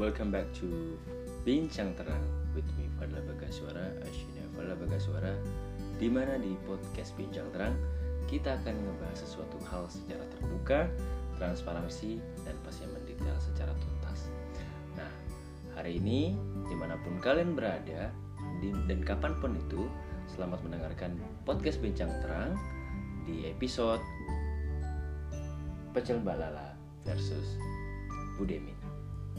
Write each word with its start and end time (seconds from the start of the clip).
Welcome 0.00 0.32
back 0.32 0.48
to 0.56 0.96
Bincang 1.44 1.92
Terang 2.00 2.24
with 2.56 2.64
me 2.80 2.88
Fadla 2.96 3.20
Bagaswara, 3.28 3.92
Ashina 4.00 4.40
Fadla 4.56 4.72
Bagaswara 4.72 5.36
di 6.00 6.08
mana 6.08 6.40
di 6.40 6.56
podcast 6.64 7.12
Bincang 7.12 7.44
Terang 7.52 7.76
kita 8.24 8.56
akan 8.56 8.72
ngebahas 8.72 9.20
sesuatu 9.20 9.60
hal 9.68 9.84
secara 9.92 10.24
terbuka, 10.32 10.88
transparansi, 11.36 12.24
dan 12.40 12.56
pasti 12.64 12.88
mendetail 12.88 13.36
secara 13.36 13.76
tuntas. 13.76 14.32
Nah, 14.96 15.12
hari 15.76 16.00
ini 16.00 16.40
di 16.72 16.72
mana 16.72 16.96
pun 17.04 17.20
kalian 17.20 17.52
berada 17.52 18.08
dan 18.88 19.00
kapan 19.04 19.36
pun 19.44 19.52
itu, 19.60 19.84
selamat 20.32 20.64
mendengarkan 20.64 21.20
podcast 21.44 21.76
Bincang 21.84 22.08
Terang 22.24 22.56
di 23.28 23.44
episode 23.44 24.00
Pecel 25.92 26.16
Balala 26.24 26.72
versus 27.04 27.60
Budemi. 28.40 28.81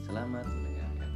Selamat 0.04 0.44
mendengarkan. 0.44 1.12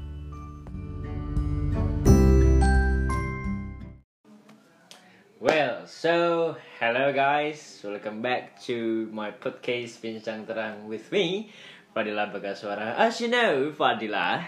Well, 5.44 5.84
so 5.84 6.56
hello 6.80 7.12
guys, 7.12 7.84
welcome 7.84 8.24
back 8.24 8.56
to 8.72 9.12
my 9.12 9.36
podcast 9.36 10.00
Bincang 10.00 10.48
Terang 10.48 10.88
with 10.88 11.12
me, 11.12 11.52
Fadila 11.92 12.32
Bagaswara. 12.32 12.96
As 12.96 13.20
you 13.20 13.28
know, 13.28 13.76
Fadila, 13.76 14.40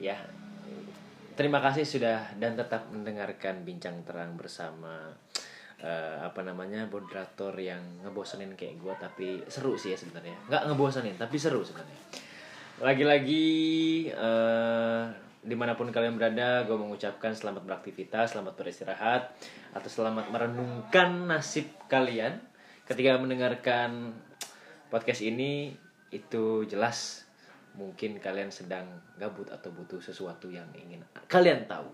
ya, 0.00 0.24
terima 1.36 1.60
kasih 1.60 1.84
sudah 1.84 2.32
dan 2.40 2.56
tetap 2.56 2.88
mendengarkan 2.88 3.60
Bincang 3.60 4.00
Terang 4.08 4.40
bersama 4.40 5.12
eh, 5.84 6.16
apa 6.24 6.40
namanya 6.40 6.88
moderator 6.88 7.52
yang 7.60 8.00
ngebosenin 8.00 8.56
kayak 8.56 8.80
gue 8.80 8.94
tapi 8.96 9.28
seru 9.52 9.76
sih 9.76 9.92
ya 9.92 10.00
sebenarnya 10.00 10.48
nggak 10.48 10.62
ngebosenin 10.72 11.20
tapi 11.20 11.36
seru 11.36 11.60
sebenarnya 11.60 12.24
lagi-lagi 12.76 13.48
eh, 14.12 15.02
di 15.46 15.56
mana 15.56 15.78
pun 15.78 15.88
kalian 15.88 16.18
berada 16.18 16.66
gue 16.66 16.76
mengucapkan 16.76 17.32
selamat 17.32 17.62
beraktivitas 17.64 18.34
selamat 18.34 18.54
beristirahat 18.58 19.32
atau 19.72 19.88
selamat 19.88 20.28
merenungkan 20.32 21.30
nasib 21.30 21.70
kalian. 21.88 22.42
Ketika 22.86 23.18
mendengarkan 23.18 24.14
podcast 24.92 25.22
ini 25.24 25.74
itu 26.14 26.66
jelas 26.70 27.26
mungkin 27.76 28.22
kalian 28.22 28.48
sedang 28.48 28.88
gabut 29.20 29.52
atau 29.52 29.68
butuh 29.74 30.00
sesuatu 30.00 30.48
yang 30.48 30.66
ingin 30.76 31.04
kalian 31.28 31.68
tahu. 31.68 31.88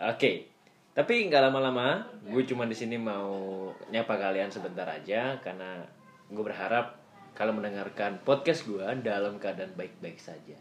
Oke 0.00 0.54
tapi 0.94 1.26
nggak 1.26 1.50
lama-lama, 1.50 2.06
gue 2.22 2.46
cuma 2.46 2.70
di 2.70 2.76
sini 2.78 2.94
mau 2.94 3.66
nyapa 3.90 4.14
kalian 4.14 4.46
sebentar 4.54 4.86
aja 4.86 5.42
karena 5.42 5.82
gue 6.30 6.38
berharap 6.38 7.03
kalau 7.34 7.50
mendengarkan 7.54 8.22
podcast 8.22 8.66
gue 8.66 8.82
dalam 9.02 9.42
keadaan 9.42 9.74
baik-baik 9.74 10.18
saja. 10.18 10.54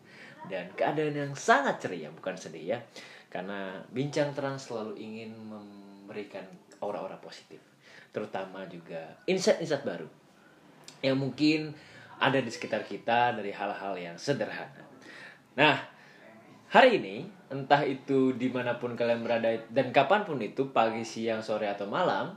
Dan 0.50 0.74
keadaan 0.76 1.16
yang 1.16 1.34
sangat 1.38 1.80
ceria 1.80 2.10
bukan 2.12 2.36
sedih 2.36 2.76
ya. 2.76 2.80
Karena 3.30 3.80
bincang 3.94 4.34
terang 4.34 4.58
selalu 4.58 4.98
ingin 4.98 5.32
memberikan 5.38 6.44
aura-aura 6.82 7.18
positif. 7.22 7.62
Terutama 8.12 8.66
juga 8.70 9.18
insight-insight 9.30 9.86
baru. 9.86 10.10
Yang 11.00 11.18
mungkin 11.18 11.60
ada 12.18 12.42
di 12.42 12.52
sekitar 12.52 12.84
kita 12.86 13.38
dari 13.38 13.54
hal-hal 13.54 13.94
yang 13.98 14.18
sederhana. 14.20 14.84
Nah, 15.54 15.94
Hari 16.74 16.98
ini, 16.98 17.22
entah 17.54 17.86
itu 17.86 18.34
di 18.34 18.50
mana 18.50 18.82
pun 18.82 18.98
kalian 18.98 19.22
berada 19.22 19.46
dan 19.70 19.94
kapan 19.94 20.26
pun 20.26 20.42
itu, 20.42 20.74
pagi, 20.74 21.06
siang, 21.06 21.46
sore, 21.46 21.70
atau 21.70 21.86
malam, 21.86 22.34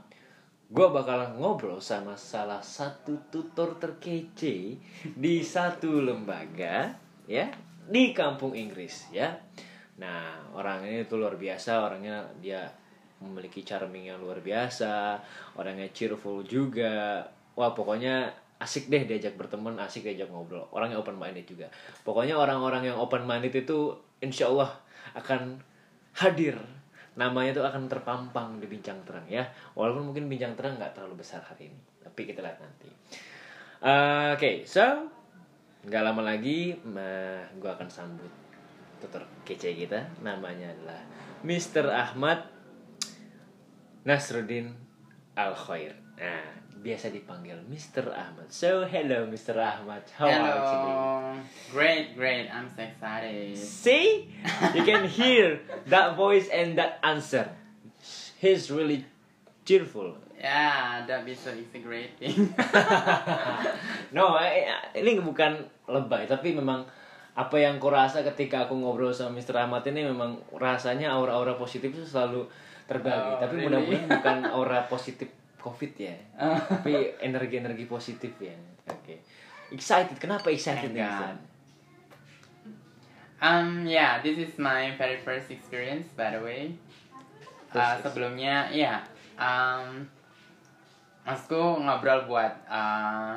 gue 0.67 0.87
bakal 0.91 1.39
ngobrol 1.39 1.79
sama 1.79 2.19
salah 2.19 2.59
satu 2.59 3.15
tutor 3.31 3.79
terkece 3.79 4.75
di 5.15 5.35
satu 5.39 6.03
lembaga, 6.03 6.91
ya, 7.23 7.47
di 7.87 8.11
kampung 8.11 8.51
Inggris, 8.51 9.07
ya. 9.15 9.31
Nah, 9.97 10.51
orang 10.51 10.83
ini 10.83 11.07
tuh 11.07 11.23
luar 11.23 11.39
biasa, 11.39 11.87
orangnya 11.87 12.27
dia 12.43 12.67
memiliki 13.23 13.63
charming 13.63 14.11
yang 14.11 14.19
luar 14.19 14.43
biasa, 14.43 15.17
orangnya 15.57 15.89
cheerful 15.95 16.43
juga. 16.43 17.23
Wah, 17.57 17.73
pokoknya 17.73 18.29
asik 18.61 18.91
deh 18.91 19.09
diajak 19.09 19.33
berteman, 19.39 19.79
asik 19.81 20.05
diajak 20.05 20.29
ngobrol. 20.29 20.67
Orangnya 20.75 21.01
open 21.01 21.17
minded 21.17 21.47
juga. 21.49 21.71
Pokoknya 22.05 22.37
orang-orang 22.37 22.91
yang 22.91 22.97
open 22.99 23.25
minded 23.25 23.55
itu 23.55 23.97
insya 24.21 24.51
Allah 24.53 24.69
akan 25.17 25.57
hadir 26.17 26.57
namanya 27.17 27.57
itu 27.57 27.63
akan 27.65 27.89
terpampang 27.89 28.61
di 28.61 28.69
bincang 28.69 29.01
terang 29.03 29.25
ya. 29.25 29.43
Walaupun 29.73 30.13
mungkin 30.13 30.29
bincang 30.29 30.53
terang 30.53 30.77
nggak 30.77 30.93
terlalu 30.93 31.19
besar 31.25 31.41
hari 31.43 31.73
ini 31.73 31.79
tapi 31.99 32.23
kita 32.23 32.39
lihat 32.39 32.61
nanti. 32.61 32.89
Uh, 33.77 34.33
oke 34.33 34.65
so 34.65 35.11
nggak 35.85 36.01
lama 36.01 36.21
lagi 36.25 36.73
uh, 36.73 37.41
gue 37.57 37.69
akan 37.69 37.89
sambut 37.89 38.31
tutor 39.03 39.25
kece 39.43 39.75
kita. 39.75 40.07
Namanya 40.23 40.71
adalah 40.71 41.01
Mr. 41.43 41.89
Ahmad 41.91 42.47
Nasruddin 44.07 44.71
Al 45.35 45.53
Khair 45.53 46.06
nah 46.17 46.43
biasa 46.77 47.13
dipanggil 47.13 47.57
Mr. 47.69 48.09
Ahmad 48.09 48.49
so 48.49 48.85
hello 48.85 49.29
Mr. 49.29 49.57
Ahmad 49.57 50.01
how 50.17 50.25
are 50.25 50.33
you 50.33 50.61
today? 50.65 50.93
Hello. 50.93 51.17
Great, 51.71 52.15
great. 52.15 52.47
I'm 52.49 52.69
so 52.71 52.81
excited. 52.83 53.57
See? 53.57 54.31
You 54.73 54.83
can 54.83 55.07
hear 55.19 55.59
that 55.87 56.15
voice 56.15 56.47
and 56.49 56.77
that 56.77 56.99
answer. 57.03 57.51
He's 58.39 58.71
really 58.71 59.05
cheerful. 59.65 60.15
Yeah, 60.37 61.01
that 61.09 61.25
be 61.25 61.33
so 61.33 61.49
integrating. 61.49 62.53
no, 64.15 64.37
ini 64.93 65.17
bukan 65.17 65.65
lebay, 65.89 66.29
tapi 66.29 66.53
memang 66.53 66.85
apa 67.33 67.57
yang 67.57 67.81
ku 67.81 67.89
rasa 67.89 68.21
ketika 68.21 68.69
aku 68.69 68.77
ngobrol 68.77 69.09
sama 69.09 69.37
Mr. 69.37 69.57
Ahmad 69.57 69.85
ini 69.89 70.05
memang 70.05 70.37
rasanya 70.53 71.13
aura-aura 71.13 71.57
positif 71.57 71.89
itu 71.89 72.05
selalu 72.05 72.45
terbagi. 72.85 73.31
Oh, 73.33 73.41
tapi 73.41 73.53
really? 73.61 73.65
mudah-mudahan 73.65 74.09
bukan 74.13 74.37
aura 74.53 74.85
positif 74.85 75.29
COVID 75.59 75.91
ya. 75.97 76.15
Tapi 76.71 77.17
energi-energi 77.21 77.85
positif 77.89 78.33
ya. 78.39 78.55
Oke. 78.87 79.21
Excited. 79.73 80.15
Kenapa 80.17 80.47
excited. 80.53 80.95
San? 80.95 81.37
um, 83.43 83.85
yeah, 83.85 84.21
this 84.23 84.37
is 84.39 84.55
my 84.57 84.95
very 84.95 85.19
first 85.21 85.51
experience, 85.51 86.07
by 86.15 86.31
the 86.31 86.41
way. 86.41 86.71
Uh, 87.75 87.99
sebelumnya, 87.99 88.71
ya, 88.71 89.03
um, 89.35 90.07
maksudku 91.27 91.83
ngobrol 91.83 92.23
buat 92.31 92.55
uh, 92.71 93.35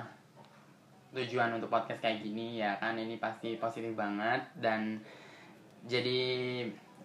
tujuan 1.10 1.58
untuk 1.58 1.66
podcast 1.66 1.98
kayak 1.98 2.22
gini 2.22 2.62
ya 2.62 2.78
kan 2.78 2.94
ini 2.94 3.18
pasti 3.18 3.58
positif 3.58 3.98
banget 3.98 4.38
dan 4.62 5.02
jadi 5.90 6.22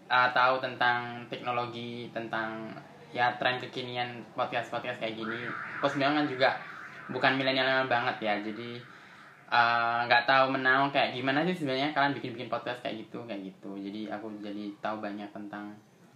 uh, 0.05 0.29
tahu 0.29 0.61
tentang 0.61 1.25
teknologi 1.25 2.13
tentang 2.13 2.69
ya 3.15 3.31
tren 3.39 3.63
kekinian 3.63 4.27
podcast 4.35 4.67
podcast 4.67 4.99
kayak 4.99 5.15
gini. 5.15 5.47
Aku 5.79 5.87
sebenarnya 5.87 6.21
kan 6.21 6.27
juga 6.27 6.49
bukan 7.07 7.39
milenial 7.39 7.87
banget 7.87 8.17
ya 8.17 8.33
jadi 8.41 8.81
uh, 9.47 10.03
nggak 10.09 10.25
tahu 10.25 10.57
menaung 10.57 10.89
kayak 10.89 11.13
gimana 11.13 11.45
sih 11.45 11.53
sebenarnya 11.53 11.93
kalian 11.93 12.17
bikin 12.17 12.33
bikin 12.33 12.49
podcast 12.49 12.81
kayak 12.81 13.05
gitu 13.05 13.21
kayak 13.29 13.45
gitu 13.45 13.77
jadi 13.77 14.17
aku 14.17 14.33
jadi 14.41 14.73
tahu 14.81 15.05
banyak 15.05 15.29
tentang 15.29 15.69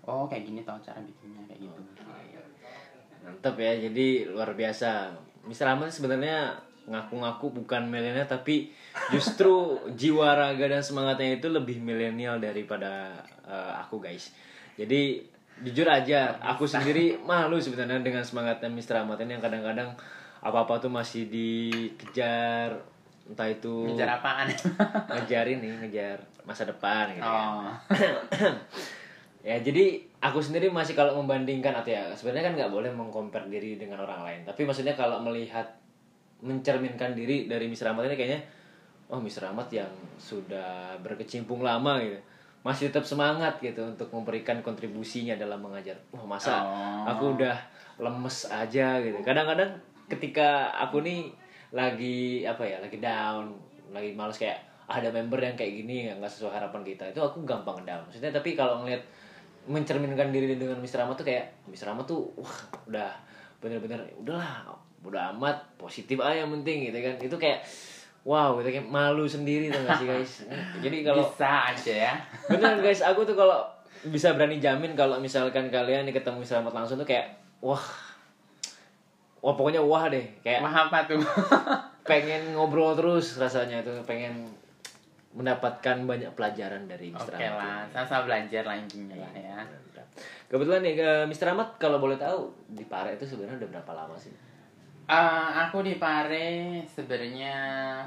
oh 0.10 0.26
kayak 0.26 0.50
gini 0.50 0.66
tahu 0.66 0.82
cara 0.82 0.98
bikinnya 0.98 1.46
kayak 1.46 1.70
gitu 1.70 1.82
Mantap 3.20 3.60
ya, 3.60 3.76
jadi 3.76 4.32
luar 4.32 4.56
biasa. 4.56 5.12
Mr. 5.44 5.76
Sebenarnya 5.92 6.56
ngaku-ngaku 6.90 7.62
bukan 7.62 7.86
milenial 7.86 8.26
tapi 8.26 8.74
justru 9.14 9.78
jiwa 10.00 10.34
raga 10.34 10.66
dan 10.66 10.82
semangatnya 10.82 11.38
itu 11.38 11.52
lebih 11.52 11.78
milenial 11.78 12.42
daripada 12.42 13.22
eh, 13.46 13.74
aku 13.78 14.02
guys. 14.02 14.34
Jadi 14.80 15.22
jujur 15.64 15.88
aja, 15.88 16.36
aku 16.40 16.64
sendiri 16.64 17.20
malu 17.24 17.60
sebenarnya 17.60 18.00
dengan 18.00 18.24
semangatnya 18.24 18.72
Mr. 18.72 19.04
Ahmad 19.04 19.20
ini 19.20 19.36
yang 19.38 19.44
kadang-kadang 19.44 19.96
apa-apa 20.40 20.80
tuh 20.80 20.92
masih 20.92 21.28
dikejar 21.28 22.80
entah 23.30 23.46
itu 23.46 23.94
ngejar 23.94 24.10
apaan 24.18 24.50
ngejar 25.14 25.46
ini, 25.46 25.70
ngejar 25.86 26.18
masa 26.50 26.66
depan 26.66 27.14
gitu 27.14 27.22
kan 27.22 27.46
oh 27.46 27.70
ya 29.48 29.62
jadi 29.62 30.02
aku 30.20 30.42
sendiri 30.42 30.68
masih 30.74 30.98
kalau 30.98 31.16
membandingkan 31.22 31.72
atau 31.78 31.94
ya 31.94 32.10
sebenarnya 32.18 32.52
kan 32.52 32.54
nggak 32.58 32.72
boleh 32.74 32.90
mengcompare 32.90 33.48
diri 33.48 33.78
dengan 33.78 34.02
orang 34.04 34.26
lain 34.26 34.42
tapi 34.44 34.66
maksudnya 34.66 34.98
kalau 34.98 35.22
melihat 35.22 35.64
mencerminkan 36.42 37.14
diri 37.14 37.46
dari 37.46 37.70
Mr. 37.70 37.94
Ahmad 37.94 38.10
ini 38.10 38.18
kayaknya 38.18 38.42
oh 39.14 39.22
Mr. 39.22 39.54
Ahmad 39.54 39.70
yang 39.70 39.92
sudah 40.18 40.98
berkecimpung 41.06 41.62
lama 41.62 42.02
gitu 42.02 42.20
masih 42.60 42.92
tetap 42.92 43.08
semangat 43.08 43.56
gitu 43.60 43.80
untuk 43.82 44.12
memberikan 44.12 44.60
kontribusinya 44.60 45.36
dalam 45.36 45.60
mengajar 45.60 45.96
wah 46.12 46.28
masa 46.28 46.60
Oh. 46.60 47.04
aku 47.08 47.40
udah 47.40 47.56
lemes 47.98 48.48
aja 48.48 49.00
gitu 49.00 49.16
kadang-kadang 49.24 49.72
ketika 50.08 50.68
aku 50.74 51.00
nih 51.00 51.32
lagi 51.70 52.44
apa 52.44 52.66
ya 52.66 52.82
lagi 52.82 52.98
down 53.00 53.54
lagi 53.90 54.12
males 54.12 54.36
kayak 54.36 54.60
"Ah, 54.90 54.98
ada 54.98 55.14
member 55.14 55.38
yang 55.38 55.54
kayak 55.54 55.86
gini 55.86 56.10
nggak 56.10 56.28
sesuai 56.28 56.52
harapan 56.52 56.82
kita 56.82 57.06
itu 57.08 57.22
aku 57.22 57.46
gampang 57.46 57.80
down 57.86 58.02
maksudnya 58.04 58.34
tapi 58.34 58.58
kalau 58.58 58.82
ngeliat 58.84 59.00
mencerminkan 59.70 60.34
diri 60.34 60.58
dengan 60.58 60.82
Mr. 60.82 61.06
Ahmad 61.06 61.14
tuh 61.16 61.28
kayak 61.30 61.46
Mr. 61.70 61.94
Ahmad 61.94 62.10
tuh 62.10 62.26
wah 62.34 62.58
udah 62.90 63.12
bener-bener 63.62 64.02
udahlah 64.18 64.66
udah 65.00 65.32
amat 65.38 65.56
positif 65.78 66.18
aja 66.20 66.42
yang 66.44 66.52
penting 66.60 66.90
gitu 66.90 67.00
kan 67.00 67.16
itu 67.22 67.36
kayak 67.38 67.60
wow 68.28 68.60
kita 68.60 68.70
kayak 68.80 68.88
malu 68.88 69.26
sendiri 69.26 69.72
tuh 69.72 69.82
gak 69.84 70.00
sih 70.00 70.08
guys? 70.08 70.34
Jadi 70.84 70.98
kalau 71.04 71.24
bisa 71.24 71.72
aja 71.72 71.94
ya. 71.94 72.14
Bener 72.52 72.80
guys. 72.84 73.02
Aku 73.04 73.24
tuh 73.24 73.36
kalau 73.36 73.64
bisa 74.08 74.36
berani 74.36 74.60
jamin 74.64 74.96
kalau 74.96 75.20
misalkan 75.20 75.68
kalian 75.68 76.08
nih 76.08 76.16
ketemu 76.16 76.44
selamat 76.44 76.74
langsung 76.76 77.00
tuh 77.00 77.08
kayak 77.08 77.40
wah. 77.64 77.82
Wah 79.40 79.54
pokoknya 79.56 79.80
wah 79.80 80.12
deh. 80.12 80.26
Kayak 80.44 80.64
Wah 80.68 80.76
apa 80.88 81.08
tuh? 81.08 81.20
pengen 82.10 82.58
ngobrol 82.58 82.98
terus 82.98 83.40
rasanya 83.40 83.84
itu. 83.86 83.92
Pengen 84.04 84.52
mendapatkan 85.30 86.10
banyak 86.10 86.34
pelajaran 86.34 86.90
dari 86.90 87.14
Mr. 87.14 87.38
oke 87.38 87.48
lah 87.54 87.86
sama-sama 87.94 88.34
belajar 88.34 88.66
lah 88.66 88.76
intinya 88.82 89.14
lah 89.14 89.32
ya 89.38 89.62
Kebetulan 90.50 90.82
nih 90.82 90.98
eh, 90.98 91.26
Mr. 91.30 91.54
Ahmad 91.54 91.78
kalau 91.78 92.02
boleh 92.02 92.18
tahu 92.18 92.50
di 92.74 92.82
Pare 92.90 93.14
itu 93.14 93.30
sebenarnya 93.30 93.62
udah 93.62 93.70
berapa 93.70 93.92
lama 93.94 94.18
sih? 94.18 94.34
Eh, 95.10 95.48
aku 95.66 95.82
di 95.82 95.98
Pare 95.98 96.86
sebenarnya 96.86 97.58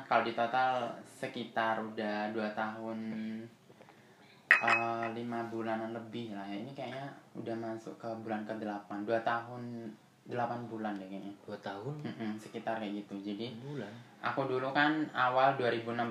kalau 0.07 0.23
di 0.23 0.39
total 0.39 0.87
sekitar 1.03 1.83
udah 1.83 2.31
dua 2.31 2.47
tahun 2.55 2.99
eh, 4.47 5.07
lima 5.11 5.51
bulanan 5.51 5.91
lebih 5.91 6.31
lah 6.31 6.47
ya. 6.47 6.63
Ini 6.63 6.71
kayaknya 6.71 7.11
udah 7.35 7.59
masuk 7.59 7.99
ke 7.99 8.07
bulan 8.23 8.47
ke 8.47 8.55
delapan. 8.55 9.03
Dua 9.03 9.19
tahun 9.27 9.91
delapan 10.31 10.63
bulan 10.71 10.95
deh 11.03 11.11
kayaknya. 11.11 11.35
Dua 11.43 11.59
tahun? 11.59 12.07
Mm-mm, 12.07 12.39
sekitar 12.39 12.79
kayak 12.79 13.03
gitu. 13.03 13.35
Jadi 13.35 13.51
bulan. 13.59 13.91
aku 14.23 14.47
dulu 14.47 14.71
kan 14.71 15.03
awal 15.11 15.59
2016 15.59 16.07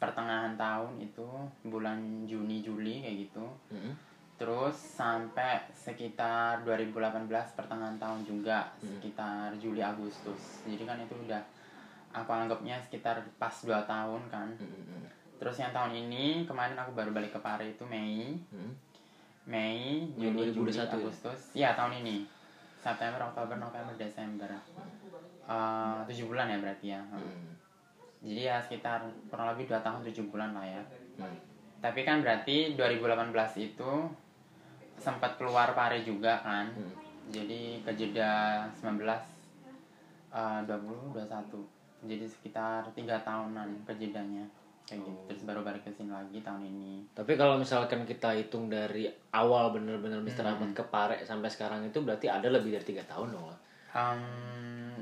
pertengahan 0.00 0.56
tahun 0.56 1.04
itu 1.04 1.28
bulan 1.68 2.24
Juni 2.24 2.64
Juli 2.64 3.04
kayak 3.04 3.28
gitu. 3.28 3.44
Mm-mm. 3.76 3.92
Terus 4.40 4.72
sampai 4.72 5.60
sekitar 5.70 6.64
2018 6.64 7.28
pertengahan 7.52 8.00
tahun 8.00 8.24
juga 8.24 8.72
sekitar 8.80 9.52
Juli 9.54 9.84
Agustus 9.84 10.64
jadi 10.64 10.80
kan 10.82 10.96
itu 10.96 11.12
udah 11.14 11.44
aku 12.10 12.30
anggapnya 12.32 12.80
sekitar 12.80 13.20
pas 13.36 13.52
2 13.52 13.68
tahun 13.84 14.22
kan 14.26 14.48
Mm-mm. 14.56 15.04
terus 15.36 15.60
yang 15.60 15.70
tahun 15.70 15.92
ini 15.94 16.48
kemarin 16.48 16.72
aku 16.74 16.90
baru 16.90 17.12
balik 17.12 17.30
ke 17.30 17.40
Pare 17.40 17.68
itu 17.68 17.84
Mei 17.84 18.32
Mm. 18.48 18.72
Mei 19.44 20.08
Juni 20.16 20.48
Juli 20.48 20.72
2021 20.72 20.72
ya? 20.72 20.84
Agustus 20.90 21.40
ya 21.52 21.70
tahun 21.74 22.00
ini 22.00 22.24
September 22.76 23.20
Oktober 23.22 23.56
November 23.56 23.92
Desember 23.94 24.48
Eh, 25.50 25.98
tujuh 26.06 26.30
bulan 26.30 26.46
ya 26.46 26.56
berarti 26.56 26.86
ya 26.88 27.02
Mm. 27.04 27.44
jadi 28.22 28.40
ya 28.42 28.56
sekitar 28.56 29.04
kurang 29.28 29.52
lebih 29.52 29.68
2 29.68 29.80
tahun 29.80 30.00
7 30.00 30.32
bulan 30.32 30.56
lah 30.56 30.64
ya 30.64 30.80
Mm. 31.20 31.36
tapi 31.78 32.00
kan 32.02 32.20
berarti 32.20 32.72
2018 32.74 33.32
itu 33.58 33.90
sempat 35.00 35.34
keluar 35.34 35.72
pare 35.72 36.00
juga 36.00 36.36
kan 36.38 36.68
Mm. 36.68 36.92
jadi 37.30 37.60
kejeda 37.82 38.30
19 38.74 39.00
eh, 40.30 40.60
20 40.62 41.16
21 41.16 41.64
jadi 42.02 42.24
sekitar 42.24 42.84
tiga 42.90 43.16
tahunan 43.18 43.84
kejedanya 43.84 44.44
kayak 44.82 45.00
gitu 45.00 45.20
terus 45.26 45.42
baru 45.44 45.60
balik 45.60 45.80
ke 45.80 45.90
sini 45.90 46.10
lagi 46.10 46.40
tahun 46.40 46.62
ini 46.64 46.92
Tapi 47.12 47.32
kalau 47.34 47.56
misalkan 47.56 48.02
kita 48.02 48.34
hitung 48.34 48.66
dari 48.66 49.06
awal 49.30 49.70
bener-bener 49.70 50.18
Mr. 50.18 50.42
Ahmad 50.44 50.72
ke 50.72 50.82
Pare 50.84 51.22
sampai 51.22 51.46
sekarang 51.46 51.84
itu 51.84 52.00
berarti 52.00 52.26
ada 52.26 52.48
lebih 52.48 52.72
dari 52.72 52.84
tiga 52.84 53.04
tahun 53.04 53.30
dong. 53.30 53.46
lah. 53.46 53.58
Em, 53.90 54.22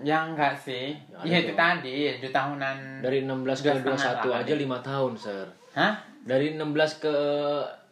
ya 0.03 0.25
enggak 0.25 0.53
sih 0.55 0.93
Ya, 1.19 1.21
ya 1.23 1.37
itu 1.43 1.53
tadi 1.55 2.17
dua 2.17 2.29
tahunan 2.31 2.77
Dari 3.01 3.21
16 3.23 3.29
ke 3.59 3.69
Dua 3.79 3.97
setengah 3.97 4.21
21 4.21 4.25
lah, 4.27 4.39
aja 4.43 4.55
lima 4.57 4.79
tahun, 4.81 5.13
Sir. 5.15 5.47
hah 5.73 5.95
Dari 6.23 6.47
16 6.53 6.65
ke 6.99 7.15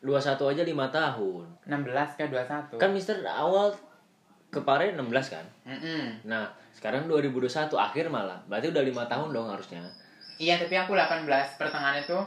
21 0.01 0.53
aja 0.53 0.63
lima 0.63 0.87
tahun. 0.89 1.45
16 1.65 2.19
ke 2.19 2.25
21 2.27 2.77
Kan 2.77 2.91
Mister 2.91 3.17
awal 3.23 3.73
ke 4.49 4.61
Pare 4.61 4.93
16 4.93 5.03
kan? 5.29 5.45
Mm-mm. 5.65 6.23
Nah, 6.25 6.47
sekarang 6.71 7.05
2021 7.07 7.49
akhir 7.73 8.07
malah. 8.07 8.39
Berarti 8.47 8.71
udah 8.71 8.83
lima 8.83 9.05
tahun 9.05 9.31
dong 9.31 9.49
harusnya. 9.49 9.81
iya 10.37 10.55
tapi 10.55 10.77
aku 10.77 10.93
18 10.93 11.25
pertengahan 11.57 11.97
itu 11.99 12.19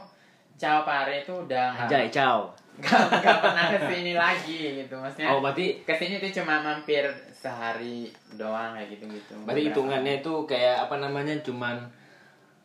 Cao 0.56 0.82
Pare 0.82 1.22
itu 1.22 1.30
udah 1.32 1.86
Anjay, 1.86 2.10
ciao. 2.10 2.50
gak, 2.76 2.96
gak 3.22 3.38
pernah 3.38 3.70
ke 3.70 3.78
sini 3.86 4.12
lagi 4.12 4.82
gitu 4.82 4.96
maksudnya 4.96 5.30
Oh, 5.30 5.38
berarti 5.38 5.78
ke 5.84 5.92
sini 5.92 6.16
tuh 6.16 6.42
cuma 6.42 6.58
mampir 6.58 7.06
sehari 7.30 8.08
doang 8.34 8.72
kayak 8.74 8.88
gitu 8.90 9.04
gitu 9.06 9.32
berarti 9.44 9.68
hitungannya 9.68 10.18
itu 10.18 10.32
kayak 10.44 10.88
apa 10.88 10.96
namanya 10.96 11.32
cuman 11.40 11.76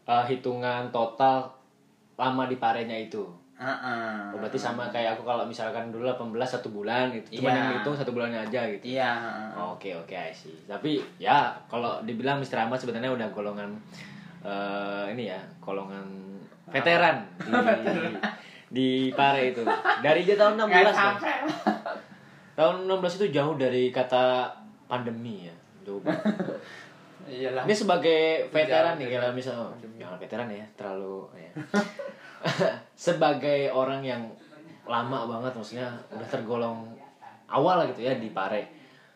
uh, 0.04 0.24
hitungan 0.24 0.90
total 0.90 1.46
lama 2.16 2.48
di 2.48 2.56
parenya 2.56 2.96
itu. 2.96 3.22
Oh, 3.56 4.36
berarti 4.36 4.60
sama 4.60 4.92
kayak 4.92 5.16
aku 5.16 5.24
kalau 5.24 5.48
misalkan 5.48 5.88
dulu 5.88 6.04
18 6.04 6.36
satu 6.44 6.76
bulan 6.76 7.08
gitu. 7.16 7.40
Cuman 7.40 7.56
Iya. 7.56 7.60
yang 7.64 7.70
hitung 7.80 7.96
satu 7.96 8.12
bulannya 8.12 8.44
aja 8.44 8.68
gitu. 8.68 8.84
iya 8.84 9.16
heeh. 9.16 9.48
Oke 9.72 9.96
oke 9.96 10.12
I 10.12 10.36
see. 10.36 10.60
Tapi 10.68 11.00
ya 11.16 11.56
kalau 11.72 12.04
dibilang 12.04 12.44
Mr. 12.44 12.68
Ahmad 12.68 12.84
sebenarnya 12.84 13.16
udah 13.16 13.28
golongan 13.32 13.72
eh, 14.44 15.16
ini 15.16 15.32
ya, 15.32 15.40
golongan 15.64 16.04
veteran 16.68 17.24
di 17.40 17.56
di 18.76 18.88
Pare 19.16 19.56
itu. 19.56 19.64
Dari 20.04 20.28
dia 20.28 20.36
tahun 20.36 20.60
16 20.60 20.68
Nggak 20.68 20.94
kan. 20.94 21.16
Tahun 22.60 22.76
16 22.92 23.18
itu 23.24 23.26
jauh 23.40 23.56
dari 23.56 23.88
kata 23.88 24.52
pandemi 24.92 25.48
ya. 25.48 25.56
Jauh 25.88 26.04
banget. 26.04 26.28
iyalah 27.26 27.64
Ini 27.66 27.74
sebagai 27.74 28.52
veteran 28.54 29.00
Jauh 29.00 29.02
nih 29.02 29.08
kalau 29.18 29.34
misal 29.34 29.56
oh, 29.74 30.18
veteran 30.20 30.46
ya, 30.52 30.66
terlalu 30.78 31.26
ya. 31.40 31.52
sebagai 33.10 33.74
orang 33.74 34.02
yang 34.06 34.22
lama 34.86 35.26
banget 35.26 35.52
maksudnya 35.58 35.90
udah 36.14 36.30
tergolong 36.30 36.86
awal 37.50 37.82
lah 37.82 37.86
gitu 37.90 38.06
ya 38.06 38.16
di 38.22 38.30
Pare. 38.30 38.70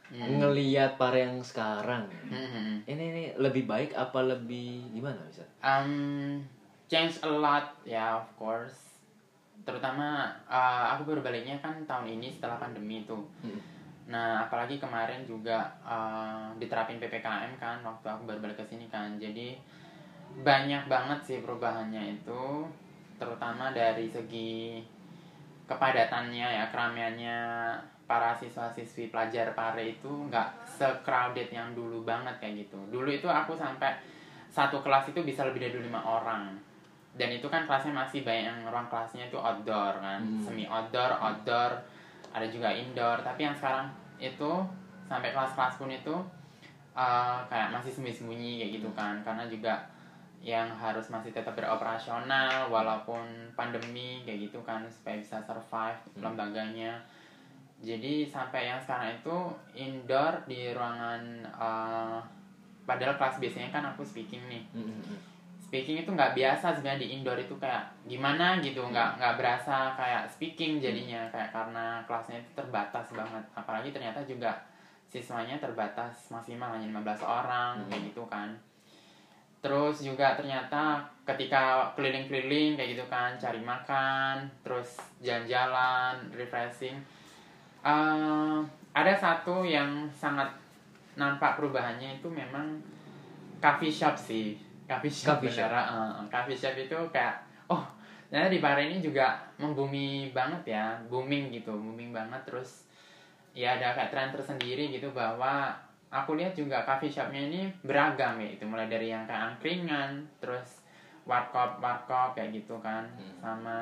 Ngeliat 0.09 0.97
Pare 0.97 1.29
yang 1.29 1.37
sekarang. 1.45 2.09
Mhm. 2.25 2.89
Ini 2.89 3.03
ini 3.13 3.23
lebih 3.37 3.69
baik 3.69 3.93
apa 3.93 4.25
lebih 4.25 4.89
gimana 4.89 5.21
bisa? 5.29 5.45
Um, 5.61 6.41
change 6.89 7.21
a 7.21 7.29
lot 7.29 7.69
ya 7.85 8.17
of 8.17 8.25
course 8.33 8.89
terutama 9.61 10.33
uh, 10.49 10.97
aku 10.97 11.13
baru 11.13 11.21
baliknya 11.21 11.61
kan 11.61 11.77
tahun 11.85 12.17
ini 12.19 12.33
setelah 12.33 12.57
pandemi 12.57 13.05
itu 13.05 13.15
Hmm. 13.45 13.61
nah 14.09 14.49
apalagi 14.49 14.81
kemarin 14.81 15.21
juga 15.29 15.69
uh, 15.85 16.49
diterapin 16.57 16.97
ppkm 16.97 17.61
kan 17.61 17.77
waktu 17.85 18.09
aku 18.09 18.25
baru 18.25 18.41
balik 18.41 18.57
ke 18.57 18.65
sini 18.65 18.89
kan 18.89 19.13
jadi 19.21 19.53
banyak 20.41 20.89
banget 20.89 21.19
sih 21.21 21.37
perubahannya 21.45 22.17
itu 22.17 22.65
terutama 23.19 23.75
dari 23.75 24.07
segi 24.07 24.81
kepadatannya 25.69 26.47
ya 26.49 26.65
keramaiannya 26.73 27.37
para 28.09 28.33
siswa-siswi 28.33 29.13
pelajar 29.13 29.53
pare 29.53 29.85
itu 29.85 30.09
nggak 30.09 30.65
se-crowded 30.65 31.53
yang 31.53 31.77
dulu 31.77 32.01
banget 32.01 32.33
kayak 32.41 32.65
gitu. 32.65 32.79
Dulu 32.89 33.05
itu 33.05 33.29
aku 33.29 33.53
sampai 33.53 33.93
satu 34.49 34.81
kelas 34.81 35.13
itu 35.13 35.21
bisa 35.21 35.45
lebih 35.45 35.61
dari 35.61 35.77
lima 35.77 36.01
orang. 36.01 36.57
Dan 37.13 37.29
itu 37.29 37.45
kan 37.45 37.69
kelasnya 37.69 37.93
masih 37.93 38.25
banyak 38.25 38.49
yang 38.49 38.59
ruang 38.65 38.89
kelasnya 38.89 39.29
itu 39.29 39.37
outdoor 39.37 40.01
kan 40.01 40.25
Hmm. 40.25 40.41
semi 40.41 40.65
outdoor 40.65 41.13
outdoor 41.21 41.77
ada 42.33 42.47
juga 42.49 42.73
indoor. 42.73 43.21
Tapi 43.21 43.45
yang 43.45 43.53
sekarang 43.53 43.93
itu 44.17 44.51
sampai 45.05 45.29
kelas-kelas 45.29 45.77
pun 45.77 45.93
itu 45.93 46.15
uh, 46.97 47.45
kayak 47.45 47.69
masih 47.69 47.93
sembunyi-sembunyi 47.93 48.65
kayak 48.65 48.71
gitu 48.81 48.89
kan. 48.97 49.21
Karena 49.21 49.45
juga 49.45 49.85
yang 50.39 50.71
harus 50.71 51.11
masih 51.11 51.35
tetap 51.35 51.51
beroperasional 51.51 52.71
walaupun 52.71 53.27
pandemi 53.59 54.23
kayak 54.23 54.47
gitu 54.47 54.63
kan 54.63 54.87
supaya 54.87 55.19
bisa 55.19 55.43
survive 55.43 55.99
lembaganya. 56.15 56.95
Jadi 57.79 58.27
sampai 58.27 58.71
yang 58.71 58.79
sekarang 58.79 59.19
itu 59.19 59.37
indoor 59.75 60.43
di 60.47 60.71
ruangan 60.71 61.43
uh, 61.55 62.19
padahal 62.83 63.15
kelas 63.19 63.39
biasanya 63.39 63.69
kan 63.71 63.83
aku 63.91 64.03
speaking 64.03 64.43
nih. 64.47 64.63
Speaking 65.59 66.01
itu 66.01 66.09
nggak 66.09 66.33
biasa 66.33 66.73
sebenarnya 66.73 67.03
di 67.03 67.09
indoor 67.19 67.37
itu 67.37 67.53
kayak 67.59 67.91
gimana 68.07 68.57
gitu 68.63 68.81
nggak 68.81 69.19
nggak 69.19 69.35
berasa 69.37 69.93
kayak 69.93 70.25
speaking 70.25 70.79
jadinya 70.79 71.29
kayak 71.29 71.51
karena 71.51 72.01
kelasnya 72.07 72.39
itu 72.39 72.51
terbatas 72.55 73.11
banget. 73.11 73.43
Apalagi 73.53 73.91
ternyata 73.91 74.23
juga 74.23 74.55
siswanya 75.09 75.59
terbatas 75.59 76.31
maksimal 76.31 76.71
hanya 76.77 76.87
15 76.87 77.25
orang 77.25 77.81
kayak 77.89 78.13
gitu 78.13 78.23
kan 78.29 78.53
terus 79.59 79.99
juga 79.99 80.39
ternyata 80.39 81.03
ketika 81.27 81.91
keliling-keliling 81.93 82.79
kayak 82.79 82.95
gitu 82.95 83.05
kan 83.11 83.35
cari 83.35 83.59
makan 83.59 84.47
terus 84.63 84.97
jalan-jalan 85.19 86.15
refreshing 86.31 86.95
eh, 87.83 88.59
ada 88.95 89.13
satu 89.13 89.67
yang 89.67 90.07
sangat 90.15 90.47
nampak 91.19 91.59
perubahannya 91.59 92.23
itu 92.23 92.27
memang 92.31 92.79
coffee 93.59 93.91
shop 93.91 94.15
sih 94.15 94.55
coffee 94.87 95.11
shop 95.11 95.43
Coffee 95.43 95.51
shop. 95.51 95.69
eh, 95.69 96.11
coffee 96.31 96.57
shop 96.57 96.75
itu 96.79 96.97
kayak 97.11 97.43
oh 97.67 97.83
ternyata 98.31 98.49
di 98.49 98.59
Pare 98.63 98.87
ini 98.87 99.03
juga 99.03 99.37
membumi 99.59 100.31
banget 100.31 100.71
ya 100.73 100.95
booming 101.11 101.51
gitu 101.51 101.75
booming 101.75 102.15
banget 102.15 102.39
terus 102.47 102.87
ya 103.51 103.75
ada 103.75 103.91
kayak 103.91 104.09
tren 104.13 104.29
tersendiri 104.31 104.87
gitu 104.93 105.11
bahwa 105.11 105.75
aku 106.09 106.33
lihat 106.33 106.57
juga 106.57 106.81
coffee 106.81 107.13
shopnya 107.13 107.37
ini 107.37 107.69
beragam 107.85 108.41
ya 108.41 108.49
itu 108.49 108.65
mulai 108.65 108.89
dari 108.89 109.13
yang 109.13 109.29
kayak 109.29 109.53
angkringan 109.55 110.25
terus 110.41 110.81
warkop 111.29 111.77
warkop 111.77 112.33
kayak 112.33 112.49
gitu 112.53 112.73
kan. 112.81 113.05
Hmm. 113.13 113.37
sama 113.37 113.77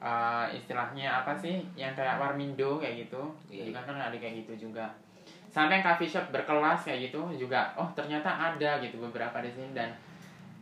uh, 0.00 0.48
istilahnya 0.48 1.20
apa 1.20 1.36
sih? 1.36 1.60
Yang 1.76 2.00
kayak 2.00 2.16
warmindo 2.16 2.80
kayak 2.80 3.06
gitu. 3.06 3.22
Iya, 3.52 3.68
juga 3.68 3.84
kan 3.84 3.96
ada 4.00 4.16
kayak 4.16 4.44
gitu 4.44 4.68
juga. 4.68 4.88
Sampai 5.52 5.78
yang 5.78 5.84
coffee 5.86 6.08
shop 6.08 6.32
berkelas 6.32 6.82
kayak 6.82 7.12
gitu 7.12 7.20
juga 7.36 7.70
oh 7.78 7.86
ternyata 7.94 8.26
ada 8.26 8.80
gitu 8.80 8.96
beberapa 8.98 9.44
di 9.44 9.52
sini. 9.52 9.76
Dan 9.76 9.92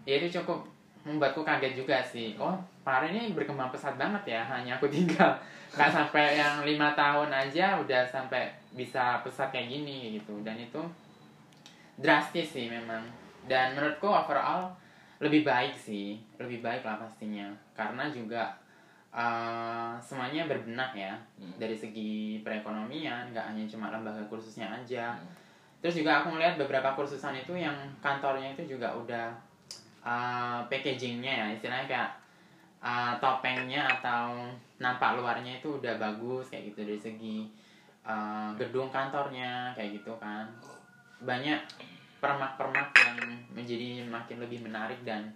ya 0.02 0.18
itu 0.18 0.42
cukup 0.42 0.66
membuatku 1.06 1.46
kaget 1.46 1.78
juga 1.78 2.02
sih. 2.02 2.34
Oh 2.42 2.58
Pare 2.82 3.14
ini 3.14 3.30
berkembang 3.30 3.70
pesat 3.70 3.94
banget 3.94 4.34
ya 4.34 4.42
hanya 4.42 4.74
aku 4.74 4.90
tinggal. 4.90 5.38
Nggak 5.70 5.90
sampai 5.94 6.34
yang 6.34 6.66
lima 6.66 6.90
tahun 6.98 7.30
aja 7.30 7.78
udah 7.78 8.02
sampai 8.02 8.50
bisa 8.74 9.22
pesat 9.22 9.54
kayak 9.54 9.70
gini 9.70 10.18
gitu. 10.18 10.34
Dan 10.42 10.58
itu 10.58 10.82
drastis 11.94 12.50
sih 12.50 12.66
memang. 12.66 13.06
Dan 13.46 13.78
menurutku 13.78 14.10
overall 14.10 14.74
lebih 15.22 15.46
baik 15.46 15.78
sih 15.78 16.18
lebih 16.42 16.58
baik 16.58 16.82
lah 16.82 16.98
pastinya. 16.98 17.46
Karena 17.78 18.10
juga 18.10 18.50
uh, 19.14 19.94
semuanya 20.02 20.50
berbenah 20.50 20.90
ya. 20.90 21.14
Hmm. 21.38 21.54
dari 21.62 21.78
segi 21.78 22.42
perekonomian 22.42 23.30
nggak 23.30 23.46
hanya 23.54 23.64
cuma 23.70 23.94
lembaga 23.94 24.26
kursusnya 24.26 24.66
aja. 24.66 25.14
Hmm. 25.14 25.38
terus 25.82 25.98
juga 25.98 26.22
aku 26.22 26.30
ngeliat 26.30 26.54
beberapa 26.54 26.94
kursusan 26.94 27.42
itu 27.42 27.58
yang 27.58 27.74
kantornya 27.98 28.54
itu 28.54 28.78
juga 28.78 28.94
udah 28.94 29.34
uh, 30.02 30.62
packagingnya 30.66 31.30
ya. 31.30 31.46
Istilahnya 31.54 31.86
kayak 31.86 32.21
uh, 32.82 33.14
topengnya 33.22 33.86
atau 33.86 34.50
nampak 34.82 35.14
luarnya 35.16 35.62
itu 35.62 35.78
udah 35.78 35.96
bagus 35.96 36.50
kayak 36.50 36.74
gitu 36.74 36.82
dari 36.82 37.00
segi 37.00 37.38
uh, 38.02 38.50
gedung 38.58 38.90
kantornya 38.90 39.70
kayak 39.78 40.02
gitu 40.02 40.12
kan. 40.18 40.44
Banyak 41.22 41.62
permak-permak 42.18 42.90
yang 42.98 43.18
menjadi 43.54 44.06
makin 44.06 44.38
lebih 44.42 44.62
menarik 44.62 44.98
dan 45.06 45.30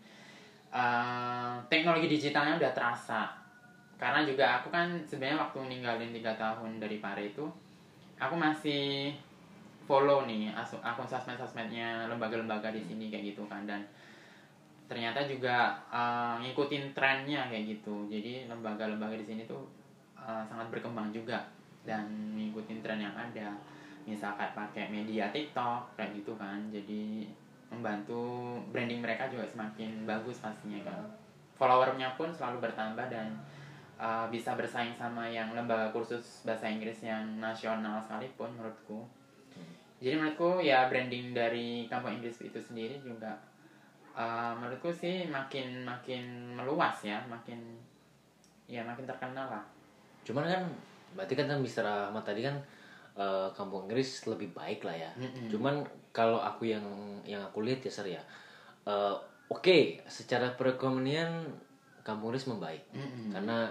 uh, 0.75 1.59
teknologi 1.71 2.11
digitalnya 2.11 2.59
udah 2.59 2.73
terasa. 2.75 3.31
Karena 3.97 4.26
juga 4.26 4.61
aku 4.61 4.69
kan 4.69 4.93
sebenarnya 5.09 5.41
waktu 5.41 5.59
ninggalin 5.67 6.12
tiga 6.12 6.37
tahun 6.37 6.76
dari 6.83 7.00
Pare 7.00 7.33
itu 7.33 7.49
aku 8.21 8.35
masih 8.37 9.15
follow 9.87 10.26
nih 10.26 10.53
akun 10.57 11.07
sosmed 11.07 11.38
sosmednya 11.38 12.11
lembaga-lembaga 12.11 12.75
di 12.75 12.83
sini 12.83 13.09
kayak 13.09 13.33
gitu 13.35 13.43
kan. 13.49 13.65
Dan 13.65 13.83
ternyata 14.87 15.26
juga 15.26 15.75
uh, 15.90 16.38
ngikutin 16.43 16.95
trennya 16.95 17.50
kayak 17.50 17.78
gitu. 17.78 18.07
Jadi 18.07 18.47
lembaga-lembaga 18.47 19.19
di 19.19 19.26
sini 19.26 19.43
tuh 19.47 19.66
uh, 20.14 20.43
sangat 20.47 20.71
berkembang 20.71 21.11
juga 21.11 21.43
dan 21.83 22.07
ngikutin 22.38 22.83
tren 22.83 23.02
yang 23.02 23.14
ada. 23.14 23.55
Misalkan 24.07 24.55
pakai 24.55 24.87
media 24.90 25.31
TikTok 25.35 25.99
kayak 25.99 26.14
gitu 26.23 26.38
kan. 26.38 26.71
Jadi 26.71 27.26
membantu 27.66 28.55
branding 28.71 29.02
mereka 29.02 29.26
juga 29.26 29.43
semakin 29.50 30.07
bagus 30.07 30.38
pastinya 30.38 30.78
kan. 30.87 31.02
Followernya 31.59 32.14
pun 32.14 32.31
selalu 32.31 32.62
bertambah 32.62 33.11
dan 33.11 33.35
uh, 33.99 34.31
bisa 34.31 34.55
bersaing 34.55 34.95
sama 34.95 35.26
yang 35.26 35.50
lembaga 35.50 35.90
kursus 35.90 36.47
bahasa 36.47 36.71
Inggris 36.71 37.02
yang 37.02 37.43
nasional 37.43 37.99
sekalipun 37.99 38.55
menurutku. 38.55 39.02
Jadi 39.99 40.14
menurutku 40.14 40.61
ya 40.61 40.87
branding 40.87 41.33
dari 41.33 41.88
kampung 41.88 42.21
Inggris 42.21 42.38
itu 42.45 42.61
sendiri 42.61 43.00
juga 43.00 43.35
uh, 44.17 44.57
menurutku 44.57 44.89
sih 44.91 45.29
makin 45.29 45.85
makin 45.85 46.57
meluas 46.57 47.05
ya 47.05 47.21
makin 47.29 47.61
ya 48.67 48.83
makin 48.83 49.07
terkenal 49.07 49.47
lah 49.47 49.77
Cuman 50.27 50.43
kan 50.43 50.63
berarti 51.15 51.39
kan 51.39 51.47
Mister 51.63 51.87
Ahmad 51.87 52.27
tadi 52.27 52.43
kan 52.43 52.59
eh, 53.15 53.49
kampung 53.55 53.87
Inggris 53.87 54.27
lebih 54.27 54.51
baik 54.51 54.83
lah 54.83 54.97
ya. 54.99 55.11
Mm-mm. 55.15 55.47
Cuman 55.47 55.87
kalau 56.11 56.43
aku 56.43 56.67
yang 56.67 56.83
yang 57.23 57.47
aku 57.47 57.63
lihat 57.63 57.87
ya 57.87 57.93
Sir 57.95 58.11
ya. 58.11 58.23
eh, 58.91 59.17
Oke, 59.47 60.03
secara 60.11 60.59
perekonomian 60.59 61.47
kampung 62.03 62.35
Inggris 62.35 62.51
membaik. 62.51 62.83
Mm-mm. 62.91 63.31
Karena 63.31 63.71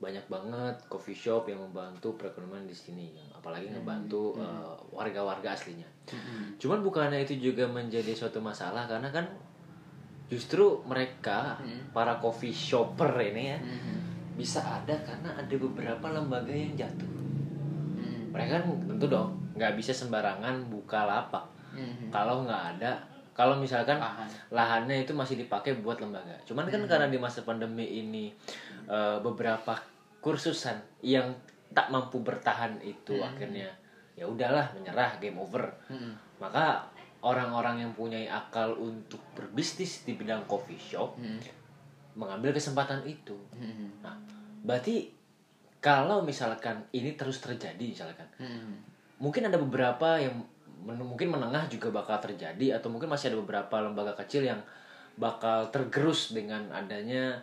banyak 0.00 0.24
banget 0.32 0.80
coffee 0.88 1.12
shop 1.12 1.44
yang 1.52 1.60
membantu 1.60 2.16
perekonomian 2.16 2.64
di 2.64 2.72
sini, 2.72 3.12
apalagi 3.36 3.68
ngebantu 3.68 4.40
warga-warga 4.88 5.52
aslinya. 5.52 5.84
Mm-mm. 6.08 6.56
Cuman 6.56 6.80
bukannya 6.80 7.20
itu 7.20 7.36
juga 7.52 7.68
menjadi 7.68 8.16
suatu 8.16 8.40
masalah 8.40 8.88
karena 8.88 9.12
kan 9.12 9.28
justru 10.30 10.78
mereka 10.86 11.58
Mm. 11.58 11.90
para 11.90 12.16
coffee 12.16 12.54
shopper 12.54 13.10
ini 13.20 13.50
ya 13.50 13.58
Mm-mm. 13.58 13.98
bisa 14.38 14.62
ada 14.62 14.94
karena 15.02 15.34
ada 15.34 15.54
beberapa 15.58 16.06
lembaga 16.08 16.48
yang 16.48 16.72
jatuh. 16.78 17.10
Mm. 17.98 18.30
Mereka 18.30 18.50
kan 18.56 18.64
tentu 18.86 19.06
dong 19.06 19.30
nggak 19.58 19.74
bisa 19.74 19.90
sembarangan 19.90 20.70
buka 20.70 21.02
lapak 21.04 21.44
Mm-mm. 21.74 22.08
kalau 22.08 22.46
nggak 22.46 22.78
ada 22.78 22.94
kalau 23.30 23.56
misalkan 23.56 23.96
Paham. 23.96 24.28
lahannya 24.48 25.02
itu 25.02 25.12
masih 25.12 25.34
dipakai 25.34 25.80
buat 25.80 25.98
lembaga. 25.98 26.38
Cuman 26.44 26.68
kan 26.68 26.82
karena 26.84 27.08
di 27.08 27.16
masa 27.16 27.42
pandemi 27.42 27.88
ini 27.98 28.30
eh, 28.86 29.18
beberapa 29.18 29.74
kursusan 30.20 30.76
yang 31.00 31.32
tak 31.72 31.88
mampu 31.88 32.20
bertahan 32.20 32.76
itu 32.82 33.16
akhirnya 33.18 33.70
ya 34.12 34.28
udahlah 34.28 34.68
menyerah 34.76 35.16
game 35.18 35.40
over. 35.40 35.66
Mm-mm. 35.88 36.12
Maka 36.36 36.84
orang-orang 37.20 37.84
yang 37.84 37.92
punya 37.92 38.16
akal 38.32 38.72
untuk 38.80 39.20
berbisnis 39.36 40.08
di 40.08 40.16
bidang 40.16 40.44
coffee 40.48 40.80
shop 40.80 41.20
Mm-mm. 41.20 41.40
mengambil 42.16 42.56
kesempatan 42.56 43.04
itu. 43.04 43.36
Mm-mm. 43.56 44.00
Nah, 44.00 44.16
berarti 44.64 45.12
kalau 45.80 46.20
misalkan 46.24 46.80
ini 46.92 47.16
terus 47.16 47.40
terjadi 47.40 47.80
misalkan 47.80 48.28
Mm-mm. 48.40 48.76
mungkin 49.20 49.48
ada 49.48 49.56
beberapa 49.60 50.16
yang 50.20 50.32
men- 50.84 51.00
mungkin 51.04 51.28
menengah 51.32 51.68
juga 51.68 51.92
bakal 51.92 52.20
terjadi 52.20 52.80
atau 52.80 52.88
mungkin 52.88 53.12
masih 53.12 53.32
ada 53.32 53.38
beberapa 53.40 53.76
lembaga 53.80 54.16
kecil 54.24 54.48
yang 54.48 54.60
bakal 55.20 55.68
tergerus 55.68 56.32
dengan 56.32 56.64
adanya 56.72 57.36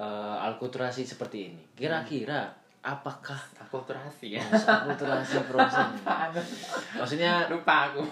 eh, 0.00 0.36
alkulturasi 0.48 1.04
seperti 1.04 1.52
ini. 1.52 1.62
Kira-kira 1.76 2.48
apakah 2.78 3.36
akulturasi 3.58 4.38
ya 4.38 4.44
alkulturasi 4.48 5.42
proses 5.50 5.98
maksudnya 6.98 7.50
lupa 7.50 7.90
aku 7.90 8.06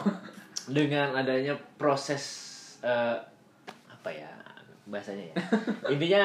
dengan 0.66 1.14
adanya 1.14 1.54
proses 1.78 2.22
eh, 2.82 3.18
apa 3.90 4.08
ya 4.10 4.30
bahasanya 4.86 5.30
ya 5.30 5.34
intinya 5.94 6.24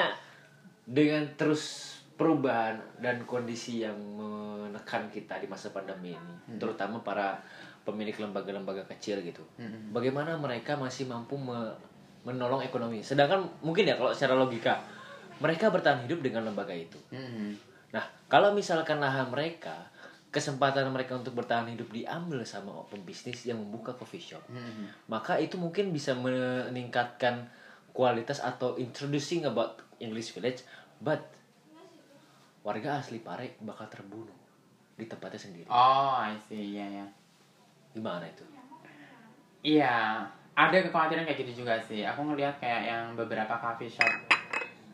dengan 0.86 1.26
terus 1.38 1.96
perubahan 2.18 2.78
dan 3.02 3.26
kondisi 3.26 3.82
yang 3.82 3.98
menekan 3.98 5.10
kita 5.10 5.42
di 5.42 5.50
masa 5.50 5.74
pandemi 5.74 6.14
ini 6.14 6.36
terutama 6.62 7.02
para 7.02 7.42
pemilik 7.82 8.14
lembaga-lembaga 8.14 8.86
kecil 8.94 9.26
gitu 9.26 9.42
Mm-mm. 9.58 9.90
bagaimana 9.90 10.38
mereka 10.38 10.78
masih 10.78 11.10
mampu 11.10 11.34
me- 11.34 11.74
menolong 12.22 12.62
ekonomi 12.62 13.02
sedangkan 13.02 13.42
mungkin 13.66 13.90
ya 13.90 13.98
kalau 13.98 14.14
secara 14.14 14.38
logika 14.38 14.78
mereka 15.42 15.74
bertahan 15.74 16.06
hidup 16.06 16.22
dengan 16.22 16.46
lembaga 16.46 16.74
itu 16.78 17.02
Mm-mm. 17.10 17.58
Nah, 17.92 18.08
kalau 18.32 18.56
misalkan 18.56 19.04
lahan 19.04 19.28
mereka, 19.28 19.91
kesempatan 20.32 20.88
mereka 20.96 21.20
untuk 21.20 21.36
bertahan 21.36 21.68
hidup 21.68 21.92
diambil 21.92 22.40
sama 22.48 22.88
pembisnis 22.88 23.44
yang 23.44 23.60
membuka 23.60 23.92
coffee 23.92 24.24
shop, 24.24 24.40
Mm-mm. 24.48 24.88
maka 25.12 25.36
itu 25.36 25.60
mungkin 25.60 25.92
bisa 25.92 26.16
meningkatkan 26.16 27.52
kualitas 27.92 28.40
atau 28.40 28.80
introducing 28.80 29.44
about 29.44 29.84
English 30.00 30.32
village, 30.32 30.64
but 31.04 31.20
warga 32.64 33.04
asli 33.04 33.20
Pare 33.20 33.60
bakal 33.60 33.92
terbunuh 33.92 34.32
di 34.96 35.04
tempatnya 35.10 35.40
sendiri. 35.42 35.68
oh 35.68 36.16
I 36.16 36.38
see 36.48 36.80
ya 36.80 36.86
ya 36.88 37.06
Gimana 37.92 38.24
itu? 38.24 38.48
Iya, 39.62 40.24
ada 40.56 40.78
kekhawatiran 40.80 41.28
kayak 41.28 41.44
gitu 41.44 41.62
juga 41.62 41.76
sih. 41.84 42.02
Aku 42.08 42.24
ngelihat 42.24 42.56
kayak 42.58 42.88
yang 42.88 43.04
beberapa 43.20 43.52
coffee 43.60 43.92
shop 43.92 44.08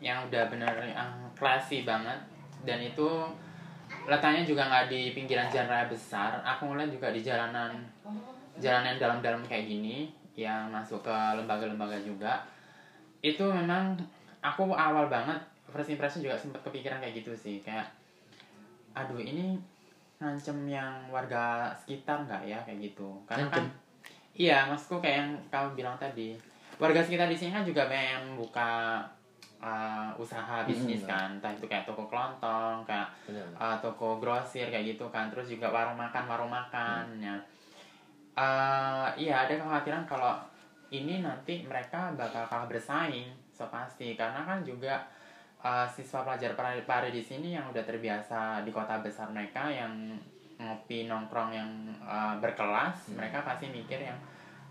yang 0.01 0.25
udah 0.29 0.49
bener 0.49 0.73
yang 0.81 1.09
classy 1.37 1.85
banget 1.85 2.17
dan 2.65 2.81
itu 2.81 3.05
letaknya 4.07 4.47
juga 4.47 4.71
nggak 4.71 4.87
di 4.87 5.11
pinggiran 5.11 5.51
jalan 5.51 5.67
raya 5.67 5.85
besar. 5.91 6.39
Aku 6.41 6.71
ngeliat 6.71 6.89
juga 6.89 7.11
di 7.11 7.19
jalanan 7.19 7.75
jalanan 8.57 8.95
dalam-dalam 8.97 9.43
kayak 9.45 9.67
gini 9.67 10.09
yang 10.39 10.71
masuk 10.71 11.03
ke 11.03 11.17
lembaga-lembaga 11.35 11.99
juga. 11.99 12.41
Itu 13.19 13.51
memang 13.51 13.99
aku 14.39 14.71
awal 14.71 15.11
banget 15.11 15.37
first 15.67 15.91
impression 15.91 16.23
juga 16.23 16.39
sempat 16.39 16.63
kepikiran 16.63 17.03
kayak 17.03 17.21
gitu 17.21 17.35
sih 17.35 17.59
kayak 17.59 17.85
aduh 18.95 19.19
ini 19.19 19.59
ngancem 20.17 20.65
yang 20.65 21.11
warga 21.13 21.69
sekitar 21.77 22.25
nggak 22.25 22.49
ya 22.49 22.57
kayak 22.65 22.89
gitu 22.89 23.13
karena 23.29 23.45
kan 23.53 23.65
iya 24.33 24.65
maksudku 24.65 24.97
kayak 24.97 25.21
yang 25.21 25.31
kamu 25.53 25.67
bilang 25.77 25.97
tadi 26.01 26.33
warga 26.81 27.03
sekitar 27.03 27.29
di 27.29 27.37
sini 27.37 27.53
kan 27.53 27.61
juga 27.61 27.85
banyak 27.85 28.09
yang 28.17 28.25
buka 28.33 29.03
uh, 29.61 30.09
usaha 30.17 30.63
bisnis 30.65 31.05
Hmm. 31.05 31.09
kan. 31.09 31.27
Entah 31.37 31.51
itu 31.53 31.65
kayak 31.69 31.85
toko 31.85 32.05
kelontong 32.09 32.85
kayak 32.85 33.09
uh, 33.57 33.77
toko 33.81 34.17
grosir 34.21 34.69
kayak 34.69 34.97
gitu 34.97 35.05
kan. 35.09 35.29
Terus 35.29 35.51
juga 35.53 35.69
warung 35.69 35.97
makan 35.97 36.23
warung 36.25 36.51
makan 36.51 37.21
ya 37.21 37.37
Uh, 38.37 39.09
iya 39.17 39.49
ada 39.49 39.57
kekhawatiran 39.57 40.05
kalau 40.05 40.37
ini 40.93 41.25
nanti 41.25 41.65
mereka 41.65 42.13
bakal 42.13 42.45
kalah 42.45 42.69
bersaing 42.69 43.33
so 43.49 43.65
pasti. 43.73 44.13
Karena 44.13 44.45
kan 44.45 44.61
juga 44.61 45.01
uh, 45.57 45.89
siswa 45.89 46.21
pelajar 46.21 46.53
pare 46.85 47.09
di 47.09 47.17
sini 47.25 47.57
yang 47.57 47.65
udah 47.73 47.81
terbiasa 47.81 48.61
di 48.61 48.69
kota 48.69 49.01
besar 49.01 49.33
mereka 49.33 49.73
yang 49.73 50.13
ngopi 50.61 51.09
nongkrong 51.09 51.49
yang 51.49 51.69
uh, 52.05 52.37
berkelas 52.37 53.13
mereka 53.13 53.41
pasti 53.41 53.69
mikir 53.73 54.05
yang 54.05 54.17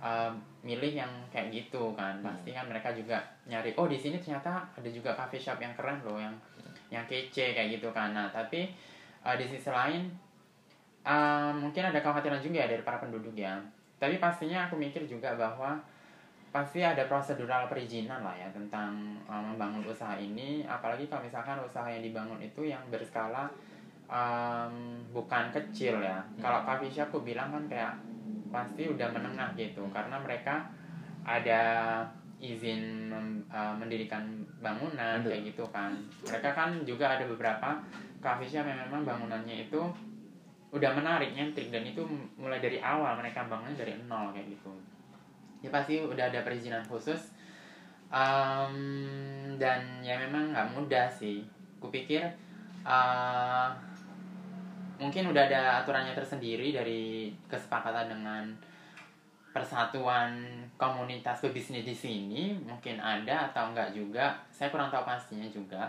uh, 0.00 0.32
milih 0.66 0.92
yang 0.98 1.12
kayak 1.32 1.52
gitu 1.52 1.92
kan. 1.94 2.18
Pasti 2.20 2.50
kan 2.52 2.66
mereka 2.68 2.92
juga 2.92 3.22
nyari 3.46 3.72
oh 3.76 3.86
di 3.86 3.96
sini 3.96 4.18
ternyata 4.18 4.66
ada 4.74 4.88
juga 4.88 5.14
coffee 5.14 5.40
shop 5.40 5.60
yang 5.62 5.72
keren 5.76 6.00
loh 6.02 6.18
yang 6.18 6.34
yang 6.90 7.04
kece 7.06 7.54
kayak 7.54 7.80
gitu 7.80 7.88
kan. 7.92 8.12
Nah 8.12 8.28
tapi 8.30 8.70
uh, 9.24 9.36
di 9.38 9.46
sisi 9.46 9.70
lain 9.70 10.10
uh, 11.06 11.52
mungkin 11.54 11.82
ada 11.90 11.98
kekhawatiran 12.02 12.42
juga 12.42 12.64
ya 12.64 12.68
dari 12.70 12.82
para 12.82 12.98
penduduk 12.98 13.34
ya. 13.34 13.56
Tapi 13.96 14.20
pastinya 14.20 14.68
aku 14.68 14.76
mikir 14.76 15.08
juga 15.08 15.32
bahwa 15.38 15.80
pasti 16.52 16.80
ada 16.80 17.04
prosedural 17.04 17.68
perizinan 17.68 18.24
lah 18.24 18.32
ya 18.32 18.48
tentang 18.52 19.16
uh, 19.28 19.40
membangun 19.40 19.84
usaha 19.88 20.16
ini. 20.16 20.64
Apalagi 20.64 21.08
kalau 21.08 21.24
misalkan 21.24 21.56
usaha 21.60 21.88
yang 21.88 22.04
dibangun 22.04 22.40
itu 22.40 22.68
yang 22.68 22.80
berskala 22.92 23.48
um, 24.08 25.00
bukan 25.10 25.52
kecil 25.52 26.00
ya. 26.00 26.20
Kalau 26.40 26.62
coffee 26.64 26.92
shop 26.92 27.08
aku 27.12 27.24
bilang 27.24 27.52
kan 27.52 27.64
kayak 27.68 27.94
pasti 28.50 28.88
udah 28.88 29.08
menengah 29.12 29.52
gitu. 29.58 29.84
Karena 29.90 30.16
mereka 30.20 30.66
ada 31.26 31.62
izin 32.36 33.08
mem- 33.08 33.44
uh, 33.48 33.72
mendirikan 33.74 34.44
bangunan 34.60 35.20
Betul. 35.24 35.30
kayak 35.32 35.42
gitu 35.52 35.64
kan. 35.72 35.92
Mereka 36.22 36.48
kan 36.52 36.70
juga 36.84 37.16
ada 37.16 37.24
beberapa 37.24 37.80
shop 38.20 38.66
yang 38.66 38.80
memang 38.90 39.06
bangunannya 39.06 39.70
itu 39.70 39.80
udah 40.74 40.90
menarik 40.92 41.32
nyentrik. 41.32 41.72
Dan 41.72 41.86
itu 41.86 42.02
mulai 42.36 42.58
dari 42.58 42.82
awal 42.82 43.16
mereka 43.18 43.46
bangunnya 43.46 43.78
dari 43.78 43.94
nol 44.04 44.34
kayak 44.34 44.50
gitu. 44.50 44.72
Ya 45.64 45.72
pasti 45.72 46.02
udah 46.02 46.28
ada 46.28 46.44
perizinan 46.44 46.84
khusus. 46.84 47.32
Em, 48.06 48.76
dan 49.58 49.98
ya 50.04 50.14
memang 50.20 50.54
nggak 50.54 50.78
mudah 50.78 51.10
sih. 51.10 51.42
Kupikir 51.82 52.22
eh, 52.86 53.68
mungkin 54.96 55.32
udah 55.32 55.42
ada 55.48 55.62
aturannya 55.84 56.16
tersendiri 56.16 56.72
dari 56.72 57.32
kesepakatan 57.48 58.08
dengan 58.08 58.42
persatuan 59.52 60.36
komunitas 60.76 61.40
pebisnis 61.40 61.84
di 61.84 61.96
sini. 61.96 62.42
Mungkin 62.60 63.00
ada 63.00 63.52
atau 63.52 63.72
enggak 63.72 63.92
juga. 63.92 64.36
Saya 64.52 64.68
kurang 64.68 64.92
tahu 64.92 65.04
pastinya 65.04 65.48
juga. 65.48 65.88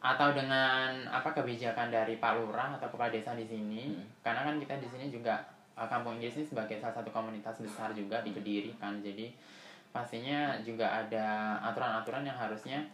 Atau 0.00 0.32
dengan 0.36 1.08
apa 1.08 1.32
kebijakan 1.32 1.92
dari 1.92 2.16
Pak 2.16 2.32
Lurah 2.36 2.76
atau 2.76 2.88
kepala 2.88 3.12
desa 3.12 3.36
di 3.36 3.44
sini. 3.44 3.92
Hmm. 3.92 4.04
karena 4.24 4.40
kan 4.44 4.56
kita 4.60 4.74
di 4.80 4.88
sini 4.88 5.06
juga 5.08 5.36
uh, 5.76 5.88
kampung 5.88 6.20
Inggris 6.20 6.40
ini 6.40 6.46
sebagai 6.46 6.76
salah 6.80 6.96
satu 7.00 7.10
komunitas 7.12 7.60
besar 7.60 7.92
juga 7.92 8.20
di 8.20 8.32
Kediri 8.32 8.72
kan. 8.76 9.00
Jadi 9.00 9.32
pastinya 9.92 10.56
juga 10.60 11.04
ada 11.04 11.56
aturan-aturan 11.72 12.24
yang 12.24 12.36
harusnya 12.36 12.84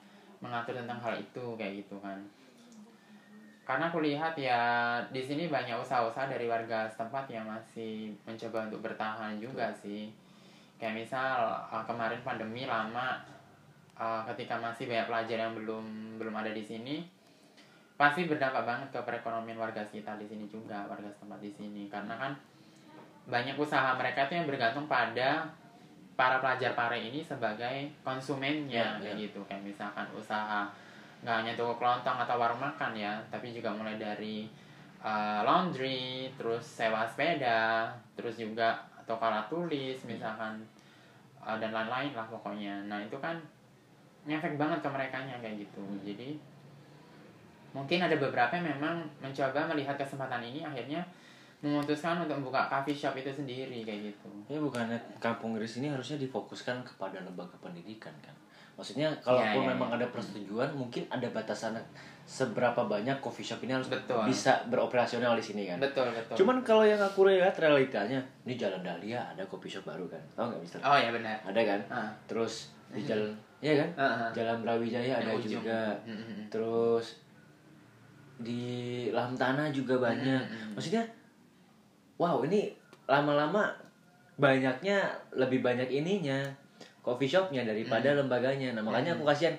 mengatur 0.43 0.75
tentang 0.75 0.99
hal 0.99 1.15
itu 1.19 1.55
kayak 1.55 1.87
gitu 1.87 1.99
kan 2.03 2.19
karena 3.63 3.89
aku 3.89 4.03
lihat 4.03 4.35
ya 4.35 4.61
di 5.15 5.23
sini 5.23 5.47
banyak 5.47 5.79
usaha-usaha 5.79 6.27
dari 6.27 6.51
warga 6.51 6.91
setempat 6.91 7.31
yang 7.31 7.47
masih 7.47 8.11
mencoba 8.27 8.67
untuk 8.67 8.83
bertahan 8.83 9.39
juga 9.39 9.71
sih. 9.71 10.11
Kayak 10.83 11.07
misal 11.07 11.63
uh, 11.71 11.85
kemarin 11.87 12.19
pandemi 12.27 12.67
lama 12.67 13.23
uh, 13.95 14.27
ketika 14.35 14.59
masih 14.59 14.91
banyak 14.91 15.07
pelajar 15.07 15.39
yang 15.47 15.55
belum 15.55 16.19
belum 16.19 16.35
ada 16.35 16.51
di 16.51 16.63
sini 16.67 17.07
pasti 17.95 18.27
berdampak 18.27 18.67
banget 18.67 18.89
ke 18.91 18.99
perekonomian 19.07 19.55
warga 19.55 19.87
sekitar 19.87 20.19
di 20.19 20.27
sini 20.27 20.51
juga 20.51 20.83
warga 20.91 21.07
setempat 21.07 21.39
di 21.39 21.51
sini. 21.55 21.87
Karena 21.87 22.19
kan 22.19 22.33
banyak 23.31 23.55
usaha 23.55 23.95
mereka 23.95 24.27
itu 24.27 24.43
yang 24.43 24.51
bergantung 24.51 24.91
pada 24.91 25.47
para 26.19 26.43
pelajar 26.43 26.75
pare 26.75 26.99
ini 26.99 27.23
sebagai 27.23 27.95
konsumennya 28.03 28.99
Ya, 28.99 28.99
kayak 28.99 29.15
ya. 29.17 29.23
gitu. 29.31 29.41
Kayak 29.47 29.71
misalkan 29.71 30.07
usaha 30.19 30.67
nggak 31.23 31.37
hanya 31.43 31.53
toko 31.55 31.79
kelontong 31.79 32.19
atau 32.19 32.35
warung 32.35 32.59
makan 32.59 32.93
ya 32.99 33.15
tapi 33.31 33.55
juga 33.55 33.71
mulai 33.71 33.95
dari 33.95 34.51
uh, 34.99 35.47
laundry 35.47 36.27
terus 36.35 36.67
sewa 36.67 37.07
sepeda 37.07 37.95
terus 38.19 38.39
juga 38.39 38.75
toko 39.07 39.23
alat 39.31 39.47
tulis 39.47 39.99
misalkan 40.07 40.59
uh, 41.43 41.59
dan 41.59 41.75
lain-lain 41.75 42.15
lah 42.15 42.27
pokoknya. 42.31 42.87
Nah 42.87 43.03
itu 43.03 43.19
kan 43.19 43.37
ngefek 44.23 44.55
banget 44.55 44.79
ke 44.79 44.89
mereka 44.89 45.19
kayak 45.27 45.57
gitu. 45.59 45.83
Jadi 46.07 46.39
mungkin 47.75 47.99
ada 48.05 48.15
beberapa 48.15 48.53
yang 48.55 48.79
memang 48.79 49.03
mencoba 49.19 49.67
melihat 49.73 49.97
kesempatan 49.99 50.45
ini 50.45 50.63
akhirnya 50.63 51.01
memutuskan 51.63 52.19
untuk 52.27 52.43
membuka 52.43 52.67
coffee 52.67 52.95
shop 52.95 53.15
itu 53.19 53.31
sendiri 53.31 53.87
kayak 53.87 54.13
gitu. 54.15 54.31
Ya 54.51 54.59
bukannya 54.59 54.99
kampung 55.23 55.55
Inggris 55.55 55.79
ini 55.79 55.91
harusnya 55.91 56.19
difokuskan 56.19 56.83
kepada 56.83 57.23
lembaga 57.23 57.55
pendidikan 57.63 58.15
kan. 58.23 58.35
Maksudnya 58.73 59.09
kalaupun 59.21 59.63
Ya, 59.63 59.69
ya, 59.69 59.73
memang 59.77 59.91
ya. 59.93 59.97
ada 60.01 60.07
persetujuan, 60.09 60.71
mungkin 60.73 61.05
ada 61.07 61.29
batasan 61.29 61.77
seberapa 62.23 62.87
banyak 62.87 63.19
coffee 63.19 63.43
shop 63.43 63.61
ini 63.63 63.75
harus 63.75 63.91
Betul. 63.91 64.25
bisa 64.25 64.63
beroperasional 64.67 65.35
di 65.35 65.43
sini 65.43 65.67
kan. 65.67 65.77
betul 65.77 66.07
betul 66.09 66.39
Cuman 66.39 66.63
kalau 66.63 66.87
yang 66.87 66.97
aku 66.99 67.27
lihat 67.27 67.53
realitanya 67.59 68.23
di 68.43 68.55
Jalan 68.55 68.81
Dahlia 68.81 69.21
ada 69.27 69.43
coffee 69.45 69.69
shop 69.69 69.85
baru 69.85 70.07
kan. 70.07 70.23
Tahu 70.33 70.47
nggak 70.49 70.61
Mister? 70.63 70.79
oh 70.81 70.97
ya 70.97 71.11
benar 71.11 71.37
Ada 71.45 71.61
kan? 71.67 71.81
Ah. 71.91 72.11
Terus 72.25 72.71
di 72.89 73.03
jalan 73.03 73.35
Iya 73.59 73.75
kan? 73.79 73.89
Ah. 73.95 74.31
Jalan 74.33 74.63
Brawijaya 74.63 75.19
ada 75.19 75.31
ujung. 75.35 75.61
juga. 75.61 75.95
Mm, 76.03 76.15
mm, 76.15 76.25
mm. 76.25 76.45
Terus 76.49 77.07
di 78.39 78.65
Lam 79.11 79.35
Tanah 79.35 79.71
juga 79.71 79.99
banyak. 79.99 80.43
Maksudnya 80.75 81.03
wow, 82.17 82.43
ini 82.43 82.71
lama-lama 83.05 83.71
banyaknya 84.35 84.99
lebih 85.31 85.61
banyak 85.61 85.87
ininya 85.87 86.39
coffee 87.03 87.27
shopnya 87.29 87.67
daripada 87.67 88.15
lembaganya. 88.15 88.73
Nah, 88.73 88.83
makanya 88.83 89.19
aku 89.19 89.27
kasihan 89.27 89.55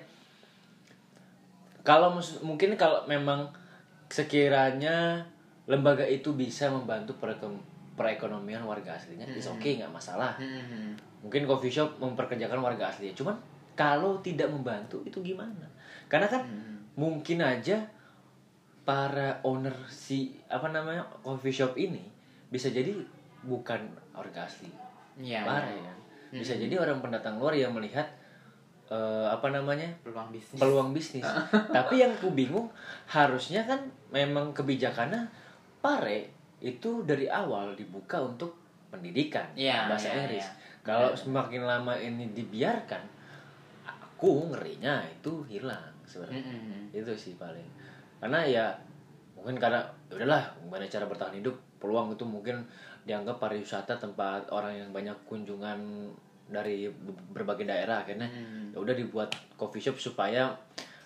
kalau 1.84 2.16
mungkin 2.40 2.72
kalau 2.80 3.04
memang 3.04 3.52
sekiranya 4.08 5.20
lembaga 5.68 6.04
itu 6.04 6.32
bisa 6.32 6.72
membantu 6.72 7.16
pereko- 7.20 7.60
perekonomian 7.96 8.64
warga 8.64 8.96
aslinya, 8.96 9.28
is 9.28 9.48
oke 9.48 9.64
nggak 9.64 9.92
masalah. 9.92 10.36
Mm, 10.40 10.48
mm, 10.48 10.64
mm. 10.64 10.92
Mungkin 11.24 11.44
coffee 11.44 11.72
shop 11.72 12.00
memperkerjakan 12.00 12.60
warga 12.60 12.88
aslinya. 12.88 13.12
Cuman 13.16 13.36
kalau 13.76 14.20
tidak 14.20 14.48
membantu 14.48 15.04
itu 15.04 15.20
gimana? 15.20 15.68
Karena 16.08 16.28
kan 16.28 16.44
Mm. 16.44 16.76
mungkin 16.96 17.44
aja 17.44 17.84
para 18.84 19.40
owner 19.42 19.72
si 19.88 20.36
apa 20.46 20.68
namanya 20.68 21.08
coffee 21.24 21.52
shop 21.52 21.72
ini 21.74 22.04
bisa 22.52 22.68
jadi 22.68 22.92
bukan 23.42 23.80
warga 24.12 24.44
asli 24.44 24.68
Iya, 25.16 25.40
iya. 25.44 25.92
Kan. 26.34 26.42
Bisa 26.42 26.58
jadi 26.58 26.74
orang 26.76 26.98
pendatang 26.98 27.38
luar 27.38 27.54
yang 27.54 27.70
melihat 27.70 28.04
eh, 28.90 29.26
apa 29.30 29.48
namanya 29.48 29.86
peluang 30.02 30.28
bisnis 30.28 30.58
peluang 30.58 30.90
bisnis. 30.90 31.22
Tapi 31.76 32.02
yang 32.02 32.12
ku 32.18 32.34
bingung 32.34 32.66
harusnya 33.06 33.62
kan 33.62 33.78
memang 34.10 34.50
kebijakannya 34.50 35.24
pare 35.78 36.34
itu 36.58 37.04
dari 37.04 37.28
awal 37.28 37.72
dibuka 37.72 38.18
untuk 38.18 38.56
pendidikan 38.88 39.44
Iya, 39.52 39.86
bahasa 39.86 40.10
iya, 40.10 40.16
Inggris. 40.24 40.46
iya. 40.46 40.52
Kalau 40.84 41.10
Benar. 41.12 41.20
semakin 41.20 41.62
lama 41.64 41.94
ini 41.96 42.28
dibiarkan, 42.32 43.02
aku 43.84 44.52
ngerinya 44.52 45.00
itu 45.08 45.44
hilang 45.48 45.92
sebenarnya. 46.04 46.44
mm, 46.44 46.92
mm. 46.92 47.00
Itu 47.00 47.12
sih 47.16 47.34
paling. 47.36 47.64
Karena 48.20 48.40
ya 48.44 48.66
mungkin 49.34 49.56
karena 49.60 49.80
ya 50.08 50.16
udahlah 50.16 50.44
gimana 50.60 50.84
cara 50.88 51.04
bertahan 51.04 51.36
hidup 51.36 51.52
peluang 51.76 52.12
itu 52.16 52.24
mungkin 52.24 52.64
dianggap 53.04 53.36
pariwisata 53.36 54.00
tempat 54.00 54.48
orang 54.48 54.72
yang 54.72 54.88
banyak 54.88 55.16
kunjungan 55.28 56.08
dari 56.46 56.86
be- 56.86 57.16
berbagai 57.32 57.64
daerah 57.64 58.00
akhirnya 58.00 58.26
Hmm. 58.26 58.70
ya 58.70 58.78
udah 58.78 58.92
dibuat 58.92 59.28
coffee 59.54 59.80
shop 59.80 59.96
supaya 59.96 60.52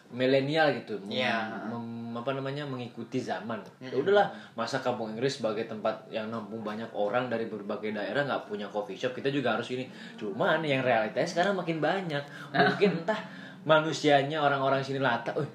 milenial 0.09 0.73
gitu 0.75 0.97
mem- 1.01 1.21
Iya. 1.21 1.69
mem- 1.69 1.97
apa 2.11 2.33
namanya 2.33 2.65
mengikuti 2.65 3.17
zaman 3.17 3.61
ya 3.79 3.87
Mm-mm. 3.87 4.03
udahlah 4.03 4.27
masa 4.55 4.81
kampung 4.81 5.13
Inggris 5.13 5.39
sebagai 5.39 5.63
tempat 5.65 5.93
yang 6.09 6.27
nampung 6.27 6.61
banyak 6.61 6.89
orang 6.91 7.29
dari 7.29 7.45
berbagai 7.45 7.93
daerah 7.93 8.25
nggak 8.25 8.49
punya 8.49 8.67
coffee 8.67 8.97
shop 8.97 9.13
kita 9.13 9.29
juga 9.29 9.55
harus 9.55 9.69
ini 9.69 9.87
cuman 10.17 10.59
yang 10.61 10.81
realitanya 10.81 11.29
sekarang 11.29 11.55
makin 11.55 11.79
banyak 11.79 12.25
mungkin 12.57 12.99
entah 12.99 13.21
manusianya 13.63 14.41
orang-orang 14.41 14.81
sini 14.81 14.99
lata 14.99 15.31
eh 15.37 15.47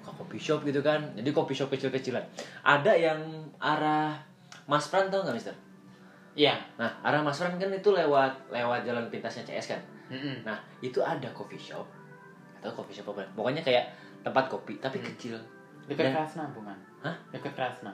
kok 0.00 0.14
coffee 0.16 0.40
shop 0.40 0.64
gitu 0.64 0.80
kan 0.80 1.04
jadi 1.12 1.30
coffee 1.30 1.54
shop 1.54 1.68
kecil-kecilan 1.68 2.24
ada 2.62 2.90
yang 2.90 3.20
arah 3.58 4.16
Mas 4.64 4.88
Pran 4.88 5.06
tau 5.06 5.20
nggak 5.20 5.36
Mister 5.36 5.54
Iya. 6.38 6.54
nah 6.76 6.86
arah 7.02 7.18
Mas 7.18 7.34
Pran 7.34 7.58
kan 7.58 7.66
itu 7.68 7.90
lewat 7.90 8.30
lewat 8.48 8.86
jalan 8.86 9.10
pintasnya 9.10 9.42
CS 9.44 9.74
kan 9.74 9.82
Mm, 10.08 10.16
mm. 10.16 10.36
Nah, 10.40 10.56
itu 10.80 10.96
ada 10.98 11.28
coffee 11.30 11.60
shop. 11.60 11.84
Atau 12.56 12.72
coffee 12.72 12.96
shop 12.96 13.12
apa? 13.12 13.28
Pokoknya 13.36 13.60
kayak 13.60 13.92
tempat 14.18 14.48
kopi 14.48 14.80
tapi 14.80 14.96
Hmm. 14.96 15.04
kecil. 15.04 15.36
Dekat 15.84 16.08
Dan- 16.08 16.14
Krasna 16.16 16.48
bukan? 16.48 16.72
Hah? 17.04 17.12
Dekat 17.28 17.52
Krasna. 17.52 17.92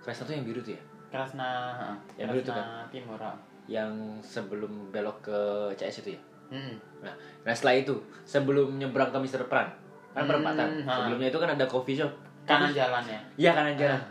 Krasna 0.00 0.24
tuh 0.24 0.32
yang 0.32 0.48
biru 0.48 0.60
tuh 0.60 0.72
ya? 0.72 0.82
Krasna, 1.12 1.48
heeh. 1.76 1.96
Yang 2.16 2.28
Krasna 2.30 2.40
itu 2.40 2.50
kan? 2.50 2.66
Timur. 2.88 3.20
Yang 3.68 3.92
sebelum 4.22 4.72
belok 4.88 5.20
ke 5.20 5.38
CS 5.76 6.00
itu 6.00 6.16
ya? 6.16 6.20
Mm. 6.50 6.74
Nah, 7.04 7.12
nah 7.44 7.52
setelah 7.52 7.76
itu, 7.76 7.94
sebelum 8.24 8.80
nyebrang 8.80 9.12
ke 9.12 9.18
Mr. 9.20 9.44
Pran, 9.44 9.68
kan 10.10 10.24
perempatan. 10.24 10.82
ha. 10.82 11.04
Sebelumnya 11.04 11.28
itu 11.28 11.36
kan 11.36 11.50
ada 11.52 11.68
coffee 11.68 11.94
shop. 11.94 12.10
Kanan 12.42 12.72
jalan 12.72 13.04
ya. 13.04 13.20
Iya 13.36 13.50
kanan 13.52 13.76
jalan. 13.76 13.94
Ah. 13.94 14.02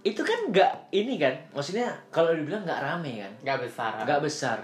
Itu 0.00 0.22
kan 0.24 0.48
nggak 0.48 0.92
ini 0.96 1.20
kan? 1.20 1.34
Maksudnya 1.52 1.92
kalau 2.08 2.32
dibilang 2.32 2.64
nggak 2.64 2.80
rame 2.80 3.20
kan? 3.20 3.32
Gak 3.44 3.58
besar. 3.68 3.90
ah. 4.00 4.04
Nggak 4.06 4.20
besar. 4.24 4.58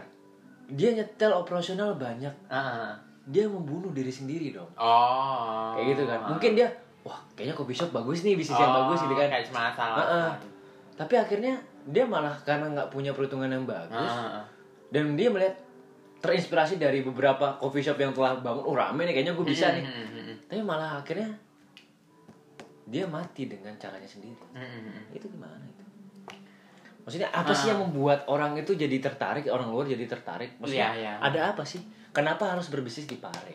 Dia 0.72 0.90
nyetel 0.96 1.32
operasional 1.32 1.94
banyak. 1.96 2.32
Ah. 2.48 2.96
Dia 3.26 3.44
membunuh 3.50 3.90
diri 3.92 4.10
sendiri 4.10 4.54
dong. 4.54 4.70
Oh. 4.78 5.76
Kayak 5.76 5.86
gitu 5.92 6.02
kan. 6.08 6.18
Mungkin 6.32 6.50
dia, 6.56 6.68
wah 7.04 7.20
kayaknya 7.36 7.54
coffee 7.54 7.76
shop 7.76 7.90
bagus 7.92 8.24
nih, 8.24 8.34
bisnis 8.38 8.56
yang 8.56 8.72
Oh, 8.72 8.76
bagus 8.86 9.04
gitu 9.04 9.14
kan. 9.14 9.28
Kayak 9.28 9.44
cuma 9.50 9.60
asal. 9.70 9.92
Heeh. 9.98 10.28
Tapi 10.96 11.14
akhirnya 11.20 11.54
dia 11.86 12.02
malah 12.02 12.34
karena 12.42 12.66
nggak 12.72 12.88
punya 12.90 13.14
perhitungan 13.14 13.46
yang 13.46 13.62
bagus 13.62 14.10
dan 14.90 15.14
dia 15.14 15.28
melihat 15.30 15.54
terinspirasi 16.18 16.80
dari 16.80 17.06
beberapa 17.06 17.54
coffee 17.60 17.84
shop 17.84 17.98
yang 18.00 18.10
telah 18.10 18.40
bangun, 18.42 18.64
oh 18.66 18.74
rame 18.74 19.06
nih 19.06 19.14
kayaknya 19.14 19.34
gue 19.38 19.46
bisa 19.46 19.70
nih. 19.70 19.84
Tapi 20.48 20.62
malah 20.64 20.98
akhirnya 20.98 21.30
dia 22.86 23.04
mati 23.04 23.44
dengan 23.44 23.74
caranya 23.76 24.06
sendiri. 24.06 24.38
Itu 25.10 25.26
gimana 25.26 25.58
itu? 25.60 25.82
Maksudnya 27.02 27.30
apa 27.30 27.50
sih 27.50 27.70
Ah. 27.70 27.74
yang 27.74 27.86
membuat 27.86 28.26
orang 28.26 28.54
itu 28.54 28.74
jadi 28.74 28.98
tertarik, 28.98 29.46
orang 29.46 29.70
luar 29.70 29.86
jadi 29.86 30.06
tertarik? 30.06 30.58
Maksudnya 30.58 30.90
Iya, 30.90 30.98
iya. 30.98 31.12
ada 31.18 31.54
apa 31.54 31.62
sih? 31.62 31.78
Kenapa 32.10 32.50
harus 32.50 32.66
berbisnis 32.66 33.06
di 33.06 33.14
Pare? 33.16 33.54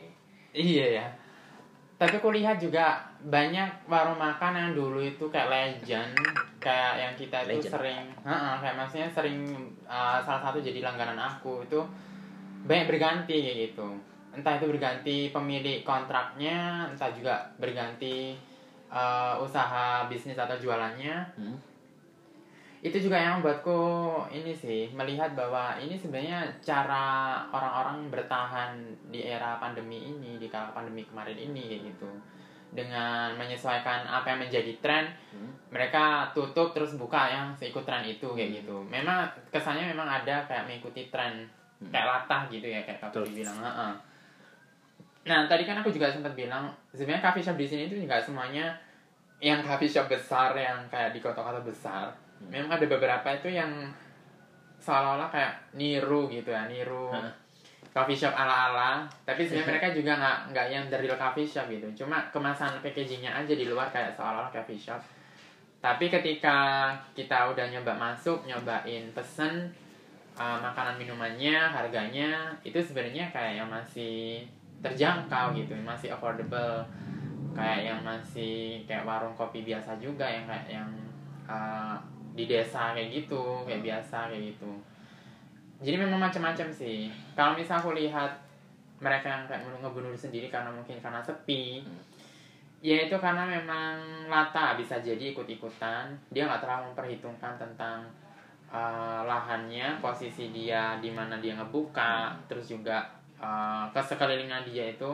Iya 0.51 0.99
ya. 0.99 1.07
Tapi 1.95 2.17
aku 2.17 2.33
lihat 2.33 2.57
juga 2.57 2.97
banyak 3.21 3.85
warung 3.85 4.17
makan 4.17 4.57
yang 4.57 4.71
dulu 4.73 4.97
itu 4.99 5.21
kayak 5.29 5.47
legend, 5.47 6.15
kayak 6.57 6.93
yang 6.97 7.13
kita 7.13 7.45
itu 7.45 7.61
Legend. 7.61 7.73
sering, 7.77 8.03
Heeh, 8.25 8.53
kayak 8.57 8.75
maksudnya 8.75 9.09
sering 9.11 9.37
uh, 9.85 10.17
salah 10.17 10.41
satu 10.41 10.57
jadi 10.57 10.81
langganan 10.81 11.13
aku 11.15 11.61
itu 11.61 11.77
banyak 12.65 12.89
berganti 12.89 13.35
kayak 13.37 13.57
gitu. 13.69 13.85
Entah 14.31 14.57
itu 14.57 14.65
berganti 14.65 15.29
pemilik 15.29 15.83
kontraknya, 15.83 16.89
entah 16.89 17.11
juga 17.11 17.35
berganti 17.59 18.33
uh, 18.91 19.39
usaha 19.39 20.05
bisnis 20.11 20.37
atau 20.37 20.53
jualannya. 20.59 21.15
Hmm? 21.39 21.55
Itu 22.81 22.97
juga 22.97 23.15
yang 23.15 23.39
membuatku 23.39 23.79
ini 24.33 24.51
sih 24.51 24.89
melihat 24.91 25.31
bahwa 25.37 25.77
ini 25.77 25.93
sebenarnya 25.95 26.49
cara 26.65 27.37
orang-orang 27.53 28.09
bertahan 28.09 28.73
di 29.13 29.21
era 29.23 29.55
pandemi 29.61 30.01
ini 30.11 30.41
di 30.41 30.49
kala 30.49 30.73
pandemi 30.73 31.05
kemarin 31.05 31.37
ini 31.37 31.69
kayak 31.69 31.93
gitu 31.93 32.09
dengan 32.71 33.35
menyesuaikan 33.35 34.07
apa 34.07 34.31
yang 34.33 34.39
menjadi 34.47 34.73
tren 34.79 35.05
Hmm? 35.31 35.47
mereka 35.71 36.27
tutup 36.35 36.75
terus 36.75 36.99
buka 36.99 37.31
yang 37.31 37.55
seikut 37.55 37.87
tren 37.87 38.03
itu 38.03 38.27
kayak 38.35 38.63
gitu 38.63 38.83
memang 38.91 39.23
kesannya 39.47 39.95
memang 39.95 40.03
ada 40.03 40.43
kayak 40.43 40.67
mengikuti 40.67 41.07
tren 41.07 41.47
kayak 41.87 42.03
latah 42.03 42.43
gitu 42.51 42.67
ya 42.67 42.83
kayak 42.83 42.99
kamu 42.99 43.31
bilang 43.31 43.55
"Heeh." 43.63 44.10
Nah 45.21 45.45
tadi 45.45 45.63
kan 45.69 45.77
aku 45.77 45.93
juga 45.93 46.09
sempat 46.09 46.33
bilang 46.33 46.73
sebenarnya 46.97 47.21
coffee 47.21 47.45
shop 47.45 47.57
di 47.57 47.67
sini 47.69 47.81
itu 47.85 47.95
nggak 48.01 48.25
semuanya 48.25 48.73
yang 49.41 49.65
coffee 49.65 49.89
shop 49.89 50.05
besar 50.05 50.53
yang 50.53 50.85
kayak 50.87 51.17
di 51.17 51.19
kota-kota 51.19 51.65
besar. 51.65 52.13
Memang 52.45 52.77
ada 52.77 52.85
beberapa 52.85 53.25
itu 53.33 53.49
yang 53.49 53.89
seolah-olah 54.81 55.29
kayak 55.33 55.53
niru 55.77 56.25
gitu 56.29 56.49
ya 56.49 56.65
niru 56.65 57.09
Hah. 57.09 57.29
coffee 57.89 58.17
shop 58.17 58.33
ala-ala. 58.37 59.09
Tapi 59.25 59.41
sebenarnya 59.41 59.69
mereka 59.73 59.87
juga 59.89 60.13
nggak 60.13 60.37
nggak 60.53 60.67
yang 60.69 60.85
real 60.93 61.17
coffee 61.17 61.49
shop 61.49 61.65
gitu. 61.73 62.05
Cuma 62.05 62.29
kemasan 62.29 62.77
packagingnya 62.85 63.33
aja 63.33 63.53
di 63.57 63.65
luar 63.65 63.89
kayak 63.89 64.13
seolah-olah 64.13 64.53
coffee 64.53 64.77
shop. 64.77 65.01
Tapi 65.81 66.13
ketika 66.13 66.93
kita 67.17 67.49
udah 67.49 67.65
nyoba 67.73 67.97
masuk 67.97 68.45
nyobain 68.45 69.09
pesen 69.17 69.73
uh, 70.37 70.61
makanan 70.61 71.01
minumannya 71.01 71.57
harganya 71.57 72.53
itu 72.61 72.77
sebenarnya 72.77 73.33
kayak 73.33 73.65
yang 73.65 73.69
masih 73.73 74.45
terjangkau 74.81 75.53
gitu 75.55 75.77
masih 75.81 76.13
affordable. 76.13 76.83
Kayak 77.51 77.81
yang 77.83 77.99
masih 78.01 78.81
kayak 78.87 79.03
warung 79.03 79.35
kopi 79.35 79.61
biasa 79.67 79.99
juga 79.99 80.23
yang 80.23 80.47
kayak 80.47 80.67
yang 80.71 80.89
uh, 81.45 81.99
di 82.31 82.47
desa 82.47 82.95
kayak 82.95 83.11
gitu 83.11 83.63
kayak 83.67 83.83
biasa 83.83 84.31
kayak 84.31 84.55
gitu. 84.55 84.71
Jadi 85.81 85.97
memang 85.97 86.21
macam-macam 86.21 86.67
sih. 86.71 87.11
Kalau 87.33 87.57
misal 87.57 87.81
aku 87.81 87.91
lihat 87.97 88.31
mereka 89.01 89.27
yang 89.27 89.43
kayak 89.49 89.65
ngebunuh 89.81 90.13
diri 90.13 90.19
sendiri 90.19 90.47
karena 90.47 90.69
mungkin 90.69 91.01
karena 91.01 91.19
sepi 91.25 91.81
ya 92.81 92.97
itu 93.05 93.13
karena 93.17 93.45
memang 93.45 94.25
lata 94.29 94.73
bisa 94.79 94.97
jadi 94.97 95.35
ikut-ikutan. 95.35 96.09
Dia 96.33 96.49
nggak 96.49 96.61
terlalu 96.65 96.93
memperhitungkan 96.93 97.59
tentang 97.61 98.09
uh, 98.71 99.21
lahannya 99.27 100.01
posisi 100.01 100.49
dia 100.49 100.97
di 100.97 101.13
mana 101.13 101.37
dia 101.37 101.53
ngebuka 101.59 102.33
terus 102.49 102.71
juga 102.71 103.05
uh, 103.41 103.89
ke 103.89 103.99
sekelilingan 103.99 104.63
dia 104.69 104.93
itu 104.93 105.09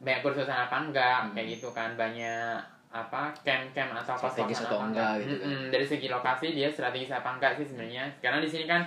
banyak 0.00 0.20
kursusan 0.24 0.56
apa 0.68 0.90
enggak 0.90 1.30
kayak 1.32 1.46
gitu 1.60 1.68
kan 1.70 1.94
banyak 1.94 2.58
apa 2.94 3.34
camp-camp 3.42 3.90
atau 3.90 4.14
Strategis 4.14 4.62
atau 4.66 4.78
apa 4.78 4.84
enggak 4.90 5.12
gitu 5.22 5.34
kan. 5.42 5.50
Mm-mm, 5.50 5.62
dari 5.74 5.86
segi 5.86 6.06
lokasi 6.06 6.46
dia 6.54 6.68
strategis 6.70 7.10
apa 7.10 7.28
enggak 7.36 7.58
sih 7.58 7.66
sebenarnya. 7.66 8.06
Karena 8.22 8.38
di 8.38 8.46
sini 8.46 8.64
kan 8.70 8.86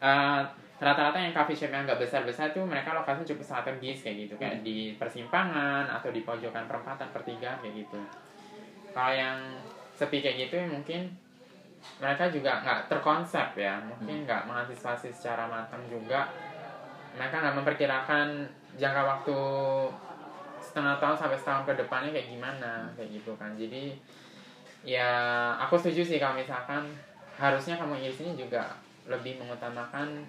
uh, 0.00 0.44
rata-rata 0.80 1.20
yang 1.20 1.32
coffee 1.36 1.56
shop 1.56 1.72
yang 1.72 1.84
nggak 1.84 2.00
besar-besar 2.00 2.52
tuh 2.56 2.64
mereka 2.64 2.96
lokasinya 2.96 3.28
cukup 3.32 3.44
strategis 3.44 4.00
kayak 4.00 4.16
gitu 4.28 4.34
kayak 4.40 4.64
di 4.64 4.96
persimpangan 4.96 5.88
atau 5.88 6.08
di 6.08 6.24
pojokan 6.24 6.64
perempatan 6.68 7.08
pertigaan 7.12 7.60
kayak 7.64 7.84
gitu. 7.84 8.00
Kalau 8.92 9.12
yang 9.12 9.36
sepi 9.96 10.24
kayak 10.24 10.48
gitu 10.48 10.56
mungkin 10.68 11.08
mereka 11.96 12.28
juga 12.28 12.60
nggak 12.60 12.92
terkonsep 12.92 13.56
ya. 13.56 13.80
Mungkin 13.80 14.28
nggak 14.28 14.44
mengantisipasi 14.48 15.12
secara 15.12 15.48
matang 15.48 15.80
juga 15.88 16.28
mereka 17.18 17.42
nggak 17.42 17.56
memperkirakan 17.58 18.26
jangka 18.78 19.02
waktu 19.02 19.38
setengah 20.60 20.96
tahun 21.02 21.16
sampai 21.18 21.38
setahun 21.38 21.64
ke 21.66 21.72
depannya 21.74 22.10
kayak 22.14 22.28
gimana 22.30 22.86
kayak 22.94 23.10
gitu 23.18 23.32
kan 23.34 23.50
jadi 23.58 23.90
ya 24.86 25.10
aku 25.58 25.76
setuju 25.76 26.02
sih 26.06 26.18
kalau 26.22 26.38
misalkan 26.38 26.86
harusnya 27.36 27.76
kamu 27.76 28.00
di 28.00 28.12
sini 28.12 28.36
juga 28.36 28.70
lebih 29.08 29.40
mengutamakan 29.40 30.22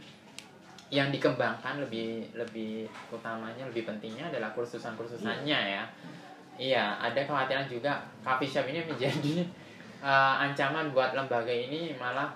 yang 0.92 1.08
dikembangkan 1.08 1.80
lebih 1.80 2.28
lebih 2.36 2.84
utamanya 3.14 3.64
lebih 3.72 3.88
pentingnya 3.88 4.28
adalah 4.28 4.52
kursusan 4.52 4.98
kursusannya 5.00 5.60
ya 5.80 5.84
iya 6.60 7.00
ada 7.00 7.16
kekhawatiran 7.16 7.68
juga 7.72 8.04
coffee 8.26 8.50
shop 8.52 8.68
ini 8.68 8.84
menjadi 8.84 9.48
uh, 10.04 10.36
ancaman 10.44 10.92
buat 10.92 11.16
lembaga 11.16 11.52
ini 11.52 11.96
malah 11.96 12.28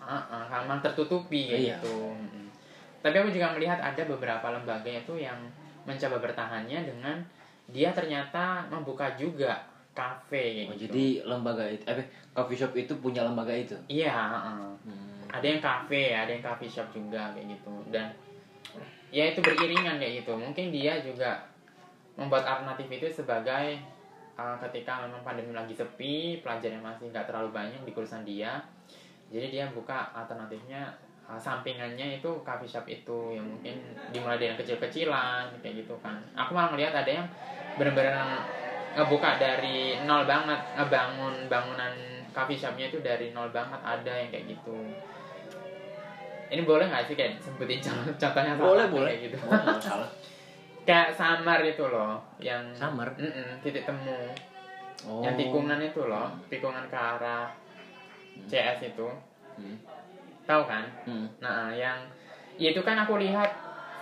uh, 0.00 0.48
uh, 0.48 0.80
tertutupi 0.80 1.52
Iya. 1.68 1.76
gitu. 1.76 2.16
Tapi 2.98 3.14
aku 3.16 3.30
juga 3.30 3.54
melihat 3.54 3.78
ada 3.78 4.02
beberapa 4.02 4.46
lembaga 4.50 4.88
itu 4.88 5.14
yang 5.14 5.38
mencoba 5.84 6.18
bertahannya 6.20 6.84
dengan 6.84 7.16
dia 7.68 7.92
ternyata 7.92 8.64
membuka 8.66 9.12
juga 9.14 9.60
kafe 9.92 10.66
Oh, 10.66 10.74
gitu 10.74 10.86
jadi 10.86 11.06
lembaga 11.26 11.64
itu, 11.64 11.82
eh, 11.84 12.06
coffee 12.30 12.54
shop 12.54 12.72
itu 12.72 12.92
punya 12.96 13.22
lembaga 13.22 13.50
itu. 13.50 13.74
iya 13.88 14.14
uh, 14.14 14.70
Hmm. 14.82 15.26
ada 15.28 15.42
yang 15.42 15.60
kafe 15.60 16.14
ada 16.14 16.30
yang 16.30 16.40
coffee 16.40 16.70
shop 16.70 16.88
juga 16.90 17.34
kayak 17.34 17.50
gitu 17.50 17.72
dan 17.90 18.08
ya 19.10 19.28
itu 19.28 19.40
beriringan 19.40 19.98
kayak 19.98 20.22
gitu 20.24 20.32
mungkin 20.32 20.70
dia 20.70 21.00
juga 21.00 21.42
membuat 22.14 22.44
alternatif 22.44 22.86
itu 22.88 23.06
sebagai 23.22 23.80
uh, 24.34 24.56
ketika 24.60 25.02
memang 25.04 25.20
pandemi 25.22 25.52
lagi 25.52 25.72
sepi 25.72 26.40
pelajar 26.40 26.70
yang 26.70 26.84
masih 26.84 27.08
nggak 27.08 27.26
terlalu 27.26 27.50
banyak 27.50 27.80
di 27.82 27.92
kursan 27.92 28.22
dia 28.22 28.60
jadi 29.28 29.46
dia 29.48 29.64
buka 29.68 30.08
alternatifnya 30.14 30.88
uh, 31.28 31.36
sampingannya 31.36 32.18
itu 32.18 32.30
coffee 32.40 32.66
shop 32.66 32.84
itu 32.86 33.18
yang 33.32 33.44
mungkin 33.46 33.76
dimulai 34.08 34.36
dari 34.36 34.48
yang 34.48 34.58
kecil-kecilan 34.58 35.52
kayak 35.60 35.74
gitu 35.78 35.94
kan 35.98 36.16
aku 36.32 36.50
malah 36.50 36.72
ngelihat 36.72 36.96
ada 36.96 37.10
yang 37.12 37.26
benar-benar 37.76 38.16
ngebuka 38.90 39.36
dari 39.36 40.00
nol 40.02 40.24
banget 40.24 40.56
ngebangun 40.74 41.46
bangunan 41.46 41.92
coffee 42.30 42.56
shopnya 42.56 42.88
itu 42.88 42.98
dari 42.98 43.30
nol 43.30 43.48
banget 43.48 43.78
ada 43.78 44.08
yang 44.10 44.28
kayak 44.28 44.48
gitu 44.48 44.74
ini 46.48 46.64
boleh 46.64 46.88
nggak 46.88 47.04
sih 47.04 47.14
kayak 47.14 47.36
sebutin 47.36 47.76
contoh- 47.78 48.16
contohnya 48.18 48.56
Boleh, 48.56 48.88
boleh. 48.88 49.10
kayak 49.10 49.20
gitu 49.28 49.36
Boleh, 49.44 49.76
salah. 49.78 50.08
kayak 50.82 51.12
samar 51.12 51.60
itu 51.60 51.84
loh 51.84 52.16
yang 52.38 52.64
Samar? 52.72 53.12
Titik 53.60 53.84
temu 53.84 54.16
Oh. 54.98 55.22
yang 55.22 55.36
tikungan 55.36 55.78
itu 55.78 56.02
loh 56.02 56.26
tikungan 56.48 56.82
ke 56.88 56.98
arah 56.98 57.46
CS 58.42 58.82
itu 58.88 59.06
Hmm. 59.54 59.74
Tahu 60.48 60.64
kan? 60.64 60.84
Hmm. 61.04 61.28
nah 61.44 61.68
yang 61.68 62.08
ya 62.56 62.72
itu 62.72 62.80
kan 62.80 62.96
aku 63.04 63.20
lihat 63.20 63.52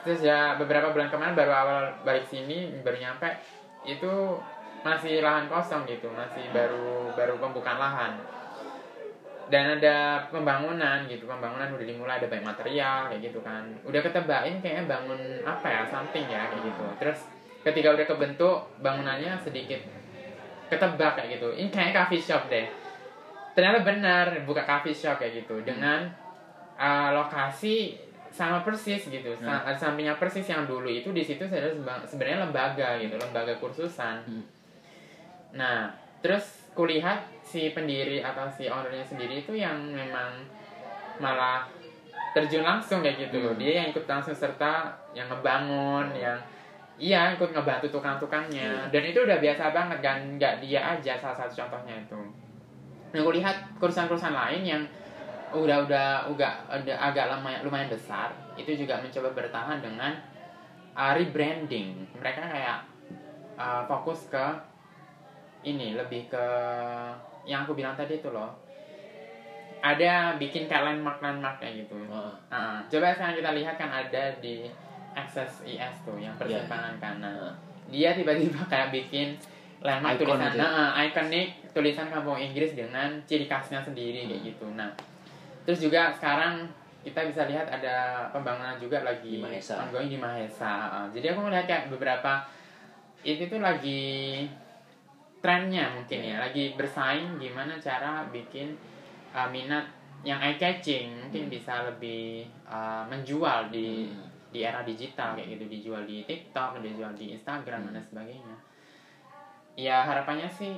sejak 0.06 0.62
beberapa 0.62 0.94
bulan 0.94 1.10
kemarin 1.10 1.34
baru 1.34 1.52
awal 1.52 1.82
balik 2.06 2.22
sini 2.30 2.70
baru 2.86 2.94
nyampe 3.02 3.26
itu 3.82 4.38
masih 4.86 5.18
lahan 5.18 5.50
kosong 5.50 5.82
gitu 5.90 6.06
masih 6.14 6.46
baru 6.54 7.10
baru 7.18 7.42
pembukaan 7.42 7.82
lahan. 7.82 8.14
Dan 9.46 9.78
ada 9.78 10.26
pembangunan 10.30 11.06
gitu 11.06 11.26
pembangunan 11.26 11.70
udah 11.70 11.86
dimulai 11.86 12.18
ada 12.18 12.26
banyak 12.26 12.46
material 12.46 13.10
kayak 13.10 13.30
gitu 13.30 13.38
kan. 13.42 13.62
Udah 13.86 14.02
ketebain 14.02 14.58
kayaknya 14.62 14.90
bangun 14.90 15.18
apa 15.42 15.66
ya 15.66 15.82
something 15.86 16.26
ya 16.26 16.50
kayak 16.50 16.62
gitu. 16.66 16.86
Terus 17.02 17.18
ketika 17.66 17.94
udah 17.94 18.06
kebentuk 18.06 18.58
bangunannya 18.82 19.38
sedikit 19.42 19.82
ketebak 20.70 21.18
kayak 21.18 21.38
gitu. 21.38 21.54
Ini 21.54 21.68
kayaknya 21.70 21.94
coffee 22.02 22.22
shop 22.22 22.46
deh. 22.50 22.66
Ternyata 23.54 23.86
benar 23.86 24.26
buka 24.46 24.66
coffee 24.66 24.94
shop 24.94 25.22
kayak 25.22 25.46
gitu. 25.46 25.62
Dengan 25.62 26.10
uh, 26.76 27.10
lokasi 27.12 27.96
sama 28.36 28.60
persis 28.60 29.08
gitu. 29.08 29.32
Sa- 29.40 29.64
sampingnya 29.76 30.20
persis 30.20 30.44
yang 30.44 30.68
dulu 30.68 30.86
itu 30.92 31.08
di 31.16 31.24
situ 31.24 31.48
saya 31.48 31.72
sebenarnya 32.04 32.44
lembaga 32.44 33.00
gitu 33.00 33.16
lembaga 33.16 33.56
kursusan. 33.56 34.20
Hmm. 34.28 34.44
nah 35.56 35.88
terus 36.20 36.68
kulihat 36.76 37.24
si 37.40 37.72
pendiri 37.72 38.20
atau 38.20 38.44
si 38.52 38.68
ownernya 38.68 39.00
sendiri 39.00 39.40
itu 39.40 39.56
yang 39.56 39.72
memang 39.88 40.44
malah 41.16 41.64
terjun 42.36 42.60
langsung 42.60 43.00
kayak 43.00 43.32
gitu. 43.32 43.40
Hmm. 43.40 43.56
dia 43.56 43.72
yang 43.80 43.86
ikut 43.96 44.04
langsung 44.04 44.36
serta 44.36 44.92
yang 45.16 45.32
ngebangun 45.32 46.12
yang 46.12 46.36
iya 47.00 47.32
ikut 47.32 47.52
ngebantu 47.56 47.88
tukang-tukangnya. 47.88 48.92
Dan 48.92 49.02
itu 49.04 49.24
udah 49.24 49.40
biasa 49.40 49.72
banget 49.72 49.98
kan 50.04 50.20
nggak 50.36 50.60
dia 50.60 50.80
aja 50.80 51.16
salah 51.16 51.36
satu 51.36 51.64
contohnya 51.64 52.04
itu. 52.04 52.20
Nah 53.12 53.18
aku 53.24 53.32
lihat 53.32 53.56
kursan-kursan 53.80 54.36
lain 54.36 54.60
yang 54.64 54.82
udah 55.62 55.86
udah 55.86 56.08
udah, 56.28 56.52
udah 56.68 56.96
agak 56.98 57.30
lumayan, 57.30 57.60
lumayan 57.62 57.88
besar. 57.88 58.28
Itu 58.56 58.74
juga 58.74 58.98
mencoba 58.98 59.32
bertahan 59.32 59.78
dengan 59.80 60.12
uh, 60.92 61.12
rebranding. 61.14 62.08
Mereka 62.16 62.40
kayak 62.40 62.78
uh, 63.54 63.82
fokus 63.86 64.28
ke 64.28 64.46
ini 65.62 65.94
lebih 65.94 66.28
ke 66.28 66.44
yang 67.44 67.62
aku 67.62 67.74
bilang 67.74 67.94
tadi 67.94 68.18
itu 68.18 68.28
loh. 68.28 68.50
Ada 69.80 70.34
bikin 70.34 70.66
kayak 70.66 70.82
landmark 70.82 71.22
landmark 71.22 71.62
kayak 71.62 71.86
gitu. 71.86 71.94
Heeh. 71.94 72.32
Ah, 72.50 72.82
coba 72.90 73.14
sekarang 73.14 73.38
kita 73.38 73.50
lihat 73.54 73.74
kan 73.76 73.90
ada 73.92 74.24
di 74.42 74.66
Access 75.16 75.62
IS 75.64 76.02
tuh 76.04 76.18
yang 76.18 76.34
Iya. 76.36 76.60
persimpangan 76.66 76.94
kanan. 76.98 77.54
Dia 77.88 78.12
tiba-tiba 78.12 78.60
kayak 78.72 78.90
bikin 78.90 79.38
landmark 79.80 80.18
Icon 80.18 80.36
tulisan. 80.42 80.58
nah, 80.58 80.90
ah, 80.92 81.04
ikonik 81.04 81.46
tulisan 81.70 82.08
kampung 82.08 82.34
Inggris 82.34 82.74
dengan 82.74 83.14
ciri 83.24 83.46
khasnya 83.46 83.78
sendiri 83.78 84.26
kayak 84.26 84.40
Hmm. 84.42 84.48
gitu. 84.50 84.66
Nah 84.74 84.90
terus 85.66 85.82
juga 85.82 86.14
sekarang 86.14 86.64
kita 87.02 87.22
bisa 87.22 87.46
lihat 87.46 87.66
ada 87.66 88.26
pembangunan 88.30 88.78
juga 88.78 89.02
lagi 89.02 89.38
Di 89.38 89.42
Mahesa. 89.42 89.78
ongoing 89.82 90.08
di 90.08 90.18
Mahesa 90.18 90.72
Ah, 90.86 91.06
jadi 91.10 91.34
aku 91.34 91.42
melihat 91.42 91.66
kayak 91.66 91.84
beberapa 91.90 92.42
itu 93.22 93.46
tuh 93.46 93.58
lagi 93.58 94.46
trennya 95.38 95.90
mungkin 95.92 96.18
Iya. 96.18 96.34
ya 96.34 96.36
lagi 96.42 96.64
bersaing 96.74 97.38
gimana 97.38 97.78
cara 97.78 98.26
bikin 98.30 98.74
uh, 99.30 99.46
minat 99.46 99.86
yang 100.22 100.42
eye 100.42 100.58
catching 100.58 101.14
mungkin 101.20 101.46
bisa 101.46 101.86
lebih 101.86 102.46
uh, 102.66 103.06
menjual 103.06 103.70
di 103.70 104.10
Hmm. 104.10 104.24
di 104.50 104.64
era 104.64 104.80
digital 104.80 105.36
kayak 105.36 105.58
gitu 105.58 105.64
dijual 105.68 106.02
di 106.02 106.24
TikTok 106.24 106.80
dijual 106.80 107.12
di 107.12 107.30
Instagram 107.30 107.92
dan 107.92 108.00
Hmm. 108.00 108.08
sebagainya 108.08 108.56
ya 109.76 110.02
harapannya 110.02 110.48
sih 110.48 110.74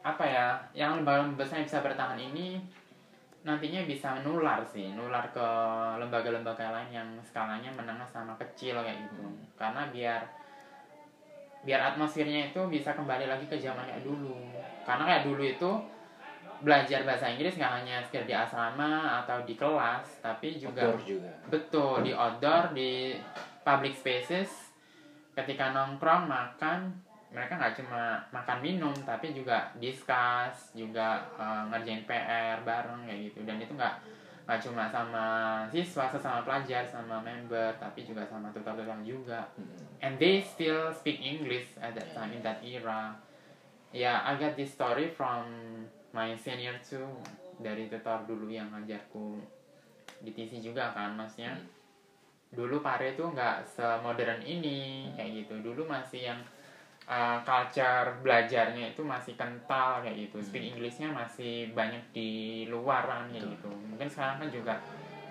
apa 0.00 0.22
ya 0.22 0.46
yang 0.72 0.96
lembaga 0.96 1.26
besar 1.34 1.60
yang 1.60 1.66
bisa 1.68 1.82
bertahan 1.82 2.16
ini 2.16 2.62
nantinya 3.40 3.88
bisa 3.88 4.12
menular 4.20 4.60
sih 4.68 4.92
nular 4.92 5.24
ke 5.32 5.46
lembaga-lembaga 5.96 6.76
lain 6.76 6.90
yang 6.92 7.08
skalanya 7.24 7.72
menengah 7.72 8.04
sama 8.04 8.36
kecil 8.36 8.76
kayak 8.84 9.00
gitu. 9.08 9.24
Hmm. 9.24 9.40
karena 9.56 9.88
biar 9.88 10.20
biar 11.60 11.80
atmosfernya 11.92 12.52
itu 12.52 12.60
bisa 12.72 12.96
kembali 12.96 13.28
lagi 13.28 13.44
ke 13.44 13.56
zaman 13.60 13.84
kayak 13.84 14.00
dulu. 14.00 14.32
Karena 14.84 15.04
kayak 15.04 15.24
dulu 15.28 15.42
itu 15.44 15.70
belajar 16.60 17.04
bahasa 17.04 17.28
Inggris 17.32 17.56
nggak 17.56 17.74
hanya 17.80 17.96
sekedar 18.04 18.24
di 18.28 18.34
asrama 18.36 19.24
atau 19.24 19.40
di 19.48 19.56
kelas 19.56 20.20
tapi 20.20 20.60
juga 20.60 20.92
Outdoor 20.92 21.00
juga. 21.08 21.30
betul 21.48 22.04
di 22.04 22.12
outdoor 22.12 22.76
di 22.76 23.16
public 23.64 23.96
spaces. 23.96 24.72
Ketika 25.32 25.72
nongkrong 25.72 26.28
makan 26.28 26.92
mereka 27.30 27.54
nggak 27.54 27.74
cuma 27.78 28.18
makan 28.34 28.58
minum 28.58 28.94
tapi 29.06 29.30
juga 29.30 29.70
discuss 29.78 30.74
juga 30.74 31.22
eh, 31.38 31.62
ngerjain 31.70 32.02
PR 32.04 32.58
bareng 32.66 33.06
kayak 33.06 33.20
gitu 33.30 33.46
dan 33.46 33.56
itu 33.62 33.72
nggak 33.74 33.94
nggak 34.50 34.66
cuma 34.66 34.90
sama 34.90 35.26
siswa 35.70 36.10
sesama 36.10 36.42
pelajar 36.42 36.82
sama 36.82 37.22
member 37.22 37.70
tapi 37.78 38.02
juga 38.02 38.26
sama 38.26 38.50
tutor-tutor 38.50 38.98
juga 39.06 39.46
Mm. 39.54 39.78
and 40.02 40.12
they 40.18 40.42
still 40.42 40.90
speak 40.90 41.22
English 41.22 41.70
at 41.78 41.94
that 41.94 42.10
time 42.16 42.34
in 42.34 42.42
that 42.42 42.58
era. 42.64 43.14
Yeah, 43.92 44.22
I 44.22 44.38
got 44.38 44.54
this 44.54 44.74
story 44.74 45.10
from 45.10 45.46
my 46.10 46.34
senior 46.34 46.78
too 46.82 47.06
dari 47.58 47.86
tutor 47.86 48.26
dulu 48.26 48.50
yang 48.50 48.70
ngajarku 48.74 49.38
di 50.22 50.30
TC 50.32 50.62
juga 50.62 50.90
kan, 50.94 51.14
maksudnya 51.14 51.54
dulu 52.50 52.82
pare 52.82 53.14
itu 53.14 53.22
nggak 53.22 53.62
semodern 53.66 54.42
ini 54.42 55.10
kayak 55.14 55.44
gitu. 55.44 55.54
Dulu 55.62 55.86
masih 55.86 56.32
yang 56.32 56.40
uh, 57.10 57.38
culture 57.42 58.06
belajarnya 58.22 58.94
itu 58.94 59.02
masih 59.02 59.34
kental 59.34 59.98
kayak 60.00 60.30
gitu. 60.30 60.38
Speak 60.38 60.70
Englishnya 60.70 61.10
masih 61.10 61.74
banyak 61.74 62.00
di 62.14 62.64
luaran 62.70 63.26
kayak 63.34 63.50
gitu. 63.58 63.68
Mungkin 63.90 64.06
sekarang 64.06 64.46
kan 64.46 64.48
juga 64.48 64.74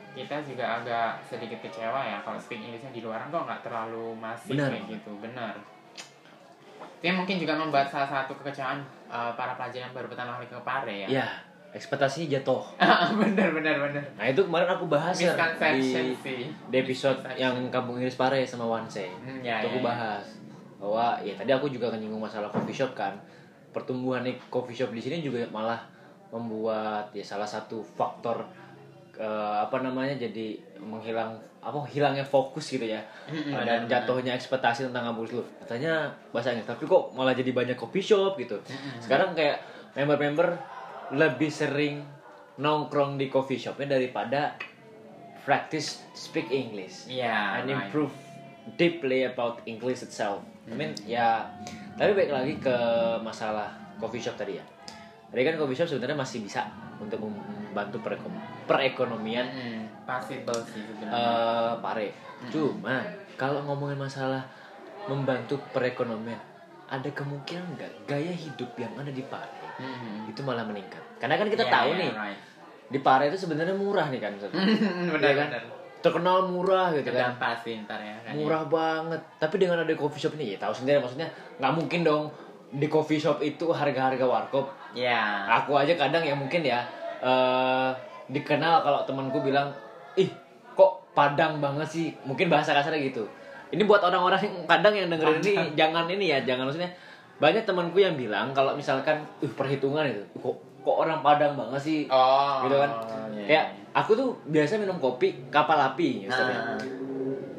kita 0.10 0.36
juga 0.44 0.84
agak 0.84 1.24
sedikit 1.24 1.64
kecewa 1.64 2.02
ya 2.04 2.20
kalau 2.20 2.36
speak 2.36 2.60
Englishnya 2.60 2.92
di 2.92 3.00
luaran 3.00 3.32
kok 3.32 3.48
nggak 3.48 3.64
terlalu 3.64 4.12
masif 4.20 4.60
Benar. 4.60 4.70
kayak 4.76 4.86
gitu. 5.00 5.12
Benar. 5.24 5.56
Itu 7.00 7.16
mungkin 7.16 7.40
juga 7.40 7.56
membuat 7.56 7.88
salah 7.88 8.12
satu 8.12 8.36
kekecewaan 8.44 8.84
uh, 9.08 9.32
para 9.40 9.56
pelajar 9.56 9.88
yang 9.88 9.96
baru 9.96 10.12
pertama 10.12 10.36
kali 10.36 10.52
ke 10.52 10.60
Pare 10.68 10.96
ya. 11.08 11.24
Ya 11.24 11.28
ekspektasinya 11.70 12.34
jatuh. 12.34 12.66
Benar 13.22 13.54
benar 13.54 13.76
benar. 13.78 14.04
Nah 14.18 14.26
itu 14.26 14.42
kemarin 14.42 14.70
aku 14.74 14.90
bahas 14.90 15.14
ya 15.14 15.38
di 15.78 15.94
sih. 16.18 16.50
di 16.50 16.76
episode 16.82 17.22
yang 17.38 17.54
kampung 17.70 18.02
Inggris 18.02 18.18
Pare 18.18 18.42
sama 18.42 18.66
Wanse. 18.66 19.06
Hmm, 19.22 19.46
ya, 19.46 19.62
itu 19.62 19.78
aku 19.78 19.86
ya, 19.86 19.94
ya. 19.94 20.18
Bahwa 20.80 21.20
ya 21.22 21.36
tadi 21.36 21.52
aku 21.52 21.68
juga 21.68 21.92
nyinggung 21.94 22.24
masalah 22.24 22.48
coffee 22.48 22.74
shop 22.74 22.96
kan. 22.96 23.14
Pertumbuhan 23.70 24.24
nih 24.24 24.40
coffee 24.50 24.74
shop 24.74 24.96
di 24.96 25.02
sini 25.04 25.20
juga 25.20 25.44
malah 25.52 25.78
membuat 26.32 27.12
ya 27.12 27.22
salah 27.22 27.46
satu 27.46 27.84
faktor 27.84 28.42
eh, 29.20 29.56
apa 29.60 29.84
namanya 29.84 30.16
jadi 30.16 30.56
menghilang 30.80 31.36
apa 31.60 31.84
hilangnya 31.92 32.24
fokus 32.24 32.72
gitu 32.72 32.88
ya. 32.88 33.04
Dan 33.52 33.86
jatuhnya 33.86 34.34
ekspektasi 34.34 34.88
tentang 34.90 35.12
kampus 35.12 35.36
lu. 35.36 35.44
Katanya 35.60 36.08
bahasa 36.32 36.56
Inggris 36.56 36.72
tapi 36.72 36.88
kok 36.88 37.12
malah 37.12 37.36
jadi 37.36 37.52
banyak 37.52 37.76
coffee 37.76 38.02
shop? 38.02 38.40
gitu. 38.40 38.56
Sekarang 39.04 39.36
kayak 39.36 39.60
member-member 40.00 40.48
lebih 41.20 41.52
sering 41.52 42.06
nongkrong 42.60 43.20
di 43.20 43.28
coffee 43.28 43.60
shopnya 43.60 43.98
daripada 43.98 44.56
practice 45.48 46.04
speak 46.12 46.52
English 46.52 47.08
Iya, 47.10 47.64
and 47.64 47.72
right. 47.72 47.88
improve 47.88 48.14
deeply 48.78 49.26
about 49.26 49.64
English 49.66 50.06
itself. 50.06 50.44
I 50.70 50.76
mean 50.78 50.94
ya, 51.04 51.42
tapi 51.98 52.14
baik 52.14 52.30
lagi 52.30 52.54
ke 52.58 52.76
masalah 53.20 53.70
coffee 53.98 54.22
shop 54.22 54.38
tadi 54.38 54.56
ya. 54.56 54.66
Tadi 55.28 55.42
kan 55.42 55.58
coffee 55.58 55.76
shop 55.76 55.90
sebenarnya 55.90 56.14
masih 56.16 56.42
bisa 56.42 56.70
untuk 56.98 57.18
membantu 57.20 57.98
perekom- 58.00 58.38
perekonomian 58.66 59.46
Mm-mm, 59.46 59.80
possible 60.06 60.62
sih 60.64 60.82
sebenarnya 60.82 61.14
eh 61.16 61.74
pare. 61.82 62.08
Cuma 62.48 63.02
kalau 63.34 63.66
ngomongin 63.66 63.98
masalah 63.98 64.46
membantu 65.06 65.58
perekonomian, 65.72 66.38
ada 66.86 67.10
kemungkinan 67.10 67.66
nggak 67.74 67.92
gaya 68.06 68.30
hidup 68.30 68.70
yang 68.76 68.94
ada 68.94 69.10
di 69.10 69.22
Pare 69.22 69.50
Mm-mm. 69.78 70.30
itu 70.30 70.42
malah 70.42 70.66
meningkat? 70.66 71.02
Karena 71.18 71.38
kan 71.38 71.48
kita 71.48 71.66
Iya, 71.66 71.74
tahu 71.74 71.90
iya, 71.94 72.00
nih 72.00 72.12
right. 72.14 72.40
di 72.90 73.00
Pare 73.00 73.24
itu 73.30 73.38
sebenarnya 73.38 73.74
murah 73.74 74.10
nih 74.10 74.22
kan, 74.22 74.34
benar 75.14 75.18
Iya 75.18 75.34
kan? 75.34 75.50
benar 75.50 75.64
terkenal 76.00 76.48
murah 76.48 76.92
gitu 76.96 77.12
kan. 77.12 77.36
Sih 77.64 77.76
ntar 77.84 78.00
ya 78.00 78.16
kan. 78.24 78.32
Ya. 78.36 78.44
murah 78.44 78.64
banget. 78.68 79.22
Tapi 79.40 79.56
dengan 79.60 79.84
ada 79.84 79.94
coffee 79.96 80.22
shop 80.22 80.36
ini 80.40 80.56
ya 80.56 80.58
tahu 80.60 80.72
sendiri 80.72 81.04
maksudnya 81.04 81.28
nggak 81.60 81.74
mungkin 81.76 82.02
dong. 82.04 82.24
Di 82.70 82.86
coffee 82.86 83.20
shop 83.20 83.42
itu 83.44 83.72
harga-harga 83.74 84.24
warkop. 84.24 84.72
Ya. 84.96 85.48
Aku 85.64 85.76
aja 85.76 85.96
kadang 86.00 86.24
ya 86.24 86.36
mungkin 86.36 86.64
ya 86.64 86.84
eh 87.20 87.92
dikenal 88.30 88.86
kalau 88.86 89.04
temanku 89.04 89.42
bilang 89.44 89.74
ih 90.16 90.30
kok 90.78 91.12
padang 91.12 91.60
banget 91.60 91.88
sih? 91.90 92.08
Mungkin 92.24 92.48
bahasa 92.48 92.72
kasarnya 92.72 93.04
gitu. 93.12 93.28
Ini 93.70 93.86
buat 93.86 94.02
orang-orang 94.02 94.42
yang 94.42 94.56
kadang 94.66 94.94
yang 94.98 95.08
dengerin 95.14 95.44
ini 95.46 95.66
jangan 95.78 96.10
ini 96.10 96.26
ya 96.32 96.42
jangan 96.42 96.66
maksudnya 96.66 96.90
banyak 97.40 97.64
temanku 97.64 98.04
yang 98.04 98.20
bilang 98.20 98.52
kalau 98.52 98.76
misalkan 98.76 99.24
uh 99.40 99.54
perhitungan 99.56 100.04
itu 100.04 100.24
kok 100.36 100.69
kok 100.80 100.96
orang 100.96 101.20
padang 101.20 101.54
banget 101.60 101.82
sih? 101.82 102.00
Oh 102.08 102.66
gitu 102.66 102.76
kan? 102.80 102.92
iya, 103.36 103.46
kayak 103.46 103.66
iya. 103.72 103.86
aku 103.96 104.12
tuh 104.16 104.30
biasa 104.48 104.80
minum 104.80 104.98
kopi 104.98 105.52
kapal 105.52 105.76
api 105.76 106.28
misalnya 106.28 106.76
ah, 106.76 106.80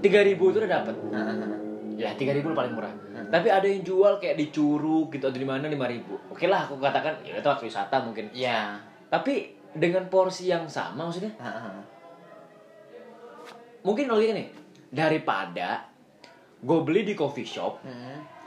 tiga 0.00 0.24
ribu 0.24 0.50
itu 0.50 0.58
udah 0.64 0.72
dapet. 0.80 0.94
Ah, 1.12 1.28
ah, 1.28 1.58
ya 2.00 2.10
tiga 2.16 2.32
ribu 2.32 2.56
paling 2.56 2.72
murah. 2.72 2.90
Hmm. 2.90 3.28
tapi 3.28 3.52
ada 3.52 3.68
yang 3.68 3.84
jual 3.84 4.16
kayak 4.16 4.40
di 4.40 4.48
curug 4.48 5.12
gitu 5.12 5.28
atau 5.28 5.38
di 5.38 5.46
mana 5.46 5.68
lima 5.68 5.86
ribu. 5.86 6.16
Oke 6.32 6.48
lah 6.48 6.64
aku 6.64 6.80
katakan 6.80 7.20
ya 7.22 7.36
itu 7.36 7.44
tempat 7.44 7.60
wisata 7.60 7.96
mungkin. 8.02 8.32
Iya. 8.32 8.80
tapi 9.10 9.58
dengan 9.74 10.06
porsi 10.10 10.50
yang 10.50 10.66
sama 10.66 11.06
maksudnya? 11.06 11.30
Mungkin 13.80 14.10
logika 14.10 14.34
nih 14.36 14.48
daripada 14.90 15.90
gue 16.60 16.78
beli 16.84 17.06
di 17.06 17.14
coffee 17.16 17.46
shop 17.46 17.80
Mm-mm. 17.86 18.39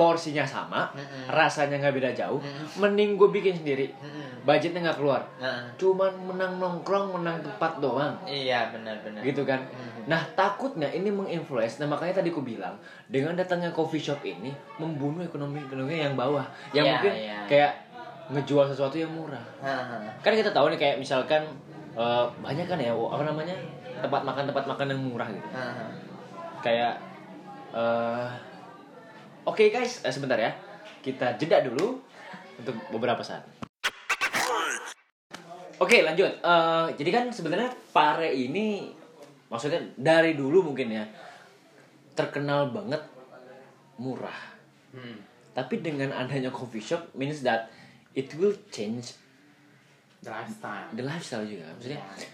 Porsinya 0.00 0.40
sama 0.42 0.88
Mm-mm. 0.90 1.28
rasanya 1.28 1.76
nggak 1.76 1.92
beda 1.92 2.10
jauh 2.14 2.40
Mm-mm. 2.40 2.80
mending 2.80 3.14
gue 3.14 3.28
bikin 3.28 3.52
sendiri 3.54 3.92
Mm-mm. 3.92 4.40
budgetnya 4.42 4.80
nggak 4.82 4.96
keluar 4.96 5.20
ah. 5.36 5.68
cuman 5.76 6.08
menang 6.24 6.56
nongkrong 6.56 7.12
menang 7.12 7.36
tempat 7.38 7.76
doang 7.78 8.16
Iya 8.24 8.72
benar-benar. 8.72 9.20
gitu 9.20 9.44
kan 9.44 9.60
Mhm. 9.60 10.08
nah 10.08 10.24
takutnya 10.32 10.88
ini 10.88 11.12
menginfluence 11.12 11.76
nah 11.76 11.86
makanya 11.86 12.18
tadi 12.18 12.28
aku 12.28 12.40
bilang 12.40 12.72
dengan 13.06 13.36
datangnya 13.36 13.68
coffee 13.70 14.00
shop 14.00 14.24
ini 14.24 14.48
membunuh 14.74 15.20
ekonomi 15.20 15.60
ekonomi 15.60 15.92
yang 15.94 16.16
bawah 16.16 16.48
yang 16.72 16.82
Iya, 16.82 16.92
mungkin 16.94 17.12
iya. 17.14 17.38
kayak 17.44 17.72
ngejual 18.30 18.64
sesuatu 18.64 18.96
yang 18.96 19.10
murah 19.10 19.44
Ah, 19.60 20.00
ah. 20.00 20.08
kan 20.18 20.32
kita 20.32 20.48
tahu 20.48 20.72
nih 20.72 20.78
kayak 20.78 20.96
misalkan 20.96 21.44
eh, 21.92 22.24
banyak 22.38 22.64
kan 22.64 22.80
ya 22.80 22.96
apa 22.96 23.20
namanya 23.22 23.52
tempat 24.00 24.24
makan 24.24 24.48
tempat 24.48 24.64
makan 24.64 24.86
yang 24.88 25.02
murah 25.02 25.28
gitu 25.28 25.48
ah. 25.52 25.92
kayak 26.58 26.96
eh 27.70 28.28
oke 29.42 29.64
guys 29.68 30.02
eh, 30.02 30.10
sebentar 30.10 30.36
ya 30.36 30.52
kita 31.00 31.36
jeda 31.36 31.62
dulu 31.62 32.00
untuk 32.58 32.76
beberapa 32.90 33.20
saat 33.20 33.44
oke 35.76 35.96
lanjut 36.02 36.32
Eh, 36.40 36.86
jadi 36.96 37.10
kan 37.10 37.24
sebenarnya 37.28 37.70
pare 37.90 38.30
ini 38.30 38.92
maksudnya 39.46 39.80
dari 39.96 40.34
dulu 40.34 40.70
mungkin 40.70 40.88
ya 40.90 41.04
terkenal 42.12 42.70
banget 42.70 43.00
murah 43.96 44.52
Hmm. 44.90 45.14
tapi 45.54 45.78
dengan 45.78 46.10
adanya 46.10 46.50
coffee 46.50 46.82
shop 46.82 47.14
means 47.14 47.46
that 47.46 47.70
it 48.10 48.26
will 48.34 48.50
change 48.74 49.14
The 50.18 50.26
lifestyle. 50.26 50.90
the 50.90 51.04
lifestyle 51.06 51.46
juga 51.46 51.70
maksudnya 51.70 52.02
Ya. 52.18 52.26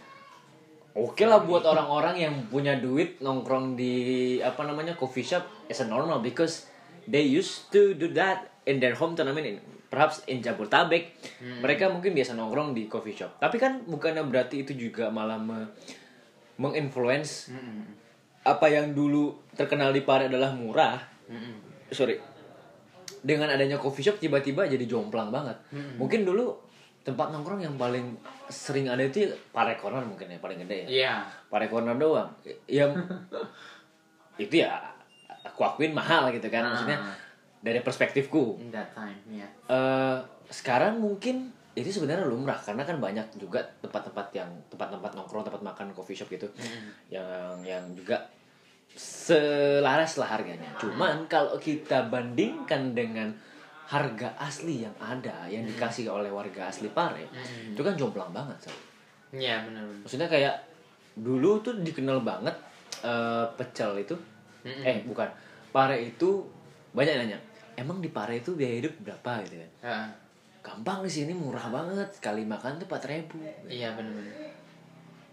Oke 0.96 1.28
lah 1.28 1.44
buat 1.44 1.60
orang-orang 1.60 2.16
yang 2.16 2.34
punya 2.48 2.80
duit 2.80 3.20
nongkrong 3.20 3.76
di 3.76 3.92
apa 4.40 4.64
namanya 4.64 4.96
coffee 4.96 5.20
shop 5.20 5.44
is 5.68 5.76
a 5.76 5.86
normal 5.86 6.24
because 6.24 6.64
they 7.06 7.22
used 7.22 7.68
to 7.68 7.92
do 7.92 8.10
that 8.10 8.46
in 8.62 8.76
their 8.76 8.92
hometown. 8.92 9.26
I 9.26 9.32
mean, 9.32 9.48
in- 9.52 9.64
perhaps 9.86 10.26
in 10.26 10.40
Jabodetabek 10.40 11.14
Hmm. 11.38 11.62
mereka 11.62 11.86
mungkin 11.86 12.10
biasa 12.12 12.34
nongkrong 12.34 12.74
di 12.74 12.84
coffee 12.86 13.14
shop 13.14 13.38
tapi 13.38 13.54
kan 13.56 13.86
bukannya 13.86 14.26
berarti 14.26 14.60
itu 14.60 14.74
juga 14.74 15.08
malah 15.08 15.38
me- 15.38 15.70
menginfluence 16.56 17.52
Mm-mm. 17.52 17.86
apa 18.42 18.66
yang 18.66 18.90
dulu 18.92 19.36
terkenal 19.52 19.90
di 19.90 20.02
Pare 20.02 20.26
adalah 20.26 20.50
murah 20.50 20.98
Mm-mm. 21.26 21.86
sorry 21.88 22.18
dengan 23.20 23.46
adanya 23.46 23.76
coffee 23.76 24.02
shop 24.02 24.18
tiba-tiba 24.18 24.66
jadi 24.66 24.82
jomplang 24.84 25.30
banget 25.30 25.54
Hmm. 25.70 25.96
mungkin 25.96 26.24
dulu 26.24 26.58
tempat 27.02 27.30
nongkrong 27.30 27.62
yang 27.62 27.78
paling 27.78 28.18
sering 28.48 28.90
ada 28.90 29.00
itu 29.00 29.22
Pare 29.48 29.76
Corner 29.76 30.02
mungkin 30.02 30.26
ya 30.26 30.38
paling 30.38 30.58
gede 30.60 30.76
ya 30.82 30.86
Iya. 30.88 31.14
Pare 31.46 31.70
Corner 31.70 31.94
doang 31.94 32.34
ya 32.66 32.90
itu 34.42 34.54
ya 34.56 34.82
aku 35.56 35.64
akuin 35.64 35.90
mahal 35.90 36.28
gitu 36.28 36.46
kan 36.46 36.68
maksudnya 36.68 37.00
Ah. 37.00 37.16
dari 37.58 37.80
perspektifku 37.80 38.60
that 38.68 38.92
time, 38.92 39.16
iya. 39.26 39.48
eh 39.66 40.18
sekarang 40.46 41.00
mungkin 41.00 41.48
itu 41.72 41.88
sebenarnya 41.90 42.24
lumrah 42.24 42.56
karena 42.56 42.84
kan 42.84 42.96
banyak 42.96 43.24
juga 43.34 43.58
tempat-tempat 43.80 44.26
yang 44.32 44.48
tempat-tempat 44.68 45.10
nongkrong 45.12 45.42
tempat 45.42 45.60
makan 45.62 45.90
coffee 45.90 46.14
shop 46.14 46.28
gitu 46.30 46.46
yang 47.08 47.56
yang 47.62 47.84
juga 47.92 48.20
selaras 48.96 50.16
lah 50.16 50.28
harganya 50.30 50.68
cuman 50.76 51.24
kalau 51.26 51.56
kita 51.58 52.06
bandingkan 52.06 52.92
dengan 52.92 53.28
harga 53.86 54.34
asli 54.36 54.82
yang 54.82 54.94
ada 54.98 55.46
yang 55.46 55.62
dikasih 55.62 56.08
oleh 56.08 56.28
warga 56.28 56.66
asli 56.66 56.88
Pare 56.88 57.28
itu 57.70 57.78
kan 57.78 57.94
jomplang 57.94 58.30
banget 58.30 58.56
Sal. 58.62 58.74
Iya, 59.30 59.62
benar 59.62 59.84
benar. 59.84 60.00
maksudnya 60.02 60.26
kayak 60.26 60.54
dulu 61.14 61.60
tuh 61.60 61.76
dikenal 61.78 62.20
banget 62.20 62.56
eh, 63.02 63.46
pecel 63.54 64.00
itu 64.00 64.16
Mm-mm. 64.66 64.82
eh 64.82 64.98
bukan. 65.06 65.30
Pare 65.70 65.96
itu 66.02 66.42
banyak 66.90 67.14
nanya 67.14 67.38
emang 67.76 68.00
di 68.00 68.08
Pare 68.10 68.40
itu 68.40 68.56
biaya 68.56 68.82
hidup 68.82 68.94
berapa? 69.04 69.44
Gitu 69.46 69.56
kan. 69.60 69.70
Heeh. 69.86 70.08
gampang 70.66 70.98
di 71.06 71.10
sini 71.12 71.30
murah 71.30 71.70
banget. 71.70 72.10
Sekali 72.10 72.42
makan 72.42 72.82
tuh 72.82 72.90
4000 72.90 73.06
ribu. 73.06 73.38
Iya, 73.70 73.94
benar 73.94 74.10
benar. 74.18 74.34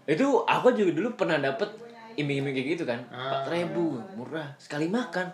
itu 0.04 0.26
aku 0.44 0.68
juga 0.76 0.92
dulu 1.00 1.08
pernah 1.16 1.40
dapet 1.40 1.66
iming-iming 2.14 2.54
kayak 2.54 2.68
gitu 2.78 2.84
kan. 2.86 3.00
Ah. 3.10 3.42
empat 3.42 3.50
ribu 3.50 3.98
murah. 4.14 4.54
Sekali 4.62 4.86
makan. 4.86 5.26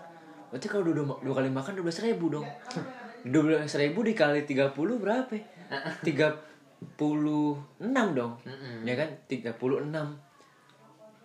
Berarti 0.48 0.66
kalau 0.72 0.88
dua, 0.88 0.94
dua, 1.04 1.06
dua 1.20 1.34
kali 1.42 1.52
makan 1.52 1.76
dua 1.76 1.84
belas 1.90 2.00
ribu 2.00 2.32
dong. 2.32 2.48
dua 3.34 3.42
belas 3.44 3.76
ribu 3.76 4.00
dikali 4.00 4.48
tiga 4.48 4.72
puluh 4.72 4.96
berapa? 4.96 5.36
tiga 6.06 6.32
puluh 6.96 7.60
enam 7.76 8.16
dong. 8.16 8.32
Mm-mm. 8.48 8.88
ya 8.88 8.96
kan? 8.96 9.10
tiga 9.28 9.52
puluh 9.52 9.84
enam. 9.84 10.16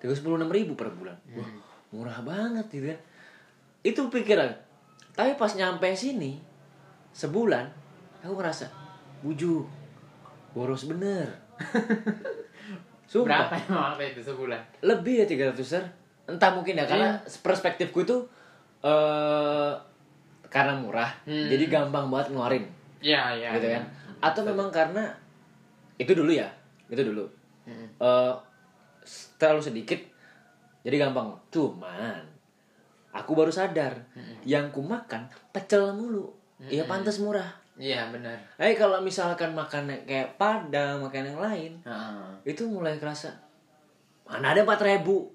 tiga 0.04 0.12
puluh 0.20 0.36
enam 0.36 0.52
ribu 0.52 0.76
per 0.76 0.92
bulan. 0.92 1.16
Wah 1.32 1.48
murah 1.89 2.19
banget 2.21 2.65
gitu 2.69 2.88
kan 2.88 3.00
itu 3.82 4.02
pikiran 4.10 4.50
tapi 5.12 5.34
pas 5.34 5.52
nyampe 5.52 5.86
sini 5.91 6.38
sebulan 7.12 7.65
aku 8.19 8.34
ngerasa 8.34 8.67
bujuk 9.21 9.63
boros 10.52 10.86
bener 10.86 11.28
Sumpah 13.06 13.48
Berapa 13.48 13.56
emang 13.62 13.86
apa 13.93 14.02
itu 14.04 14.17
sebulan? 14.19 14.58
lebih 14.82 15.21
ya 15.21 15.26
300 15.54 15.54
ter 15.56 15.84
entah 16.26 16.50
mungkin 16.52 16.74
ya 16.74 16.84
karena 16.84 17.13
perspektifku 17.39 18.02
itu 18.02 18.17
eh 18.82 19.71
karena 20.48 20.74
murah 20.74 21.12
Hmm. 21.24 21.45
jadi 21.45 21.69
gampang 21.69 22.10
banget 22.10 22.34
ngeluarin 22.34 22.65
Iya, 23.00 23.38
iya. 23.38 23.50
gitu 23.54 23.67
iya. 23.67 23.78
kan 23.78 23.84
atau 24.24 24.41
memang 24.41 24.69
karena 24.69 25.06
itu 25.95 26.12
dulu 26.12 26.34
ya 26.34 26.50
itu 26.88 27.02
dulu 27.04 27.30
Mm-mm. 27.63 27.88
eh 27.95 28.34
terlalu 29.38 29.62
sedikit 29.62 30.02
jadi 30.86 31.02
gampang. 31.02 31.34
Cuman 31.50 32.21
aku 33.10 33.32
baru 33.34 33.50
sadar 33.50 33.98
yang 34.45 34.69
ku 34.69 34.86
makan 34.86 35.26
pecel 35.50 35.89
mulu. 35.91 36.30
Ya 36.62 36.86
pantas 36.86 37.17
murah. 37.17 37.50
Iya, 37.76 38.08
benar. 38.08 38.39
eh 38.56 38.71
kalau 38.71 39.04
misalkan 39.04 39.52
makan 39.52 39.91
kayak 40.08 40.39
padang 40.39 41.04
makan 41.04 41.28
yang 41.28 41.39
lain 41.43 41.71
Heeh. 41.84 42.56
itu 42.56 42.63
mulai 42.63 42.95
kerasa 42.95 43.36
mana 44.24 44.56
ada 44.56 44.63
empat 44.63 44.80
ribu? 44.80 45.28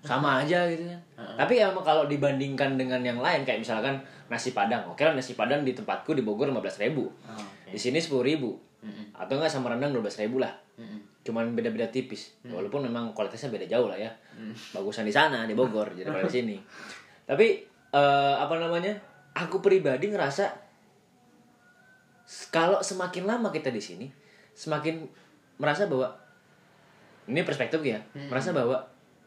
Sama 0.00 0.38
aja 0.38 0.64
gitu 0.70 0.86
kan. 0.86 1.00
Tapi 1.34 1.58
emang 1.58 1.82
kalau 1.82 2.06
dibandingkan 2.06 2.78
dengan 2.78 3.02
yang 3.02 3.18
lain 3.18 3.42
kayak 3.42 3.60
misalkan 3.60 3.98
nasi 4.30 4.54
padang. 4.54 4.86
Oke 4.86 5.02
lah 5.02 5.12
nasi 5.12 5.34
padang 5.34 5.66
di 5.66 5.74
tempatku 5.74 6.14
di 6.14 6.22
Bogor 6.22 6.48
15 6.48 6.86
ribu. 6.88 7.10
Oh, 7.26 7.34
oke. 7.34 7.74
di 7.74 7.78
sini 7.80 7.98
sepuluh 7.98 8.24
ribu. 8.24 8.50
Mm-mm. 8.80 9.12
atau 9.12 9.36
enggak 9.36 9.52
sama 9.52 9.68
rendang 9.68 9.92
12 9.92 10.24
ribu 10.24 10.40
lah 10.40 10.56
Mm-mm. 10.80 11.00
cuman 11.20 11.52
beda-beda 11.52 11.84
tipis. 11.92 12.40
Walaupun 12.48 12.88
memang 12.88 13.12
kualitasnya 13.12 13.52
beda 13.52 13.68
jauh 13.68 13.86
lah 13.92 14.00
ya. 14.00 14.08
Bagusan 14.72 15.04
di 15.04 15.12
sana 15.12 15.44
di 15.44 15.52
Bogor 15.52 15.92
jadi 15.98 16.08
di 16.08 16.32
sini. 16.32 16.56
Tapi 17.28 17.60
eh, 17.92 18.34
apa 18.40 18.54
namanya 18.56 18.96
aku 19.36 19.60
pribadi 19.60 20.08
ngerasa 20.08 20.48
kalau 22.48 22.80
semakin 22.80 23.26
lama 23.26 23.50
kita 23.50 23.74
di 23.74 23.82
sini 23.82 24.06
semakin 24.54 25.02
merasa 25.58 25.90
bahwa 25.90 26.14
ini 27.26 27.42
perspektif 27.42 27.82
ya 27.82 27.98
merasa 28.14 28.54
bahwa 28.54 28.78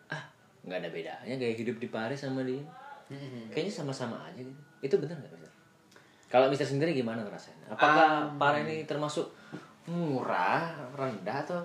ah 0.08 0.24
nggak 0.64 0.80
ada 0.80 0.90
bedanya 0.92 1.36
gaya 1.36 1.56
hidup 1.56 1.78
di 1.84 1.88
Paris 1.92 2.24
sama 2.24 2.44
di 2.48 2.58
Mm-mm. 3.12 3.52
kayaknya 3.52 3.72
sama-sama 3.72 4.18
aja 4.26 4.40
gitu. 4.40 4.52
Itu 4.82 4.96
benar 5.04 5.20
nggak 5.20 5.44
kalau 6.34 6.50
Mister 6.50 6.66
sendiri 6.66 6.98
gimana 6.98 7.22
ngerasainnya? 7.22 7.78
Apakah 7.78 8.26
Paris 8.42 8.66
ini 8.66 8.90
termasuk 8.90 9.30
murah 9.86 10.64
rendah 10.92 11.38
atau 11.42 11.60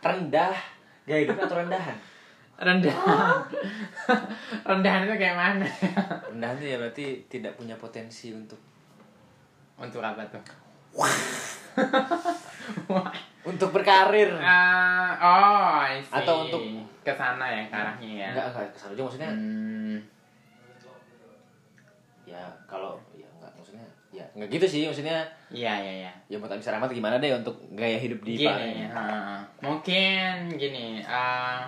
rendah 0.00 0.54
gaya 1.04 1.22
hidup 1.22 1.38
atau 1.40 1.56
rendahan 1.58 1.96
Rendah. 2.60 2.92
Rendahan 4.68 5.08
itu 5.08 5.14
kayak 5.16 5.32
mana? 5.32 5.64
rendahan 6.28 6.56
itu 6.56 6.66
ya 6.66 6.76
berarti 6.76 7.06
tidak 7.24 7.56
punya 7.56 7.72
potensi 7.74 8.30
untuk 8.30 8.60
Untuk 9.74 10.04
apa 10.04 10.20
tuh? 10.28 10.44
untuk 13.48 13.72
berkarir 13.72 14.36
Ah, 14.36 15.16
oh, 15.16 15.72
I 15.80 16.04
see. 16.04 16.12
Atau 16.12 16.44
untuk- 16.44 16.84
ke 17.00 17.16
sana 17.16 17.48
ya 17.48 17.64
ke 17.64 17.72
arahnya 17.72 18.10
ya. 18.12 18.28
enggak 18.28 18.46
enggak 18.52 18.68
ke 18.68 18.78
sana 18.78 18.92
juga 18.92 19.04
maksudnya 19.08 19.30
Hmm, 19.32 19.96
ya 22.28 22.44
kalau 22.68 23.00
enggak 24.34 24.48
gitu 24.54 24.66
sih 24.66 24.82
maksudnya 24.86 25.26
iya 25.50 25.74
iya 25.80 25.92
iya. 26.06 26.12
ya 26.30 26.36
mau 26.38 26.46
tak 26.46 26.62
bisa 26.62 26.70
rahmat 26.70 26.90
gimana 26.94 27.18
deh 27.18 27.34
untuk 27.34 27.58
gaya 27.74 27.98
hidup 27.98 28.22
di 28.22 28.38
Gini, 28.38 28.46
Paris 28.46 28.90
ah, 28.94 29.42
mungkin 29.60 30.34
gini, 30.54 31.02
ah, 31.04 31.66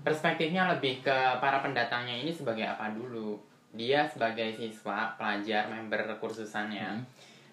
perspektifnya 0.00 0.72
lebih 0.72 1.04
ke 1.04 1.16
para 1.42 1.60
pendatangnya 1.60 2.16
ini 2.24 2.32
sebagai 2.32 2.64
apa 2.64 2.88
dulu? 2.96 3.36
Dia 3.76 4.08
sebagai 4.08 4.48
siswa, 4.56 5.12
pelajar, 5.20 5.68
member 5.68 6.08
kursusannya, 6.16 6.88
Hmm. 6.96 7.04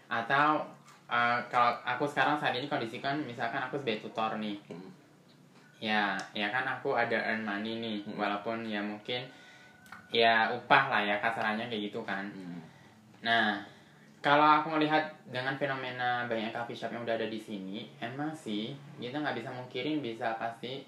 atau 0.08 0.64
ah, 1.06 1.38
kalau 1.52 1.76
aku 1.84 2.08
sekarang 2.08 2.40
saat 2.40 2.56
ini 2.56 2.72
kondisikan, 2.72 3.20
misalkan 3.28 3.60
aku 3.60 3.78
sebagai 3.78 4.08
tutor 4.08 4.40
nih, 4.40 4.56
Hmm. 4.72 4.90
ya, 5.84 6.16
ya 6.32 6.48
kan 6.50 6.64
aku 6.64 6.96
ada 6.96 7.20
earn 7.20 7.44
money 7.44 7.84
nih, 7.84 8.00
Hmm. 8.08 8.16
walaupun 8.16 8.64
ya 8.64 8.80
mungkin 8.80 9.28
ya 10.10 10.48
upah 10.56 10.88
lah 10.88 11.02
ya 11.04 11.20
kasarannya 11.20 11.68
kayak 11.68 11.92
gitu 11.92 12.00
kan. 12.08 12.24
Hmm. 12.32 12.64
Nah, 13.20 13.60
kalau 14.26 14.42
aku 14.42 14.74
melihat 14.74 15.06
dengan 15.30 15.54
fenomena 15.54 16.26
banyak 16.26 16.50
coffee 16.50 16.74
shop 16.74 16.90
yang 16.90 17.06
udah 17.06 17.14
ada 17.14 17.30
di 17.30 17.38
sini, 17.38 17.86
emang 18.02 18.34
sih 18.34 18.74
kita 18.98 19.22
nggak 19.22 19.38
bisa 19.38 19.54
mungkirin 19.54 20.02
bisa 20.02 20.34
pasti 20.42 20.82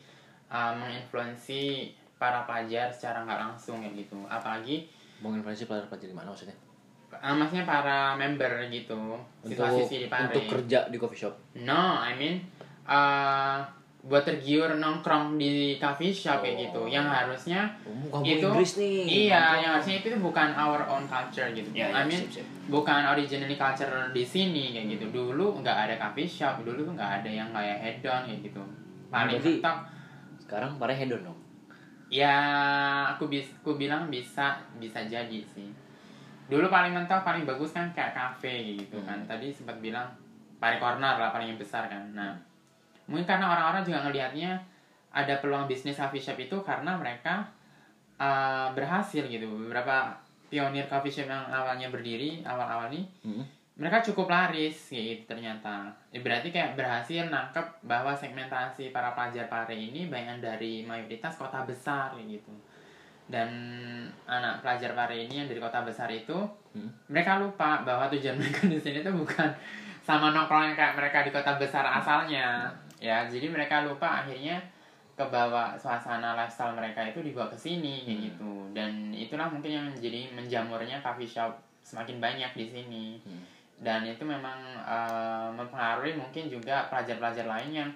uh, 0.49 0.73
menginfluensi 0.73 1.93
para 2.17 2.49
pelajar 2.49 2.89
secara 2.89 3.21
nggak 3.29 3.37
langsung 3.37 3.85
kayak 3.85 3.93
gitu. 3.93 4.17
Apalagi 4.25 4.89
mau 5.21 5.37
influensi 5.37 5.69
pelajar-pelajar 5.69 6.09
di 6.09 6.17
mana 6.17 6.33
maksudnya 6.33 6.57
uh, 7.13 7.35
maksudnya 7.37 7.65
para 7.65 8.17
member 8.17 8.65
gitu, 8.73 9.21
untuk 9.45 9.53
siswa-siswi 9.53 9.97
di 10.05 10.07
Pare. 10.09 10.33
untuk 10.33 10.43
kerja 10.45 10.79
di 10.89 10.97
coffee 10.97 11.21
shop 11.21 11.33
No, 11.61 12.01
I 12.01 12.13
mean 12.17 12.41
uh, 12.85 13.61
buat 13.99 14.23
tergiur 14.23 14.71
nongkrong 14.73 15.35
di 15.35 15.75
coffee 15.75 16.09
shop 16.09 16.39
kayak 16.39 16.53
Oh. 16.53 16.61
gitu, 16.63 16.81
yang 16.87 17.05
harusnya 17.05 17.67
Oh, 18.07 18.21
itu 18.21 18.39
Inggris 18.41 18.77
nih. 18.77 19.03
iya 19.27 19.35
Nongkrong. 19.41 19.59
yang 19.59 19.71
harusnya 19.73 19.95
itu 19.97 20.07
bukan 20.17 20.49
our 20.53 20.81
own 20.87 21.03
culture 21.05 21.49
gitu. 21.49 21.67
Ya, 21.71 21.89
I 21.89 21.91
ya, 21.91 22.01
mean 22.05 22.23
sip. 22.25 22.45
bukan 22.67 23.01
originally 23.05 23.53
culture 23.53 23.89
di 24.09 24.23
sini 24.23 24.71
kayak 24.71 24.87
gitu. 24.95 25.05
Dulu 25.11 25.59
nggak 25.59 25.77
ada 25.83 25.95
coffee 25.97 26.23
shop 26.23 26.61
dulu 26.61 26.83
tuh 26.83 26.93
nggak 26.93 27.11
ada 27.19 27.29
yang 27.29 27.49
kayak 27.51 27.77
head 27.77 27.97
down 27.99 28.23
kayak 28.23 28.39
gitu. 28.43 28.61
Paling 29.07 29.39
Berarti- 29.39 29.59
mentok 29.59 29.77
sekarang 30.39 30.71
Pare 30.77 30.93
hedon 30.93 31.21
dong? 31.23 31.39
Ya 32.07 32.35
aku 33.09 33.27
bis 33.27 33.51
aku 33.57 33.75
bilang 33.75 34.07
bisa 34.07 34.55
bisa 34.77 35.03
jadi 35.03 35.43
sih. 35.43 35.67
Dulu 36.47 36.67
paling 36.67 36.95
mentok 36.95 37.19
paling 37.21 37.43
bagus 37.43 37.71
kan 37.71 37.91
kayak 37.91 38.13
cafe 38.13 38.79
gitu 38.79 39.03
kan. 39.03 39.19
Hmm. 39.19 39.27
tadi 39.27 39.51
sempat 39.51 39.75
bilang 39.77 40.07
pare 40.55 40.79
corner 40.79 41.19
lah 41.19 41.29
paling 41.29 41.51
yang 41.51 41.59
besar 41.59 41.83
kan. 41.85 41.99
Nah 42.13 42.31
mungkin 43.07 43.25
karena 43.25 43.47
orang-orang 43.47 43.81
juga 43.81 44.03
ngelihatnya 44.03 44.59
ada 45.09 45.39
peluang 45.39 45.65
bisnis 45.65 45.95
coffee 45.95 46.19
shop 46.19 46.37
itu 46.37 46.55
karena 46.61 46.93
mereka 46.93 47.47
uh, 48.15 48.69
berhasil 48.71 49.23
gitu 49.23 49.47
beberapa 49.47 50.11
pionir 50.47 50.85
coffee 50.85 51.09
shop 51.09 51.25
yang 51.25 51.47
awalnya 51.47 51.87
berdiri 51.87 52.43
awal-awal 52.43 52.87
nih 52.87 53.07
Hmm. 53.23 53.43
mereka 53.75 54.01
cukup 54.01 54.27
laris 54.27 54.89
gitu 54.89 55.23
ternyata 55.25 55.87
Ya, 56.09 56.19
berarti 56.19 56.49
kayak 56.49 56.73
berhasil 56.73 57.27
nangkep 57.27 57.65
bahwa 57.83 58.11
segmentasi 58.11 58.89
para 58.89 59.11
pelajar 59.11 59.45
pare 59.47 59.73
ini 59.73 60.07
bayangan 60.07 60.39
dari 60.39 60.81
mayoritas 60.81 61.35
kota 61.35 61.61
besar 61.61 62.11
gitu 62.17 62.51
dan 63.27 63.49
anak 64.23 64.63
pelajar 64.63 64.95
pare 64.95 65.19
ini 65.19 65.43
yang 65.43 65.47
dari 65.47 65.59
kota 65.59 65.83
besar 65.83 66.07
itu 66.09 66.35
Hmm. 66.73 66.93
mereka 67.09 67.41
lupa 67.41 67.81
bahwa 67.81 68.05
tujuan 68.07 68.37
mereka 68.39 68.65
di 68.65 68.77
sini 68.77 69.01
tuh 69.01 69.09
bukan 69.11 69.49
sama 69.99 70.29
nongkrong 70.29 70.71
yang 70.71 70.77
kayak 70.77 70.93
mereka 70.93 71.25
di 71.25 71.31
kota 71.31 71.57
besar 71.57 71.81
asalnya 71.83 72.69
ya 72.97 73.29
jadi 73.29 73.47
mereka 73.47 73.85
lupa 73.85 74.25
akhirnya 74.25 74.57
ke 75.13 75.25
bawah 75.25 75.73
suasana 75.73 76.37
lifestyle 76.37 76.77
mereka 76.77 77.01
itu 77.01 77.21
dibawa 77.21 77.49
ke 77.49 77.57
sini 77.57 78.05
kayak 78.05 78.17
Hmm. 78.17 78.25
gitu 78.29 78.51
dan 78.73 78.91
itulah 79.09 79.49
mungkin 79.49 79.71
yang 79.73 79.87
jadi 79.97 80.29
menjamurnya 80.29 81.01
coffee 81.01 81.25
shop 81.25 81.57
semakin 81.81 82.21
banyak 82.21 82.51
di 82.53 82.65
sini 82.65 83.05
Hmm. 83.21 83.41
dan 83.81 84.05
itu 84.05 84.21
memang 84.21 84.57
eh, 84.81 85.49
mempengaruhi 85.53 86.13
mungkin 86.13 86.49
juga 86.49 86.85
pelajar-pelajar 86.89 87.45
lain 87.45 87.71
yang 87.73 87.89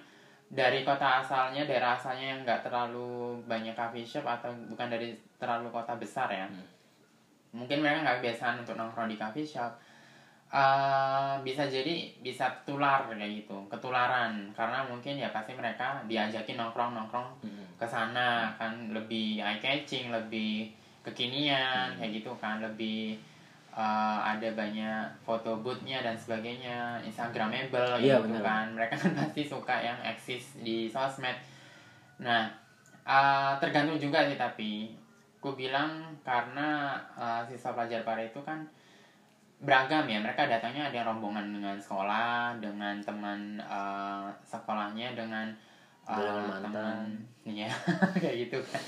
dari 0.52 0.84
kota 0.84 1.24
asalnya 1.24 1.64
daerah 1.64 1.96
asalnya 1.96 2.36
yang 2.36 2.40
nggak 2.44 2.60
terlalu 2.66 3.40
banyak 3.46 3.72
coffee 3.72 4.04
shop 4.04 4.26
atau 4.26 4.50
bukan 4.68 4.90
dari 4.90 5.14
terlalu 5.38 5.70
kota 5.70 5.94
besar 5.96 6.26
ya 6.28 6.46
Hmm. 6.46 6.66
mungkin 7.52 7.82
mereka 7.82 8.02
nggak 8.02 8.16
kebiasaan 8.18 8.66
untuk 8.66 8.74
nongkrong 8.74 9.06
di 9.06 9.16
coffee 9.16 9.46
shop 9.46 9.72
Eh, 10.52 11.34
bisa 11.40 11.64
jadi 11.64 12.12
bisa 12.20 12.44
tular 12.62 13.08
kayak 13.08 13.40
gitu 13.40 13.56
ketularan. 13.72 14.52
Karena 14.52 14.84
mungkin 14.84 15.16
ya 15.16 15.32
pasti 15.32 15.56
mereka 15.56 16.04
diajakin 16.04 16.60
nongkrong 16.60 16.92
nongkrong 16.92 17.28
Hmm. 17.40 17.64
ke 17.74 17.86
sana 17.86 18.52
kan. 18.54 18.92
Lebih 18.92 19.40
eye 19.40 19.56
catching 19.58 20.12
lebih 20.12 20.68
kekinian 21.00 21.96
kayak 21.96 22.12
gitu 22.12 22.36
kan. 22.36 22.60
Lebih 22.60 23.16
eh, 23.72 24.18
ada 24.22 24.48
banyak 24.52 25.24
foto 25.24 25.56
boothnya 25.56 26.04
dan 26.04 26.12
sebagainya. 26.14 27.00
Instagramable 27.00 27.96
Iya, 27.96 28.20
gitu 28.20 28.36
benar. 28.36 28.44
kan. 28.44 28.66
Mereka 28.76 28.94
kan 28.94 29.12
pasti 29.16 29.42
suka 29.42 29.80
yang 29.80 29.96
eksis 30.04 30.60
di 30.60 30.84
sosmed. 30.84 31.40
Nah 32.20 32.44
eh, 33.02 33.52
tergantung 33.56 33.96
juga 33.96 34.28
sih 34.28 34.36
tapi. 34.36 34.92
Ku 35.40 35.56
bilang 35.56 36.12
karena 36.20 37.00
eh, 37.16 37.40
siswa 37.48 37.72
pelajar 37.72 38.04
pare 38.04 38.28
itu 38.28 38.44
kan 38.44 38.60
beragam 39.62 40.04
ya 40.04 40.18
mereka 40.18 40.44
datangnya 40.44 40.90
ada 40.90 41.00
rombongan 41.04 41.48
dengan 41.52 41.76
sekolah 41.76 42.58
dengan 42.58 42.98
teman 42.98 43.38
eh, 43.56 44.26
sekolahnya 44.42 45.14
dengan 45.14 45.46
Dengan 46.02 46.50
mantan. 46.50 46.62
teman 46.66 47.06
ya 47.46 47.70
kayak 48.18 48.36
gitu 48.42 48.58
kan 48.60 48.82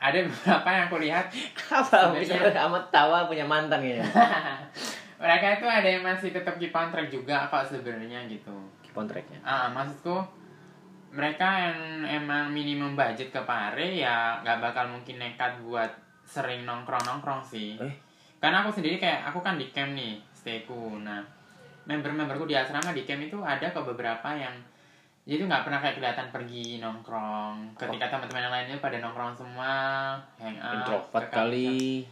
ada 0.00 0.18
beberapa 0.18 0.68
yang 0.68 0.84
aku 0.86 0.96
lihat 0.98 1.26
Apa? 1.70 2.10
Sebenarnya- 2.16 2.66
amat 2.66 2.84
tawa 2.88 3.24
punya 3.24 3.44
mantan 3.44 3.78
kayaknya. 3.78 4.02
mereka 5.20 5.46
itu 5.54 5.66
ada 5.68 5.84
yang 5.86 6.00
masih 6.00 6.32
tetap 6.32 6.56
keep 6.56 6.72
on 6.72 6.88
track 6.88 7.06
juga 7.06 7.46
kok 7.46 7.68
sebenarnya 7.68 8.24
gitu 8.26 8.50
Kontraknya. 8.90 9.38
ah 9.40 9.68
maksudku 9.68 10.18
mereka 11.10 11.44
yang 11.60 11.78
emang 12.02 12.48
minimum 12.48 12.94
budget 12.94 13.28
ke 13.28 13.40
Pare 13.40 13.94
ya 13.94 14.40
nggak 14.40 14.58
bakal 14.60 14.88
mungkin 14.88 15.18
nekat 15.18 15.60
buat 15.60 15.90
sering 16.24 16.62
nongkrong 16.62 17.02
nongkrong 17.04 17.42
sih 17.42 17.76
Eh. 17.76 17.94
Karena 18.40 18.64
aku 18.64 18.72
sendiri 18.72 18.96
kayak 18.96 19.28
aku 19.28 19.44
kan 19.44 19.60
di 19.60 19.68
camp 19.70 19.92
nih 19.92 20.16
stayku 20.32 20.98
nah 21.04 21.20
member-memberku 21.84 22.48
di 22.48 22.56
asrama 22.56 22.90
di 22.96 23.04
camp 23.04 23.20
itu 23.20 23.38
ada 23.40 23.68
ke 23.68 23.80
beberapa 23.84 24.32
yang 24.32 24.54
itu 25.28 25.44
nggak 25.44 25.62
pernah 25.68 25.78
kayak 25.78 25.96
kelihatan 26.00 26.28
pergi 26.32 26.80
nongkrong. 26.80 27.76
Ketika 27.76 28.08
teman-teman 28.08 28.50
yang 28.50 28.54
lainnya 28.54 28.76
pada 28.80 28.98
nongkrong 28.98 29.36
semua 29.36 29.72
hangout 30.40 30.74
Introvert 30.80 31.28
kali. 31.28 32.02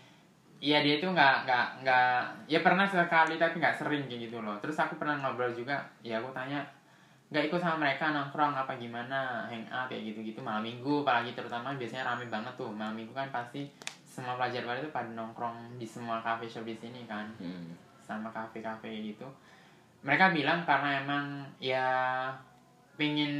Iya 0.59 0.83
dia 0.83 1.03
itu 1.03 1.07
nggak 1.07 1.47
nggak 1.47 1.67
nggak 1.83 2.21
ya 2.51 2.61
pernah 2.63 2.87
sekali 2.87 3.35
tapi 3.39 3.59
nggak 3.59 3.75
sering 3.75 4.07
kayak 4.07 4.29
gitu 4.29 4.39
loh. 4.39 4.55
Terus 4.63 4.77
aku 4.79 4.99
pernah 4.99 5.19
ngobrol 5.19 5.51
juga, 5.51 5.83
ya 6.05 6.23
aku 6.23 6.31
tanya 6.31 6.63
nggak 7.29 7.51
ikut 7.51 7.61
sama 7.61 7.89
mereka 7.89 8.15
nongkrong 8.15 8.55
apa 8.55 8.77
gimana, 8.79 9.51
hangout 9.51 9.89
kayak 9.91 10.15
gitu-gitu 10.15 10.39
malam 10.39 10.63
minggu 10.63 11.03
apalagi 11.03 11.33
terutama 11.33 11.75
biasanya 11.75 12.05
rame 12.07 12.27
banget 12.31 12.55
tuh. 12.55 12.71
Malam 12.71 12.95
minggu 12.95 13.15
kan 13.17 13.31
pasti 13.35 13.67
semua 14.19 14.35
pelajar 14.35 14.67
baru 14.67 14.83
itu 14.83 14.91
pada 14.91 15.07
nongkrong 15.15 15.79
di 15.79 15.87
semua 15.87 16.19
cafe 16.19 16.51
shop 16.51 16.67
di 16.67 16.75
sini 16.75 17.07
kan 17.07 17.31
Hmm. 17.39 17.71
sama 18.03 18.27
kafe-kafe 18.35 18.91
gitu. 19.15 19.23
Mereka 20.03 20.35
bilang 20.35 20.67
karena 20.67 21.07
emang 21.07 21.47
ya 21.63 21.87
pengen 22.99 23.31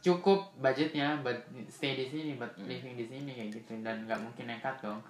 cukup 0.00 0.52
budgetnya 0.60 1.16
buat 1.24 1.36
stay 1.72 1.96
di 1.96 2.04
sini, 2.04 2.36
buat 2.36 2.52
Hmm. 2.60 2.68
living 2.68 3.00
di 3.00 3.06
sini 3.08 3.30
kayak 3.32 3.50
gitu 3.56 3.72
dan 3.80 4.04
nggak 4.04 4.20
mungkin 4.20 4.52
nekat 4.52 4.76
dong. 4.84 5.00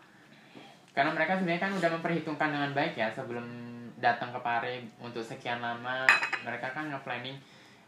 Karena 0.95 1.11
mereka 1.11 1.35
sebenarnya 1.35 1.67
kan 1.67 1.73
udah 1.75 1.91
memperhitungkan 1.99 2.51
dengan 2.55 2.71
baik 2.71 2.95
ya 2.95 3.11
sebelum 3.11 3.47
datang 3.99 4.31
ke 4.31 4.41
Pare 4.41 4.87
untuk 4.99 5.23
sekian 5.23 5.59
lama 5.59 6.07
mereka 6.47 6.71
kan 6.71 6.89
nge-planning 6.89 7.37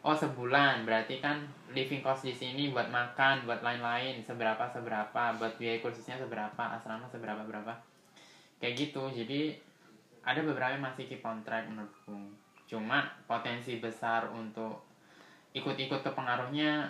oh 0.02 0.16
sebulan. 0.16 0.84
Berarti 0.84 1.22
kan 1.22 1.42
living 1.70 2.02
cost 2.02 2.26
di 2.26 2.34
sini 2.34 2.70
buat 2.74 2.90
makan 2.90 3.46
buat 3.46 3.62
lain-lain. 3.62 4.22
Seberapa 4.22 4.66
seberapa? 4.70 5.22
Buat 5.38 5.56
biaya 5.56 5.78
kursusnya 5.78 6.18
seberapa? 6.18 6.62
Asrama 6.76 7.06
seberapa 7.08 7.42
berapa? 7.46 7.72
Kayak 8.58 8.74
gitu. 8.78 9.08
Jadi 9.10 9.56
ada 10.22 10.40
beberapa 10.42 10.74
yang 10.74 10.84
masih 10.84 11.06
keep 11.06 11.22
on 11.22 11.42
track 11.42 11.66
menurutku. 11.70 12.18
Cuma 12.66 13.10
potensi 13.26 13.78
besar 13.78 14.30
untuk 14.30 14.82
ikut-ikut 15.54 16.00
ke 16.00 16.10
pengaruhnya 16.14 16.88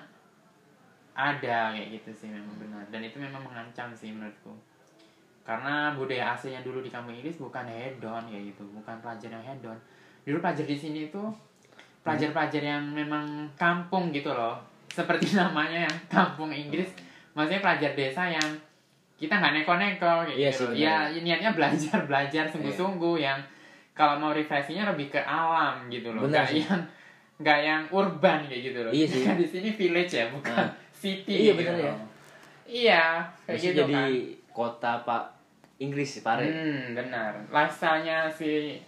ada 1.12 1.76
kayak 1.76 2.00
gitu 2.00 2.10
sih 2.12 2.28
memang 2.32 2.56
benar. 2.56 2.84
Dan 2.88 3.04
itu 3.04 3.20
memang 3.20 3.44
mengancam 3.44 3.92
sih 3.92 4.12
menurutku. 4.12 4.52
Karena 5.42 5.90
budaya 5.98 6.38
aslinya 6.38 6.62
dulu 6.62 6.78
di 6.80 6.88
kampung 6.88 7.12
Inggris 7.18 7.36
bukan 7.36 7.66
hedon 7.66 8.24
kayak 8.30 8.54
gitu. 8.54 8.64
Bukan 8.72 8.96
pelajar 9.04 9.28
yang 9.28 9.44
hedon 9.44 9.76
dulu 10.22 10.38
pelajar 10.38 10.66
di 10.66 10.78
sini 10.78 11.10
tuh 11.10 11.34
pelajar-pelajar 12.02 12.62
yang 12.62 12.82
memang 12.84 13.24
kampung 13.54 14.10
gitu 14.10 14.28
loh 14.28 14.58
seperti 14.88 15.32
namanya 15.38 15.86
yang 15.86 15.96
kampung 16.06 16.50
Inggris 16.50 16.90
maksudnya 17.32 17.60
pelajar 17.60 17.92
desa 17.92 18.22
yang 18.26 18.48
kita 19.16 19.38
nggak 19.38 19.54
neko-neko 19.56 20.26
kayak 20.26 20.34
Iya 20.34 20.50
gitu 20.50 20.64
sih, 20.68 20.82
ya 20.82 20.96
benar. 21.06 21.22
niatnya 21.22 21.50
belajar 21.52 21.98
belajar 22.10 22.44
sungguh-sungguh 22.46 23.16
yang 23.18 23.38
kalau 23.92 24.18
mau 24.18 24.32
refreshingnya 24.32 24.88
lebih 24.88 25.08
ke 25.08 25.20
alam 25.20 25.86
gitu 25.86 26.10
loh 26.10 26.26
nggak 26.26 26.48
sih. 26.48 26.60
yang 26.60 26.80
nggak 27.38 27.58
yang 27.60 27.82
urban 27.90 28.38
kayak 28.44 28.62
gitu 28.64 28.78
loh 28.80 28.90
Iya 28.90 29.06
sih. 29.06 29.22
Kan 29.22 29.36
di 29.36 29.46
sini 29.46 29.70
village 29.70 30.12
ya 30.12 30.26
bukan 30.28 30.54
Nah. 30.54 30.68
city 30.92 31.34
Iya, 31.40 31.52
gitu 31.54 31.72
ya. 31.72 31.86
loh. 31.86 31.98
iya 32.64 33.04
kayak 33.44 33.58
gitu 33.60 33.74
jadi 33.80 33.94
kan 33.94 34.10
kota 34.48 34.92
Pak 35.02 35.24
Inggris 35.78 36.18
Pare. 36.20 36.46
Hmm, 36.46 36.94
benar. 36.94 37.32
Lifestyle-nya 37.48 38.26
si 38.28 38.78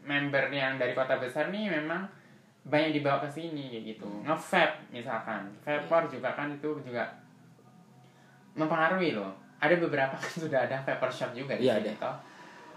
member 0.00 0.48
yang 0.48 0.76
dari 0.76 0.92
kota 0.92 1.16
besar 1.16 1.48
nih 1.48 1.68
memang 1.70 2.08
banyak 2.70 2.94
dibawa 2.96 3.18
ke 3.20 3.28
sini 3.28 3.68
kayak 3.68 3.84
gitu. 3.98 4.06
Hmm. 4.06 4.22
Nge-vape 4.24 4.94
misalkan. 4.94 5.42
Vapor 5.66 6.06
juga 6.06 6.30
kan 6.32 6.48
itu 6.54 6.70
juga 6.86 7.04
mempengaruhi 8.54 9.18
loh. 9.18 9.34
Ada 9.60 9.76
beberapa 9.76 10.14
kan 10.22 10.32
sudah 10.32 10.70
ada 10.70 10.78
vapor 10.80 11.10
shop 11.10 11.34
juga 11.34 11.58
di 11.58 11.66
Iya, 11.66 11.82
sini 11.82 11.98
toh. 11.98 12.14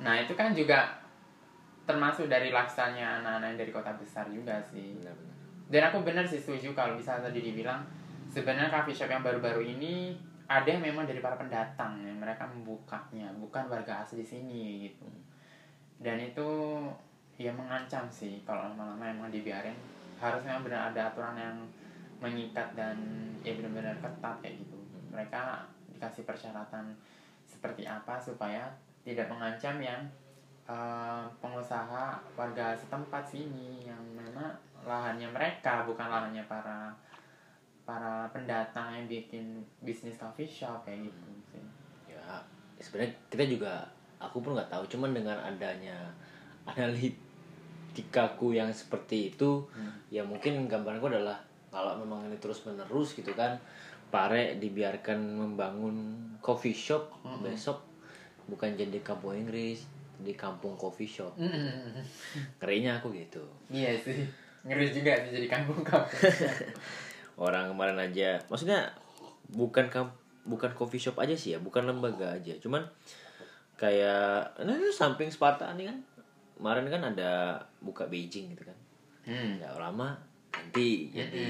Nah, 0.01 0.17
itu 0.19 0.33
kan 0.33 0.51
juga 0.51 0.89
termasuk 1.85 2.27
dari 2.31 2.49
lifestyle-nya 2.49 3.21
anak-anak 3.21 3.59
dari 3.59 3.71
kota 3.71 3.93
besar 3.95 4.25
juga 4.27 4.57
sih. 4.67 4.97
Benar-benar. 4.99 5.35
Dan 5.69 5.81
aku 5.89 5.97
benar 6.03 6.25
sih 6.27 6.41
setuju 6.41 6.75
kalau 6.75 6.97
bisa 6.97 7.21
tadi 7.21 7.39
dibilang 7.39 7.81
sebenarnya 8.27 8.73
coffee 8.73 8.95
shop 8.97 9.09
yang 9.13 9.23
baru-baru 9.23 9.63
ini 9.63 10.17
ada 10.49 10.67
yang 10.67 10.83
memang 10.83 11.07
dari 11.07 11.23
para 11.23 11.39
pendatang 11.39 12.03
yang 12.03 12.19
mereka 12.19 12.43
membukanya, 12.45 13.31
bukan 13.39 13.63
warga 13.71 14.03
asli 14.03 14.21
sini 14.21 14.89
gitu. 14.89 15.07
Dan 16.03 16.19
itu 16.19 16.49
ya 17.37 17.51
mengancam 17.53 18.05
sih 18.09 18.41
kalau 18.45 18.71
lama-lama 18.71 19.05
emang 19.09 19.29
dibiarin. 19.33 19.75
Harusnya 20.17 20.61
benar 20.61 20.93
ada 20.93 21.11
aturan 21.11 21.35
yang 21.35 21.57
mengikat 22.23 22.71
dan 22.77 22.95
ya 23.43 23.51
benar-benar 23.57 23.97
ketat 23.99 24.35
kayak 24.39 24.55
gitu. 24.63 24.77
Mereka 25.11 25.67
dikasih 25.97 26.23
persyaratan 26.23 26.95
seperti 27.43 27.83
apa 27.83 28.15
supaya 28.15 28.71
tidak 29.03 29.27
mengancam 29.27 29.77
yang 29.83 30.01
eh, 30.69 31.23
pengusaha 31.43 32.15
warga 32.39 32.71
setempat 32.77 33.27
sini 33.27 33.83
yang 33.83 33.99
memang 34.15 34.55
lahannya 34.83 35.27
mereka 35.31 35.83
bukan 35.87 36.07
lahannya 36.07 36.43
para 36.47 36.91
para 37.83 38.31
pendatang 38.31 38.95
yang 38.95 39.05
bikin 39.11 39.59
bisnis 39.83 40.15
coffee 40.15 40.47
shop 40.47 40.87
kayak 40.87 41.11
gitu 41.11 41.19
sih. 41.51 41.63
Ya, 42.07 42.39
sebenarnya 42.79 43.11
kita 43.27 43.43
juga 43.43 43.83
aku 44.23 44.39
pun 44.39 44.55
nggak 44.55 44.71
tahu, 44.71 44.87
cuman 44.87 45.11
dengan 45.11 45.35
adanya 45.43 46.07
analitikaku 46.65 48.53
yang 48.53 48.69
seperti 48.69 49.29
itu, 49.29 49.65
Hmm. 49.73 49.91
ya 50.07 50.23
mungkin 50.23 50.65
gambaranku 50.65 51.07
adalah 51.07 51.37
kalau 51.69 51.97
memang 51.97 52.25
ini 52.25 52.37
terus 52.37 52.63
menerus 52.63 53.13
gitu 53.13 53.33
kan, 53.33 53.57
Pare 54.13 54.61
dibiarkan 54.61 55.17
membangun 55.17 56.13
coffee 56.37 56.69
shop 56.69 57.09
Mm-mm. 57.25 57.41
besok 57.41 57.81
bukan 58.45 58.77
jadi 58.77 59.01
kampung 59.01 59.33
Inggris, 59.33 59.89
di 60.21 60.37
kampung 60.37 60.77
coffee 60.77 61.09
shop. 61.09 61.33
Mm-mm. 61.33 61.97
Ngerinya 62.61 63.01
aku 63.01 63.09
gitu. 63.09 63.41
Iya 63.73 63.97
sih. 63.97 64.21
Ngeri 64.69 64.93
juga 64.93 65.17
sih 65.17 65.33
jadi 65.33 65.49
kampung 65.49 65.81
kampung. 65.81 66.29
Orang 67.41 67.73
kemarin 67.73 67.97
aja, 67.97 68.37
maksudnya 68.45 68.93
bukan 69.49 69.89
kam 69.89 70.13
bukan 70.45 70.69
coffee 70.77 71.01
shop 71.01 71.17
aja 71.17 71.33
sih 71.33 71.57
ya, 71.57 71.59
bukan 71.59 71.89
lembaga 71.89 72.37
aja, 72.37 72.53
cuman 72.61 72.85
kayak 73.73 74.53
nah 74.61 74.77
itu 74.77 74.93
samping 74.93 75.33
Sparta 75.33 75.73
nih 75.73 75.89
kan 75.89 75.97
kemarin 76.55 76.85
kan 76.87 77.01
ada 77.05 77.31
buka 77.79 78.05
Beijing 78.05 78.51
gitu 78.51 78.63
kan 78.63 78.77
hmm. 79.23 79.57
nggak 79.57 79.73
lama 79.75 80.13
ganti 80.49 81.09
jadi 81.09 81.45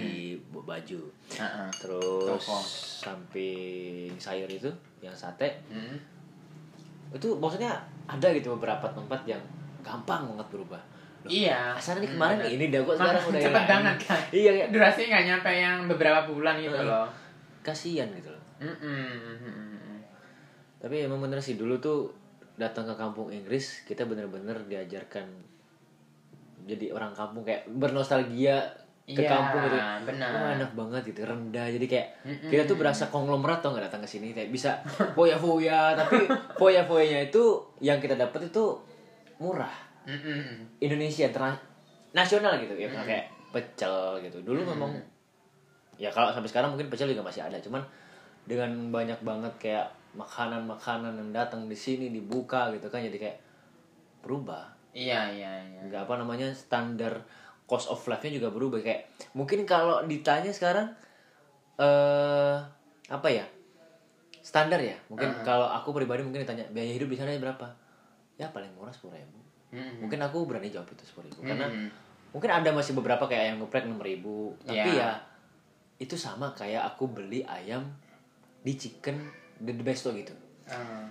baju 0.49 1.01
Heeh. 1.29 1.67
terus 1.73 2.39
Toko. 2.39 2.57
samping 3.03 4.09
sayur 4.15 4.47
itu 4.47 4.71
yang 4.99 5.11
sate 5.13 5.51
Mm. 5.67 5.99
itu 7.11 7.29
maksudnya 7.33 7.69
ada 8.03 8.27
gitu 8.29 8.53
beberapa 8.53 8.87
tempat 8.87 9.21
yang 9.23 9.39
gampang 9.79 10.25
banget 10.25 10.47
berubah 10.49 10.81
Loh, 11.21 11.29
Iya. 11.29 11.71
asalnya 11.73 12.03
nih 12.03 12.11
kemarin 12.11 12.35
Hmm, 12.37 12.51
ini 12.51 12.65
dah 12.67 12.79
kok 12.81 12.95
sekarang 12.97 13.23
udah 13.25 13.41
cepet 13.41 13.63
banget 13.65 13.97
kan. 14.01 14.21
iya 14.33 14.49
kayak 14.51 14.69
Durasinya 14.71 15.07
nggak 15.09 15.25
nyampe 15.25 15.51
yang 15.53 15.77
beberapa 15.85 16.19
bulan 16.25 16.55
gitu 16.57 16.75
loh. 16.75 17.07
kasihan 17.61 18.07
gitu 18.11 18.27
loh 18.27 18.43
Mm-mm. 18.59 19.99
tapi 20.77 20.95
emang 21.01 21.19
bener 21.19 21.37
sih 21.37 21.55
dulu 21.55 21.75
tuh 21.77 22.11
datang 22.53 22.85
ke 22.85 22.93
kampung 22.93 23.27
Inggris 23.27 23.81
kita 23.83 24.05
bener-bener 24.05 24.53
diajarkan 24.63 25.25
jadi 26.63 26.93
orang 26.93 27.11
kampung 27.11 27.43
kayak 27.43 27.67
bernostalgia 27.67 28.61
ke 29.03 29.19
Iya, 29.19 29.27
kampung 29.27 29.67
gitu. 29.67 29.75
benar. 30.07 30.31
Wah, 30.31 30.55
enak 30.55 30.71
banget 30.79 31.11
gitu 31.11 31.27
rendah. 31.27 31.67
Jadi 31.67 31.91
kayak 31.91 32.07
Mm-mm. 32.23 32.47
kita 32.47 32.63
tuh 32.63 32.79
berasa 32.79 33.11
konglomerat 33.11 33.59
tau 33.59 33.75
nggak 33.75 33.91
datang 33.91 33.99
ke 33.99 34.07
sini? 34.07 34.31
Kayak 34.31 34.47
bisa 34.47 34.79
foya-foya 35.11 35.91
tapi 35.99 36.23
foya-foyanya 36.55 37.27
itu 37.27 37.43
yang 37.83 37.99
kita 37.99 38.15
dapat 38.15 38.47
itu 38.47 38.63
murah. 39.43 39.75
Mm-mm. 40.07 40.79
Indonesia 40.79 41.27
terna- 41.27 41.59
nasional 42.15 42.55
gitu. 42.63 42.79
Ya 42.79 42.87
kayak 42.87 43.27
pecel 43.51 44.23
gitu. 44.23 44.39
Dulu 44.39 44.63
memang 44.63 44.95
ya 45.99 46.07
kalau 46.07 46.31
sampai 46.31 46.47
sekarang 46.47 46.71
mungkin 46.71 46.87
pecel 46.87 47.11
juga 47.11 47.27
masih 47.27 47.43
ada. 47.43 47.59
Cuman 47.59 47.83
dengan 48.47 48.71
banyak 48.87 49.19
banget 49.19 49.51
kayak 49.59 49.91
makanan-makanan 50.13 51.13
yang 51.15 51.31
datang 51.31 51.65
di 51.65 51.73
sini 51.73 52.09
dibuka 52.09 52.69
gitu 52.71 52.87
kan 52.87 53.01
jadi 53.01 53.17
kayak 53.19 53.37
berubah 54.21 54.69
Iya 54.93 55.25
iya 55.27 55.51
iya. 55.65 55.79
nggak 55.89 56.05
apa 56.05 56.21
namanya 56.21 56.53
standar 56.53 57.17
cost 57.65 57.89
of 57.89 57.97
life-nya 58.05 58.37
juga 58.37 58.53
berubah 58.53 58.77
kayak 58.79 59.09
mungkin 59.33 59.65
kalau 59.65 60.05
ditanya 60.05 60.53
sekarang 60.53 60.85
eh 61.75 62.55
apa 63.09 63.27
ya 63.27 63.45
standar 64.39 64.77
ya 64.77 64.93
mungkin 65.07 65.33
kalau 65.41 65.65
aku 65.65 65.89
pribadi 65.91 66.21
mungkin 66.21 66.45
ditanya 66.45 66.67
biaya 66.69 66.93
hidup 66.93 67.09
di 67.09 67.17
sana 67.17 67.33
berapa 67.33 67.65
ya 68.35 68.45
paling 68.49 68.69
murah 68.75 68.93
sepuluh 68.93 69.17
ribu 69.17 69.39
Mm-mm. 69.73 70.05
mungkin 70.05 70.21
aku 70.21 70.45
berani 70.45 70.69
jawab 70.69 70.85
itu 70.87 71.01
sepuluh 71.03 71.33
ribu 71.33 71.41
karena 71.41 71.65
Mm-mm. 71.65 71.89
mungkin 72.29 72.49
ada 72.51 72.69
masih 72.69 72.93
beberapa 72.93 73.25
kayak 73.25 73.43
ayam 73.49 73.57
geprek 73.65 73.89
enam 73.89 73.97
ribu 73.97 74.53
tapi 74.61 74.77
Iya. 74.93 74.93
ya 74.93 75.11
itu 75.97 76.13
sama 76.13 76.53
kayak 76.53 76.85
aku 76.85 77.09
beli 77.09 77.41
ayam 77.43 77.81
di 78.61 78.73
chicken 78.75 79.17
the 79.65 79.83
besto 79.83 80.11
gitu 80.11 80.33
Ah, 80.63 81.03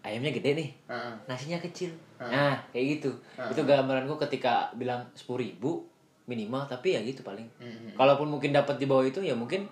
ayamnya 0.00 0.30
gede 0.30 0.50
nih 0.54 0.68
ah. 0.86 1.12
nasinya 1.24 1.56
kecil 1.58 1.92
Ah. 2.16 2.28
nah 2.28 2.54
kayak 2.70 2.98
gitu 2.98 3.10
Ah. 3.34 3.48
itu 3.48 3.60
gambaranku 3.60 4.16
ketika 4.18 4.72
bilang 4.72 5.04
sepuluh 5.12 5.42
ribu 5.42 5.84
minimal 6.24 6.64
tapi 6.64 6.92
ya 6.92 7.00
gitu 7.00 7.20
paling 7.20 7.44
Mm-mm. 7.58 7.92
kalaupun 7.92 8.26
mungkin 8.26 8.48
dapat 8.50 8.76
di 8.76 8.84
bawah 8.84 9.04
itu 9.04 9.20
ya 9.20 9.32
mungkin 9.32 9.68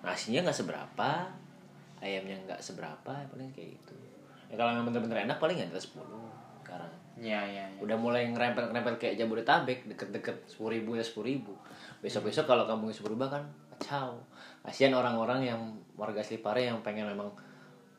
nasinya 0.00 0.40
nggak 0.42 0.56
seberapa 0.56 1.10
ayamnya 1.98 2.34
nggak 2.42 2.58
seberapa 2.58 3.12
ya 3.12 3.26
paling 3.28 3.52
kayak 3.52 3.76
gitu 3.76 3.94
ya 4.48 4.56
kalau 4.56 4.72
memang 4.72 4.88
bener-bener 4.90 5.24
enak 5.24 5.36
paling 5.36 5.54
ya 5.54 5.66
atas 5.66 5.88
10 5.88 6.00
sekarang 6.60 6.92
Iya 7.12 7.38
iya. 7.44 7.64
iya. 7.68 7.78
udah 7.78 7.92
mulai 7.94 8.24
ngerempel-ngerempel 8.26 8.96
kayak 8.96 9.20
Jabodetabek 9.20 9.84
deket-deket 9.86 10.48
sepuluh 10.48 10.72
ribu 10.72 10.96
ya 10.96 11.04
sepuluh 11.04 11.28
ribu 11.28 11.52
besok-besok 12.00 12.48
kalau 12.48 12.64
kampung 12.64 12.88
itu 12.88 13.04
berubah 13.04 13.28
kan 13.30 13.44
kacau 13.70 14.16
kasihan 14.64 14.96
orang-orang 14.96 15.44
yang 15.44 15.60
warga 15.92 16.18
asli 16.18 16.40
Pare 16.40 16.64
yang 16.64 16.80
pengen 16.80 17.04
memang 17.04 17.28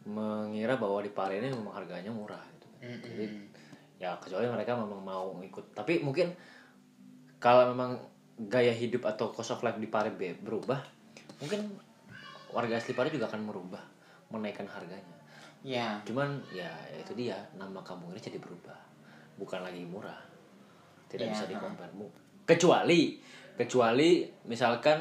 mengira 0.06 0.76
bahwa 0.76 0.99
di 0.99 1.10
Pare 1.10 1.38
ini 1.38 1.47
memang 1.47 1.72
harganya 1.74 2.10
murah 2.10 2.41
gitu. 2.51 2.68
Mm-mm. 2.82 2.99
jadi 2.99 3.26
ya 3.97 4.12
kecuali 4.18 4.45
mereka 4.45 4.76
memang 4.76 4.99
mau 4.99 5.32
ikut 5.39 5.72
tapi 5.72 5.99
mungkin 5.99 6.36
kalau 7.38 7.72
memang 7.72 7.95
gaya 8.43 8.72
hidup 8.72 9.06
atau 9.06 9.30
cost 9.30 9.51
of 9.51 9.62
life 9.62 9.78
di 9.78 9.88
Pare 9.88 10.12
be- 10.12 10.36
berubah 10.36 10.84
mungkin 11.39 11.72
warga 12.49 12.76
asli 12.76 12.91
Pare 12.91 13.08
juga 13.08 13.26
akan 13.26 13.41
merubah 13.43 13.80
menaikkan 14.28 14.68
harganya 14.68 15.16
Iya. 15.64 16.04
cuman 16.04 16.28
ya 16.51 16.68
itu 16.91 17.16
dia 17.16 17.39
nama 17.56 17.80
kampung 17.80 18.12
ini 18.12 18.20
jadi 18.20 18.36
berubah 18.36 18.76
bukan 19.39 19.64
lagi 19.64 19.88
murah 19.88 20.20
tidak 21.08 21.32
Iya. 21.32 21.34
bisa 21.34 21.45
di 21.47 21.56
compare 21.56 21.95
Mu- 21.95 22.12
kecuali 22.43 23.24
kecuali 23.56 24.28
misalkan 24.43 24.99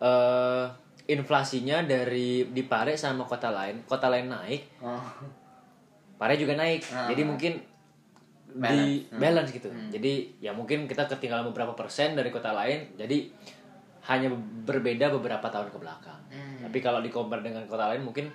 eh 0.00 0.64
inflasinya 1.08 1.82
dari 1.82 2.44
di 2.46 2.62
Pare 2.62 2.94
sama 2.94 3.24
kota 3.24 3.48
lain 3.48 3.80
kota 3.82 4.06
lain 4.06 4.28
naik 4.28 4.62
Oh. 4.78 5.00
Pare 6.14 6.34
juga 6.34 6.52
naik 6.52 6.84
Ah. 6.88 7.08
jadi 7.08 7.24
mungkin 7.24 7.52
di 8.48 8.56
Balance. 8.56 9.08
Hmm. 9.08 9.18
balance 9.18 9.50
gitu 9.52 9.68
jadi 9.88 10.12
ya 10.40 10.52
mungkin 10.52 10.84
kita 10.84 11.04
ketinggalan 11.06 11.44
beberapa 11.46 11.72
persen 11.72 12.12
dari 12.12 12.28
kota 12.28 12.50
lain 12.50 12.92
jadi 12.94 13.28
hanya 14.04 14.32
berbeda 14.64 15.12
beberapa 15.12 15.44
tahun 15.46 15.68
ke 15.68 15.76
belakang 15.76 16.16
Hmm. 16.28 16.60
tapi 16.62 16.78
kalau 16.78 17.00
di 17.00 17.08
compare 17.08 17.40
dengan 17.40 17.64
kota 17.64 17.88
lain 17.88 18.00
mungkin 18.02 18.28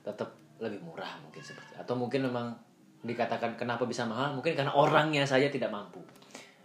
tetap 0.00 0.30
lebih 0.58 0.78
murah 0.78 1.18
mungkin 1.20 1.38
seperti 1.40 1.74
atau 1.74 1.94
mungkin 1.94 2.22
memang 2.22 2.54
dikatakan 3.02 3.54
kenapa 3.54 3.82
bisa 3.82 4.02
mahal 4.02 4.30
mungkin 4.32 4.54
karena 4.54 4.70
orangnya 4.70 5.22
saja 5.22 5.46
tidak 5.46 5.70
mampu 5.70 5.98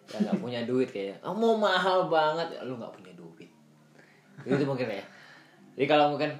ya 0.08 0.18
nggak 0.20 0.38
punya 0.38 0.62
duit 0.64 0.90
kayak 0.90 1.18
oh, 1.22 1.34
mau 1.34 1.54
mahal 1.54 2.06
banget 2.08 2.46
Ya, 2.50 2.62
lu 2.62 2.78
nggak 2.78 2.94
punya 2.94 3.14
duit 3.14 3.50
itu 4.40 4.64
mungkin 4.64 4.86
ya 4.88 5.02
jadi 5.78 5.86
kalau 5.88 6.12
mungkin 6.12 6.34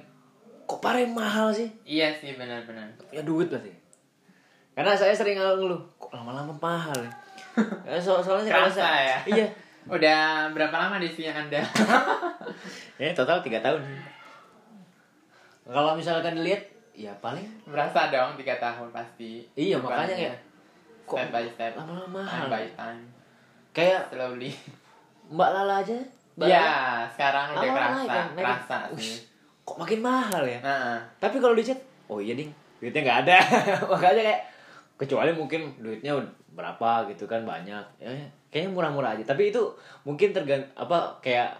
kok 0.64 0.78
pare 0.78 1.06
mahal 1.06 1.48
sih 1.48 1.70
Iya 1.82 2.10
sih 2.12 2.34
benar-benar. 2.34 2.84
punya 3.00 3.22
duit 3.22 3.46
berarti 3.46 3.70
karena 4.74 4.92
saya 4.92 5.10
sering 5.10 5.34
ngeluh 5.34 5.78
kok 5.96 6.10
lama-lama 6.10 6.50
mahal 6.54 6.94
ya 6.96 7.12
Ya, 7.88 7.96
so 7.96 8.18
soalnya 8.18 8.50
kalau 8.50 8.66
saya- 8.68 9.16
ya? 9.24 9.38
iya 9.38 9.46
Udah 9.88 10.52
berapa 10.52 10.76
lama 10.76 10.98
di 10.98 11.08
sini 11.08 11.32
Anda? 11.32 11.64
ya 13.00 13.08
total 13.12 13.40
tiga 13.40 13.58
tahun 13.58 13.80
kalau 15.64 15.92
misalkan 15.94 16.34
dilihat 16.34 16.60
ya 16.92 17.12
paling 17.16 17.44
Berasa 17.64 18.08
dong 18.08 18.32
tiga 18.34 18.56
tahun 18.56 18.88
pasti. 18.88 19.44
Iya, 19.52 19.78
Bukan 19.78 19.92
makanya 19.94 20.16
ya. 20.28 20.34
kok 21.04 21.16
step 21.16 21.28
by 21.30 21.46
step, 21.46 21.72
lama-lama 21.74 22.04
time 22.04 22.24
mahal 22.26 22.44
by 22.48 22.66
time, 22.74 23.02
kayak 23.70 24.00
slowly. 24.08 24.52
mbak 25.26 25.48
Lala 25.50 25.74
aja 25.78 25.96
Mbak 26.34 26.46
Iya, 26.46 26.58
Lala, 26.58 26.80
sekarang 27.10 27.44
udah 27.50 27.60
kerasa, 27.68 27.92
naik 27.94 28.08
kan, 28.08 28.26
kerasa 28.34 28.76
Ush, 28.90 28.96
sih. 28.98 29.16
Kok 29.68 29.76
makin 29.76 30.00
mahal 30.00 30.40
ya? 30.42 30.56
Heeh. 30.58 30.96
tapi 31.20 31.36
kalau 31.36 31.52
di 31.52 31.60
chat 31.60 31.76
oh 32.06 32.16
iya 32.16 32.32
ding 32.32 32.48
duitnya 32.80 33.04
nggak 33.04 33.18
ada. 33.26 33.36
Makanya 33.92 34.22
kayak 34.24 34.40
kecuali 34.96 35.28
mungkin 35.30 35.76
duitnya 35.76 36.16
berapa 36.50 37.04
gitu 37.06 37.28
kan 37.28 37.44
banyak. 37.44 37.84
Ya 37.98 38.08
kayaknya 38.48 38.72
murah-murah 38.72 39.12
aja. 39.12 39.28
Tapi 39.28 39.52
itu 39.52 39.60
mungkin 40.02 40.32
tergant 40.32 40.64
apa 40.72 41.20
kayak 41.20 41.52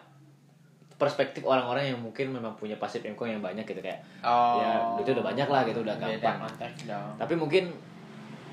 perspektif 0.97 1.45
orang-orang 1.45 1.95
yang 1.95 2.01
mungkin 2.01 2.33
memang 2.33 2.57
punya 2.57 2.75
passive 2.75 3.05
income 3.05 3.29
yang 3.29 3.39
banyak 3.39 3.63
gitu. 3.63 3.79
Kayak 3.79 4.01
Oh. 4.25 4.59
ya 4.59 4.71
duitnya 4.97 5.21
udah 5.21 5.27
banyak 5.29 5.49
lah 5.49 5.63
gitu 5.63 5.81
udah 5.83 5.95
Beda 5.95 6.09
gampang 6.17 6.39
konteks 6.43 6.79
dong. 6.89 7.13
tapi 7.15 7.35
mungkin 7.37 7.65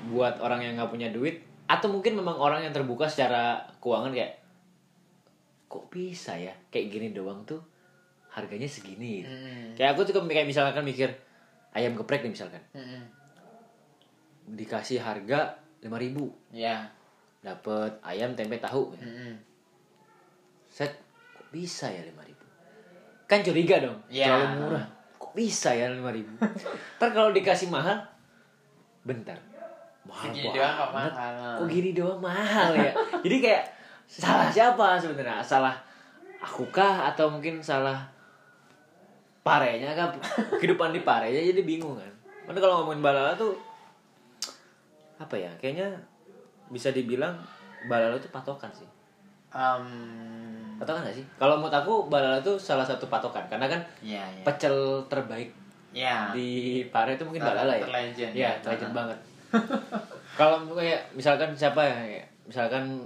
buat 0.06 0.38
orang 0.38 0.62
yang 0.62 0.78
nggak 0.78 0.92
punya 0.92 1.08
duit 1.10 1.42
atau 1.66 1.90
mungkin 1.90 2.14
memang 2.14 2.38
orang 2.38 2.62
yang 2.62 2.70
terbuka 2.70 3.10
secara 3.10 3.58
keuangan 3.80 4.14
kayak 4.14 4.38
kok 5.66 5.90
bisa 5.90 6.38
ya? 6.38 6.54
Kayak 6.68 6.86
gini 6.92 7.08
doang 7.10 7.42
tuh 7.42 7.58
harganya 8.36 8.68
segini 8.68 9.24
gitu. 9.24 9.32
Mm. 9.32 9.72
kayak 9.74 9.96
aku 9.96 10.04
tuh 10.04 10.12
kayak 10.20 10.44
misalkan 10.44 10.84
mikir 10.84 11.08
ayam 11.72 11.92
geprek 11.94 12.20
nih 12.20 12.32
misalkan 12.32 12.60
Mm-mm. 12.70 13.00
dikasih 14.48 15.00
harga 15.00 15.56
5000 15.80 15.88
ribu 15.98 16.28
Iya. 16.50 16.84
dapet 17.40 17.96
ayam 18.02 18.32
tempe 18.32 18.58
tahu 18.58 18.92
Mm-mm. 18.94 19.34
set 20.66 20.92
kok 21.32 21.48
bisa 21.48 21.88
ya 21.88 22.04
5000 22.04 22.12
ribu 22.26 22.44
kan 23.24 23.40
curiga 23.40 23.76
dong 23.80 23.98
Iya. 24.06 24.28
terlalu 24.28 24.46
murah 24.60 24.86
kok 25.16 25.32
bisa 25.32 25.70
ya 25.72 25.88
5000 25.88 26.12
ribu 26.14 26.32
ntar 26.96 27.10
kalau 27.10 27.30
dikasih 27.30 27.68
mahal 27.68 27.96
bentar 29.02 29.38
mahal 30.04 30.28
Segini 30.28 30.46
banget. 30.46 30.60
doang 30.60 30.74
kok 30.76 30.90
mahal. 30.92 31.54
kok 31.56 31.66
gini 31.66 31.90
doang 31.92 32.20
mahal 32.20 32.70
ya 32.72 32.92
jadi 33.20 33.36
kayak 33.40 33.62
salah 34.04 34.46
siapa 34.46 34.94
sebenarnya 34.96 35.40
salah 35.40 35.74
akukah 36.38 37.10
atau 37.10 37.26
mungkin 37.26 37.58
salah 37.58 38.06
parenya 39.46 39.94
kan 39.94 40.10
kehidupan 40.58 40.90
di 40.90 41.00
parenya 41.00 41.38
jadi 41.46 41.62
bingung 41.62 41.94
kan. 41.94 42.10
Karena 42.44 42.58
kalau 42.58 42.74
ngomongin 42.82 42.98
balala 43.00 43.30
tuh 43.32 43.54
apa 45.16 45.32
ya 45.32 45.48
kayaknya 45.56 45.94
bisa 46.68 46.90
dibilang 46.90 47.38
balala 47.86 48.18
tuh 48.18 48.28
patokan 48.28 48.68
sih. 48.74 48.88
Um, 49.54 49.86
patokan 50.76 51.06
gak 51.06 51.14
sih? 51.14 51.24
Kalau 51.38 51.56
menurut 51.56 51.72
aku 51.72 52.10
balala 52.10 52.42
tuh 52.42 52.58
salah 52.58 52.82
satu 52.82 53.06
patokan. 53.06 53.46
Karena 53.46 53.70
kan 53.70 53.80
Iya, 54.02 54.26
iya. 54.26 54.42
pecel 54.42 54.74
terbaik 55.06 55.54
Iya. 55.94 56.34
di 56.34 56.48
Pare 56.90 57.14
itu 57.14 57.22
mungkin 57.22 57.40
balala 57.40 57.72
ya. 57.72 57.86
Terlegend, 57.86 58.32
Iya, 58.34 58.50
ya. 58.58 58.68
legend 58.68 58.92
banget. 58.92 59.18
Kalau 60.38 60.68
kayak 60.68 61.14
misalkan 61.14 61.54
siapa 61.56 61.80
ya 61.80 62.20
misalkan 62.44 63.00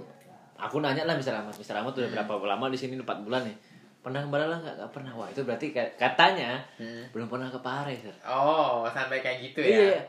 aku 0.57 0.83
nanya 0.83 1.05
lah 1.05 1.15
Mister 1.15 1.31
Ahmad. 1.31 1.53
Mister 1.55 1.77
Ahmad 1.77 1.93
udah 1.93 2.09
Hmm. 2.09 2.17
berapa 2.27 2.33
lama 2.49 2.67
di 2.67 2.75
sini? 2.75 2.99
4 2.99 3.05
bulan 3.23 3.45
nih 3.45 3.55
pernah 4.01 4.19
ke 4.25 4.29
balala 4.33 4.55
nggak? 4.57 4.75
Nggak 4.81 4.91
pernah. 4.91 5.11
Wah 5.13 5.27
itu 5.29 5.41
berarti 5.45 5.67
katanya 5.95 6.57
Hmm. 6.81 7.05
belum 7.13 7.29
pernah 7.29 7.47
ke 7.49 7.59
Pare 7.61 7.93
Sir. 7.97 8.13
Oh, 8.25 8.85
sampai 8.89 9.21
kayak 9.21 9.37
gitu 9.45 9.61
ya. 9.61 9.77
iya 9.77 10.01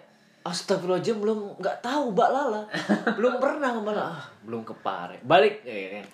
Astagfirullahaladzim 0.42 1.22
belum 1.22 1.38
nggak 1.62 1.76
tahu 1.78 2.10
Mbak 2.16 2.30
Lala. 2.34 2.62
Belum 3.14 3.38
pernah 3.38 3.70
ke 3.70 3.80
ah, 3.94 4.24
belum 4.42 4.62
ke 4.66 4.74
Pare. 4.82 5.16
Balik 5.22 5.62
ya 5.62 6.00
kan? 6.00 6.06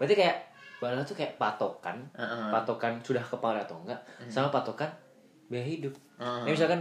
Berarti 0.00 0.14
kayak 0.16 0.38
mbak 0.76 0.92
lala 0.92 1.02
tuh 1.08 1.16
kayak 1.16 1.40
patokan. 1.40 1.96
Heeh. 2.12 2.52
patokan 2.52 3.00
sudah 3.00 3.24
kepala 3.24 3.64
atau 3.64 3.80
enggak 3.80 3.96
sama 4.28 4.52
patokan 4.52 4.88
biaya 5.48 5.64
hidup. 5.64 5.92
Heeh. 6.20 6.44
Ini 6.46 6.50
misalkan 6.52 6.80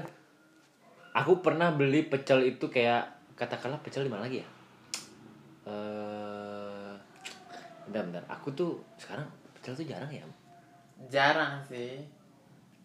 aku 1.15 1.39
pernah 1.39 1.71
beli 1.71 2.03
pecel 2.07 2.43
itu 2.43 2.67
kayak 2.67 3.07
katakanlah 3.39 3.79
pecel 3.79 4.03
di 4.03 4.11
mana 4.11 4.27
lagi 4.27 4.43
ya? 4.43 4.47
Eh 5.65 6.91
bentar 7.87 8.03
bentar. 8.07 8.23
Aku 8.39 8.51
tuh 8.51 8.79
sekarang 8.99 9.25
pecel 9.65 9.73
tuh 9.73 9.87
jarang 9.89 10.11
ya 10.13 10.21
jarang 11.09 11.57
sih. 11.65 11.97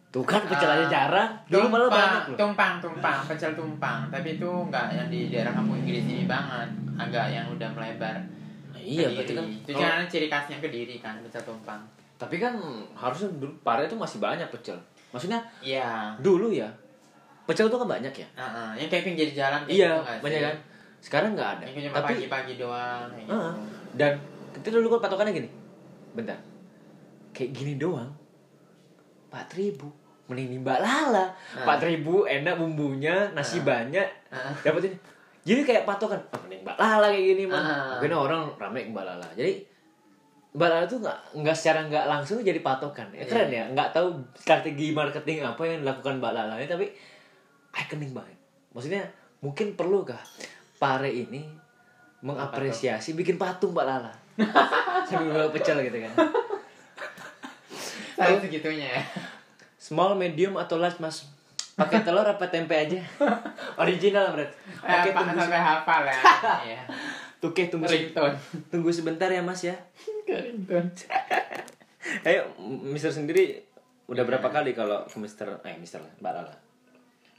Tuh 0.09 0.25
kan 0.25 0.41
pecel 0.43 0.65
aja 0.67 0.81
Ah, 0.81 0.89
jarang. 0.89 1.31
Dulu 1.47 1.69
malah 1.69 1.87
banyak 1.87 2.23
loh. 2.33 2.39
tumpang 2.41 2.81
tumpang 2.81 3.21
pecel 3.29 3.53
tumpang. 3.53 4.09
Tapi 4.09 4.41
itu 4.41 4.49
nggak 4.49 4.87
yang 4.91 5.07
di 5.07 5.29
daerah 5.29 5.53
kampung 5.53 5.77
Inggris 5.77 6.09
ini 6.09 6.25
banget. 6.25 6.67
Agak 6.97 7.29
yang 7.29 7.47
udah 7.53 7.69
melebar. 7.71 8.17
Nah, 8.73 8.81
iya 8.81 9.07
Kediri. 9.07 9.15
berarti 9.15 9.33
kan 9.37 9.47
itu 9.47 9.71
kalau- 9.77 10.09
ciri 10.09 10.27
khasnya 10.33 10.57
kediri 10.59 10.97
kan 10.99 11.21
pecel 11.21 11.45
tumpang. 11.45 11.85
Tapi 12.17 12.41
kan 12.41 12.57
harusnya 12.97 13.29
dulu 13.37 13.53
Pare 13.61 13.85
itu 13.85 13.95
masih 13.95 14.19
banyak 14.19 14.49
pecel. 14.51 14.81
Maksudnya 15.13 15.39
iya. 15.61 16.17
dulu 16.19 16.49
ya 16.49 16.67
pecel 17.45 17.69
tuh 17.69 17.77
kan 17.79 18.01
banyak 18.01 18.15
ya? 18.17 18.29
Heeh, 18.35 18.69
yang 18.81 18.89
kayak 18.89 19.05
pinggir 19.05 19.29
jalan 19.31 19.63
kayak 19.69 19.77
iya 19.77 19.93
gitu 19.95 20.25
banyak 20.25 20.41
kan? 20.43 20.57
Sekarang 21.05 21.31
nggak 21.39 21.51
ada. 21.61 21.65
Yang 21.69 21.93
cuma 21.93 21.97
tapi 22.03 22.13
pagi-pagi 22.19 22.55
doang 22.59 23.05
kayak 23.13 23.25
gitu. 23.29 23.37
Heeh. 23.37 23.53
dan 23.95 24.13
itu 24.59 24.69
dulu 24.73 24.99
kan 24.99 25.07
patokannya 25.07 25.39
gini. 25.39 25.51
Bentar 26.19 26.50
kayak 27.31 27.51
gini 27.53 27.75
doang. 27.77 28.11
Empat 29.29 29.55
ribu. 29.55 29.87
Mending 30.27 30.63
mbak 30.63 30.79
lala. 30.79 31.27
Ah. 31.27 31.63
empat 31.63 31.81
ribu 31.83 32.23
enak 32.23 32.55
bumbunya 32.55 33.35
nasi 33.35 33.59
Ah. 33.61 33.67
banyak. 33.67 34.09
Ah. 34.31 34.55
dapetin. 34.63 34.95
Jadi 35.41 35.61
kayak 35.65 35.83
patokan 35.83 36.21
ah, 36.31 36.39
mending 36.39 36.63
mbak 36.63 36.77
lala 36.77 37.07
kayak 37.11 37.27
gini 37.35 37.45
mah 37.47 37.59
Ah. 37.59 37.99
akhirnya 37.99 38.19
orang 38.19 38.43
rame 38.55 38.81
mbak 38.91 39.03
lala. 39.03 39.27
Jadi 39.35 39.59
mbak 40.51 40.69
lala 40.69 40.85
tuh 40.87 40.99
nggak 40.99 41.19
nggak 41.37 41.57
secara 41.57 41.81
nggak 41.87 42.05
langsung 42.07 42.39
jadi 42.41 42.59
patokan. 42.59 43.11
Ya 43.11 43.27
keren 43.27 43.51
Iya. 43.51 43.59
ya. 43.59 43.65
Nggak 43.75 43.89
tahu 43.91 44.07
strategi 44.35 44.91
marketing 44.91 45.43
apa 45.43 45.63
yang 45.65 45.83
dilakukan 45.83 46.19
mbak 46.19 46.33
lala 46.33 46.55
ini 46.57 46.67
tapi 46.67 46.87
ikonik 47.73 48.11
banget. 48.11 48.39
Maksudnya 48.71 49.03
mungkin 49.41 49.75
perlukah 49.75 50.23
pare 50.79 51.11
ini 51.11 51.43
mengapresiasi 52.21 53.15
bikin 53.15 53.35
patung 53.35 53.75
mbak 53.75 53.87
lala? 53.87 54.13
Sambil 55.11 55.51
pecel 55.51 55.83
gitu 55.83 55.99
kan 56.01 56.13
saya 58.21 58.37
segitunya 58.39 58.87
ya. 58.93 59.03
Small 59.77 60.13
medium 60.15 60.55
atau 60.55 60.77
large 60.77 61.01
mas? 61.01 61.25
Pakai 61.73 62.05
telur 62.05 62.23
apa 62.23 62.45
tempe 62.47 62.77
aja? 62.77 63.01
Original 63.83 64.37
berarti 64.37 64.53
eh, 64.85 64.93
oke 64.93 65.09
Pak, 65.11 65.23
tunggu 65.25 65.41
sampai 65.41 65.63
hafal 65.63 66.03
ya. 66.05 66.21
Iya. 66.69 66.81
Oke, 67.41 67.73
tunggu 67.73 67.89
se- 67.89 67.97
ringtone. 67.97 68.37
tunggu 68.69 68.93
sebentar 68.93 69.27
ya 69.27 69.41
mas 69.41 69.65
ya. 69.65 69.73
Ringtone. 70.29 70.93
Ayo 72.29 72.53
Mister 72.85 73.09
sendiri 73.09 73.65
udah 74.05 74.25
berapa 74.29 74.45
kali 74.45 74.77
kalau 74.77 75.09
ke 75.09 75.17
Mister 75.17 75.49
eh 75.65 75.77
Mister 75.81 76.05
Mbak 76.21 76.33
Lala? 76.35 76.53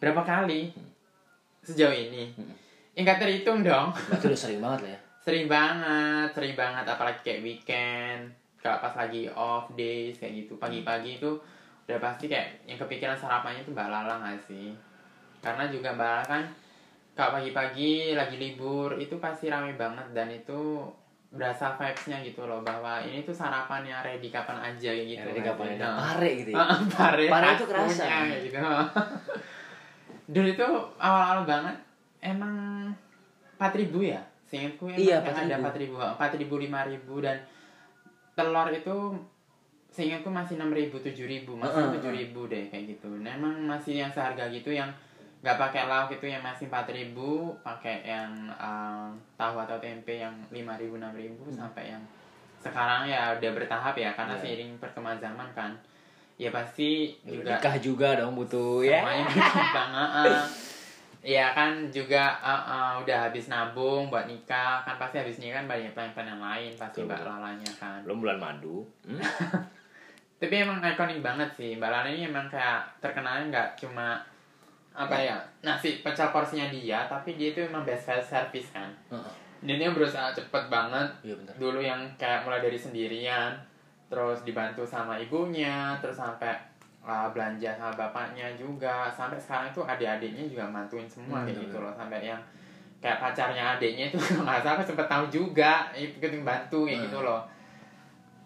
Berapa 0.01 0.25
kali? 0.25 0.73
Sejauh 1.61 1.93
ini. 1.93 2.33
Enggak 2.91 3.21
terhitung 3.21 3.61
dong. 3.61 3.93
Berarti 3.93 4.25
udah 4.25 4.39
sering 4.39 4.57
banget 4.57 4.79
lah 4.81 4.91
ya. 4.97 4.99
Sering 5.21 5.45
banget 5.45 6.29
sering 6.33 6.55
banget 6.57 6.85
apalagi 6.87 7.21
kayak 7.21 7.41
weekend 7.45 8.33
kalau 8.61 8.77
pas 8.79 8.93
lagi 8.95 9.25
off 9.27 9.73
days 9.73 10.15
kayak 10.15 10.33
gitu 10.39 10.53
pagi-pagi 10.55 11.17
itu 11.17 11.31
udah 11.83 11.97
pasti 11.99 12.25
kayak 12.25 12.63
yang 12.63 12.77
kepikiran 12.77 13.13
sarapannya 13.13 13.59
itu 13.59 13.69
mbak 13.69 13.85
Lala 13.85 14.15
nggak 14.17 14.39
sih 14.41 14.69
karena 15.39 15.65
juga 15.67 15.91
mbak 15.91 16.07
Lala 16.07 16.23
kan 16.23 16.43
kalau 17.11 17.35
pagi-pagi 17.35 17.91
lagi 18.13 18.37
libur 18.37 18.95
itu 18.95 19.17
pasti 19.17 19.47
rame 19.47 19.73
banget 19.73 20.05
dan 20.11 20.29
itu 20.29 20.85
berasa 21.27 21.71
vibes-nya 21.73 22.19
gitu 22.21 22.43
loh 22.43 22.59
bahwa 22.61 22.99
ini 22.99 23.21
tuh 23.21 23.31
sarapannya 23.31 23.95
ready 24.01 24.27
kapan 24.27 24.59
aja 24.61 24.89
kayak 24.89 25.07
gitu 25.09 25.25
Jadi 25.25 25.39
nggak 25.39 25.55
kapan 25.55 25.67
ada 25.71 25.85
Nah. 25.85 25.95
pare 25.97 26.29
gitu 26.37 26.49
ya 26.51 26.63
pare, 26.95 27.23
Pare 27.25 27.47
itu 27.49 27.65
kerasa. 27.65 28.03
kayak 28.03 28.39
gitu. 28.45 28.57
Dulu 30.31 30.47
itu 30.49 30.67
awal-awal 30.97 31.43
banget 31.43 31.75
emang 32.21 32.55
4000 33.57 33.91
ya? 34.05 34.21
Seingatku 34.43 34.83
emang 34.85 34.99
Iya, 34.99 35.17
yang 35.17 35.47
ada 35.47 35.55
4000, 35.71 35.95
4000 36.19 36.51
5000 36.51 37.23
dan 37.23 37.37
telur 38.33 38.67
itu 38.71 38.95
seingatku 39.91 40.31
masih 40.31 40.55
6000 40.55 40.97
7000, 41.03 41.51
masih 41.59 41.83
Heeh, 41.83 42.31
7000 42.31 42.47
deh 42.47 42.63
kayak 42.71 42.85
gitu. 42.95 43.11
Nah, 43.19 43.35
emang 43.35 43.55
masih 43.67 43.99
yang 43.99 44.11
seharga 44.11 44.47
gitu 44.47 44.71
yang 44.71 44.87
nggak 45.41 45.57
pakai 45.57 45.89
lauk 45.89 46.13
itu 46.15 46.29
yang 46.29 46.39
masih 46.39 46.69
4000, 46.69 47.11
pakai 47.65 48.05
yang 48.05 48.31
um, 48.55 49.11
tahu 49.35 49.59
atau 49.59 49.75
tempe 49.81 50.21
yang 50.21 50.31
5000 50.53 50.95
6000 50.95 51.59
sampai 51.59 51.91
yang 51.91 52.03
sekarang 52.61 53.09
ya 53.09 53.33
udah 53.35 53.51
bertahap 53.57 53.97
ya 53.97 54.13
karena 54.13 54.37
Iya. 54.37 54.41
seiring 54.45 54.71
perkembangan 54.77 55.19
zaman 55.19 55.49
kan 55.57 55.71
ya 56.37 56.53
pasti 56.53 57.09
juga 57.25 57.57
nikah 57.57 57.75
juga 57.81 58.07
dong 58.21 58.37
butuh 58.37 58.85
ya 58.85 59.01
semuanya 59.01 59.25
berkembang 59.33 59.91
heeh. 59.97 60.41
Iya 61.21 61.53
kan 61.53 61.93
juga 61.93 62.33
eh, 62.41 62.63
eh, 62.65 62.93
udah 63.05 63.29
habis 63.29 63.45
nabung 63.45 64.09
buat 64.09 64.25
nikah 64.25 64.81
kan 64.81 64.97
pasti 64.97 65.21
habis 65.21 65.37
nikah 65.37 65.61
kan 65.61 65.69
banyak 65.69 65.93
plan-plan 65.93 66.25
yang 66.25 66.41
lain 66.41 66.73
pasti 66.73 67.05
Betul. 67.05 67.13
mbak 67.13 67.21
lalanya 67.29 67.71
kan 67.77 68.01
belum 68.01 68.25
bulan 68.25 68.41
madu 68.41 68.81
hmm? 69.05 69.21
tapi 70.41 70.65
emang 70.65 70.81
ikonik 70.81 71.21
banget 71.21 71.45
sih 71.53 71.77
mbak 71.77 71.93
lala 71.93 72.09
ini 72.09 72.25
emang 72.25 72.49
kayak 72.49 72.81
terkenalnya 72.97 73.53
nggak 73.53 73.69
cuma 73.77 74.17
apa 74.97 75.13
ya 75.13 75.37
nasi 75.61 76.01
pecel 76.01 76.33
porsinya 76.33 76.65
dia 76.73 77.05
tapi 77.05 77.37
dia 77.37 77.53
itu 77.53 77.61
emang 77.61 77.85
best 77.85 78.09
service 78.25 78.73
kan 78.73 78.89
Heeh. 79.13 79.33
dan 79.61 79.75
dia 79.77 79.93
berusaha 79.93 80.33
cepet 80.33 80.73
banget 80.73 81.07
iya 81.21 81.37
dulu 81.61 81.77
yang 81.77 82.01
kayak 82.17 82.41
mulai 82.41 82.65
dari 82.65 82.81
sendirian 82.81 83.53
terus 84.09 84.41
dibantu 84.41 84.81
sama 84.81 85.21
ibunya 85.21 85.93
terus 86.01 86.17
sampai 86.17 86.70
uh, 87.01 87.27
belanja 87.29 87.69
sama 87.73 87.91
bapaknya 87.91 88.47
juga. 88.55 89.09
Sampai 89.09 89.37
sekarang 89.37 89.69
itu 89.69 89.81
adik-adiknya 89.81 90.43
juga 90.45 90.63
bantuin 90.67 91.05
semua 91.05 91.41
Hmm, 91.41 91.47
kayak 91.47 91.57
gitu 91.65 91.77
loh. 91.77 91.93
Sampai 91.93 92.23
yang 92.23 92.41
kayak 92.97 93.17
pacarnya 93.17 93.75
adiknya 93.75 94.05
itu 94.07 94.17
nggak 94.41 94.61
salah 94.61 94.77
aku 94.77 94.83
sempet 94.85 95.07
tahu 95.07 95.25
juga 95.27 95.89
ikut 95.91 96.21
bantu 96.41 96.85
kayak 96.85 96.97
Hmm. 96.97 97.05
gitu 97.07 97.19
loh. 97.21 97.41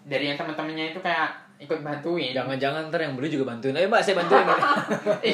Dari 0.05 0.29
yang 0.29 0.37
teman-temannya 0.37 0.93
itu 0.93 0.99
kayak 0.99 1.29
ikut 1.55 1.79
bantuin. 1.81 2.35
Jangan-jangan 2.35 2.91
ntar 2.91 2.99
yang 2.99 3.15
beli 3.15 3.31
juga 3.31 3.49
bantuin. 3.49 3.71
Ayo 3.73 3.87
mbak 3.87 4.03
saya 4.03 4.19
bantuin. 4.19 4.43
Gitu. 4.43 4.59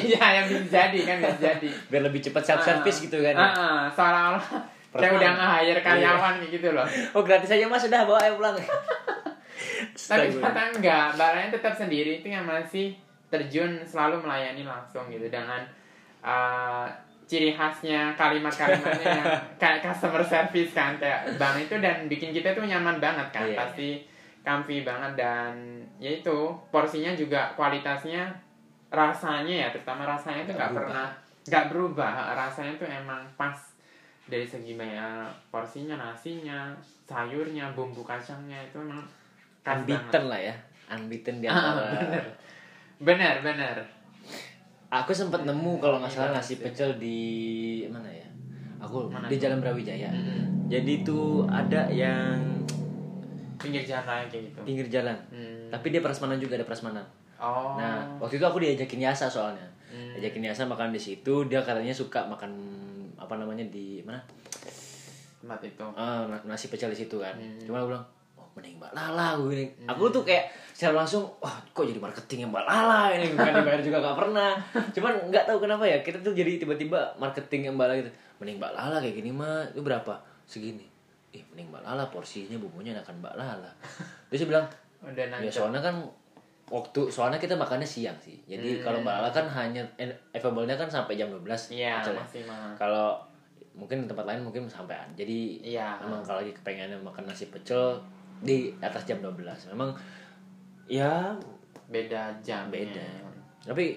iya 0.08 0.24
yang 0.38 0.46
bisa 0.46 0.64
jadi 0.70 0.98
kan 1.02 1.16
bisa 1.18 1.38
jadi. 1.38 1.68
Biar 1.90 2.02
lebih 2.06 2.20
cepat 2.20 2.42
self 2.42 2.62
service 2.62 3.02
gitu 3.02 3.18
kan 3.20 3.34
Ah, 3.34 3.50
ah, 3.50 3.82
seolah-olah 3.90 4.44
kayak 4.92 5.08
Perasaan. 5.08 5.16
udah 5.18 5.30
nge-hire 5.34 5.80
karyawan 5.80 6.34
kayak 6.38 6.50
gitu 6.52 6.68
loh. 6.70 6.86
Oh 7.12 7.22
gratis 7.22 7.50
aja 7.50 7.64
mas. 7.64 7.82
Udah 7.82 8.04
bawa 8.04 8.18
ayo 8.22 8.36
pulang. 8.36 8.54
Tapi 9.92 10.26
ternyata 10.30 10.60
enggak, 10.72 11.04
Ryan 11.16 11.50
tetap 11.50 11.74
sendiri. 11.74 12.20
Itu 12.20 12.28
yang 12.28 12.44
masih 12.44 12.96
terjun 13.32 13.80
selalu 13.82 14.20
melayani 14.20 14.62
langsung 14.62 15.08
gitu 15.08 15.24
dengan 15.26 15.64
uh, 16.20 16.84
ciri 17.24 17.50
khasnya 17.50 18.12
kalimat-kalimatnya 18.12 19.08
yang 19.08 19.28
kayak 19.62 19.80
customer 19.80 20.20
service 20.20 20.70
kan 20.70 21.00
kayak 21.00 21.32
bang 21.34 21.56
itu 21.58 21.74
dan 21.80 22.04
bikin 22.04 22.28
kita 22.30 22.52
tuh 22.52 22.62
nyaman 22.62 23.00
banget 23.00 23.24
kan 23.32 23.48
Iya. 23.48 23.56
pasti 23.56 23.88
comfy 24.42 24.82
banget 24.82 25.16
dan 25.16 25.54
ya 25.96 26.12
itu 26.12 26.38
porsinya 26.68 27.14
juga 27.14 27.48
kualitasnya 27.54 28.28
rasanya 28.88 29.54
ya 29.64 29.68
terutama 29.70 30.04
rasanya 30.04 30.44
itu 30.44 30.52
Nggak 30.52 30.72
pernah 30.76 31.08
nggak 31.42 31.64
berubah. 31.70 32.12
Rasanya 32.36 32.76
tuh 32.76 32.86
emang 32.86 33.22
pas 33.34 33.56
dari 34.22 34.44
segi 34.44 34.76
banyak 34.76 35.26
porsinya 35.48 35.96
nasinya 35.96 36.70
sayurnya 37.02 37.72
bumbu 37.72 38.02
kacangnya 38.02 38.60
itu 38.60 38.78
emang 38.78 39.02
unbeaten 39.64 40.24
lah 40.28 40.38
ya 40.38 40.54
unbeaten 40.88 41.40
di 41.40 41.46
Ah, 41.46 41.54
antara 41.56 42.20
bener. 43.02 43.34
bener 43.40 43.76
aku 44.88 45.10
sempat 45.10 45.42
nemu 45.42 45.78
kalau 45.78 45.98
nggak 45.98 46.10
salah 46.10 46.30
Iya, 46.30 46.36
nasi 46.36 46.52
sih. 46.52 46.58
pecel 46.60 46.90
di 46.96 47.18
mana 47.86 48.06
ya 48.06 48.28
aku 48.78 49.08
Mana 49.08 49.24
di? 49.26 49.36
Jalan 49.36 49.58
Brawijaya 49.58 50.08
Mm-mm. 50.08 50.68
jadi 50.68 51.02
tuh 51.02 51.44
ada 51.44 51.88
yang 51.88 52.36
pinggir 53.56 53.82
jalan 53.84 54.26
kayak 54.26 54.42
gitu 54.48 54.58
pinggir 54.62 54.86
jalan 54.88 55.16
Hmm. 55.28 55.70
tapi 55.70 55.88
dia 55.88 55.98
prasmanan 55.98 56.36
juga 56.36 56.54
ada 56.54 56.64
prasmanan 56.64 57.06
oh 57.36 57.74
nah 57.74 58.04
waktu 58.18 58.36
itu 58.36 58.44
aku 58.44 58.58
diajakin 58.58 59.00
Yasa 59.02 59.26
soalnya 59.26 59.64
Hmm. 59.86 60.12
diajakin 60.14 60.44
Yasa 60.46 60.64
makan 60.64 60.90
di 60.90 60.98
situ 60.98 61.46
dia 61.46 61.60
katanya 61.60 61.90
suka 61.90 62.24
makan 62.24 62.50
apa 63.14 63.34
namanya 63.34 63.62
di 63.66 64.00
mana 64.00 64.18
tempat 65.38 65.58
itu 65.62 65.84
na- 65.94 66.44
nasi 66.44 66.66
pecel 66.66 66.88
di 66.88 66.98
situ 66.98 67.16
kan 67.16 67.32
Hmm. 67.32 67.62
cuma 67.62 67.78
aku 67.78 67.90
bilang 67.90 68.04
mending 68.52 68.76
mbak 68.76 68.92
Lala 68.92 69.40
gue 69.40 69.48
gini 69.56 69.66
aku 69.88 70.12
tuh 70.12 70.22
kayak 70.22 70.44
secara 70.72 71.04
langsung 71.04 71.28
wah 71.38 71.56
kok 71.70 71.84
jadi 71.84 72.00
marketingnya 72.00 72.48
mbak 72.48 72.64
Lala 72.64 73.12
ini? 73.14 73.30
Bukan 73.30 73.52
dibayar 73.60 73.80
juga 73.84 73.98
gak 74.02 74.18
pernah. 74.18 74.50
Cuman 74.90 75.14
nggak 75.30 75.44
tahu 75.44 75.58
kenapa 75.62 75.84
ya 75.86 76.00
kita 76.00 76.18
tuh 76.24 76.32
jadi 76.34 76.58
tiba-tiba 76.58 77.12
marketingnya 77.20 77.70
mbak 77.70 77.86
Lala 77.86 77.96
gitu. 78.02 78.10
Mending 78.42 78.56
mbak 78.58 78.72
Lala 78.74 78.96
kayak 78.98 79.14
gini 79.20 79.30
mah 79.30 79.62
itu 79.70 79.80
berapa? 79.84 80.14
Segini. 80.48 80.88
Ih 81.36 81.44
mending 81.52 81.70
mbak 81.70 81.84
Lala 81.86 82.08
porsinya 82.10 82.56
bumbunya 82.58 82.96
akan 82.98 83.14
mbak 83.20 83.34
Lala. 83.36 83.70
Terus 84.32 84.42
dia 84.42 84.48
bilang 84.48 84.66
udah 85.06 85.24
ya 85.38 85.50
soalnya 85.52 85.78
kan 85.82 85.94
waktu 86.72 87.00
soalnya 87.12 87.36
kita 87.38 87.54
makannya 87.54 87.86
siang 87.86 88.16
sih. 88.18 88.40
Jadi 88.48 88.80
Hmm. 88.80 88.82
kalau 88.82 88.98
mbak 89.04 89.14
Lala 89.22 89.30
kan 89.30 89.46
hanya 89.46 89.84
available-nya 90.34 90.74
kan 90.74 90.88
sampai 90.88 91.14
jam 91.14 91.28
12 91.30 91.76
iya 91.78 92.00
ya. 92.00 92.10
masih 92.10 92.42
kalau 92.74 93.20
mungkin 93.76 94.04
tempat 94.08 94.24
lain 94.24 94.40
mungkin 94.42 94.64
sampean. 94.66 95.06
Jadi 95.14 95.62
iya. 95.62 96.00
emang 96.00 96.24
kalau 96.24 96.40
lagi 96.40 96.52
kepengen 96.56 96.96
makan 97.04 97.28
nasi 97.28 97.48
pecel 97.52 98.00
di 98.42 98.74
atas 98.82 99.06
jam 99.06 99.22
12 99.22 99.38
memang 99.72 99.94
ya 100.90 101.32
beda 101.88 102.34
jam 102.42 102.68
Beda. 102.68 103.06
tapi 103.62 103.96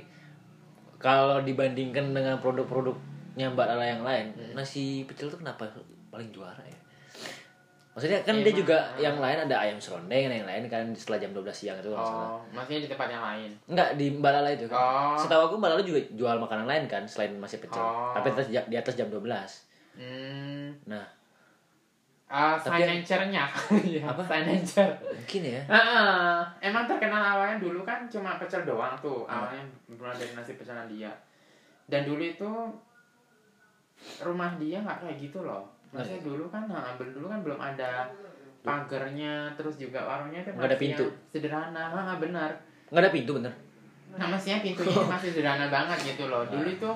kalau 1.02 1.42
dibandingkan 1.42 2.14
dengan 2.14 2.38
produk-produknya 2.40 3.52
Mbak 3.52 3.68
Lala 3.68 3.86
yang 3.86 4.04
lain 4.06 4.26
nasi 4.54 5.04
pecel 5.10 5.28
tuh 5.28 5.42
kenapa 5.42 5.66
paling 6.14 6.30
juara 6.30 6.62
ya 6.62 6.80
maksudnya 7.96 8.20
kan 8.28 8.36
dia 8.44 8.52
Emang, 8.52 8.60
juga 8.60 8.78
ah. 8.92 9.00
yang 9.00 9.18
lain 9.24 9.38
ada 9.48 9.56
ayam 9.56 9.80
serondeng 9.80 10.28
yang 10.28 10.44
lain 10.44 10.68
kan 10.68 10.84
setelah 10.92 11.16
jam 11.24 11.32
12 11.32 11.48
siang 11.56 11.80
itu 11.80 11.88
kalau 11.88 11.96
nggak 11.96 12.12
salah 12.12 12.28
oh 12.28 12.40
maksudnya 12.52 12.82
di 12.84 12.90
tempat 12.92 13.08
yang 13.08 13.24
lain 13.24 13.50
Enggak 13.72 13.90
di 13.96 14.06
Mbak 14.12 14.32
Lala 14.36 14.50
itu 14.52 14.66
kan. 14.68 14.78
Oh. 14.78 15.16
Setahu 15.16 15.42
aku 15.48 15.56
Mbak 15.58 15.70
Lala 15.72 15.84
juga 15.84 16.00
jual 16.12 16.36
makanan 16.38 16.68
lain 16.68 16.84
kan 16.92 17.04
selain 17.08 17.34
nasi 17.40 17.58
pecel. 17.58 17.82
Oh. 17.82 18.12
Tapi 18.14 18.30
di 18.52 18.76
atas 18.76 18.94
jam 19.00 19.08
12. 19.08 19.24
hmm 19.96 20.92
Nah, 20.92 21.04
ah 22.36 22.60
Tapi- 22.60 22.84
signature-nya 22.84 23.48
ya, 23.88 24.04
Apa? 24.12 24.20
signature 24.22 24.92
mungkin 25.08 25.42
ya. 25.48 25.62
Heeh. 25.72 26.36
emang 26.62 26.84
terkenal 26.84 27.24
awalnya 27.24 27.58
dulu 27.58 27.82
kan 27.82 28.04
cuma 28.12 28.36
pecel 28.36 28.68
doang 28.68 28.92
tuh. 29.00 29.24
Awalnya 29.24 29.64
mulai 29.88 30.12
dari 30.14 30.36
nasi 30.36 30.54
pecel 30.54 30.76
dia 30.92 31.16
dan 31.88 32.04
dulu 32.04 32.20
itu 32.20 32.52
rumah 34.20 34.52
dia 34.58 34.84
nggak 34.84 35.00
kayak 35.02 35.18
gitu 35.18 35.40
loh. 35.42 35.64
Maksudnya 35.90 36.22
dulu 36.22 36.52
kan 36.52 36.68
nah, 36.68 36.92
dulu 37.00 37.32
kan 37.32 37.40
belum 37.40 37.56
ada 37.56 38.12
pagernya 38.60 39.54
terus 39.56 39.78
juga 39.78 40.04
warungnya 40.04 40.44
itu 40.44 40.52
Nggak 40.52 40.70
ada 40.74 40.80
pintu. 40.82 41.06
sederhana. 41.32 41.84
Ah 41.94 42.18
benar. 42.20 42.52
Enggak 42.92 43.04
ada 43.08 43.14
pintu 43.14 43.32
bener. 43.40 43.54
nah 44.16 44.32
maksudnya 44.32 44.64
pintunya 44.64 44.96
masih 45.12 45.30
sederhana 45.32 45.68
banget 45.72 46.16
gitu 46.16 46.28
loh. 46.28 46.44
Dulu 46.48 46.68
itu 46.68 46.92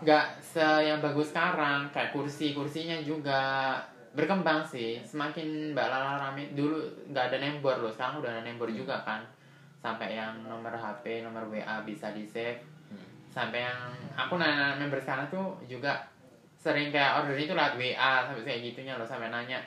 nggak 0.00 0.24
se 0.40 0.64
yang 0.84 1.00
bagus 1.00 1.32
sekarang. 1.32 1.88
Kayak 1.92 2.12
kursi 2.12 2.52
kursinya 2.52 2.96
juga 3.00 3.76
berkembang 4.14 4.62
sih. 4.64 5.02
Semakin 5.02 5.74
mbak 5.74 5.90
Lala 5.90 6.16
rame 6.30 6.54
dulu 6.54 6.80
nggak 7.10 7.34
ada 7.34 7.36
nembor 7.42 7.82
loh 7.82 7.90
sekarang 7.92 8.22
udah 8.24 8.30
ada 8.30 8.42
nembor 8.46 8.70
juga 8.70 9.02
kan. 9.02 9.20
Sampai 9.82 10.16
yang 10.16 10.46
nomor 10.48 10.72
HP 10.72 11.20
nomor 11.26 11.44
WA 11.52 11.84
bisa 11.84 12.14
di 12.14 12.24
save 12.24 12.74
sampai 13.34 13.66
yang 13.66 13.80
aku 14.14 14.38
nanya 14.38 14.78
member 14.78 15.02
sekarang 15.02 15.26
tuh 15.26 15.58
juga 15.66 15.90
sering 16.54 16.94
kayak 16.94 17.18
order 17.26 17.34
itu 17.34 17.50
lewat 17.50 17.74
WA 17.74 18.22
sampai 18.30 18.46
kayak 18.46 18.60
gitunya 18.70 18.94
loh 18.94 19.02
sampai 19.02 19.26
nanya 19.26 19.58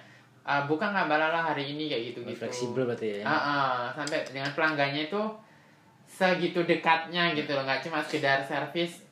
"Ah, 0.48 0.64
buka 0.64 0.88
nggak 0.88 1.12
mbak 1.12 1.20
Lala 1.20 1.52
hari 1.52 1.76
ini? 1.76 1.92
Kayak 1.92 2.16
gitu 2.16 2.20
gitu 2.24 2.48
Fleksibel 2.48 2.88
berarti 2.88 3.20
ya. 3.20 3.28
Ah, 3.28 3.36
ah, 3.36 3.78
sampai 3.92 4.24
dengan 4.32 4.48
pelanggannya 4.56 5.12
itu 5.12 5.20
segitu 6.08 6.64
dekatnya 6.64 7.36
gitu 7.36 7.52
loh 7.52 7.68
nggak 7.68 7.84
cuma 7.84 8.00
sekedar 8.00 8.40
servis 8.40 9.04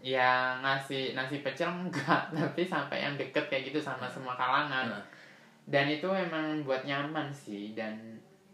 yang 0.00 0.60
ngasih 0.60 1.12
nasi 1.12 1.40
pecel 1.40 1.66
enggak 1.68 2.30
tapi 2.34 2.62
sampai 2.62 3.00
yang 3.00 3.14
deket 3.14 3.44
kayak 3.46 3.66
gitu 3.66 3.78
sama 3.78 4.06
semua 4.06 4.34
kalangan 4.34 4.86
Nah, 4.88 5.04
dan 5.66 5.84
itu 5.86 6.06
emang 6.06 6.62
buat 6.62 6.80
nyaman 6.82 7.28
sih 7.28 7.72
dan 7.72 7.92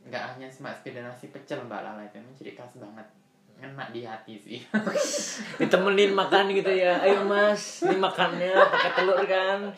nggak 0.04 0.20
hanya 0.34 0.48
cuma 0.48 0.68
sekedar 0.70 1.00
nasi 1.00 1.28
pecel 1.28 1.62
mbak 1.62 1.80
Lala 1.80 2.02
itu 2.02 2.16
emang 2.16 2.34
ciri 2.34 2.52
khas 2.52 2.74
banget 2.74 3.06
enak 3.54 3.88
di 3.90 4.02
hati 4.02 4.34
sih 4.36 4.58
ditemenin 5.60 6.12
makan 6.12 6.50
gitu 6.50 6.68
ya. 6.68 6.98
Ayo 6.98 7.22
Mas, 7.22 7.80
ini 7.80 7.96
makannya 7.96 8.50
pakai 8.52 8.90
telur 8.92 9.20
kan. 9.24 9.70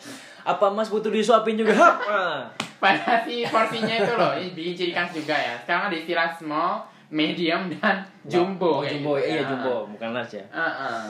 Apa 0.43 0.65
Mas 0.67 0.89
butuh 0.89 1.07
disuapin 1.07 1.55
juga? 1.55 1.71
Hap! 1.73 1.97
Ah. 2.03 2.39
padahal 2.77 3.21
sih 3.23 3.41
porsinya 3.43 3.95
itu 3.95 4.13
loh 4.13 4.33
ini 4.33 4.53
bikin 4.53 4.73
ciri 4.75 4.91
khas 4.91 5.09
juga 5.11 5.33
ya 5.33 5.57
sekarang 5.57 5.89
ada 5.89 5.97
istilah 5.97 6.29
small 6.31 6.73
medium 7.09 7.69
dan 7.71 8.05
Oh, 8.05 8.29
jumbo 8.29 8.71
kayak 8.81 8.91
jumbo. 8.93 9.11
gitu 9.15 9.25
Iya, 9.25 9.39
ya. 9.39 9.49
jumbo, 9.49 9.75
bukan 9.89 10.09
large 10.11 10.35
ya. 10.35 10.45
Ah, 10.51 10.61
ah. 10.61 11.03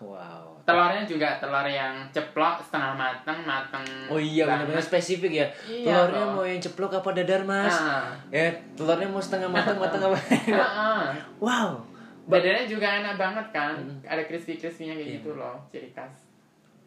Wow. 0.00 0.56
telurnya 0.62 1.04
juga 1.04 1.36
telur 1.36 1.62
yang 1.62 1.92
ceplok 2.08 2.56
setengah 2.60 2.92
matang 2.92 3.36
matang 3.42 3.84
Oh 4.06 4.16
iya 4.16 4.44
benar-benar 4.44 4.80
spesifik 4.80 5.32
ya. 5.34 5.46
Iya, 5.62 5.84
Telurnya 5.84 6.24
loh. 6.24 6.32
mau 6.32 6.44
yang 6.44 6.56
ceplok 6.58 6.92
apa 6.94 7.10
dadar 7.12 7.42
mas? 7.42 7.74
Ah. 7.74 8.08
Ya 8.28 8.48
telurnya 8.72 9.04
mau 9.06 9.18
setengah 9.18 9.46
matang 9.46 9.76
matang 9.76 10.00
apa? 10.02 10.16
Ah. 10.56 11.12
wow. 11.38 11.76
badannya 12.22 12.64
juga 12.64 12.86
enak 12.96 13.14
banget 13.14 13.46
kan 13.50 13.74
Hmm. 13.74 13.98
ada 14.04 14.22
crispy 14.22 14.54
crispynya 14.54 14.94
kayak 14.94 15.04
Iya. 15.04 15.16
gitu 15.18 15.30
loh 15.34 15.56
ciri 15.66 15.90
khas 15.90 16.14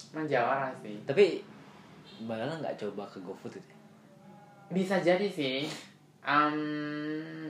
menjawara 0.10 0.72
sih 0.80 1.04
Tapi 1.04 1.44
Mbak 2.20 2.36
Lala 2.36 2.56
nggak 2.58 2.78
coba 2.78 3.04
ke 3.06 3.20
GoFood 3.20 3.54
itu? 3.54 3.74
bisa 4.70 4.98
jadi 4.98 5.28
sih 5.28 5.68
um, 6.24 6.56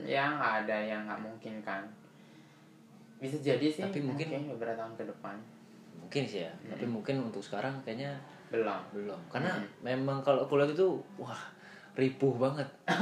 ya 0.02 0.26
nggak 0.28 0.52
ada 0.62 0.76
yang 0.76 1.06
nggak 1.06 1.20
mungkin 1.20 1.54
kan 1.62 1.86
bisa 3.16 3.38
jadi 3.38 3.64
sih 3.64 3.80
Tapi 3.80 4.02
mungkin- 4.02 4.50
beberapa 4.50 4.74
tahun 4.76 4.92
ke 4.94 5.04
depan 5.06 5.36
Mungkin 6.04 6.22
sih 6.22 6.40
ya. 6.40 6.52
Tapi 6.66 6.84
mungkin 6.84 7.16
untuk 7.22 7.40
sekarang 7.40 7.72
kayaknya 7.80 8.12
belum 8.48 8.78
belum. 8.92 9.20
Karena 9.28 9.50
Hmm. 9.50 9.66
memang 9.82 10.20
kalau 10.20 10.44
aku 10.44 10.54
lihat 10.54 10.70
itu 10.70 10.88
wah 11.16 11.40
ripuh 11.94 12.36
banget. 12.36 12.68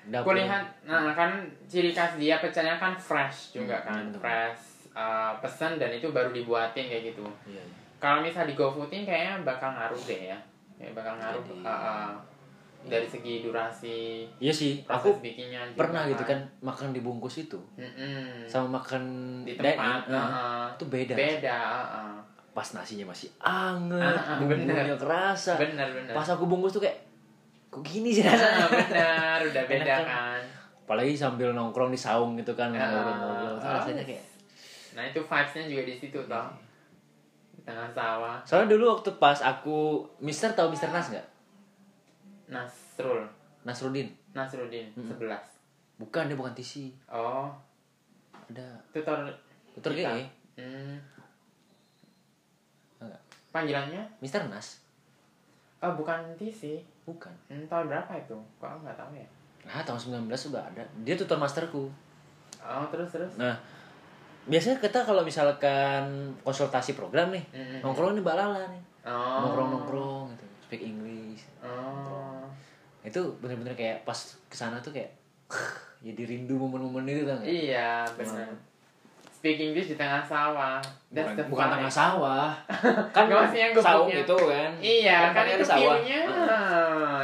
Aku 0.00 0.32
lihat, 0.32 0.64
nah 0.82 1.12
kan 1.12 1.28
ciri 1.68 1.92
khas 1.92 2.16
dia 2.16 2.40
pecelnya 2.40 2.72
kan 2.74 2.96
fresh 2.96 3.52
juga 3.52 3.76
Hmm, 3.76 3.86
kan, 3.86 4.02
bener. 4.08 4.18
fresh 4.18 4.62
uh, 4.90 5.36
pesan 5.38 5.76
dan 5.76 5.92
itu 5.92 6.08
baru 6.08 6.32
dibuatin 6.32 6.88
kayak 6.88 7.12
gitu. 7.12 7.20
Iya. 7.44 7.60
iya. 7.60 7.64
Kalau 7.96 8.24
misal 8.24 8.48
di 8.48 8.56
GoFoodin 8.56 9.04
kayaknya 9.04 9.44
bakal 9.44 9.70
ngaruh 9.70 10.00
deh 10.00 10.32
ya, 10.32 10.38
kayak 10.74 10.96
bakal 10.96 11.14
ngaruh 11.14 11.44
Jadi- 11.44 11.62
uh, 11.62 11.70
uh, 11.70 12.10
dari 12.80 13.04
segi 13.04 13.44
durasi 13.44 14.24
Iya 14.40 14.48
sih. 14.50 14.80
Aku 14.88 15.20
bikinnya. 15.20 15.68
juga 15.68 15.84
pernah 15.84 16.08
gitu 16.08 16.24
kan 16.24 16.40
makan 16.58 16.96
dibungkus 16.96 17.36
itu 17.38 17.60
Mm-mm. 17.76 18.48
sama 18.48 18.80
makan 18.80 19.02
di 19.44 19.52
tempat, 19.54 20.08
nah, 20.08 20.26
uh, 20.26 20.66
itu 20.72 20.84
beda. 20.88 21.12
beda, 21.12 21.58
uh, 21.60 21.86
uh. 21.92 22.16
Pas 22.50 22.66
nasinya 22.66 23.06
masih 23.06 23.30
anget, 23.38 24.00
Ah, 24.02 24.34
ah, 24.34 24.38
bumbunya 24.40 24.92
kerasa. 24.92 25.54
bener 25.54 25.86
bener. 25.88 26.10
Pas 26.10 26.26
aku 26.26 26.44
bungkus 26.44 26.72
tuh 26.72 26.82
kayak 26.82 26.98
kok 27.68 27.80
gini 27.80 28.10
sih 28.10 28.22
Ah, 28.22 28.30
rasanya. 28.30 28.66
bener, 28.68 29.38
udah 29.46 29.62
beda 29.64 29.94
kan? 29.96 30.04
kan. 30.04 30.42
Apalagi 30.82 31.14
sambil 31.14 31.50
nongkrong 31.50 31.88
di 31.88 31.96
saung 31.96 32.34
gitu 32.34 32.50
kan 32.52 32.72
Ah, 32.72 32.82
ngobrol-ngobrol. 32.84 33.54
Itu 33.56 33.64
ah. 33.64 33.74
rasanya 33.76 34.02
kayak 34.02 34.24
Nah 34.90 35.06
itu 35.06 35.20
vibesnya 35.20 35.62
juga 35.64 35.82
di 35.84 35.94
situ 35.94 36.18
toh, 36.20 36.46
di 37.48 37.62
tengah 37.62 37.86
sawah. 37.88 38.42
Soalnya 38.42 38.74
dulu 38.74 38.90
waktu 38.92 39.10
pas 39.16 39.38
aku 39.38 39.78
Mister 40.18 40.50
tahu 40.50 40.66
Mister 40.68 40.90
Nas 40.90 41.06
nggak? 41.08 41.26
Nasrul, 42.48 43.22
Nasrudin. 43.62 44.10
Nasrudin, 44.30 44.90
sebelas. 44.96 45.46
Bukan 45.96 46.26
dia 46.26 46.34
bukan 46.34 46.50
TC. 46.50 46.90
Oh, 47.06 47.46
Ada 48.50 48.66
tutor 48.90 49.22
tutor 49.72 49.92
Kita. 49.92 50.10
GE. 50.10 50.24
Hmm. 50.58 50.98
Panggilannya? 53.50 54.02
Mister 54.22 54.42
Nas. 54.46 54.78
Oh, 55.80 55.92
bukan 55.96 56.20
TC. 56.36 56.80
Bukan. 57.08 57.32
Hmm, 57.48 57.64
tahun 57.66 57.88
berapa 57.90 58.12
itu? 58.14 58.36
Kok 58.60 58.68
aku 58.68 58.80
nggak 58.84 58.98
tahu 59.00 59.12
ya? 59.16 59.26
Nah, 59.66 59.82
tahun 59.84 60.28
19 60.28 60.30
sudah 60.36 60.62
ada. 60.62 60.84
Dia 61.04 61.16
tutor 61.16 61.36
masterku. 61.40 61.88
Oh, 62.60 62.84
terus 62.92 63.08
terus. 63.10 63.32
Nah, 63.40 63.56
biasanya 64.44 64.76
kita 64.78 65.04
kalau 65.04 65.24
misalkan 65.24 66.32
konsultasi 66.44 66.92
program 66.92 67.32
nih, 67.32 67.44
Mm-mm. 67.52 67.80
nongkrong 67.84 68.16
nih 68.16 68.24
balala 68.24 68.60
nih. 68.68 68.82
Oh. 69.08 69.48
Nongkrong-nongkrong 69.48 70.36
gitu, 70.36 70.46
speak 70.68 70.82
English. 70.84 71.48
Oh. 71.64 72.44
Itu 73.00 73.40
bener-bener 73.40 73.72
kayak 73.72 74.04
pas 74.04 74.16
ke 74.48 74.56
sana 74.56 74.76
tuh 74.84 74.92
kayak 74.92 75.08
jadi 76.06 76.22
rindu 76.28 76.60
momen-momen 76.60 77.08
itu 77.08 77.24
kan. 77.24 77.40
Iya, 77.40 78.04
benar. 78.16 78.48
Speak 79.40 79.56
English 79.56 79.88
di 79.88 79.96
tengah 79.96 80.20
sawah. 80.20 80.76
That's 81.08 81.32
Bukan, 81.32 81.36
the 81.40 81.44
bukan 81.48 81.68
tengah 81.72 81.88
sawah. 81.88 82.52
kan 83.16 83.24
Nggak, 83.24 83.40
maksudnya 83.40 83.64
yang 83.64 83.74
saung 83.80 84.08
itu 84.12 84.36
kan. 84.36 84.70
Iya, 84.76 85.16
kan 85.16 85.24
tempatnya 85.32 85.54
itu 85.56 85.64
sawah. 85.64 85.94
view-nya. 85.96 86.20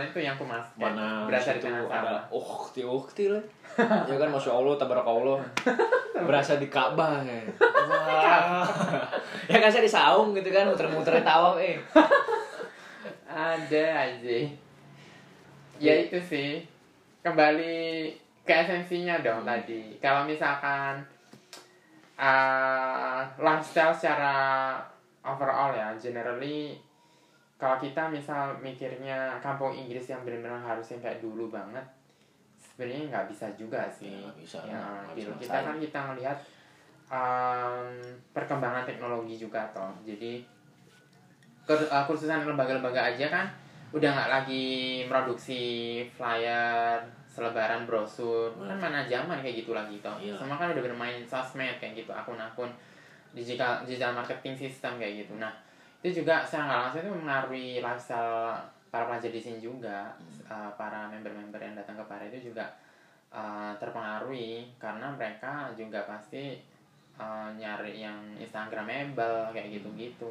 Itu 0.00 0.18
yang 0.18 0.32
aku. 0.32 0.44
Mana 0.74 1.28
berasa 1.28 1.52
di 1.52 1.60
tengah 1.60 1.84
ada 1.84 2.16
sawah. 2.16 2.22
ukti 2.32 2.80
ukti 2.82 3.24
lah. 3.28 3.44
ya 4.08 4.16
kan 4.16 4.32
masya 4.32 4.48
allah 4.48 4.72
tabarakallah 4.74 5.36
berasa 6.24 6.56
di 6.56 6.64
Ka'bah 6.66 7.20
Wah. 7.20 8.64
ya 9.44 9.60
kan 9.60 9.68
saya 9.68 9.84
di 9.84 9.92
saung 9.92 10.32
gitu 10.32 10.48
kan 10.48 10.64
muter-muter 10.64 11.20
tawaf 11.20 11.60
eh 11.60 11.76
Ada 13.26 13.84
aja. 14.08 14.36
Ya 15.76 15.92
itu 15.92 16.16
sih. 16.16 16.64
Kembali 17.20 18.08
ke 18.42 18.54
esensinya 18.54 19.20
dong 19.20 19.44
Hmm. 19.44 19.50
tadi. 19.52 20.00
Kalau 20.00 20.24
misalkan 20.24 21.04
uh, 22.16 23.22
lifestyle 23.38 23.94
secara 23.94 24.34
overall 25.24 25.72
ya, 25.72 25.92
generally 26.00 26.76
kalau 27.56 27.80
kita 27.80 28.12
misal 28.12 28.52
mikirnya 28.60 29.40
kampung 29.40 29.72
Inggris 29.72 30.12
yang 30.12 30.20
benar-benar 30.24 30.60
harus 30.60 30.92
yang 30.92 31.00
kayak 31.00 31.24
dulu 31.24 31.48
banget, 31.48 31.84
sebenarnya 32.60 33.08
nggak 33.08 33.26
bisa 33.32 33.48
juga 33.56 33.88
sih. 33.88 34.12
Ya, 34.12 34.32
bisa, 34.36 34.58
Ya, 34.68 34.84
gitu. 35.16 35.32
bisa 35.40 35.48
Kita 35.48 35.58
kan 35.64 35.76
kita 35.80 36.00
melihat 36.12 36.38
um, 37.08 37.88
perkembangan 38.36 38.84
teknologi 38.84 39.40
juga 39.40 39.64
toh. 39.72 39.88
Jadi 40.04 40.44
uh, 41.64 42.04
kursusan 42.04 42.44
lembaga-lembaga 42.44 43.16
aja 43.16 43.26
kan 43.32 43.46
udah 43.94 44.10
nggak 44.12 44.30
lagi 44.30 44.66
produksi 45.08 45.62
flyer 46.12 47.00
selebaran 47.36 47.84
brosur. 47.84 48.56
Kan 48.56 48.80
mana 48.80 49.04
zaman 49.04 49.44
kayak 49.44 49.60
gitu 49.60 49.76
lagi 49.76 50.00
toh. 50.00 50.16
Iya. 50.16 50.32
semua 50.40 50.56
kan 50.56 50.72
udah 50.72 50.80
bermain 50.80 51.20
sosmed 51.28 51.76
kayak 51.76 51.92
gitu 52.00 52.12
akun-akun 52.16 52.72
digital 53.36 53.84
digital 53.84 54.16
marketing 54.16 54.56
system 54.56 54.96
kayak 54.96 55.28
gitu. 55.28 55.36
Nah 55.36 55.52
itu 56.00 56.24
juga 56.24 56.40
secara 56.40 56.64
nggak 56.64 56.80
langsung 56.80 57.00
itu 57.04 57.10
mempengaruhi 57.12 57.68
lifestyle 57.84 58.56
para 58.88 59.04
pelajar 59.04 59.28
di 59.28 59.40
sini 59.44 59.58
juga. 59.60 60.16
Uh, 60.46 60.70
para 60.78 61.10
member-member 61.10 61.58
yang 61.58 61.74
datang 61.74 61.98
ke 61.98 62.04
Pare 62.06 62.30
itu 62.30 62.54
juga 62.54 62.64
uh, 63.34 63.74
terpengaruhi 63.76 64.70
karena 64.78 65.10
mereka 65.10 65.74
juga 65.74 66.06
pasti 66.06 66.54
uh, 67.18 67.50
nyari 67.58 67.98
yang 68.00 68.16
instagramable 68.38 69.50
kayak 69.52 69.74
gitu-gitu. 69.74 70.30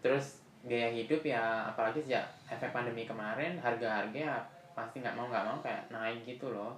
Terus 0.00 0.40
gaya 0.64 0.88
hidup 0.88 1.20
ya 1.20 1.68
apalagi 1.68 2.00
sejak 2.00 2.24
efek 2.48 2.72
pandemi 2.72 3.04
kemarin 3.04 3.60
harga-harga 3.60 4.16
ya 4.16 4.36
pasti 4.74 5.00
nggak 5.00 5.16
mau 5.16 5.30
nggak 5.30 5.46
mau 5.46 5.58
kayak 5.62 5.88
naik 5.88 6.26
gitu 6.26 6.50
loh. 6.50 6.74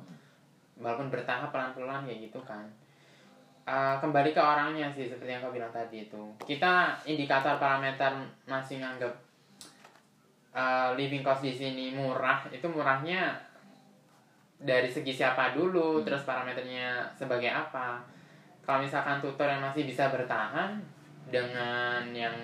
Walaupun 0.77 1.09
bertahap 1.09 1.49
pelan-pelan 1.51 2.05
kayak 2.05 2.29
gitu 2.29 2.41
kan. 2.45 2.65
Uh, 3.67 3.99
kembali 3.99 4.31
ke 4.31 4.39
orangnya 4.39 4.87
sih 4.95 5.11
seperti 5.11 5.35
yang 5.35 5.43
kau 5.43 5.51
bilang 5.51 5.73
tadi 5.75 6.07
itu. 6.07 6.23
Kita 6.45 6.95
indikator 7.03 7.59
parameter 7.59 8.15
masih 8.47 8.79
nganggap 8.79 9.11
uh, 10.55 10.95
living 10.95 11.27
cost 11.27 11.43
di 11.43 11.51
sini 11.51 11.91
murah 11.91 12.47
itu 12.49 12.65
murahnya 12.71 13.35
dari 14.57 14.89
segi 14.89 15.13
siapa 15.13 15.53
dulu 15.53 16.01
terus 16.07 16.23
parameternya 16.23 17.05
sebagai 17.13 17.51
apa. 17.51 18.01
Kalau 18.65 18.83
misalkan 18.83 19.19
tutor 19.19 19.47
yang 19.47 19.63
masih 19.63 19.87
bisa 19.87 20.09
bertahan 20.11 20.81
dengan 21.27 22.03
yang 22.15 22.35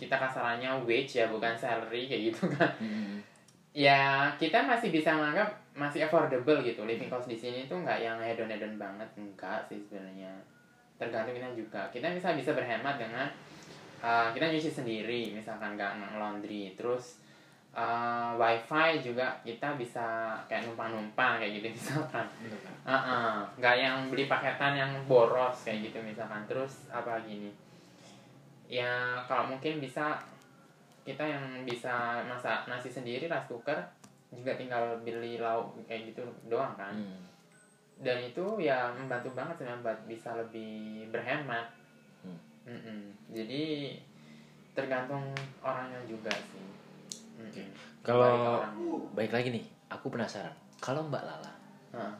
kita 0.00 0.16
kasarannya 0.16 0.80
wage 0.88 1.20
ya 1.20 1.28
bukan 1.28 1.52
salary 1.52 2.08
kayak 2.08 2.32
gitu 2.32 2.48
kan. 2.56 2.72
Hmm. 2.80 3.20
Ya 3.70 4.32
kita 4.34 4.66
masih 4.66 4.90
bisa 4.90 5.14
menganggap 5.14 5.50
masih 5.74 6.06
affordable 6.06 6.58
gitu. 6.66 6.82
Living 6.84 7.10
cost 7.10 7.30
di 7.30 7.38
sini 7.38 7.70
tuh 7.70 7.80
nggak 7.82 8.02
yang 8.02 8.18
hedon 8.18 8.50
hedon 8.50 8.76
banget. 8.76 9.08
Enggak 9.16 9.66
sih 9.70 9.78
sebenarnya. 9.86 10.32
Tergantung 10.98 11.34
kita 11.34 11.50
juga. 11.54 11.82
Kita 11.94 12.10
bisa 12.12 12.34
bisa 12.34 12.50
berhemat 12.52 12.98
dengan 12.98 13.26
uh, 14.02 14.28
kita 14.34 14.50
nyuci 14.50 14.70
sendiri. 14.70 15.30
Misalkan 15.32 15.78
nggak 15.78 16.18
laundry. 16.18 16.74
Terus 16.74 17.22
uh, 17.72 18.34
wifi 18.34 19.00
juga 19.00 19.38
kita 19.46 19.78
bisa 19.78 20.34
kayak 20.50 20.66
numpang 20.66 20.90
numpang 20.90 21.38
kayak 21.38 21.62
gitu 21.62 21.66
misalkan. 21.78 22.26
Uh 22.82 22.92
-uh. 22.92 23.34
nggak 23.56 23.76
yang 23.78 23.96
beli 24.10 24.26
paketan 24.26 24.74
yang 24.74 24.92
boros 25.06 25.62
kayak 25.62 25.88
gitu 25.88 26.02
misalkan. 26.02 26.42
Terus 26.50 26.90
apa 26.90 27.22
gini 27.22 27.70
ya 28.70 29.18
kalau 29.26 29.50
mungkin 29.50 29.82
bisa 29.82 30.14
kita 31.10 31.24
yang 31.24 31.44
bisa 31.62 31.92
masak 32.24 32.64
nasi 32.64 32.86
sendiri 32.86 33.26
rice 33.26 33.46
cooker 33.46 33.78
juga 34.30 34.54
tinggal 34.54 34.98
beli 35.00 35.36
lauk 35.36 35.74
kayak 35.84 36.10
gitu 36.10 36.22
doang 36.46 36.72
kan 36.74 36.94
Hmm. 36.94 37.26
dan 37.98 38.16
itu 38.18 38.40
ya 38.58 38.88
membantu 38.90 39.34
banget 39.34 39.58
sebenarnya 39.58 39.82
buat 39.82 39.98
bisa 40.06 40.30
lebih 40.34 40.72
berhemat 41.08 41.66
Hmm. 42.20 42.38
Mm-mm. 42.64 43.00
jadi 43.28 43.96
tergantung 44.70 45.24
orangnya 45.60 45.98
juga 46.04 46.30
sih 46.30 46.68
Mm-mm. 47.36 47.68
Kalau-. 48.00 48.60
Baik 49.12 49.28
lagi 49.30 49.48
nih, 49.50 49.64
aku 49.88 50.08
penasaran. 50.08 50.52
Kalau 50.78 51.04
Mbak 51.04 51.20
Lala 51.20 51.52
Ah, 51.90 52.12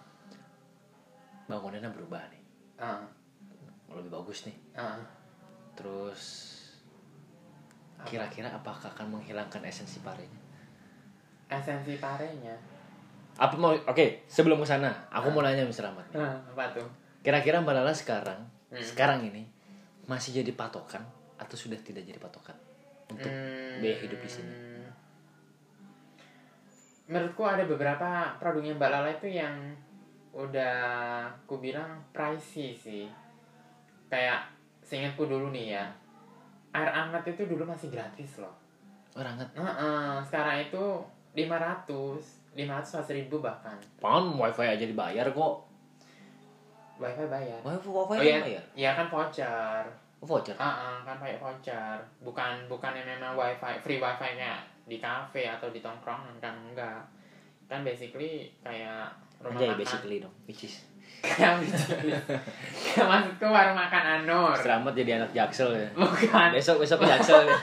bangunannya 1.46 1.88
berubah 1.88 2.20
nih, 2.28 2.42
ah, 2.76 3.00
lebih 3.88 4.10
bagus 4.10 4.44
nih. 4.44 4.56
ah. 4.72 5.00
Terus? 5.72 6.22
Kira-kira 8.02 8.48
apakah 8.48 8.88
akan 8.88 9.06
menghilangkan 9.10 9.62
esensi 9.62 10.00
parenya? 10.00 10.40
esensi 11.46 11.98
parenya 11.98 12.54
Apa 13.34 13.56
mau? 13.56 13.72
Oke, 13.88 14.22
sebelum 14.26 14.60
ke 14.60 14.68
sana, 14.68 14.90
aku 15.08 15.30
mau 15.30 15.40
nanya 15.40 15.64
Mr. 15.64 15.86
Ahmad. 15.86 16.04
nih. 16.08 16.18
Ah, 16.18 16.36
apa 16.46 16.64
tuh 16.70 16.86
Kira-kira 17.20 17.58
Mbak 17.58 17.74
Lala 17.74 17.90
sekarang, 17.90 18.40
Hmm. 18.68 18.78
sekarang 18.78 19.24
ini 19.24 19.48
masih 20.04 20.36
jadi 20.36 20.52
patokan 20.52 21.02
atau 21.36 21.56
sudah 21.56 21.76
tidak 21.80 22.04
jadi 22.04 22.16
patokan 22.16 22.54
untuk 23.06 23.26
Hmm, 23.26 23.80
biaya 23.80 23.96
hidup 23.98 24.20
di 24.20 24.30
sini? 24.30 24.52
Menurutku 27.06 27.42
ada 27.42 27.66
beberapa 27.66 28.06
produknya 28.38 28.78
Mbak 28.78 28.90
Lala 28.90 29.10
itu 29.10 29.26
yang 29.26 29.54
udah 30.30 30.78
ku 31.42 31.58
bilang 31.58 31.98
pricey 32.14 32.70
sih. 32.70 33.10
Kayak 34.06 34.46
seingatku 34.80 35.26
dulu 35.26 35.50
nih 35.50 35.74
ya. 35.74 35.84
Air 36.70 36.86
hangat 36.88 37.24
itu 37.26 37.42
dulu 37.44 37.62
masih 37.62 37.88
gratis 37.88 38.38
loh. 38.38 38.54
Orang 39.12 39.34
kan, 39.34 39.48
Heeh, 39.52 40.10
sekarang 40.22 40.62
itu 40.62 40.84
500, 41.34 42.54
500 42.54 43.10
ribu 43.10 43.38
bahkan. 43.38 43.74
pan 43.98 44.22
wifi 44.32 44.62
aja 44.64 44.84
dibayar 44.84 45.26
kok. 45.26 45.54
Wifi 46.96 47.24
bayar. 47.26 47.58
Wifi 47.60 47.88
wifi 47.88 48.12
Oh 48.12 48.20
iya, 48.20 48.38
bayar. 48.38 48.64
iya 48.76 48.90
kan 48.92 49.06
voucher. 49.06 49.82
Oh, 50.20 50.28
voucher. 50.28 50.52
Ah, 50.54 51.00
kan 51.02 51.16
pakai 51.16 51.40
voucher. 51.40 51.96
Bukan 52.20 52.68
bukan 52.68 52.92
yang 52.92 53.08
memang 53.08 53.32
wifi 53.34 53.72
free 53.80 53.98
wifi 53.98 54.36
kayak 54.36 54.60
di 54.84 54.98
cafe 54.98 55.48
atau 55.48 55.70
di 55.70 55.80
tongkrongan 55.80 56.36
kan 56.38 56.52
enggak. 56.60 57.00
Kan 57.66 57.80
basically 57.80 58.52
kayak 58.60 59.08
rumah 59.40 59.56
Aja 59.56 59.64
ya 59.64 59.72
makan. 59.72 59.80
basically 59.80 60.16
dong, 60.20 60.34
which 60.44 60.68
is 60.68 60.84
Kayak 61.20 61.60
basically. 61.60 62.16
Kayak 62.80 63.06
maksudku 63.06 63.46
warung 63.46 63.76
makan 63.76 64.04
Anur. 64.18 64.56
Selamat 64.56 64.92
jadi 64.92 65.10
anak 65.16 65.30
jaksel 65.30 65.70
ya. 65.70 65.88
Bukan. 65.92 66.48
Besok 66.50 66.80
besok 66.80 67.04
ke 67.04 67.06
jaksel 67.08 67.44
ya. 67.44 67.54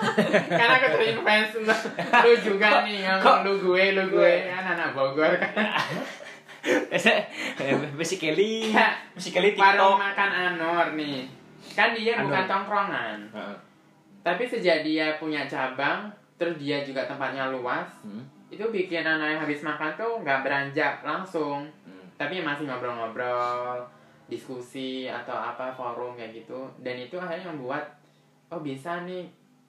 kan 0.47 0.69
aku 0.73 0.87
terinfluence 0.93 1.53
lu, 1.57 1.75
lu 1.97 2.31
juga 2.37 2.85
nih 2.85 2.97
yang 3.03 3.17
Kok? 3.17 3.37
lu 3.41 3.53
gue 3.59 3.83
lu 3.91 4.03
gue 4.09 4.33
kan 4.47 4.63
anak 4.71 4.93
Bogor 4.93 5.33
kan. 5.35 5.53
basically 7.95 8.69
Kayak 8.69 8.93
basically 9.15 9.51
warung 9.53 9.97
TikTok. 9.97 10.03
makan 10.03 10.29
Anur 10.31 10.85
nih. 10.93 11.25
Kan 11.73 11.89
dia 11.93 12.13
bukan 12.19 12.43
Anur. 12.43 12.49
tongkrongan. 12.49 13.17
Heeh. 13.31 13.55
Tapi 14.21 14.43
sejak 14.43 14.83
dia 14.83 15.15
punya 15.15 15.47
cabang, 15.47 16.11
terus 16.35 16.59
dia 16.59 16.83
juga 16.83 17.07
tempatnya 17.07 17.47
luas, 17.47 17.87
Hmm. 18.03 18.19
itu 18.47 18.59
bikin 18.61 18.99
anak 18.99 19.27
yang 19.29 19.41
habis 19.41 19.63
makan 19.63 19.95
tuh 19.95 20.19
nggak 20.19 20.43
beranjak 20.43 20.99
langsung. 21.01 21.63
Tapi 22.17 22.41
masih 22.41 22.65
ngobrol-ngobrol 22.65 23.85
diskusi 24.27 25.05
atau 25.05 25.31
apa 25.31 25.71
forum 25.71 26.13
kayak 26.13 26.35
gitu 26.35 26.59
dan 26.77 26.97
itu 26.97 27.15
akhirnya 27.15 27.47
membuat 27.47 27.85
oh 28.47 28.59
bisa 28.59 29.01
nih 29.01 29.23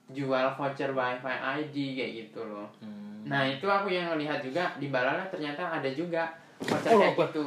jual 0.09 0.49
voucher 0.51 0.91
wifi 0.91 1.29
ID 1.55 1.77
kayak 1.95 2.13
gitu 2.25 2.41
loh 2.43 2.67
Hmm. 2.81 3.23
nah 3.25 3.43
itu 3.43 3.65
aku 3.65 3.89
yang 3.89 4.17
lihat 4.17 4.41
juga 4.41 4.73
di 4.77 4.89
Balala 4.89 5.29
ternyata 5.29 5.61
ada 5.71 5.89
juga 5.89 6.33
voucher 6.59 6.91
Oh, 6.91 6.99
kayak 6.99 7.13
apa? 7.13 7.25
gitu. 7.27 7.47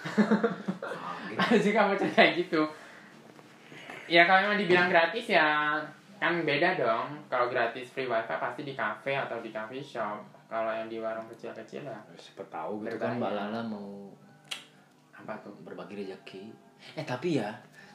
ada 1.40 1.56
juga 1.56 1.80
voucher 1.86 2.10
kayak 2.10 2.32
gitu 2.36 2.62
ya 4.06 4.26
kalau 4.26 4.40
memang 4.44 4.58
dibilang 4.58 4.88
gratis 4.88 5.26
ya 5.28 5.78
kan 6.20 6.44
beda 6.44 6.76
dong 6.76 7.08
kalau 7.26 7.48
gratis 7.48 7.88
free 7.88 8.04
wifi 8.04 8.28
pasti 8.30 8.60
di 8.62 8.72
cafe 8.72 9.16
atau 9.16 9.40
di 9.40 9.48
coffee 9.48 9.80
shop 9.80 10.20
kalau 10.46 10.68
yang 10.68 10.84
di 10.84 11.00
warung 11.00 11.24
kecil-kecil 11.26 11.80
ya 11.82 11.96
Siapa 12.12 12.44
tahu 12.46 12.84
gitu 12.84 12.94
kan 12.94 13.16
Mbak 13.16 13.24
Berbahaya. 13.24 13.48
Lala 13.48 13.60
mau 13.64 14.12
apa 15.12 15.32
tuh 15.40 15.52
berbagi 15.62 15.96
rezeki. 15.98 16.42
Eh 16.94 17.04
tapi 17.04 17.36
ya 17.36 17.48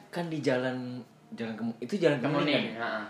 kan 0.08 0.26
di 0.26 0.38
jalan 0.38 0.98
jalan 1.32 1.54
kemu 1.54 1.72
itu 1.78 1.94
jalan 1.96 2.18
kemuning 2.18 2.46
kemuning 2.48 2.64
kan? 2.72 2.82
heeh 2.82 3.06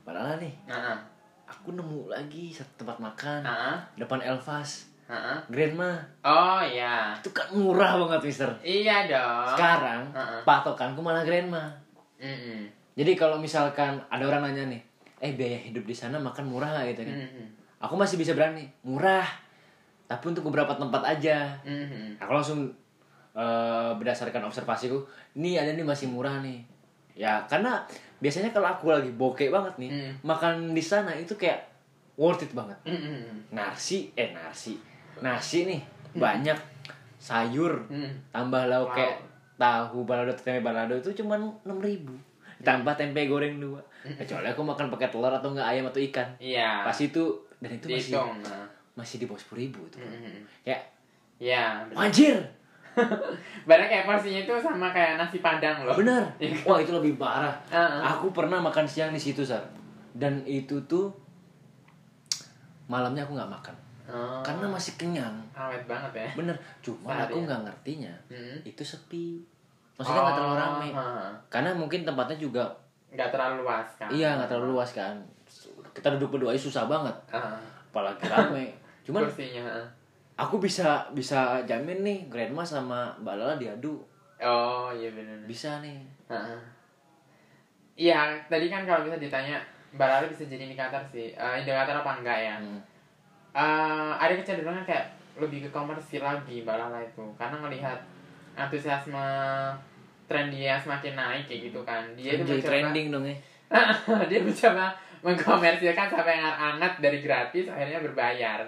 Mbak 0.00 0.12
Lala 0.14 0.34
nih, 0.36 0.54
heeh 0.66 0.98
aku 1.44 1.68
nemu 1.70 2.08
lagi 2.08 2.48
satu 2.48 2.80
tempat 2.80 2.96
makan 2.98 3.40
heeh 3.42 3.76
depan 3.96 4.20
Elvas, 4.20 4.88
heeh 5.04 5.36
Grandma. 5.48 5.92
oh 6.22 6.60
iya 6.60 7.12
Itu 7.14 7.28
kan 7.30 7.48
murah 7.50 7.98
banget, 7.98 8.24
Mister. 8.24 8.48
iya 8.60 9.04
dong 9.04 9.52
Sekarang 9.52 10.02
Heeh. 10.10 10.40
patokanku 10.42 11.00
malah 11.00 11.20
Grandma. 11.20 11.68
Mm-mm. 12.16 12.64
Jadi 13.00 13.16
kalau 13.16 13.40
misalkan 13.40 13.96
ada 14.12 14.24
orang 14.28 14.44
nanya 14.44 14.68
nih, 14.68 14.80
eh 15.16 15.32
biaya 15.32 15.56
hidup 15.56 15.88
di 15.88 15.96
sana 15.96 16.20
makan 16.20 16.44
murah 16.44 16.68
nggak 16.68 16.86
gitu 16.92 17.02
kan? 17.08 17.16
Mm-mm. 17.16 17.46
Aku 17.80 17.96
masih 17.96 18.20
bisa 18.20 18.36
berani, 18.36 18.68
murah. 18.84 19.24
Tapi 20.04 20.36
untuk 20.36 20.44
beberapa 20.44 20.76
tempat 20.76 21.00
aja. 21.08 21.48
Mm-mm. 21.64 22.20
Aku 22.20 22.28
langsung 22.28 22.68
eh, 23.32 23.90
berdasarkan 23.96 24.44
observasiku, 24.44 25.00
ini 25.32 25.56
ada 25.56 25.72
nih 25.72 25.86
masih 25.86 26.12
murah 26.12 26.44
nih. 26.44 26.60
Ya 27.16 27.40
karena 27.48 27.80
biasanya 28.20 28.52
kalau 28.52 28.68
aku 28.68 28.92
lagi 28.92 29.08
bokeh 29.08 29.48
banget 29.48 29.80
nih, 29.80 29.90
Hmm. 29.90 30.12
makan 30.20 30.76
di 30.76 30.82
sana 30.84 31.16
itu 31.16 31.32
kayak 31.40 31.64
worth 32.20 32.44
it 32.44 32.52
banget. 32.52 32.76
Mm-mm. 32.84 33.48
Nasi, 33.48 34.12
eh 34.12 34.36
nasi, 34.36 34.76
nasi 35.24 35.64
nih 35.64 35.80
banyak 36.12 36.58
sayur, 37.16 37.86
Mm. 37.88 38.12
tambah 38.28 38.66
lauk 38.66 38.92
Wow. 38.92 38.96
kayak 38.98 39.16
tahu 39.56 40.04
balado 40.04 40.32
tempe 40.34 40.60
balado 40.60 40.96
itu 40.96 41.12
cuma 41.16 41.36
enam 41.36 41.78
ribu 41.78 42.12
tambah 42.60 42.92
tempe 42.92 43.24
goreng 43.24 43.56
dua 43.56 43.80
kecuali 44.02 44.46
aku 44.46 44.60
makan 44.60 44.88
pakai 44.88 45.08
telur 45.08 45.28
atau 45.28 45.50
enggak 45.50 45.66
ayam 45.66 45.84
atau 45.84 46.00
ikan 46.02 46.28
iya 46.38 46.80
pas 46.82 46.94
itu 46.94 47.24
dan 47.58 47.70
itu 47.72 47.86
masih 47.86 48.16
nah. 48.40 48.64
masih 48.94 49.16
di 49.16 49.24
bawah 49.24 49.36
sepuluh 49.36 49.60
ribu 49.62 49.80
itu 49.84 49.96
Mm-mm. 49.98 50.44
ya 50.62 50.76
Iya, 51.36 51.88
bener. 51.88 51.96
anjir 52.02 52.36
Padahal 53.64 53.86
kayak 53.86 54.04
porsinya 54.04 54.40
itu 54.40 54.52
sama 54.58 54.90
kayak 54.90 55.16
nasi 55.16 55.38
padang 55.38 55.84
loh. 55.84 55.94
benar 55.94 56.20
Iya. 56.36 56.52
wah 56.62 56.76
itu 56.76 56.90
lebih 56.90 57.16
parah 57.16 57.54
Heeh. 57.66 58.00
aku 58.02 58.28
pernah 58.30 58.58
makan 58.58 58.84
siang 58.84 59.08
di 59.08 59.16
situ 59.16 59.40
sar 59.40 59.64
dan 60.12 60.44
itu 60.44 60.76
tuh 60.84 61.08
malamnya 62.86 63.22
aku 63.22 63.34
nggak 63.34 63.48
makan 63.50 63.76
Oh, 64.04 64.42
karena 64.42 64.66
masih 64.66 64.98
kenyang 64.98 65.38
awet 65.54 65.86
banget 65.86 66.10
ya. 66.18 66.28
bener 66.34 66.56
cuma 66.82 67.14
Sehari 67.14 67.30
aku 67.30 67.36
ya? 67.36 67.44
nggak 67.46 67.60
ngertinya 67.62 68.12
Mm. 68.26 68.58
itu 68.66 68.82
sepi 68.82 69.38
maksudnya 70.00 70.22
nggak 70.24 70.36
terlalu 70.40 70.50
Oh, 70.50 70.58
rame 70.58 70.88
heeh. 70.88 71.28
karena 71.52 71.70
mungkin 71.76 72.00
tempatnya 72.02 72.38
juga 72.38 72.64
Nggak 73.10 73.28
terlalu 73.28 73.66
luas 73.66 73.88
kan. 73.98 74.08
Iya 74.08 74.38
nggak 74.38 74.48
terlalu 74.48 74.68
luas 74.72 74.90
kan. 74.90 75.14
Kita 75.92 76.14
duduk 76.16 76.38
berdua 76.38 76.54
aja 76.54 76.62
susah 76.62 76.86
banget. 76.86 77.12
Heeh. 77.28 77.58
apalagi 77.90 78.22
rame 78.24 78.64
cuman 79.04 79.26
kursinya 79.26 79.66
aku 80.38 80.56
bisa 80.56 81.02
bisa 81.10 81.58
jamin 81.66 82.00
nih 82.00 82.18
grandma 82.30 82.62
sama 82.62 83.10
mbak 83.18 83.34
Lala 83.34 83.58
diadu 83.58 83.98
oh 84.38 84.88
iya 84.94 85.10
benar 85.10 85.34
bisa 85.44 85.82
nih 85.82 85.98
Heeh. 86.30 86.60
Iya, 87.98 88.16
tadi 88.46 88.70
kan 88.70 88.86
kalau 88.86 89.04
bisa 89.04 89.18
ditanya 89.18 89.60
Mbak 89.92 90.08
Lala 90.08 90.24
bisa 90.24 90.46
jadi 90.46 90.62
indikator 90.64 91.02
sih. 91.04 91.34
Eh, 91.34 91.54
indikator 91.60 91.92
apa 91.92 92.16
enggak 92.16 92.38
ya? 92.38 92.56
Hmm. 92.56 92.80
Eh, 93.52 94.12
ada 94.16 94.32
kecenderungan 94.32 94.86
kayak 94.86 95.10
lebih 95.36 95.66
ke 95.66 95.74
komersil 95.74 96.22
lagi 96.22 96.62
Mbak 96.62 96.76
Lala 96.78 97.02
itu 97.02 97.20
karena 97.36 97.58
ngelihat 97.58 97.98
antusiasme 98.54 99.26
tren 100.30 100.46
dia 100.46 100.78
semakin 100.78 101.18
naik 101.18 101.50
kayak 101.50 101.74
gitu 101.74 101.80
kan. 101.82 102.06
Dia 102.14 102.38
itu 102.38 102.46
mencoba- 102.46 102.62
trending 102.70 103.06
dong 103.10 103.26
ya 103.26 103.34
dia 104.30 104.40
mencoba 104.42 104.94
mengkomersilkan 105.26 106.06
sampai 106.06 106.38
yang 106.38 106.54
hangat 106.54 107.02
dari 107.02 107.18
gratis 107.18 107.66
akhirnya 107.66 107.98
berbayar. 107.98 108.62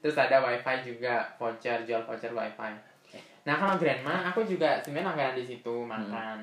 Terus 0.00 0.16
ada 0.16 0.40
wifi 0.40 0.96
juga 0.96 1.20
voucher 1.36 1.84
jual 1.84 2.00
voucher 2.02 2.32
wifi. 2.32 2.72
Nah 3.44 3.54
kalau 3.60 3.76
grandma 3.76 4.32
aku 4.32 4.40
juga 4.42 4.80
sebenarnya 4.80 5.12
langganan 5.12 5.36
di 5.36 5.44
situ 5.44 5.84
makan. 5.84 6.38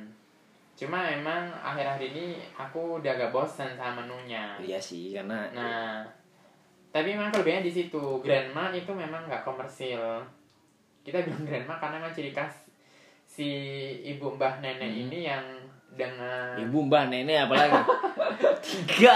Cuma 0.78 1.12
emang 1.12 1.50
akhir-akhir 1.60 2.14
ini 2.16 2.40
aku 2.56 3.02
udah 3.04 3.12
agak 3.18 3.34
bosen 3.34 3.74
sama 3.76 4.06
menunya. 4.06 4.56
iya 4.62 4.80
sih 4.80 5.18
karena 5.18 5.50
Nah 5.52 6.06
tapi 6.90 7.14
memang 7.14 7.30
kelebihannya 7.30 7.68
di 7.68 7.74
situ. 7.74 8.22
Grandma 8.22 8.70
itu 8.72 8.90
memang 8.94 9.26
nggak 9.26 9.42
komersil. 9.46 10.22
Kita 11.04 11.22
bilang 11.26 11.44
grandma 11.44 11.78
karena 11.78 12.00
memang 12.02 12.14
ciri 12.14 12.32
khas 12.32 12.69
si 13.40 13.50
ibu 14.04 14.36
mbah 14.36 14.60
nenek 14.60 14.84
Hmm. 14.84 15.02
ini 15.08 15.20
yang 15.24 15.46
dengan 15.96 16.60
ibu 16.60 16.80
mbak 16.84 17.08
nenek 17.08 17.48
apalagi 17.48 17.80
tiga. 18.68 19.16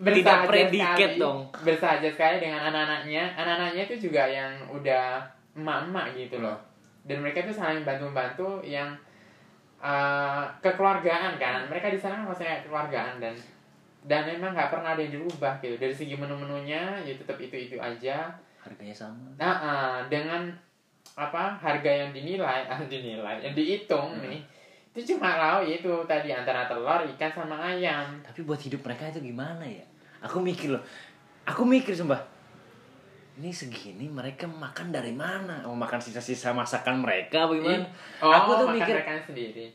Tidak 0.00 0.02
bersahaja 0.02 0.48
predikat 0.48 0.96
sekali- 0.96 1.20
dong. 1.20 1.38
Bersahaja 1.60 2.08
sekali 2.08 2.36
dengan 2.40 2.60
anak-anaknya. 2.66 3.36
Anak-anaknya 3.36 3.82
itu 3.84 4.08
juga 4.08 4.24
yang 4.24 4.48
udah 4.72 5.20
emak-emak 5.52 6.16
gitu 6.16 6.40
loh. 6.40 6.56
Dan 7.04 7.20
mereka 7.20 7.44
itu 7.44 7.52
saling 7.52 7.84
bantu-bantu 7.84 8.64
yang 8.64 8.96
uh, 9.76 10.48
kekeluargaan 10.60 11.36
kan. 11.36 11.68
Mereka 11.68 11.92
di 11.92 12.00
sana 12.00 12.16
kan 12.16 12.26
maksudnya 12.26 12.64
kekeluargaan 12.64 13.20
dan 13.20 13.36
dan 14.00 14.24
memang 14.24 14.56
nggak 14.56 14.72
pernah 14.72 14.96
ada 14.96 15.04
yang 15.04 15.20
dirubah 15.20 15.60
gitu. 15.60 15.76
Dari 15.76 15.92
segi 15.92 16.16
menu-menunya 16.16 17.04
ya 17.04 17.12
tetap 17.12 17.36
itu 17.36 17.68
itu 17.68 17.76
aja. 17.76 18.32
Harganya 18.64 18.96
sama. 18.96 19.28
Nah 19.36 19.54
uh, 19.60 19.98
dengan 20.08 20.48
apa 21.14 21.56
harga 21.56 21.90
yang 21.90 22.10
dinilai 22.10 22.64
ah, 22.64 22.80
dinilai 22.92 23.40
yang 23.40 23.52
dihitung 23.52 24.14
Hmm. 24.14 24.26
nih 24.26 24.42
itu 24.90 25.14
cuma 25.14 25.38
lauk 25.38 25.62
itu 25.64 25.86
tadi 26.04 26.34
antara 26.34 26.66
telur 26.66 26.98
ikan 27.14 27.30
sama 27.30 27.54
ayam. 27.62 28.10
Tapi 28.26 28.42
buat 28.42 28.58
hidup 28.58 28.82
mereka 28.82 29.06
itu 29.06 29.22
gimana 29.22 29.62
ya? 29.62 29.86
Aku 30.20 30.42
mikir 30.42 30.74
loh 30.74 30.82
aku 31.46 31.62
mikir 31.62 31.94
sumpah 31.94 32.18
ini 33.38 33.48
segini 33.48 34.10
mereka 34.10 34.44
makan 34.44 34.90
dari 34.90 35.14
mana? 35.14 35.62
Mau 35.62 35.78
makan 35.78 35.96
sisa-sisa 35.96 36.50
masakan 36.50 37.00
mereka 37.00 37.46
apa 37.46 37.54
gimana? 37.54 37.86
Oh, 38.18 38.28
aku 38.28 38.50
tuh 38.56 38.68
mikir 38.70 38.94
mereka 38.98 39.14
sendiri. 39.22 39.66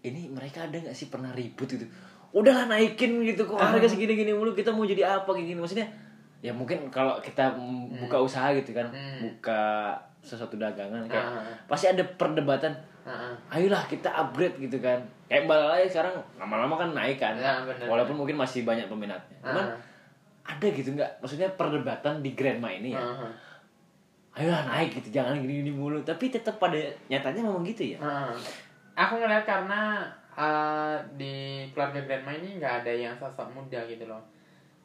ini 0.00 0.28
mereka 0.28 0.64
ada 0.64 0.76
nggak 0.78 0.94
sih 0.94 1.08
pernah 1.08 1.32
ribut 1.32 1.66
gitu? 1.66 1.88
Udahlah 2.30 2.68
naikin 2.68 3.24
gitu 3.24 3.42
kok 3.42 3.56
harga 3.56 3.88
segini-gini 3.88 4.30
mulu 4.30 4.52
kita 4.52 4.70
mau 4.70 4.84
jadi 4.84 5.02
apa 5.18 5.26
kayak 5.26 5.48
gini? 5.48 5.58
Maksudnya 5.58 5.88
ya 6.40 6.52
mungkin 6.52 6.88
kalau 6.88 7.18
kita 7.18 7.52
mm, 7.52 8.00
buka 8.04 8.20
usaha 8.20 8.52
gitu 8.52 8.72
kan 8.72 8.88
Hmm. 8.92 9.18
buka 9.24 9.92
sesuatu 10.20 10.54
dagangan 10.54 11.00
kayak 11.04 11.24
Ah. 11.24 11.52
pasti 11.66 11.88
ada 11.88 12.04
perdebatan 12.14 12.70
Heeh. 13.00 13.32
ayolah 13.50 13.80
kita 13.84 14.06
upgrade 14.06 14.56
gitu 14.58 14.76
kan 14.78 15.00
kayak 15.26 15.44
mbak 15.44 15.56
Lala 15.56 15.80
sekarang 15.82 16.12
lama-lama 16.36 16.76
kan 16.76 16.90
naik 16.92 17.16
kan 17.16 17.32
Ya, 17.32 17.64
bener. 17.64 17.84
walaupun 17.84 18.14
mungkin 18.14 18.36
masih 18.36 18.62
banyak 18.62 18.84
peminatnya 18.86 19.36
cuman 19.40 19.64
Ah. 19.64 19.80
ada 20.46 20.66
gitu 20.66 20.92
nggak 20.92 21.08
maksudnya 21.18 21.48
perdebatan 21.50 22.20
di 22.20 22.32
grandma 22.32 22.68
ini 22.68 22.92
ya 22.92 23.00
Heeh. 23.00 23.32
ayolah 24.32 24.62
naik 24.68 24.94
gitu 24.94 25.08
jangan 25.12 25.36
gini-gini 25.36 25.70
mulu 25.70 25.98
tapi 26.00 26.28
tetap 26.28 26.54
pada 26.56 26.76
nyatanya 27.06 27.40
memang 27.42 27.64
gitu 27.64 27.90
ya 27.90 27.98
Heeh. 27.98 28.32
aku 28.94 29.16
ngeliat 29.16 29.42
karena 29.42 30.04
eh, 30.32 30.96
di 31.14 31.34
keluarga 31.70 32.00
grandma 32.00 32.30
ini 32.30 32.56
nggak 32.56 32.80
ada 32.80 32.92
yang 32.92 33.12
sosok 33.14 33.50
muda 33.50 33.80
gitu 33.84 34.04
loh 34.04 34.20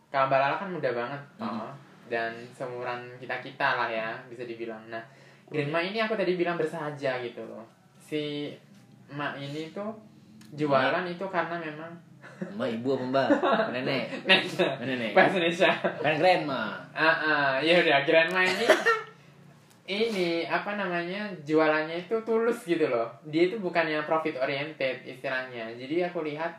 kalau 0.07 0.25
Mbak 0.25 0.39
Lala 0.39 0.55
kan 0.57 0.69
muda 0.69 0.89
banget 0.89 1.21
Hmm. 1.37 1.59
oh, 1.59 1.71
dan 2.05 2.31
seumuran 2.49 2.97
kita 3.17 3.35
kita 3.39 3.67
lah 3.75 3.87
ya 3.87 4.09
bisa 4.25 4.43
dibilang 4.43 4.79
nah 4.87 5.01
grandma 5.45 5.79
ini 5.79 5.97
aku 6.01 6.13
tadi 6.13 6.33
bilang 6.33 6.57
bersahaja 6.57 7.21
gitu 7.21 7.41
loh. 7.45 7.65
Si 8.01 8.49
emak 9.05 9.37
ini 9.37 9.69
tuh 9.69 9.93
jualan 10.53 11.05
itu 11.05 11.25
karena 11.29 11.55
memang 11.57 11.91
mbak 12.57 12.69
ibu 12.81 12.97
apa 12.97 13.05
mbak? 13.11 13.27
Nenek? 13.71 14.03
Nenek. 14.27 14.77
Nenek. 14.81 15.11
Bahasa 15.13 15.37
Indonesia. 15.39 15.71
Kan 16.01 16.15
grandma. 16.17 16.75
Ah, 16.91 17.15
ah, 17.15 17.51
ya 17.61 17.79
udah 17.79 18.01
grandma 18.03 18.41
ini 18.43 18.65
ini 20.03 20.29
apa 20.43 20.73
namanya 20.73 21.29
jualannya 21.45 22.01
itu 22.01 22.17
tulus 22.25 22.65
gitu 22.65 22.89
loh. 22.89 23.07
Dia 23.29 23.47
itu 23.47 23.61
bukan 23.61 23.85
yang 23.85 24.03
profit 24.03 24.35
oriented 24.35 25.05
istilahnya. 25.05 25.69
Jadi 25.77 26.01
aku 26.03 26.25
lihat 26.25 26.51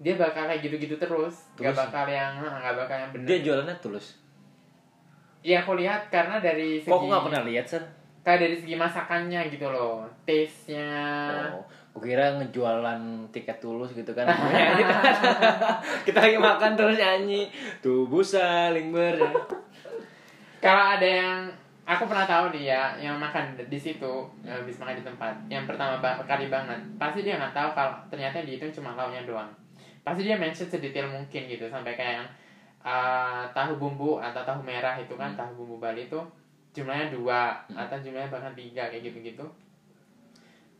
dia 0.00 0.18
bakal 0.18 0.50
kayak 0.50 0.58
gitu-gitu 0.58 0.98
terus, 0.98 1.46
Tulus. 1.54 1.70
nggak 1.70 1.76
bakal 1.78 2.06
yang 2.10 2.34
ah, 2.42 2.58
nggak 2.58 2.74
bakal 2.74 2.96
yang 2.98 3.10
bener. 3.14 3.26
dia 3.30 3.38
jualannya 3.46 3.76
tulus? 3.78 4.18
Iya 5.44 5.60
aku 5.62 5.76
lihat 5.78 6.08
karena 6.10 6.40
dari 6.40 6.80
segi 6.80 6.88
kok 6.90 6.98
aku 6.98 7.06
nggak 7.06 7.24
pernah 7.30 7.42
lihat 7.46 7.66
sir 7.68 7.84
kayak 8.24 8.40
dari 8.40 8.56
segi 8.56 8.74
masakannya 8.74 9.52
gitu 9.52 9.68
loh, 9.68 10.08
taste-nya. 10.24 11.28
Oh, 11.52 11.62
gue 12.00 12.08
kira 12.08 12.40
ngejualan 12.40 13.28
tiket 13.28 13.60
tulus 13.60 13.92
gitu 13.92 14.16
kan. 14.16 14.24
kita, 16.08 16.18
lagi 16.18 16.38
makan 16.40 16.72
terus 16.72 16.96
nyanyi. 16.96 17.52
Tubuh 17.84 18.24
saling 18.24 18.90
ber. 18.90 19.20
Kalau 20.64 20.96
ada 20.96 21.04
yang 21.04 21.44
aku 21.84 22.08
pernah 22.08 22.24
tahu 22.24 22.56
nih 22.56 22.72
ya 22.72 22.82
yang 22.96 23.20
makan 23.20 23.60
di 23.60 23.76
situ 23.76 24.24
habis 24.40 24.80
makan 24.80 24.96
di 24.96 25.04
tempat 25.04 25.36
yang 25.52 25.68
pertama 25.68 26.00
kali 26.24 26.48
banget 26.48 26.80
pasti 26.96 27.20
dia 27.20 27.36
nggak 27.36 27.52
tahu 27.52 27.68
kalau 27.76 27.92
ternyata 28.08 28.40
yang 28.40 28.48
dihitung 28.48 28.72
cuma 28.80 28.96
lauknya 28.96 29.20
doang 29.28 29.52
pasti 30.00 30.24
dia 30.24 30.40
mention 30.40 30.64
sedetail 30.64 31.12
mungkin 31.12 31.44
gitu 31.44 31.68
sampai 31.68 31.92
kayak 31.92 32.24
yang 32.24 32.28
uh, 32.80 33.44
tahu 33.52 33.76
bumbu 33.76 34.16
atau 34.16 34.40
tahu 34.44 34.64
merah 34.64 34.96
itu 34.96 35.12
kan 35.16 35.36
tahu 35.36 35.60
bumbu 35.60 35.76
Bali 35.76 36.08
itu 36.08 36.20
jumlahnya 36.74 37.14
dua 37.14 37.54
atau 37.70 37.96
jumlahnya 38.02 38.28
bahkan 38.28 38.52
tiga 38.58 38.90
kayak 38.90 39.06
gitu 39.06 39.18
gitu 39.22 39.46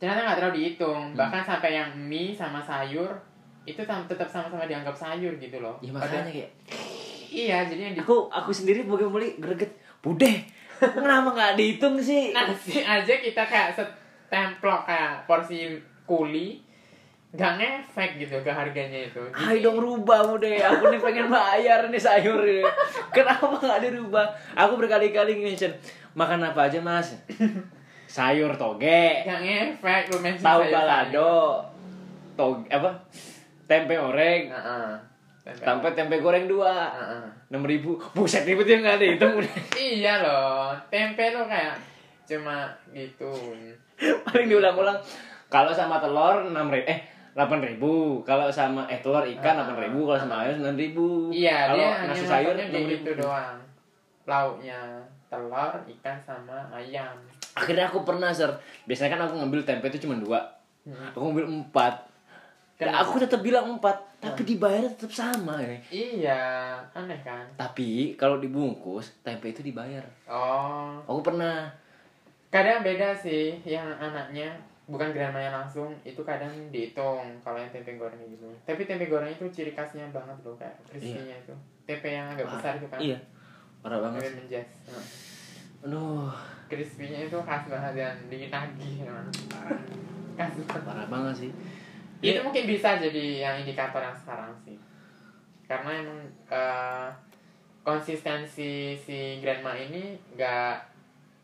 ternyata 0.02 0.26
nggak 0.26 0.36
terlalu 0.42 0.54
dihitung 0.58 1.14
bahkan 1.14 1.40
sampai 1.46 1.78
yang 1.78 1.88
mie 1.94 2.34
sama 2.34 2.58
sayur 2.58 3.14
itu 3.64 3.80
tetap 3.80 4.28
sama-sama 4.28 4.68
dianggap 4.68 4.92
sayur 4.92 5.32
gitu 5.40 5.56
loh 5.62 5.78
Ya 5.80 5.94
makanya 5.94 6.28
kayak 6.28 6.50
iya 7.34 7.64
jadi 7.64 7.90
yang 7.90 7.94
di 7.96 8.00
aku 8.02 8.28
aku 8.28 8.50
sendiri 8.54 8.86
bagi 8.86 9.06
beli 9.10 9.28
greget. 9.42 9.72
Bude. 10.04 10.44
Kenapa 10.78 11.32
nggak 11.32 11.54
dihitung 11.56 11.96
sih? 11.96 12.30
nasi 12.36 12.84
aja 12.84 13.14
kita 13.16 13.42
kayak 13.48 13.72
setemplok 13.72 14.84
kayak 14.84 15.24
porsi 15.24 15.80
kuli 16.04 16.60
nggak 17.34 17.52
ngefek 17.58 18.10
gitu 18.22 18.38
ke 18.46 18.50
harganya 18.50 19.10
itu 19.10 19.18
Ayo 19.34 19.58
dong 19.66 19.82
rubah 19.82 20.22
bude. 20.22 20.54
Aku 20.54 20.86
nih 20.86 21.02
pengen 21.02 21.26
bayar 21.26 21.90
nih 21.90 21.98
sayur 21.98 22.38
ini. 22.46 22.62
Kenapa 23.10 23.58
nggak 23.58 23.90
dirubah? 23.90 24.22
Aku 24.54 24.78
berkali-kali 24.78 25.42
mention 25.42 25.74
makan 26.14 26.46
apa 26.46 26.70
aja 26.70 26.78
mas? 26.78 27.18
Sayur 28.06 28.54
toge, 28.54 29.26
nggak 29.26 29.40
ngefek 29.42 30.02
lu 30.14 30.18
mention 30.22 30.46
tahu 30.46 30.62
balado, 30.70 31.66
toge 32.38 32.70
apa? 32.70 32.94
Tempe 33.66 33.98
oreng, 33.98 34.54
Heeh. 34.54 34.94
Tempe. 35.44 35.60
Sampai 35.60 35.90
tempe 35.92 36.22
goreng 36.22 36.46
dua 36.46 36.88
Heeh. 36.94 37.26
enam 37.52 37.66
ribu 37.66 37.98
buset 38.16 38.48
ya 38.48 38.54
nggak 38.56 38.96
dihitung 38.96 39.36
udah 39.42 39.54
iya 39.76 40.24
loh 40.24 40.72
tempe 40.88 41.20
tuh 41.34 41.44
kayak 41.44 41.76
cuma 42.24 42.72
gitu 42.96 43.28
paling 44.24 44.48
diulang-ulang 44.48 44.96
kalau 45.52 45.68
sama 45.68 46.00
telur 46.00 46.48
enam 46.48 46.72
ribu 46.72 46.88
eh 46.88 47.13
delapan 47.34 47.60
ribu 47.66 48.22
kalau 48.22 48.46
sama 48.46 48.86
eh 48.86 49.02
telur 49.02 49.26
ikan 49.26 49.58
delapan 49.58 49.90
ribu 49.90 50.06
kalau 50.06 50.18
sama 50.22 50.34
ayam 50.46 50.54
sembilan 50.62 50.78
ribu. 50.78 51.06
Iya 51.34 51.58
kalau 51.66 51.82
dia 51.82 52.06
nasi 52.06 52.24
sayur 52.24 52.54
makannya 52.54 52.64
enam 52.70 52.82
ribu. 52.86 52.92
gitu 52.94 53.10
doang. 53.18 53.58
Lauknya 54.24 54.80
telur 55.26 55.72
ikan 55.98 56.16
sama 56.22 56.58
ayam. 56.70 57.14
Akhirnya 57.58 57.90
aku 57.90 58.06
pernah 58.06 58.30
ser 58.30 58.54
biasanya 58.86 59.18
kan 59.18 59.20
aku 59.26 59.34
ngambil 59.42 59.60
tempe 59.66 59.90
itu 59.90 60.06
cuma 60.06 60.14
dua. 60.16 60.40
Hmm. 60.86 61.10
aku 61.10 61.18
ngambil 61.26 61.46
empat. 61.50 61.94
Dan 62.74 62.90
Kenapa? 62.90 63.06
aku 63.06 63.16
tetap 63.22 63.40
bilang 63.42 63.66
empat 63.78 63.96
tapi 64.18 64.42
dibayar 64.46 64.86
tetap 64.94 65.12
sama 65.12 65.58
ya. 65.58 65.76
Iya 65.90 66.42
aneh 66.94 67.18
kan? 67.20 67.44
Tapi 67.58 68.14
kalau 68.14 68.38
dibungkus 68.38 69.10
tempe 69.26 69.50
itu 69.50 69.60
dibayar. 69.60 70.02
Oh. 70.30 71.02
Aku 71.04 71.20
pernah. 71.20 71.66
Kadang 72.54 72.86
beda 72.86 73.10
sih 73.18 73.58
yang 73.66 73.90
anaknya 73.98 74.54
bukan 74.84 75.16
grandmanya 75.16 75.64
langsung 75.64 75.96
itu 76.04 76.20
kadang 76.20 76.52
dihitung 76.68 77.40
kalau 77.40 77.56
yang 77.56 77.72
tempe 77.72 77.96
goreng 77.96 78.20
gitu 78.28 78.52
tapi 78.68 78.84
tempe 78.84 79.08
goreng 79.08 79.32
itu 79.32 79.48
ciri 79.48 79.72
khasnya 79.72 80.12
banget 80.12 80.36
loh 80.44 80.52
kayak 80.60 80.76
crispy-nya 80.84 81.40
itu. 81.40 81.54
Tempe 81.88 82.08
yang 82.12 82.28
agak 82.28 82.48
besar 82.52 82.76
itu 82.76 82.88
kan 82.92 83.00
iya. 83.00 83.18
Parah 83.80 84.00
banget 84.00 84.28
tempe 84.28 84.44
menjas. 84.44 84.70
Aduh. 85.84 86.28
Crispy-nya 86.68 87.28
itu 87.28 87.38
khas 87.44 87.64
banget 87.68 87.92
dan 87.96 88.16
dinagih 88.28 88.94
emang. 89.08 89.28
khas 90.36 90.52
banget. 90.52 90.84
Parah 90.84 91.06
banget 91.08 91.34
sih. 91.48 91.50
Itu 92.20 92.40
mungkin 92.44 92.64
bisa 92.68 93.00
jadi 93.00 93.24
yang 93.40 93.54
indikator 93.64 94.00
yang 94.04 94.16
sekarang 94.16 94.52
sih. 94.64 94.76
Karena 95.64 95.92
emang 95.96 96.20
eh, 96.52 97.08
konsistensi 97.84 98.96
si 98.96 99.40
grandma 99.44 99.76
ini 99.76 100.16
nggak 100.36 100.76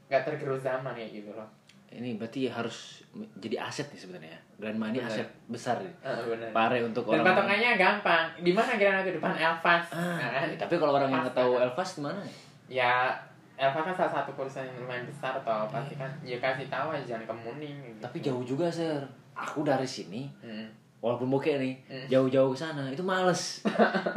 nggak 0.09 0.23
tergerus 0.25 0.65
zaman 0.65 0.97
ya 0.97 1.07
gitu 1.07 1.31
loh 1.37 1.60
Ini 1.91 2.15
berarti 2.15 2.47
harus 2.47 3.03
jadi 3.37 3.59
aset 3.61 3.91
nih 3.91 3.99
sebenarnya. 3.99 4.39
Grandma 4.57 4.89
ini 4.89 4.99
Benar. 4.99 5.11
aset 5.11 5.29
besar 5.45 5.77
nih. 5.79 5.91
Benar 6.01 6.51
Pare 6.51 6.79
untuk 6.81 7.03
dan 7.05 7.19
orang. 7.19 7.27
patokannya 7.29 7.71
gampang 7.75 8.25
di 8.39 8.53
mana 8.53 8.73
grandma 8.73 9.01
itu 9.01 9.13
depan 9.17 9.33
Elvas 9.35 9.85
Ah, 9.91 10.15
Nah, 10.17 10.29
kan? 10.33 10.47
tapi 10.57 10.75
kalau 10.77 10.93
orang 10.95 11.11
yang 11.11 11.27
tahu 11.29 11.53
kan. 11.53 11.65
Elvas 11.65 11.91
mana? 11.99 12.23
ya 12.67 13.11
Elvas 13.57 13.83
kan 13.83 13.95
salah 13.97 14.13
satu 14.15 14.31
perusahaan 14.33 14.65
yang 14.65 14.79
lumayan 14.81 15.05
besar 15.05 15.35
toh 15.37 15.67
pasti 15.67 15.95
kan 15.95 16.09
ya 16.23 16.39
kasih 16.39 16.65
tahu 16.65 16.87
aja 16.91 17.05
jangan 17.09 17.27
kemuning 17.29 17.77
gitu. 17.85 17.99
Tapi 18.01 18.17
jauh 18.21 18.45
juga, 18.47 18.67
Sir. 18.69 19.03
Aku 19.33 19.61
dari 19.63 19.85
sini 19.85 20.31
Hmm. 20.39 20.71
walaupun 20.99 21.27
bokeh 21.29 21.57
nih, 21.57 21.75
Hmm. 21.85 22.07
jauh-jauh 22.07 22.51
ke 22.51 22.59
sana 22.61 22.87
itu 22.87 23.03
males. 23.03 23.67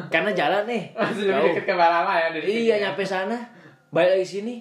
Karena 0.07 0.29
jalan 0.29 0.63
nih. 0.63 0.93
masih 0.95 1.25
lebih 1.25 1.33
jauh. 1.33 1.47
deket 1.49 1.65
ke 1.65 1.73
Balala 1.73 2.13
ya 2.13 2.27
dari 2.29 2.43
sini 2.43 2.59
Iya, 2.61 2.69
ya. 2.69 2.81
nyampe 2.85 3.03
sana, 3.03 3.37
balik 3.89 4.11
lagi 4.13 4.27
sini, 4.29 4.55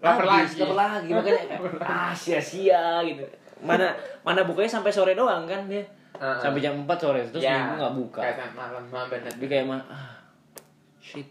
Lapar 0.00 0.24
lagi. 0.24 0.60
lapar 0.60 0.76
lagi. 0.76 1.08
Makanya 1.10 1.42
ah 1.80 2.12
sia-sia 2.12 3.00
gitu. 3.02 3.24
Mana 3.60 3.92
mana 4.20 4.44
bukanya 4.44 4.68
sampai 4.70 4.92
sore 4.92 5.16
doang 5.16 5.44
kan 5.44 5.64
dia. 5.66 5.80
Heeh. 6.16 6.38
Sampai 6.40 6.60
jam 6.60 6.72
4 6.76 6.88
sore 6.96 7.20
terus 7.24 7.40
Ya, 7.40 7.56
minggu 7.60 7.74
nggak 7.78 7.94
buka. 7.94 8.20
kayak 8.24 8.52
malam 8.52 8.84
bener 9.08 9.28
Jadi 9.36 9.46
kayak 9.46 9.66
mah 9.66 9.82
ah, 9.86 10.16
shit. 10.96 11.28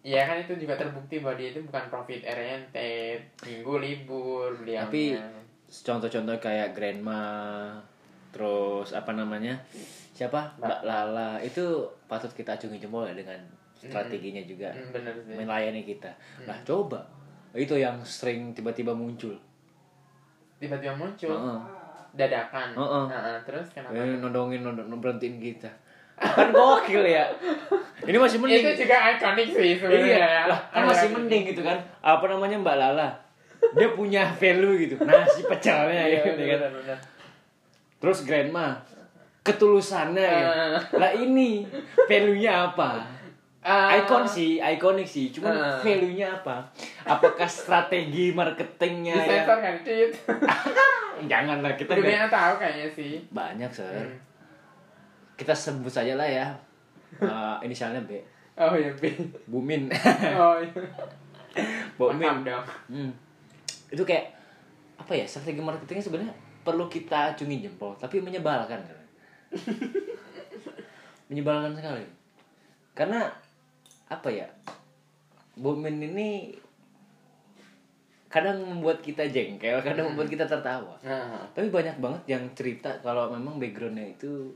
Iya 0.00 0.24
kan 0.24 0.36
itu 0.40 0.56
juga 0.56 0.74
terbukti 0.74 1.20
bahwa 1.20 1.36
dia 1.36 1.52
itu 1.52 1.60
bukan 1.60 1.84
profit 1.92 2.24
oriented 2.24 3.20
minggu 3.44 3.74
libur 3.76 4.48
beliau 4.56 4.88
Tapi 4.88 5.12
contoh-contoh 5.68 6.36
kayak 6.40 6.72
grandma 6.72 7.22
terus 8.30 8.94
apa 8.94 9.12
namanya? 9.12 9.58
Siapa? 10.14 10.56
Mbak 10.56 10.80
Lala 10.82 11.36
itu 11.40 11.62
patut 12.06 12.30
kita 12.30 12.56
acungi 12.56 12.78
jempol 12.78 13.04
ya 13.04 13.14
dengan 13.14 13.38
strateginya 13.74 14.40
juga 14.42 14.70
Hmm, 14.70 14.92
bener 14.92 15.14
sih 15.18 15.34
melayani 15.34 15.82
kita. 15.82 16.12
Nah, 16.44 16.56
coba 16.62 17.00
itu 17.52 17.74
yang 17.74 17.98
sering 18.00 18.52
tiba-tiba 18.52 18.90
muncul. 18.90 19.34
tiba-tiba 20.56 20.92
muncul 20.92 21.32
Heeh. 21.32 21.58
dadakan 22.12 22.68
Heeh. 22.72 23.04
Heeh, 23.08 23.36
terus 23.42 23.66
kenapa 23.70 23.96
Eh, 23.96 24.18
nodongin, 24.18 24.60
nodong, 24.60 24.92
berhentiin 24.96 25.40
kita. 25.40 25.70
Kan 26.36 26.52
gokil 26.52 27.00
ya. 27.00 27.24
Ini 28.00 28.16
masih 28.16 28.36
mending. 28.38 28.60
itu 28.60 28.84
juga 28.84 28.96
ikonik 29.10 29.48
sih 29.48 29.72
sebenarnya 29.74 30.04
Iya, 30.06 30.20
ya. 30.20 30.42
lah, 30.46 30.60
kan 30.68 30.82
masih 30.84 31.08
mending 31.10 31.42
gitu 31.48 31.60
kan. 31.60 31.80
Apa 31.98 32.28
namanya 32.28 32.60
Mbak 32.60 32.76
Lala? 32.76 33.08
Dia 33.72 33.88
punya 33.90 34.28
value 34.30 34.84
gitu. 34.84 34.94
Nasi 35.00 35.40
pecelnya 35.42 36.04
Iya, 36.04 36.20
gitu 36.22 36.42
kan. 36.44 37.00
Terus 37.98 38.18
grandma 38.24 38.76
ketulusannya 39.40 40.28
gitu. 40.28 40.50
Eh. 40.52 40.80
Lah 40.96 41.10
ini 41.14 41.64
value-nya 42.04 42.52
apa? 42.68 43.00
Ah, 43.60 43.92
Icon 43.92 44.24
sih, 44.24 44.56
ikonik 44.56 45.04
sih. 45.04 45.28
Cuman 45.28 45.52
Eh. 45.52 45.78
value-nya 45.84 46.32
apa? 46.32 46.64
Apakah 47.04 47.44
strategi 47.44 48.32
marketingnya 48.32 49.12
ya? 49.12 49.44
disensor 49.44 49.58
kan 49.60 49.74
Cit. 49.84 50.10
Janganlah 51.30 51.76
kita 51.76 51.92
banyak 51.92 52.32
tahu 52.32 52.52
kayaknya 52.56 52.88
sih 52.88 53.20
banyak 53.28 53.68
sir. 53.68 53.84
Hmm. 53.84 54.16
Kita 55.36 55.52
sebut 55.52 55.92
saja 55.92 56.16
lah 56.16 56.24
ya. 56.24 56.48
Eh, 57.20 57.56
inisialnya 57.68 58.00
B. 58.00 58.16
oh 58.56 58.72
iya 58.76 58.92
B 58.92 59.08
Bumin. 59.44 59.92
oh 60.40 60.56
iya 60.56 60.80
Bumin. 62.00 62.40
Dong 62.40 62.64
Hmm. 62.88 63.12
Itu 63.92 64.08
kayak 64.08 64.32
apa 64.96 65.12
ya 65.12 65.24
strategi 65.24 65.60
marketingnya 65.60 66.04
sebenarnya 66.04 66.34
perlu 66.60 66.84
kita 66.86 67.32
acungi 67.32 67.64
jempol 67.64 67.96
tapi 67.96 68.20
menyebalkan 68.20 68.76
menyebalkan 71.28 71.72
sekali 71.72 72.04
karena 72.92 73.24
apa 74.10 74.28
ya 74.28 74.48
Bomin 75.54 76.02
ini 76.02 76.50
kadang 78.30 78.62
membuat 78.62 79.02
kita 79.02 79.26
jengkel 79.26 79.82
kadang 79.82 80.14
membuat 80.14 80.30
kita 80.30 80.46
tertawa. 80.46 80.94
Nah, 81.02 81.42
tapi 81.50 81.66
banyak 81.66 81.98
banget 81.98 82.38
yang 82.38 82.44
cerita 82.54 82.88
kalau 83.02 83.26
memang 83.34 83.58
backgroundnya 83.58 84.14
itu 84.14 84.54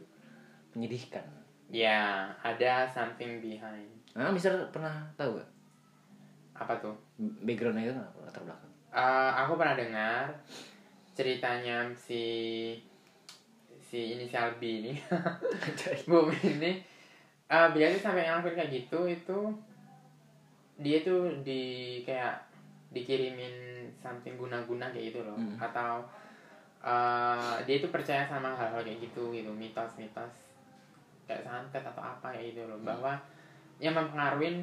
menyedihkan. 0.78 1.26
Ya 1.74 2.30
ada 2.40 2.86
something 2.86 3.42
behind. 3.42 3.90
Nah 4.14 4.30
Mister 4.30 4.54
pernah 4.70 5.02
tahu 5.18 5.42
gak 5.42 5.50
apa 6.54 6.72
tuh? 6.78 6.94
Backgroundnya 7.18 7.90
itu 7.90 7.94
apa 7.98 8.18
latar 8.22 8.42
belakang. 8.46 8.72
Eh, 8.94 9.30
aku 9.42 9.52
pernah 9.58 9.74
dengar 9.74 10.24
ceritanya 11.18 11.90
si 11.98 12.22
si 13.82 14.14
inisial 14.14 14.54
B 14.62 14.86
ini. 14.86 14.92
Bu 16.08 16.30
ini 16.30 16.93
eh 17.44 17.66
beliau 17.70 17.92
tuh 17.92 18.02
sampai 18.02 18.24
ngelakuin 18.24 18.56
kayak 18.56 18.70
gitu 18.72 19.00
itu 19.04 19.38
dia 20.74 20.98
tuh 21.00 21.30
di 21.46 21.62
kayak 22.02 22.34
dikirimin 22.90 23.54
something 23.94 24.34
guna-guna 24.34 24.90
kayak 24.90 25.12
gitu 25.14 25.20
loh 25.22 25.36
Hmm. 25.38 25.56
atau 25.60 26.02
eh 26.84 27.54
dia 27.64 27.76
tuh 27.80 27.88
percaya 27.88 28.24
sama 28.24 28.52
hal-hal 28.52 28.82
kayak 28.82 29.00
gitu 29.00 29.32
gitu 29.32 29.48
mitos-mitos 29.50 30.34
kayak 31.24 31.40
santet 31.40 31.80
atau 31.80 32.02
apa 32.02 32.32
kayak 32.32 32.52
gitu 32.52 32.62
loh 32.66 32.76
Hmm. 32.80 32.88
bahwa 32.88 33.12
yang 33.78 33.94
mempengaruhi 33.94 34.60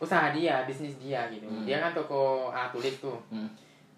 usaha 0.00 0.32
dia 0.32 0.64
bisnis 0.64 0.96
dia 0.96 1.28
gitu 1.28 1.46
Hmm. 1.46 1.62
dia 1.62 1.78
kan 1.78 1.92
toko 1.92 2.48
alat 2.50 2.72
tulis 2.72 2.96
tuh 2.98 3.18
Hmm. 3.30 3.50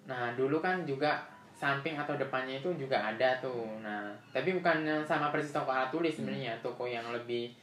Nah, 0.03 0.35
dulu 0.35 0.59
kan 0.59 0.83
juga 0.83 1.23
samping 1.55 1.95
atau 1.95 2.19
depannya 2.19 2.59
itu 2.59 2.75
juga 2.75 2.99
ada 2.99 3.39
tuh. 3.39 3.79
Nah, 3.79 4.11
tapi 4.35 4.51
bukan 4.51 4.83
yang 4.83 4.99
sama 5.07 5.31
persis 5.31 5.55
toko 5.55 5.71
alat 5.71 5.95
tulis 5.95 6.11
sebenarnya, 6.11 6.59
toko 6.59 6.91
yang 6.91 7.07
lebih 7.15 7.55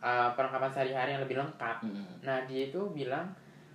uh, 0.00 0.30
perlengkapan 0.32 0.70
sehari-hari 0.70 1.10
yang 1.18 1.22
lebih 1.22 1.38
lengkap. 1.38 1.76
Hmm. 1.84 2.06
Nah, 2.22 2.38
dia 2.48 2.72
itu 2.72 2.80
bilang 2.90 3.30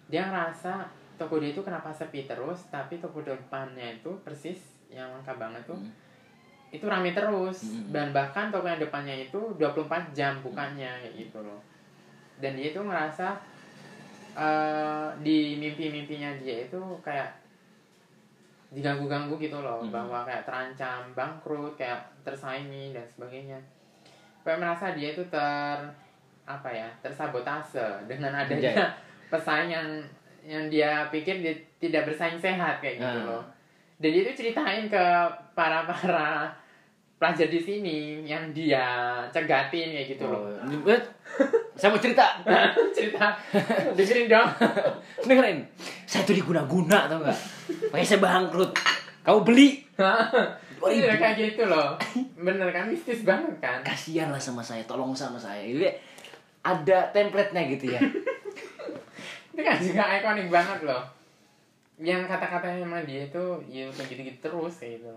dia 0.09 0.25
ngerasa 0.25 0.89
toko 1.19 1.37
dia 1.37 1.51
itu 1.51 1.61
kenapa 1.61 1.91
sepi 1.91 2.25
terus, 2.25 2.67
tapi 2.71 2.97
toko 2.97 3.21
depannya 3.21 3.99
itu 3.99 4.11
persis 4.23 4.59
yang 4.89 5.11
lengkap 5.19 5.37
banget 5.37 5.63
tuh. 5.67 5.79
Hmm. 5.79 5.91
Itu 6.73 6.85
rame 6.89 7.13
terus. 7.13 7.69
Hmm. 7.69 7.93
Dan 7.93 8.11
bahkan 8.11 8.49
toko 8.49 8.65
yang 8.65 8.81
depannya 8.81 9.27
itu 9.27 9.39
24 9.59 10.15
jam 10.15 10.39
bukannya 10.41 10.89
kayak 11.05 11.15
gitu 11.15 11.39
loh. 11.43 11.61
Dan 12.39 12.55
dia 12.55 12.71
itu 12.71 12.79
ngerasa 12.79 13.35
uh, 14.33 15.11
di 15.19 15.59
mimpi-mimpinya 15.59 16.39
dia 16.39 16.65
itu 16.65 16.79
kayak 17.03 17.39
diganggu-ganggu 18.69 19.33
gitu 19.41 19.57
loh 19.59 19.81
Hmm. 19.81 19.89
bahwa 19.89 20.21
kayak 20.29 20.45
terancam 20.45 21.09
bangkrut 21.17 21.73
kayak 21.73 22.05
tersaingi 22.21 22.93
dan 22.93 23.01
sebagainya 23.09 23.57
kayak 24.45 24.61
merasa 24.61 24.93
dia 24.93 25.17
itu 25.17 25.25
ter 25.25 25.77
apa 26.49 26.65
ya 26.67 26.89
tersabotase 26.99 27.77
dengan 28.09 28.33
adanya 28.33 28.89
pesaing 29.29 29.69
yang 29.69 29.89
yang 30.41 30.65
dia 30.65 31.05
pikir 31.07 31.37
dia 31.37 31.53
tidak 31.77 32.09
bersaing 32.09 32.35
sehat 32.35 32.81
kayak 32.81 32.97
gitu 32.97 33.19
Ah. 33.21 33.27
loh. 33.29 33.43
Dan 33.99 34.09
dia 34.09 34.21
itu 34.23 34.33
ceritain 34.33 34.89
ke 34.89 35.03
para 35.53 35.85
para 35.85 36.49
pelajar 37.19 37.45
di 37.45 37.59
sini 37.59 37.97
yang 38.23 38.49
dia 38.49 38.81
cegatin 39.29 39.91
kayak 39.91 40.07
gitu 40.09 40.23
loh. 40.25 40.47
Oh, 40.47 40.89
eh, 40.89 41.01
saya 41.75 41.91
mau 41.91 41.99
cerita. 41.99 42.39
Cerita. 42.95 43.35
Dengerin 43.93 44.25
dong. 44.25 44.49
Dengerin. 45.27 45.59
Saya 46.07 46.23
tuh 46.23 46.33
diguna-guna 46.33 47.05
tau 47.05 47.19
nggak? 47.19 47.39
Makanya 47.91 48.07
saya 48.07 48.19
bangkrut 48.19 48.71
kamu 49.21 49.39
beli. 49.45 49.69
Iya 50.79 51.11
kayak 51.19 51.35
gitu 51.35 51.67
loh. 51.67 51.99
Bener 52.39 52.71
kan 52.71 52.87
mistis 52.87 53.27
banget 53.27 53.51
kan? 53.59 53.83
Kasihan 53.83 54.31
lah 54.31 54.39
sama 54.39 54.63
saya 54.63 54.79
tolong 54.87 55.11
sama 55.11 55.35
saya. 55.35 55.59
Itu 55.59 55.83
ya 55.83 55.91
ada 56.63 56.97
template-nya 57.15 57.61
gitu 57.71 57.85
ya. 57.95 58.01
Itu 59.55 59.61
kan 59.61 59.77
juga 59.79 60.03
ikonik 60.19 60.47
banget 60.47 60.79
loh. 60.87 61.03
Yang 61.99 62.31
kata-katanya 62.31 62.87
emang 62.87 63.03
dia 63.03 63.27
itu 63.27 63.43
ya 63.67 63.91
kayak 63.91 64.07
gitu-gitu 64.07 64.39
terus 64.39 64.79
kayak 64.79 65.03
gitu. 65.03 65.11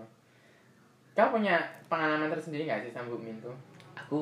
Kau 1.15 1.31
punya 1.31 1.55
pengalaman 1.87 2.27
tersendiri 2.27 2.67
gak 2.67 2.83
sih 2.83 2.91
sama 2.91 3.07
Bu 3.07 3.23
Min 3.23 3.39
tuh 3.39 3.55
aku 3.95 4.21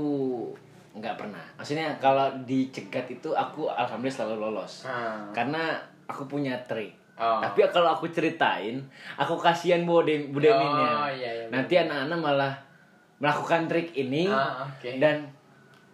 nggak 0.93 1.18
pernah. 1.18 1.41
Maksudnya 1.57 1.98
kalau 1.98 2.30
dicegat 2.45 3.07
itu 3.10 3.34
aku 3.34 3.65
alhamdulillah 3.72 4.14
selalu 4.14 4.35
lolos. 4.38 4.85
Ah. 4.85 5.26
karena 5.34 5.80
aku 6.06 6.27
punya 6.30 6.53
trik. 6.69 7.02
Oh. 7.22 7.38
tapi 7.38 7.61
kalau 7.69 7.93
aku 7.93 8.10
ceritain 8.10 8.81
aku 9.14 9.38
kasihan 9.38 9.85
bude 9.85 10.34
budeminnya 10.34 10.89
oh 11.06 11.11
iya 11.11 11.30
iya 11.38 11.45
nanti 11.53 11.77
anak-anak 11.77 12.18
malah 12.18 12.53
melakukan 13.22 13.69
trik 13.69 13.93
ini 13.93 14.26
ah, 14.26 14.65
oke. 14.65 14.89
dan 14.98 15.30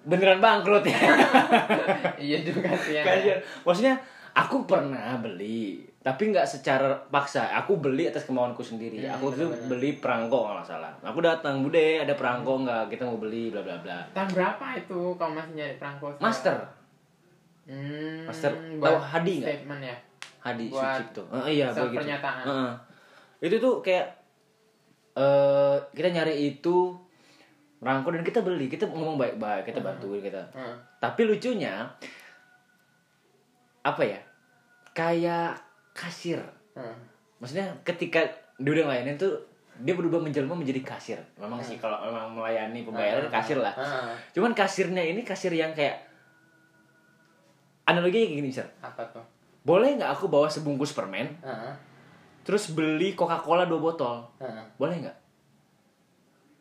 beneran 0.07 0.39
bangkrut. 0.39 0.87
Ya 0.87 0.95
iya 2.31 2.37
juga 2.39 2.71
sih 2.79 2.95
ya. 2.95 3.03
Kasihan 3.03 3.39
maksudnya 3.61 3.93
aku 4.31 4.63
pernah 4.63 5.19
beli 5.19 5.83
tapi 5.99 6.31
nggak 6.31 6.47
secara 6.47 6.95
paksa. 7.11 7.51
Aku 7.59 7.83
beli 7.83 8.07
atas 8.07 8.23
kemauanku 8.23 8.63
sendiri. 8.63 9.03
Hmm, 9.03 9.19
aku 9.19 9.27
tuh 9.29 9.51
benar-benar. 9.51 9.67
beli 9.67 9.89
perangko 9.99 10.37
kalau 10.41 10.55
nggak 10.57 10.69
salah. 10.69 10.91
Aku 11.03 11.19
datang 11.19 11.59
bude 11.59 11.99
ada 11.99 12.15
perangko 12.15 12.63
nggak? 12.63 12.87
Kita 12.87 13.03
mau 13.03 13.19
beli 13.19 13.51
bla 13.51 13.59
bla 13.59 13.75
bla. 13.77 13.99
Tahun 14.15 14.31
berapa 14.31 14.65
itu 14.73 14.99
kau 15.13 15.27
masih 15.27 15.53
nyari 15.53 15.75
perangko 15.75 16.15
master. 16.17 16.55
Hmm, 17.67 18.23
Master, 18.23 18.55
tahu 18.79 18.95
Hadi 18.95 19.43
nggak? 19.43 19.49
statement 19.51 19.81
ya? 19.83 19.95
Hadi 20.39 20.65
Buat 20.71 21.03
Sucipto 21.03 21.23
Eh, 21.43 21.59
iya 21.59 21.67
surat 21.67 21.91
begitu 21.91 21.99
pernyataan. 21.99 22.43
Heeh. 22.47 22.71
itu 23.37 23.55
tuh 23.59 23.73
kayak 23.83 24.07
eh 25.13 25.75
kita 25.91 26.09
nyari 26.09 26.55
itu 26.55 26.95
perangko 27.77 28.09
dan 28.09 28.21
kita 28.21 28.41
beli 28.41 28.65
kita 28.65 28.85
ngomong 28.85 29.15
baik 29.15 29.35
baik 29.35 29.63
kita 29.65 29.79
bantuin 29.79 30.17
kita 30.19 30.41
Heeh. 30.51 30.75
tapi 30.97 31.21
lucunya 31.23 31.85
apa 33.81 34.01
ya 34.01 34.19
kayak 34.91 35.55
kasir 35.91 36.41
Hmm. 36.73 36.93
maksudnya 37.37 37.65
ketika 37.81 38.21
dia 38.55 38.71
udah 38.71 38.85
ngelayanin 38.85 39.13
tuh 39.15 39.33
dia 39.79 39.93
berubah 39.93 40.17
menjelma 40.17 40.53
menjadi 40.53 40.81
kasir 40.83 41.17
memang 41.35 41.57
sih 41.59 41.77
kalau 41.77 42.01
memang 42.03 42.29
melayani 42.31 42.81
pembayaran 42.81 43.25
Hmm. 43.25 43.33
kasir 43.33 43.57
lah 43.57 43.73
Hmm. 43.73 44.13
cuman 44.31 44.53
kasirnya 44.53 45.01
ini 45.01 45.21
kasir 45.21 45.49
yang 45.49 45.69
kayak 45.71 46.01
analoginya 47.83 48.25
kayak 48.25 48.37
gini 48.37 48.49
sir 48.51 48.67
Apa 48.79 49.05
tuh? 49.07 49.23
boleh 49.63 49.95
nggak 49.95 50.11
aku 50.11 50.27
bawa 50.27 50.47
sebungkus 50.47 50.91
permen 50.91 51.27
Hmm. 51.39 51.73
terus 52.41 52.71
beli 52.71 53.11
coca 53.11 53.37
cola 53.37 53.65
dua 53.65 53.79
botol 53.79 54.21
Hmm. 54.37 54.65
boleh 54.75 54.97
nggak 54.99 55.17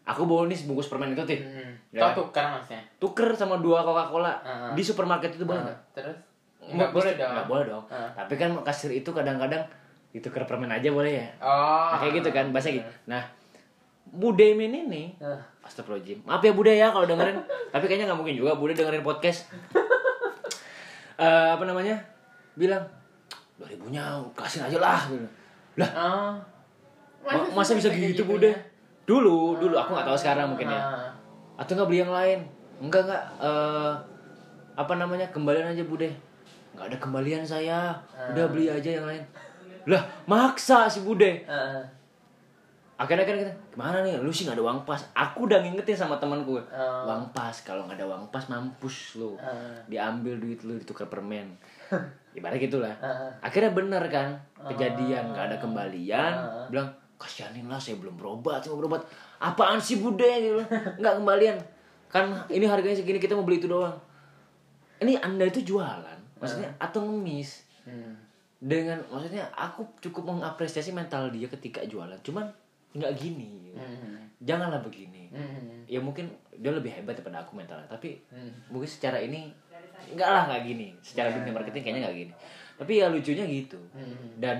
aku 0.06 0.22
bawa 0.22 0.46
nih 0.46 0.54
sebungkus 0.54 0.86
permen 0.86 1.10
itu 1.10 1.20
tuh 1.20 1.34
Hmm. 1.34 1.74
Ya. 1.90 2.00
Kau 2.04 2.22
tukar 2.22 2.46
maksudnya? 2.52 2.82
tuker 2.96 3.28
sama 3.32 3.58
dua 3.58 3.82
coca 3.82 4.06
cola 4.06 4.32
Hmm. 4.38 4.72
di 4.72 4.80
supermarket 4.80 5.32
itu 5.32 5.42
boleh 5.42 5.60
nggak 5.60 5.78
Terus? 5.92 6.16
Nggak 6.62 6.90
boleh 6.90 7.12
dong. 7.14 7.30
nggak 7.30 7.46
boleh 7.46 7.64
dong 7.66 7.84
Hmm. 7.86 8.10
tapi 8.16 8.34
kan 8.34 8.50
kasir 8.62 8.90
itu 8.90 9.06
kadang-kadang 9.08 9.62
ditukar 10.08 10.42
permen 10.44 10.68
aja 10.68 10.88
boleh 10.88 11.12
ya 11.14 11.26
Oh. 11.38 11.90
Nah, 11.90 11.98
kayak 11.98 12.12
gitu 12.16 12.30
kan 12.30 12.48
bahasa 12.48 12.70
gitu 12.70 12.86
nah 13.04 13.20
Bude 14.06 14.54
Min 14.54 14.70
ini 14.70 15.10
Hmm. 15.16 15.34
Astagfirullahaladzim 15.60 16.22
Maaf 16.22 16.38
ya 16.40 16.52
Bude 16.52 16.70
ya 16.70 16.88
kalau 16.88 17.04
dengerin 17.04 17.36
Tapi 17.74 17.84
kayaknya 17.84 18.06
nggak 18.06 18.16
mungkin 18.16 18.34
juga 18.34 18.54
Bude 18.54 18.72
dengerin 18.72 19.02
podcast 19.02 19.50
Eh, 21.16 21.48
Apa 21.50 21.64
namanya 21.64 21.96
Bilang 22.54 22.84
2000 23.56 23.88
nya 23.88 24.04
kasih 24.32 24.60
aja 24.62 24.76
lah 24.76 25.00
gitu. 25.08 25.24
Lah 25.76 25.90
Oh. 25.92 26.32
ma- 27.24 27.56
masa 27.56 27.72
bisa 27.72 27.88
kayak 27.88 28.12
gitu 28.12 28.22
ya? 28.38 28.52
Dulu 29.06 29.56
Dulu. 29.56 29.74
Aku 29.78 29.94
nggak 29.94 30.06
tahu 30.06 30.18
sekarang 30.18 30.52
mungkin 30.52 30.68
ya. 30.68 30.80
Ah. 30.82 31.10
Atau 31.56 31.78
nggak 31.78 31.88
beli 31.88 32.02
yang 32.02 32.12
lain? 32.12 32.38
Enggak 32.82 33.06
enggak. 33.06 33.24
Eh, 33.40 33.92
Apa 34.76 34.92
namanya? 35.00 35.24
Kembalian 35.32 35.72
aja 35.72 35.86
Bude 35.86 36.12
nggak 36.76 36.92
ada 36.92 36.98
kembalian 37.00 37.40
saya. 37.40 37.96
Udah 38.28 38.52
beli 38.52 38.68
aja 38.68 39.00
yang 39.00 39.08
lain. 39.08 39.24
Lah 39.88 40.04
maksa 40.28 40.84
si 40.84 41.00
Bude 41.00 41.40
Ah. 41.48 41.80
akhirnya 42.96 43.28
kan 43.28 43.36
kita 43.36 43.52
gimana 43.72 44.00
nih? 44.00 44.20
Lu 44.20 44.28
sih 44.28 44.44
nggak 44.44 44.60
ada 44.60 44.64
uang 44.68 44.80
pas. 44.84 45.00
Aku 45.12 45.48
udah 45.48 45.64
ngingetin 45.64 45.96
sama 45.96 46.20
temanku. 46.20 46.60
Oh. 46.60 47.02
uang 47.08 47.32
pas. 47.32 47.52
Kalau 47.64 47.88
nggak 47.88 47.96
ada 47.96 48.06
uang 48.08 48.28
pas 48.28 48.44
mampus 48.52 49.16
lu. 49.16 49.36
Ah. 49.40 49.80
diambil 49.88 50.36
duit 50.36 50.60
lu 50.60 50.76
ditukar 50.76 51.08
permen. 51.08 51.56
Ibarat 52.36 52.60
gitulah. 52.60 52.92
Ah. 53.00 53.32
akhirnya 53.40 53.72
bener 53.72 54.04
kan? 54.12 54.36
Kejadian 54.68 55.32
nggak 55.32 55.44
ada 55.48 55.56
kembalian. 55.56 56.34
Ah. 56.36 56.68
bilang 56.68 56.92
kasianin 57.16 57.64
lah 57.66 57.80
saya 57.80 57.96
belum 57.96 58.16
berobat 58.16 58.60
saya 58.60 58.76
mau 58.76 58.84
berobat. 58.84 59.02
Apaan 59.40 59.80
sih 59.80 60.00
bude? 60.00 60.24
Gitu 60.24 60.60
nggak 61.00 61.14
kembalian. 61.20 61.56
Kan 62.06 62.32
ini 62.48 62.64
harganya 62.64 62.96
segini 62.96 63.18
kita 63.18 63.34
mau 63.34 63.44
beli 63.44 63.58
itu 63.58 63.68
doang. 63.68 63.96
Ini 65.00 65.20
anda 65.20 65.44
itu 65.44 65.60
jualan 65.60 66.18
maksudnya 66.40 66.68
atau 66.76 67.04
ngemis? 67.04 67.64
Hmm. 67.86 68.18
dengan 68.56 68.98
maksudnya 69.12 69.46
aku 69.52 69.84
cukup 70.02 70.32
mengapresiasi 70.32 70.90
mental 70.90 71.28
dia 71.30 71.46
ketika 71.46 71.84
jualan. 71.84 72.16
Cuman 72.24 72.48
nggak 72.96 73.12
gini. 73.14 73.76
Hmm. 73.76 74.16
janganlah 74.40 74.80
begini. 74.80 75.28
Hmm. 75.32 75.84
ya 75.84 76.00
mungkin 76.00 76.28
dia 76.56 76.72
lebih 76.72 76.88
hebat 76.92 77.16
daripada 77.20 77.44
aku 77.44 77.56
mentalnya. 77.56 77.84
Tapi 77.86 78.16
Hmm. 78.32 78.48
mungkin 78.72 78.88
secara 78.88 79.20
ini 79.20 79.52
nggak 80.16 80.28
lah 80.28 80.42
nggak 80.48 80.62
gini. 80.64 80.88
Secara 81.04 81.30
dunia 81.36 81.52
marketing 81.52 81.82
kayaknya 81.84 82.02
nggak 82.08 82.16
gini. 82.16 82.32
Tapi 82.76 82.92
ya 82.96 83.06
lucunya 83.12 83.44
gitu. 83.44 83.80
Hmm. 83.92 84.40
dan 84.40 84.56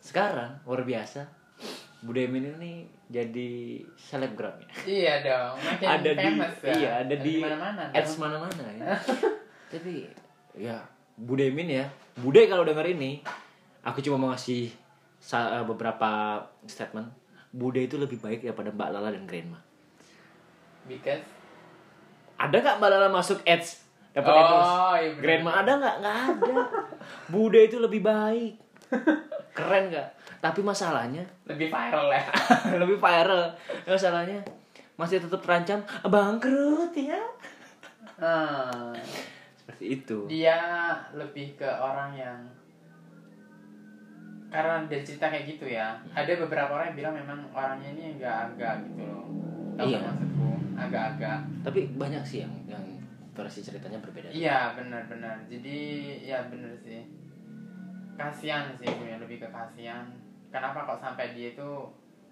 sekarang 0.00 0.60
luar 0.64 0.82
biasa. 0.82 1.22
Budemin 2.00 2.56
ini 2.56 2.72
jadi 3.06 3.76
selebgram 3.94 4.56
ya? 4.56 4.68
Iya 4.82 5.14
dong, 5.20 5.52
makin 5.60 5.84
ada 5.86 6.10
di 6.10 6.28
ya. 6.32 6.72
iya 6.72 6.90
ada 7.04 7.14
di 7.14 7.34
mana-mana. 7.38 7.84
ads 7.92 8.16
mana-mana 8.16 8.64
ya. 8.72 8.88
Tapi 9.70 10.08
ya 10.56 10.80
Budemin 11.14 11.68
ya. 11.68 11.84
Bude 12.16 12.48
kalau 12.48 12.64
denger 12.64 12.88
ini 12.90 13.20
aku 13.80 14.00
cuma 14.00 14.16
mau 14.16 14.32
ngasih 14.32 14.72
sa- 15.20 15.60
beberapa 15.62 16.40
statement. 16.64 17.12
Bude 17.52 17.84
itu 17.84 18.00
lebih 18.00 18.16
baik 18.16 18.40
daripada 18.42 18.72
Mbak 18.72 18.88
Lala 18.90 19.12
dan 19.12 19.28
Grandma. 19.28 19.60
Because? 20.88 21.20
Ada 22.40 22.56
nggak 22.56 22.76
Mbak 22.80 22.88
Lala 22.88 23.08
masuk 23.12 23.44
ads? 23.44 23.84
Dapat 24.10 24.26
Oh, 24.26 24.40
endorse? 24.40 24.72
iya 24.96 25.08
bener. 25.12 25.20
Grandma 25.20 25.50
ada 25.54 25.72
nggak? 25.76 25.94
Nggak 26.00 26.16
ada. 26.16 26.54
Bude 27.28 27.60
itu 27.60 27.76
lebih 27.76 28.00
baik 28.00 28.69
keren 29.50 29.84
nggak? 29.90 30.08
Tapi 30.40 30.60
masalahnya 30.60 31.24
lebih 31.44 31.68
viral 31.68 32.08
ya. 32.08 32.22
lebih 32.82 32.96
viral. 32.96 33.52
Masalahnya 33.84 34.40
masih 34.94 35.20
tetap 35.20 35.40
terancam. 35.40 35.80
Bangkrut 36.04 36.92
ya. 36.94 37.20
Hmm. 38.20 38.92
seperti 39.56 39.84
itu. 39.96 40.18
Dia 40.28 40.60
lebih 41.14 41.56
ke 41.56 41.64
orang 41.64 42.12
yang 42.12 42.38
karena 44.50 44.82
dari 44.90 45.06
cerita 45.06 45.30
kayak 45.30 45.46
gitu 45.46 45.62
ya 45.70 45.94
ada 46.10 46.26
beberapa 46.42 46.74
orang 46.74 46.90
yang 46.90 46.98
bilang 46.98 47.14
memang 47.14 47.38
orangnya 47.54 47.88
ini 47.94 48.18
enggak 48.18 48.50
agak 48.50 48.82
gitu 48.82 49.06
loh. 49.06 49.24
Tahu 49.78 49.86
Iya. 49.94 49.98
maksudku? 50.02 50.48
Agak-agak 50.74 51.38
tapi 51.62 51.80
banyak 51.94 52.22
sih 52.26 52.42
yang 52.42 52.52
yang 52.66 52.82
versi 53.30 53.62
ceritanya 53.62 54.02
berbeda. 54.02 54.26
Iya 54.34 54.74
benar-benar. 54.74 55.38
Jadi 55.46 55.78
ya 56.26 56.42
benar 56.50 56.74
sih 56.82 57.06
kasihan 58.20 58.68
sih 58.76 58.84
punya 58.92 59.16
lebih 59.16 59.40
ke 59.40 59.48
kasihan. 59.48 60.04
Kenapa 60.52 60.84
kok 60.84 61.00
sampai 61.00 61.32
dia 61.32 61.56
itu 61.56 61.68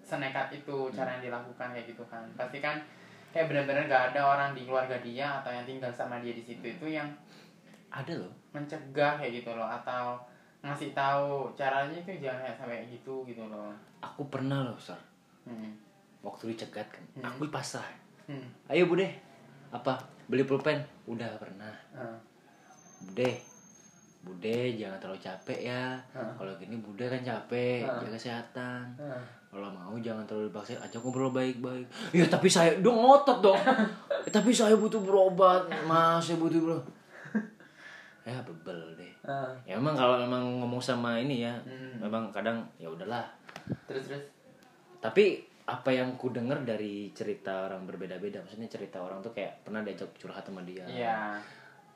senekat 0.05 0.53
itu 0.53 0.93
cara 0.93 1.17
yang 1.17 1.23
dilakukan 1.25 1.73
kayak 1.73 1.89
gitu 1.89 2.05
kan? 2.05 2.21
Pasti 2.37 2.61
kan 2.61 2.77
kayak 3.33 3.49
benar-benar 3.49 3.89
nggak 3.89 4.03
ada 4.13 4.21
orang 4.21 4.51
di 4.53 4.69
keluarga 4.69 4.97
dia 5.01 5.41
atau 5.41 5.49
yang 5.49 5.65
tinggal 5.65 5.89
sama 5.89 6.21
dia 6.21 6.33
di 6.37 6.43
situ 6.45 6.65
itu 6.65 6.85
yang 6.85 7.09
ada 7.89 8.13
loh. 8.13 8.29
mencegah 8.49 9.17
kayak 9.17 9.41
gitu 9.41 9.53
loh 9.53 9.65
atau 9.65 10.17
ngasih 10.61 10.93
tahu 10.93 11.53
caranya 11.53 11.93
itu 11.93 12.17
jangan 12.17 12.41
kayak 12.45 12.57
sampai 12.57 12.85
gitu 12.89 13.21
gitu 13.25 13.45
loh. 13.49 13.69
Aku 14.01 14.25
pernah 14.29 14.65
loh 14.65 14.77
sar. 14.77 14.97
Hmm. 15.45 15.73
waktu 16.19 16.51
dicegat 16.51 16.83
kan 16.91 17.01
Hmm. 17.15 17.23
aku 17.31 17.47
pasrah 17.47 17.87
Hmm. 18.27 18.43
ayo 18.67 18.85
bude 18.85 19.07
apa? 19.71 19.97
Beli 20.27 20.43
pulpen? 20.43 20.77
Udah 21.07 21.31
pernah. 21.39 21.71
Ah. 21.95 22.17
bude 22.99 23.39
bude 24.19 24.51
jangan 24.73 24.97
terlalu 24.97 25.19
capek 25.19 25.59
ya. 25.65 25.95
Kalau 26.11 26.51
gini 26.55 26.75
bude 26.77 27.03
kan 27.03 27.19
capek 27.19 27.81
Ah. 27.81 27.97
jaga 27.97 28.13
kesehatan. 28.13 28.83
Kalau 29.49 29.69
mau 29.69 29.95
jangan 29.97 30.21
terlalu 30.23 30.47
dipaksa 30.47 30.77
ajak 30.77 30.99
ngobrol 30.99 31.31
baik-baik. 31.31 31.87
Ya 32.11 32.25
tapi 32.25 32.45
saya 32.45 32.77
dong 32.77 32.97
ngotot 32.97 33.39
dong. 33.41 33.57
"Ya, 33.57 34.29
tapi 34.35 34.51
saya 34.51 34.75
butuh 34.75 34.99
berobat 34.99 35.65
mas 35.83 36.21
saya 36.21 36.37
butuh 36.37 36.59
bro 36.59 36.77
ya 38.21 38.37
bebel 38.43 38.93
deh. 38.93 39.09
Ah. 39.23 39.49
ya 39.63 39.73
memang 39.73 39.95
kalau 39.95 40.15
memang 40.19 40.61
ngomong 40.61 40.77
sama 40.77 41.17
ini 41.17 41.41
ya 41.41 41.55
Hmm. 41.59 41.97
memang 41.99 42.29
kadang 42.29 42.61
ya 42.75 42.85
udahlah. 42.85 43.25
Terus 43.87 44.05
terus? 44.05 44.21
Tapi 44.99 45.41
apa 45.65 45.89
yang 45.89 46.13
ku 46.13 46.29
dengar 46.29 46.61
dari 46.61 47.09
cerita 47.11 47.65
orang 47.65 47.85
berbeda-beda 47.85 48.37
maksudnya 48.39 48.65
cerita 48.67 48.97
orang 48.97 49.17
tuh 49.19 49.29
kayak 49.31 49.61
pernah 49.63 49.81
diajak 49.81 50.09
curhat 50.13 50.41
sama 50.41 50.61
dia. 50.61 50.85
Iya 50.85 51.41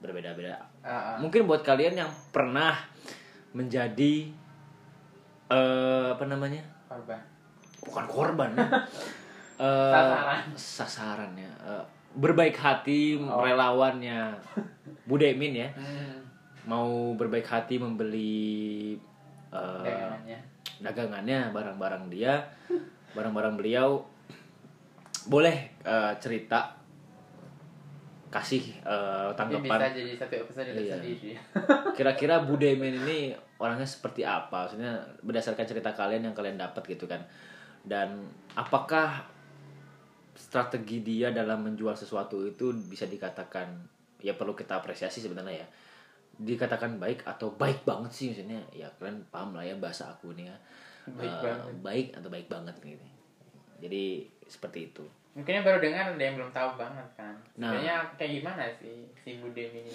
berbeda-beda 0.03 0.59
Ah, 0.83 1.15
ah. 1.15 1.17
mungkin 1.17 1.47
buat 1.47 1.63
kalian 1.63 1.95
yang 1.95 2.11
pernah 2.35 2.75
menjadi 3.55 4.27
eh 5.47 6.05
apa 6.11 6.23
namanya 6.27 6.59
korban 6.91 7.21
bukan 7.81 8.05
korban 8.07 8.49
ya. 8.53 8.67
Eh, 9.53 9.93
Sasaran. 9.93 10.43
sasaran 10.57 11.31
ya 11.37 11.45
Eh, 11.61 11.83
berbaik 12.17 12.57
hati 12.57 13.21
relawannya 13.21 14.33
Budemin 15.07 15.53
ya 15.53 15.69
hmm. 15.77 16.17
mau 16.65 17.13
berbaik 17.13 17.45
hati 17.45 17.77
membeli 17.77 18.97
eh, 19.53 19.81
dagangannya 19.85 20.39
dagangannya 20.81 21.39
barang-barang 21.53 22.03
dia 22.09 22.41
barang-barang 23.13 23.53
beliau 23.55 24.01
boleh 25.29 25.69
eh, 25.85 26.11
cerita 26.17 26.73
kasih 28.33 28.81
eh, 28.81 29.29
Ini 29.29 29.29
bisa 29.29 29.37
tanggapan 29.37 29.93
jadi 29.93 30.11
satu 30.17 30.33
episode 30.41 30.69
Iya. 30.73 30.97
sendiri 30.97 31.31
kira-kira 31.97 32.41
Budemin 32.41 32.97
ini 32.97 33.17
orangnya 33.61 33.85
seperti 33.85 34.25
apa? 34.25 34.65
Maksudnya 34.65 34.91
berdasarkan 35.21 35.63
cerita 35.63 35.93
kalian 35.93 36.25
yang 36.25 36.35
kalian 36.35 36.57
dapat 36.57 36.81
gitu 36.89 37.05
kan. 37.05 37.21
Dan 37.79 38.25
apakah 38.53 39.29
strategi 40.33 40.99
dia 40.99 41.29
dalam 41.29 41.61
menjual 41.61 41.93
sesuatu 41.93 42.41
itu 42.43 42.73
bisa 42.83 43.05
dikatakan 43.05 43.69
ya 44.19 44.33
perlu 44.33 44.51
kita 44.51 44.75
apresiasi 44.75 45.21
sebenarnya 45.21 45.61
ya. 45.61 45.67
Dikatakan 46.33 46.97
baik 46.97 47.23
atau 47.23 47.53
baik 47.53 47.85
banget 47.85 48.11
sih 48.11 48.25
maksudnya? 48.33 48.59
Ya 48.73 48.89
kalian 48.97 49.21
paham 49.29 49.53
lah 49.53 49.61
ya 49.61 49.77
bahasa 49.77 50.09
aku 50.09 50.33
ini 50.33 50.49
ya 50.49 50.57
Baik 51.05 51.29
Eh, 51.29 51.41
banget. 51.43 51.75
baik 51.79 52.07
atau 52.15 52.29
baik 52.29 52.47
banget 52.47 52.75
gitu. 52.81 53.05
Jadi 53.79 54.03
seperti 54.47 54.89
itu 54.89 55.03
mungkin 55.33 55.59
yang 55.59 55.65
baru 55.65 55.79
dengar 55.81 56.13
ada 56.13 56.23
yang 56.23 56.35
belum 56.37 56.51
tahu 56.53 56.69
banget 56.77 57.07
kan. 57.17 57.35
Nah. 57.57 57.73
sebenarnya 57.73 57.95
kayak 58.21 58.31
gimana 58.41 58.63
sih 58.77 59.09
si 59.25 59.41
Budem 59.41 59.69
ini? 59.73 59.93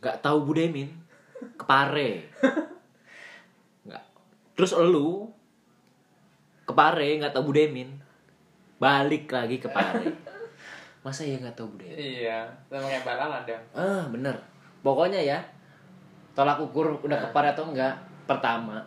Nggak 0.00 0.24
tahu 0.24 0.48
Budemin 0.48 0.88
kepare. 1.60 2.24
Nggak. 3.86 4.04
Terus 4.56 4.72
elu 4.72 5.28
kepare 6.64 7.20
nggak 7.20 7.32
tahu 7.36 7.52
Budemin 7.52 7.92
balik 8.80 9.28
lagi 9.28 9.60
ke 9.60 9.68
pare 9.68 10.08
masa 11.04 11.22
ya 11.22 11.36
nggak 11.36 11.52
tahu 11.52 11.76
Budemin 11.76 11.96
iya 12.00 12.48
sama 12.72 12.88
kayak 12.88 13.04
balala 13.04 13.38
dong 13.44 13.64
ah 13.76 14.04
bener. 14.08 14.36
Pokoknya 14.84 15.20
ya 15.20 15.40
tolak 16.36 16.60
ukur 16.60 17.00
udah 17.04 17.18
kepar 17.28 17.52
atau 17.52 17.68
enggak 17.68 17.94
pertama 18.24 18.80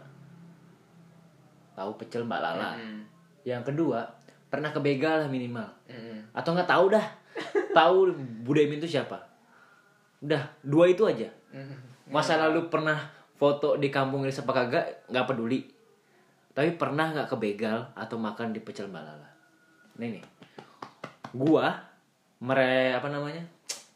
tahu 1.77 1.93
pecel 2.01 2.25
mbak 2.25 2.41
lala. 2.41 2.73
Mm-mm. 2.73 3.05
yang 3.45 3.61
kedua 3.61 4.01
pernah 4.47 4.71
kebegal 4.71 5.25
lah 5.25 5.29
minimal. 5.29 5.67
Mm-mm. 5.87 6.31
atau 6.35 6.51
enggak 6.55 6.69
tahu 6.69 6.85
dah. 6.93 7.07
Tahu 7.77 7.97
Budemin 8.41 8.81
itu 8.81 8.89
siapa? 8.97 9.19
Udah 10.23 10.49
dua 10.65 10.89
itu 10.89 11.05
aja. 11.05 11.29
Mm-mm. 11.53 12.11
masa 12.11 12.39
lalu 12.39 12.71
pernah 12.71 13.11
foto 13.35 13.75
di 13.75 13.91
kampung 13.91 14.23
ini 14.23 14.33
apa 14.33 14.51
kagak 14.51 14.85
nggak 15.11 15.27
peduli. 15.27 15.61
Tapi 16.55 16.73
pernah 16.73 17.13
nggak 17.13 17.29
kebegal 17.29 17.93
atau 17.93 18.17
makan 18.17 18.55
di 18.55 18.59
pecel 18.63 18.89
mbak 18.89 19.03
lala? 19.05 19.29
Nih 20.01 20.17
nih. 20.17 20.25
Gua 21.35 21.69
mere 22.41 22.93
apa 22.97 23.09
namanya 23.09 23.45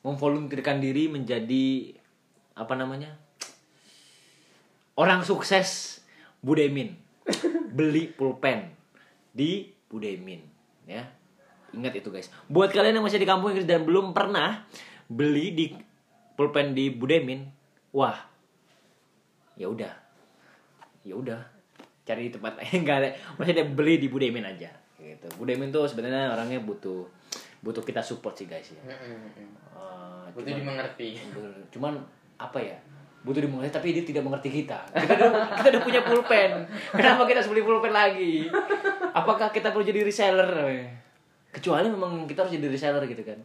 memvolunteerkan 0.01 0.81
diri 0.81 1.09
menjadi 1.09 1.93
apa 2.57 2.73
namanya 2.73 3.13
orang 4.97 5.21
sukses 5.21 6.01
Budemin 6.41 6.97
beli 7.77 8.09
pulpen 8.09 8.73
di 9.31 9.70
Budemin 9.91 10.39
ya 10.87 11.03
ingat 11.75 11.91
itu 11.93 12.07
guys 12.07 12.31
buat 12.47 12.71
kalian 12.71 12.97
yang 12.97 13.05
masih 13.05 13.19
di 13.19 13.27
kampung 13.27 13.51
Inggris 13.51 13.67
dan 13.67 13.83
belum 13.83 14.15
pernah 14.15 14.63
beli 15.05 15.51
di 15.51 15.65
pulpen 16.33 16.71
di 16.71 16.87
Budemin 16.89 17.43
wah 17.91 18.15
ya 19.59 19.67
udah 19.67 19.91
ya 21.03 21.13
udah 21.13 21.39
cari 22.01 22.27
di 22.27 22.31
tempat 22.33 22.57
enggak 22.71 22.95
ada 23.03 23.09
maksudnya 23.35 23.67
beli 23.67 23.99
di 23.99 24.07
Budemin 24.07 24.47
aja 24.47 24.71
gitu 24.95 25.27
Budemin 25.35 25.69
tuh 25.69 25.85
sebenarnya 25.85 26.31
orangnya 26.31 26.63
butuh 26.63 27.03
butuh 27.61 27.85
kita 27.85 28.01
support 28.01 28.33
sih 28.33 28.49
guys 28.49 28.73
ya. 28.73 28.81
Eh, 28.89 28.97
Butuh 30.33 30.49
cuman- 30.49 30.61
dimengerti. 30.65 31.13
Cuman 31.69 31.93
apa 32.41 32.57
ya? 32.57 32.73
Butuh 33.21 33.37
dimengerti 33.37 33.69
tapi 33.69 33.93
dia 33.93 34.01
tidak 34.01 34.25
mengerti 34.25 34.49
kita. 34.49 34.81
Kita 34.89 35.13
udah, 35.13 35.31
kita 35.61 35.67
udah 35.69 35.81
punya 35.85 36.01
pulpen. 36.01 36.51
Kenapa 36.89 37.21
kita 37.29 37.37
harus 37.37 37.53
beli 37.53 37.61
pulpen 37.61 37.93
lagi? 37.93 38.49
Apakah 39.11 39.51
kita 39.51 39.75
perlu 39.75 39.83
jadi 39.83 40.01
reseller? 40.03 40.51
Kecuali 41.51 41.87
memang 41.91 42.25
kita 42.25 42.47
harus 42.47 42.55
jadi 42.55 42.67
reseller 42.71 43.03
gitu 43.07 43.23
kan. 43.27 43.39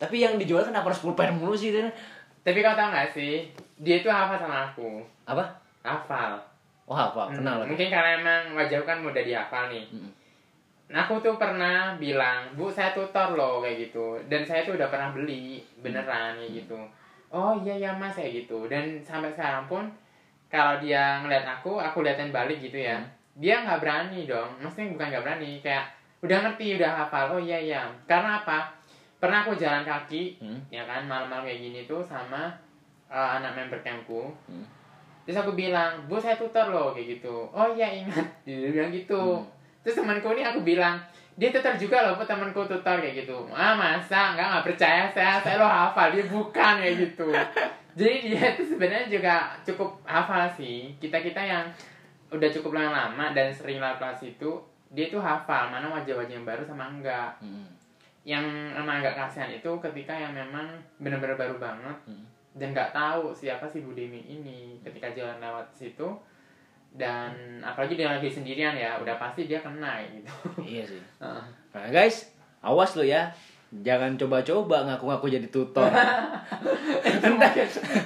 Tapi 0.00 0.24
yang 0.24 0.40
dijual 0.40 0.64
kan 0.64 0.72
harus 0.72 1.04
pulpen 1.04 1.36
mulu 1.36 1.52
sih? 1.52 1.70
Dan... 1.70 1.92
Tapi 2.40 2.64
kau 2.64 2.72
tau 2.72 2.88
gak 2.88 3.12
sih, 3.12 3.44
dia 3.76 4.00
itu 4.00 4.08
hafal 4.08 4.40
sama 4.40 4.72
aku. 4.72 5.04
Apa? 5.28 5.44
Hafal. 5.84 6.40
Oh 6.88 6.96
apa? 6.96 7.28
Kenal 7.28 7.60
lagi. 7.60 7.76
Mungkin 7.76 7.92
karena 7.92 8.10
emang 8.16 8.56
wajah 8.56 8.80
kan 8.88 9.04
mudah 9.04 9.20
dihafal 9.20 9.68
nih. 9.68 9.84
Mm-mm. 9.92 10.10
Nah, 10.90 11.06
aku 11.06 11.22
tuh 11.22 11.38
pernah 11.38 11.94
bilang, 12.00 12.50
Bu, 12.58 12.66
saya 12.66 12.90
tutor 12.90 13.38
loh 13.38 13.62
kayak 13.62 13.92
gitu. 13.92 14.18
Dan 14.26 14.42
saya 14.42 14.66
tuh 14.66 14.74
udah 14.74 14.90
pernah 14.90 15.14
beli 15.14 15.62
beneran 15.78 16.34
kayak 16.34 16.66
gitu. 16.66 16.80
Oh 17.30 17.54
iya 17.62 17.78
ya 17.78 17.90
mas 17.94 18.18
kayak 18.18 18.42
gitu. 18.42 18.66
Dan 18.66 18.98
sampai 19.06 19.30
sekarang 19.30 19.70
pun 19.70 19.86
kalau 20.50 20.82
dia 20.82 21.22
ngeliat 21.22 21.46
aku, 21.46 21.78
aku 21.78 22.02
liatin 22.02 22.34
balik 22.34 22.58
gitu 22.58 22.82
ya. 22.82 22.98
Dia 23.38 23.62
nggak 23.62 23.80
berani 23.82 24.26
dong. 24.26 24.50
Maksudnya 24.58 24.94
bukan 24.96 25.06
nggak 25.12 25.24
berani, 25.24 25.50
kayak 25.62 25.86
udah 26.20 26.38
ngerti, 26.44 26.66
udah 26.80 26.90
hafal. 27.04 27.36
Oh 27.36 27.40
iya 27.40 27.58
iya. 27.60 27.82
Karena 28.08 28.42
apa? 28.42 28.70
Pernah 29.20 29.44
aku 29.44 29.52
jalan 29.52 29.84
kaki, 29.84 30.40
Hmm. 30.40 30.60
ya 30.72 30.80
kan 30.88 31.04
malam-malam 31.04 31.44
kayak 31.44 31.60
gini 31.60 31.80
tuh 31.84 32.00
sama 32.00 32.48
uh, 33.12 33.36
anak 33.36 33.52
member 33.52 33.76
campku. 33.84 34.32
Hmm. 34.48 34.64
Terus 35.28 35.36
aku 35.44 35.52
bilang, 35.52 36.08
Bu 36.08 36.16
saya 36.16 36.40
tutor 36.40 36.72
loh 36.72 36.96
kayak 36.96 37.20
gitu. 37.20 37.44
Oh 37.52 37.68
iya 37.76 37.92
ingat, 37.92 38.24
dia 38.48 38.72
bilang 38.72 38.88
gitu. 38.88 39.44
Hmm. 39.44 39.46
Terus 39.84 40.00
temanku 40.00 40.32
ini 40.32 40.40
aku 40.44 40.64
bilang, 40.64 40.96
dia 41.36 41.52
tutor 41.52 41.76
juga 41.76 42.00
loh, 42.08 42.16
Bu 42.16 42.24
temanku 42.24 42.64
tutor 42.64 42.96
kayak 42.96 43.24
gitu. 43.28 43.44
Ah 43.52 43.76
masa 43.76 44.32
nggak 44.32 44.46
nggak 44.48 44.64
percaya 44.72 45.04
saya, 45.12 45.36
saya 45.44 45.60
lo 45.60 45.68
hafal 45.68 46.08
dia 46.16 46.24
bukan 46.24 46.80
kayak 46.80 46.96
gitu. 46.96 47.28
Jadi 48.00 48.32
dia 48.32 48.56
itu 48.56 48.62
sebenarnya 48.72 49.08
juga 49.12 49.34
cukup 49.68 50.00
hafal 50.08 50.48
sih. 50.56 50.96
Kita 50.96 51.20
kita 51.20 51.44
yang 51.44 51.68
udah 52.30 52.48
cukup 52.50 52.78
lama 52.78 53.26
dan 53.30 53.50
sering 53.50 53.78
lewat 53.78 53.98
kelas 53.98 54.22
itu, 54.24 54.50
dia 54.90 55.06
tuh 55.06 55.18
hafal 55.18 55.70
mana 55.70 55.86
wajah-wajah 55.90 56.34
yang 56.34 56.46
baru 56.46 56.62
sama 56.62 56.86
enggak. 56.90 57.34
Mm-mm. 57.42 57.66
Yang 58.22 58.44
emang 58.74 59.00
agak 59.00 59.16
kasihan 59.16 59.50
itu 59.50 59.70
ketika 59.80 60.12
yang 60.12 60.30
memang 60.30 60.66
benar-benar 60.98 61.34
baru 61.34 61.56
banget 61.56 61.96
Mm. 62.06 62.24
dan 62.52 62.68
nggak 62.74 62.90
tahu 62.90 63.30
siapa 63.30 63.64
si 63.64 63.80
Bu 63.80 63.94
Demi 63.94 64.20
ini 64.22 64.76
ketika 64.82 65.08
jalan 65.10 65.38
lewat 65.38 65.70
situ 65.70 66.04
dan 66.90 67.30
apalagi 67.62 67.94
dia 67.94 68.10
lagi 68.10 68.26
sendirian 68.26 68.74
ya 68.74 68.98
udah 68.98 69.14
pasti 69.14 69.46
dia 69.46 69.62
kena 69.62 70.02
gitu 70.10 70.26
Iya 70.58 70.82
sih. 70.84 71.02
Nah 71.70 71.86
guys, 71.88 72.34
awas 72.60 72.98
lo 72.98 73.06
ya. 73.06 73.30
Jangan 73.70 74.18
coba-coba 74.18 74.82
ngaku-ngaku 74.82 75.30
jadi 75.30 75.46
tutor. 75.46 75.86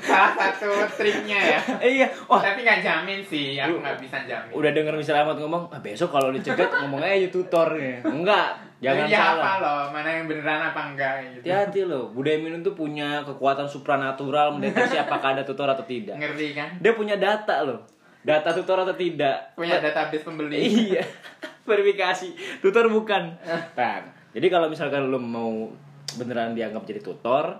salah 0.04 0.32
satu 0.36 0.68
triknya 1.00 1.40
ya. 1.40 1.60
Iya. 1.80 2.06
Wah, 2.28 2.44
tapi 2.44 2.68
nggak 2.68 2.84
jamin 2.84 3.24
sih 3.24 3.56
aku 3.56 3.80
nggak 3.80 3.96
bisa 3.96 4.28
jamin. 4.28 4.52
udah 4.52 4.70
denger 4.76 4.92
Mister 4.92 5.16
Ahmad 5.16 5.40
ngomong 5.40 5.72
ah, 5.72 5.80
besok 5.80 6.12
kalau 6.12 6.28
dicegat 6.36 6.68
ngomong 6.84 7.00
aja 7.00 7.32
tutor. 7.32 7.80
Ya. 7.80 8.04
enggak 8.04 8.60
jangan 8.84 9.08
dia 9.08 9.16
salah. 9.16 9.40
apa 9.40 9.52
loh 9.64 9.82
mana 9.88 10.08
yang 10.12 10.28
beneran 10.28 10.60
apa 10.68 10.80
enggak 10.92 11.12
gitu. 11.24 11.48
Hati-hati 11.48 11.80
loh 11.88 12.04
Budemin 12.12 12.60
itu 12.60 12.76
punya 12.76 13.24
kekuatan 13.24 13.64
supranatural 13.64 14.60
mendeteksi 14.60 15.00
apakah 15.08 15.32
ada 15.32 15.48
tutor 15.48 15.64
atau 15.64 15.88
tidak. 15.88 16.20
Ngerti 16.20 16.52
kan? 16.52 16.76
Dia 16.76 16.92
punya 16.92 17.16
data 17.16 17.64
loh. 17.64 17.88
Data 18.20 18.52
tutor 18.52 18.84
atau 18.84 18.92
tidak. 18.92 19.56
Punya 19.56 19.80
database 19.80 20.28
pembeli. 20.28 20.60
Iya. 20.60 21.00
Verifikasi. 21.68 22.60
Tutor 22.60 22.92
bukan. 22.92 23.32
Nah 23.40 24.12
jadi 24.34 24.46
kalau 24.50 24.66
misalkan 24.66 25.06
lo 25.06 25.22
mau 25.22 25.70
beneran 26.18 26.58
dianggap 26.58 26.82
jadi 26.82 27.00
tutor 27.00 27.54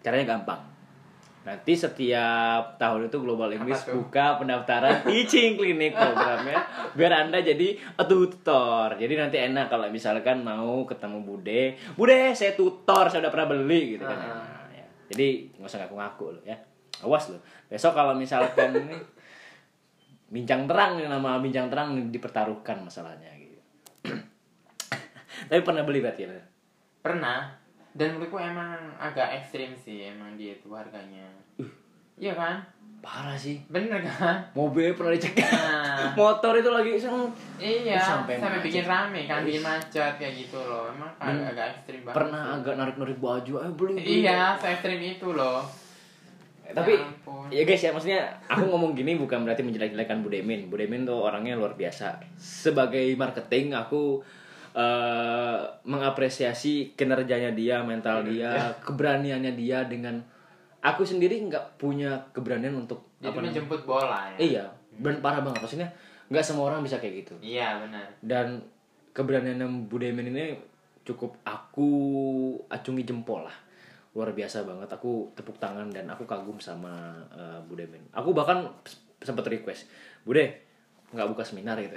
caranya 0.00 0.36
gampang. 0.36 0.60
Nanti 1.40 1.72
setiap 1.72 2.76
tahun 2.76 3.08
itu 3.08 3.16
Global 3.16 3.52
English 3.52 3.88
buka 3.88 4.36
pendaftaran 4.36 5.00
teaching 5.08 5.56
clinic 5.56 5.96
programnya 5.96 6.64
biar 6.96 7.28
anda 7.28 7.40
jadi 7.44 7.76
a 8.00 8.04
tutor. 8.08 8.96
Jadi 8.96 9.14
nanti 9.16 9.36
enak 9.40 9.68
kalau 9.68 9.88
misalkan 9.92 10.40
mau 10.40 10.84
ketemu 10.88 11.18
Bude 11.20 11.62
Bude 11.96 12.32
saya 12.36 12.56
tutor 12.56 13.08
saya 13.12 13.24
udah 13.24 13.32
pernah 13.32 13.48
beli 13.56 13.96
gitu 13.96 14.04
kan. 14.04 14.16
Ah. 14.16 14.28
Nah, 14.40 14.72
ya. 14.72 14.86
jadi 15.12 15.52
nggak 15.60 15.68
usah 15.68 15.78
ngaku-ngaku 15.84 16.24
lo 16.36 16.40
ya. 16.44 16.56
Awas 17.04 17.32
lo 17.32 17.40
besok 17.68 17.92
kalau 17.92 18.12
misalkan 18.16 18.76
ini 18.84 18.96
bincang 20.32 20.68
terang 20.68 21.00
nama 21.00 21.40
bincang 21.40 21.72
terang 21.72 21.96
dipertaruhkan 22.12 22.84
masalahnya 22.84 23.39
tapi 25.50 25.66
pernah 25.66 25.82
beli 25.82 25.98
berarti 25.98 26.30
ya? 26.30 26.38
Pernah. 27.02 27.50
Dan 27.90 28.14
menurutku 28.14 28.38
emang 28.38 28.78
agak 29.02 29.34
ekstrim 29.34 29.74
sih 29.74 30.06
emang 30.06 30.38
dia 30.38 30.54
itu 30.54 30.70
harganya. 30.70 31.26
Iya 32.14 32.38
kan? 32.38 32.62
Parah 33.02 33.34
sih. 33.34 33.58
Bener 33.66 33.98
kan? 34.06 34.46
Mobil 34.54 34.94
pernah 34.94 35.10
dicegat 35.10 35.50
nah. 35.50 36.12
Motor 36.20 36.62
itu 36.62 36.70
lagi 36.70 36.94
seng. 36.94 37.26
Iya, 37.58 37.98
Sampai 37.98 38.38
sampai, 38.38 38.62
macet. 38.62 38.66
bikin 38.70 38.84
rame 38.86 39.20
kan, 39.26 39.42
bikin 39.42 39.64
macet 39.66 40.12
kayak 40.22 40.34
gitu 40.38 40.60
loh. 40.62 40.86
Emang 40.92 41.10
agak, 41.18 41.50
agak 41.50 41.66
ekstrim 41.74 42.00
banget. 42.06 42.16
pernah 42.22 42.42
sih. 42.46 42.54
agak 42.62 42.74
narik 42.78 42.96
narik 43.00 43.18
baju 43.18 43.52
ayo 43.58 43.72
beli 43.74 43.94
beli. 43.98 44.22
Iya, 44.22 44.54
se 44.54 44.66
ekstrim 44.70 45.00
itu 45.02 45.28
loh. 45.34 45.66
tapi 46.70 46.94
Ya 47.50 47.58
ya 47.58 47.62
guys 47.66 47.82
ya 47.82 47.90
maksudnya 47.90 48.22
aku 48.46 48.62
ngomong 48.62 48.94
gini 48.94 49.18
bukan 49.18 49.42
berarti 49.42 49.66
menjelek-jelekan 49.66 50.22
Budemin 50.22 50.70
Budemin 50.70 51.02
tuh 51.02 51.18
orangnya 51.18 51.58
luar 51.58 51.74
biasa. 51.74 52.22
Sebagai 52.38 53.10
marketing 53.18 53.74
aku 53.74 54.22
eh, 54.72 55.58
mengapresiasi 55.84 56.94
kinerjanya 56.94 57.52
dia 57.52 57.82
mental 57.82 58.22
dia 58.22 58.70
keberaniannya 58.86 59.52
dia 59.54 59.84
dengan 59.84 60.20
aku 60.80 61.04
sendiri 61.04 61.36
nggak 61.44 61.76
punya 61.76 62.16
keberanian 62.32 62.72
untuk 62.72 63.04
Dia 63.20 63.28
apa 63.28 63.36
tuh 63.36 63.44
namanya? 63.44 63.46
menjemput 63.52 63.80
bola 63.84 64.20
ya. 64.32 64.38
iya 64.40 64.64
benar 64.96 65.20
parah 65.20 65.40
banget. 65.44 65.60
Maksudnya 65.64 65.88
nggak 66.30 66.44
semua 66.44 66.70
orang 66.72 66.80
bisa 66.80 66.96
kayak 67.02 67.26
gitu. 67.26 67.34
Iya, 67.42 67.82
benar. 67.84 68.06
dan 68.22 68.62
keberanian 69.10 69.60
Budemin 69.90 70.30
ini 70.30 70.54
cukup 71.02 71.34
aku 71.42 71.90
acungi 72.70 73.02
jempol 73.04 73.42
lah. 73.44 73.56
Luar 74.14 74.30
biasa 74.32 74.62
banget. 74.62 74.88
Aku 74.90 75.30
tepuk 75.34 75.58
tangan 75.58 75.90
dan 75.90 76.06
aku 76.08 76.24
kagum 76.24 76.56
sama 76.62 77.18
uh, 77.34 77.58
Budemin 77.66 78.02
aku 78.10 78.30
bahkan 78.32 78.64
sempat 79.20 79.44
request 79.52 79.84
Bude 80.24 80.69
nggak 81.10 81.28
buka 81.30 81.42
seminar 81.42 81.74
gitu. 81.82 81.94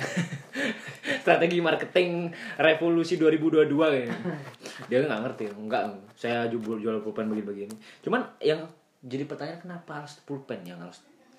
Strategi 1.23 1.61
marketing 1.61 2.33
revolusi 2.57 3.15
2022 3.15 3.69
kayaknya 3.69 4.17
dia 4.89 4.97
nggak 5.05 5.21
ngerti 5.29 5.43
nggak 5.53 5.83
saya 6.17 6.49
jual 6.49 6.81
jual 6.81 6.99
pulpen 7.05 7.29
begini-begini. 7.29 7.75
Cuman 8.01 8.25
yang 8.41 8.65
jadi 9.03 9.29
pertanyaan 9.29 9.61
kenapa 9.61 10.03
harus 10.03 10.17
pulpen? 10.25 10.65
Yang 10.65 10.79
harus 10.89 10.97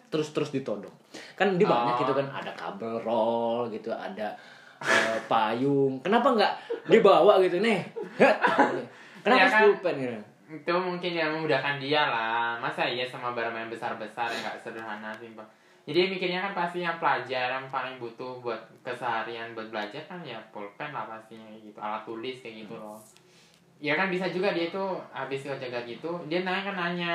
terus 0.08 0.28
terus 0.30 0.50
ditodong. 0.54 0.94
Kan 1.34 1.58
di 1.58 1.66
banyak 1.66 2.06
gitu 2.06 2.14
kan 2.14 2.30
ada 2.30 2.54
kabel 2.54 3.02
roll 3.02 3.66
gitu 3.74 3.90
ada 3.90 4.30
eh, 4.78 5.18
payung. 5.26 5.98
Kenapa 6.06 6.30
nggak 6.30 6.52
dibawa 6.86 7.42
gitu? 7.42 7.58
Nih 7.58 7.82
kenapa 9.24 9.40
Ya 9.40 9.48
kan? 9.50 9.60
pulpen 9.66 9.94
gitu? 9.98 10.18
Itu 10.54 10.72
mungkin 10.78 11.10
yang 11.16 11.34
memudahkan 11.34 11.82
dia 11.82 12.06
lah. 12.06 12.54
Masa 12.62 12.86
iya 12.86 13.02
sama 13.02 13.34
barang 13.34 13.56
yang 13.56 13.72
besar-besar 13.72 14.30
yang 14.30 14.46
nggak 14.46 14.62
sederhana 14.62 15.10
sih, 15.18 15.32
Bang. 15.34 15.48
Jadi 15.84 16.16
mikirnya 16.16 16.40
kan 16.40 16.52
pasti 16.56 16.80
yang 16.80 16.96
pelajar 16.96 17.60
yang 17.60 17.68
paling 17.68 18.00
butuh 18.00 18.40
buat 18.40 18.56
keseharian 18.80 19.52
buat 19.52 19.68
belajar 19.68 20.00
kan 20.08 20.24
ya 20.24 20.40
pulpen 20.48 20.88
lah 20.96 21.04
pastinya 21.04 21.44
gitu, 21.60 21.76
alat 21.76 22.00
tulis 22.08 22.40
kayak 22.40 22.64
gitu 22.64 22.74
loh. 22.80 22.96
Ya 23.84 23.92
kan 23.92 24.08
bisa 24.08 24.24
juga 24.32 24.56
dia 24.56 24.72
tuh 24.72 24.96
habis 25.12 25.44
jaga 25.44 25.84
gitu, 25.84 26.16
dia 26.24 26.40
nanya 26.40 26.72
kan 26.72 26.76
nanya 26.80 27.12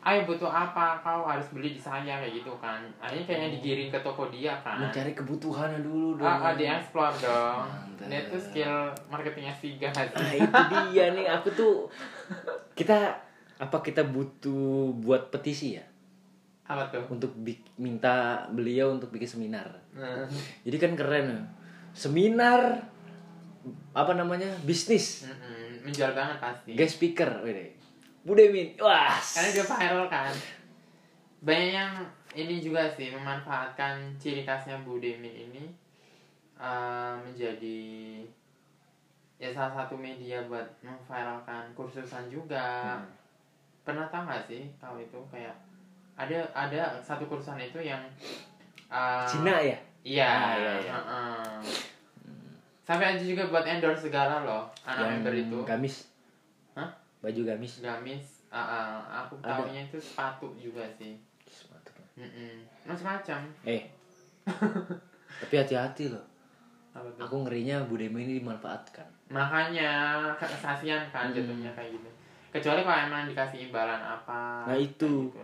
ayo 0.00 0.24
butuh 0.24 0.48
apa? 0.48 0.96
Kau 1.04 1.28
harus 1.28 1.52
beli 1.52 1.76
di 1.76 1.80
saya 1.80 2.16
kayak 2.16 2.32
gitu 2.32 2.48
kan. 2.56 2.80
Akhirnya 2.96 3.28
kayaknya 3.28 3.48
digiring 3.60 3.90
ke 3.92 4.00
toko 4.00 4.32
dia 4.32 4.56
kan. 4.64 4.88
Mencari 4.88 5.12
kebutuhannya 5.12 5.84
dulu 5.84 6.16
dong. 6.16 6.24
Ah, 6.24 6.48
ah, 6.48 6.54
di 6.56 6.64
explore 6.64 7.12
dong. 7.20 7.66
Mantap. 7.68 8.08
dia 8.08 8.20
tuh 8.30 8.40
skill 8.40 8.74
marketingnya 9.10 9.52
sih 9.58 9.74
guys 9.76 9.92
nah 9.92 10.32
itu 10.32 10.62
dia 10.94 11.12
nih. 11.12 11.26
Aku 11.28 11.52
tuh 11.52 11.92
kita 12.72 13.20
apa 13.58 13.76
kita 13.82 14.06
butuh 14.06 14.94
buat 15.02 15.34
petisi 15.34 15.76
ya 15.76 15.84
apa 16.68 16.84
tuh? 16.92 17.00
Untuk 17.08 17.32
minta 17.80 18.44
beliau 18.52 18.92
untuk 18.92 19.08
bikin 19.08 19.40
seminar. 19.40 19.64
Nah, 19.96 20.28
jadi 20.68 20.76
kan 20.76 20.92
keren 20.92 21.26
ya. 21.32 21.42
Seminar 21.96 22.84
apa 23.96 24.12
namanya 24.12 24.52
bisnis. 24.62 25.24
Mm-mm, 25.24 25.88
menjual 25.88 26.12
banget 26.12 26.36
pasti. 26.38 26.76
Guest 26.76 27.00
speaker 27.00 27.40
wede. 27.40 27.72
Budemin 28.22 28.76
wah. 28.76 29.16
Karena 29.16 29.48
dia 29.48 29.64
viral 29.64 30.06
kan. 30.12 30.32
Banyak 31.40 31.72
yang 31.72 31.92
ini 32.36 32.60
juga 32.60 32.84
sih 32.92 33.08
memanfaatkan 33.08 34.12
ciri 34.20 34.44
khasnya 34.44 34.76
Budemin 34.84 35.48
ini 35.48 35.64
eh, 36.60 37.14
menjadi 37.24 37.80
ya 39.38 39.48
salah 39.54 39.72
satu 39.72 39.96
media 39.96 40.44
buat 40.44 40.66
memviralkan 40.84 41.72
kursusan 41.72 42.28
juga. 42.28 43.00
Hmm. 43.00 43.16
pernah 43.88 44.04
tahu 44.12 44.28
gak 44.28 44.44
sih 44.44 44.68
kau 44.76 45.00
itu 45.00 45.16
kayak 45.32 45.56
ada 46.18 46.38
ada 46.50 46.80
satu 46.98 47.24
kursusan 47.24 47.62
itu 47.62 47.78
yang 47.78 48.02
eh, 48.88 49.24
Cina 49.24 49.54
ya 49.56 49.78
iya 50.02 50.26
Ah, 50.26 50.52
iya, 50.52 50.72
iya. 50.80 50.92
heeh. 50.92 51.62
sampai 52.82 53.14
aja 53.14 53.22
juga 53.22 53.46
buat 53.46 53.62
endorse 53.62 54.06
segala 54.06 54.42
loh 54.42 54.66
anak 54.82 54.98
yang 54.98 55.10
member 55.16 55.34
itu 55.36 55.58
gamis 55.62 55.96
Hah? 56.72 56.90
baju 57.20 57.40
gamis 57.46 57.78
gamis 57.78 58.42
ah, 58.48 58.58
ah, 58.58 58.90
aku 59.20 59.38
Ada. 59.38 59.62
taunya 59.62 59.80
itu 59.82 59.96
sepatu 59.96 60.50
juga 60.54 60.82
sih 60.92 61.14
Mm-mm. 62.16 62.66
macam-macam 62.82 63.46
eh 63.62 63.86
tapi 65.40 65.54
hati-hati 65.54 66.10
loh 66.10 66.24
aku 67.14 67.46
ngerinya 67.46 67.84
Budemin 67.84 68.26
ini 68.26 68.34
dimanfaatkan 68.36 69.06
makanya 69.28 69.92
kesasian 70.34 71.06
kan 71.06 71.28
Hmm. 71.28 71.36
jatuhnya 71.36 71.70
kayak 71.72 71.94
gitu 71.94 72.10
kecuali 72.48 72.80
kalau 72.80 73.00
emang 73.04 73.28
dikasih 73.28 73.68
imbalan 73.68 74.00
apa 74.00 74.64
Nah, 74.66 74.74
itu. 74.74 75.28
gitu. 75.28 75.38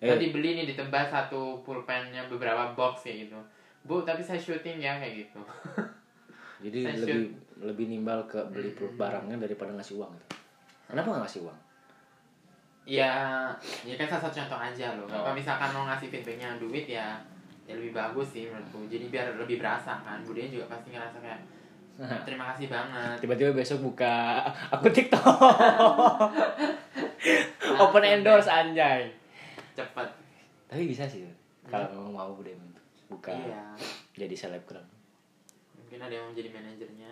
Eh. 0.00 0.08
tadi 0.08 0.32
beli 0.32 0.56
nih 0.56 0.66
ditebas 0.66 1.12
satu 1.12 1.60
pulpennya 1.60 2.24
beberapa 2.24 2.72
box 2.72 3.04
kayak 3.04 3.28
gitu. 3.28 3.36
Bu 3.84 4.00
tapi 4.00 4.24
saya 4.24 4.40
syuting 4.40 4.80
ya 4.80 4.96
kayak 4.96 5.28
gitu. 5.28 5.40
Jadi 6.64 6.80
Saya 6.84 6.96
lebih 7.04 7.20
lebih 7.60 7.86
nimbal 7.88 8.24
ke 8.24 8.40
beli 8.48 8.72
Hmm. 8.72 8.96
barangnya 8.96 9.36
daripada 9.38 9.72
ngasih 9.72 9.96
uang 9.96 10.12
gitu. 10.12 10.36
kenapa 10.88 11.06
nggak 11.06 11.22
ngasih 11.24 11.40
uang? 11.44 11.58
Ya 12.88 13.12
ya 13.84 13.94
kan 13.94 14.08
salah 14.08 14.24
satu 14.26 14.40
contoh 14.40 14.58
aja 14.58 14.86
loh. 14.96 15.04
Oh. 15.04 15.20
kalau 15.20 15.36
misalkan 15.36 15.68
mau 15.70 15.84
ngasih 15.86 16.08
feedbacknya 16.08 16.56
duit 16.56 16.88
ya 16.88 17.20
ya 17.68 17.76
lebih 17.76 17.92
bagus 17.92 18.32
sih 18.32 18.48
menurutku. 18.48 18.88
Jadi 18.88 19.04
biar 19.08 19.36
lebih 19.36 19.60
berasa 19.60 20.00
kan. 20.00 20.18
Budaya 20.24 20.48
juga 20.48 20.64
pasti 20.66 20.90
ngerasa 20.90 21.16
kayak 21.20 21.40
terima 22.26 22.44
kasih 22.56 22.72
banget. 22.72 23.16
Tiba-tiba 23.20 23.52
besok 23.52 23.84
buka 23.84 24.40
aku 24.74 24.88
TikTok. 24.88 25.28
Open 27.78 28.04
endorse 28.04 28.48
anjay 28.48 29.19
cepet 29.80 30.08
tapi 30.70 30.86
bisa 30.86 31.02
sih 31.10 31.26
kalau 31.66 31.90
memang 31.90 32.14
mau 32.14 32.30
Budemin 32.38 32.70
buka 33.10 33.34
iya. 33.34 33.74
jadi 34.14 34.34
selebgram. 34.38 34.86
Mungkin 35.74 35.98
ada 35.98 36.14
yang 36.14 36.30
mau 36.30 36.34
jadi 36.38 36.46
manajernya. 36.54 37.10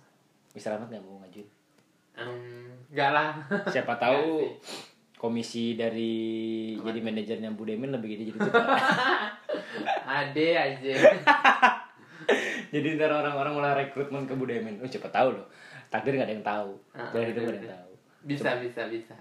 Mister 0.54 0.76
Ahmad 0.76 0.92
nggak 0.92 1.04
mau 1.08 1.24
ngajuin 1.24 1.48
Em, 2.18 2.68
enggak 2.92 3.10
lah. 3.16 3.30
Siapa 3.72 3.94
Nggak 3.96 4.02
tahu 4.04 4.26
komisi 5.16 5.74
dari 5.74 6.14
jadi 6.78 7.00
manajernya 7.00 7.50
Budemin 7.56 7.96
lebih 7.96 8.14
gede 8.14 8.30
jadi 8.30 8.38
tukar 8.44 8.66
ade 10.20 10.48
aja. 10.54 10.94
Jadi 12.68 12.86
ntar 13.00 13.10
orang-orang 13.10 13.52
mulai 13.56 13.72
rekrutmen 13.86 14.28
ke 14.28 14.34
Budemin 14.36 14.84
oh 14.84 14.86
siapa 14.86 15.08
tahu 15.08 15.32
loh. 15.32 15.46
Takdir 15.88 16.20
nggak 16.20 16.28
ada 16.28 16.34
yang 16.36 16.44
tahu. 16.44 16.70
Ah, 16.92 17.08
dari 17.08 17.32
itu 17.32 17.40
nggak 17.40 17.54
ada 17.56 17.60
yang 17.64 17.72
tahu. 17.72 17.92
Bisa 18.28 18.50
bisa 18.60 18.82
bisa 18.92 19.16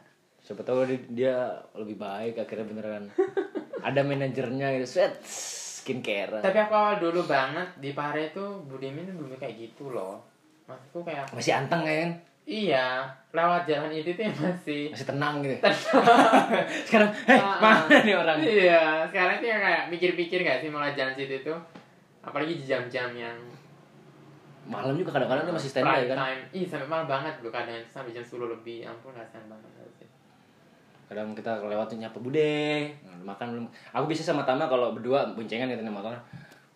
siapa 0.48 0.64
tahu 0.64 0.88
dia- 1.12 1.60
lebih 1.76 2.00
baik 2.00 2.40
akhirnya 2.40 2.64
beneran 2.66 3.04
ada 3.84 4.00
manajernya 4.00 4.80
gitu. 4.80 4.88
Set 4.98 5.20
skincare. 5.28 6.40
Tapi 6.40 6.56
aku 6.58 6.72
awal 6.72 6.96
dulu 6.98 7.20
banget 7.24 7.68
di 7.76 7.92
Pare 7.92 8.32
tuh 8.32 8.64
Budimin 8.64 9.04
belum 9.10 9.36
kayak 9.36 9.56
gitu 9.58 9.92
loh. 9.92 10.24
Maksudku 10.66 11.04
kayak 11.04 11.28
masih 11.32 11.52
anteng 11.54 11.84
kan? 11.84 12.12
Iya 12.48 13.04
lewat 13.30 13.68
jalan 13.68 13.92
itu 13.92 14.16
tuh 14.16 14.24
masih 14.24 14.88
masih 14.88 15.04
tenang 15.06 15.44
gitu. 15.44 15.60
Sekarang 16.88 17.12
eh 17.28 17.36
Ah, 17.36 17.60
mana 17.60 18.00
nih 18.00 18.16
orang? 18.16 18.40
Iya 18.40 18.84
sekarang 19.06 19.36
tuh 19.38 19.48
ya 19.48 19.58
kayak 19.60 19.84
mikir-mikir 19.92 20.40
gak 20.42 20.64
sih 20.64 20.72
mulai 20.72 20.96
jalan 20.96 21.12
situ 21.12 21.44
tuh? 21.44 21.60
Apalagi 22.24 22.56
di 22.56 22.64
jam-jam 22.64 23.12
yang 23.12 23.36
malam 24.64 24.96
juga 24.96 25.12
kadang-kadang 25.12 25.44
dia 25.44 25.56
masih 25.56 25.72
standby 25.72 26.08
kan? 26.08 26.18
Time. 26.18 26.42
Ih 26.52 26.64
sampai 26.64 26.88
malam 26.88 27.08
banget 27.08 27.36
loh 27.40 27.52
kadang 27.52 27.84
sampai 27.86 28.12
jam 28.12 28.24
10 28.24 28.48
lebih. 28.50 28.84
Ya 28.84 28.92
ampun 28.92 29.12
kasihan 29.12 29.44
banget 29.48 29.72
kadang 31.08 31.32
kita 31.34 31.64
lewat 31.64 31.96
nyapa 31.96 32.20
bude. 32.20 32.92
Makan 33.24 33.48
belum. 33.52 33.66
Aku 33.96 34.06
bisa 34.08 34.24
sama 34.24 34.44
Tama 34.44 34.68
kalau 34.68 34.92
berdua 34.96 35.32
boncengan 35.36 35.72
gitu 35.72 35.84
motor 35.88 36.16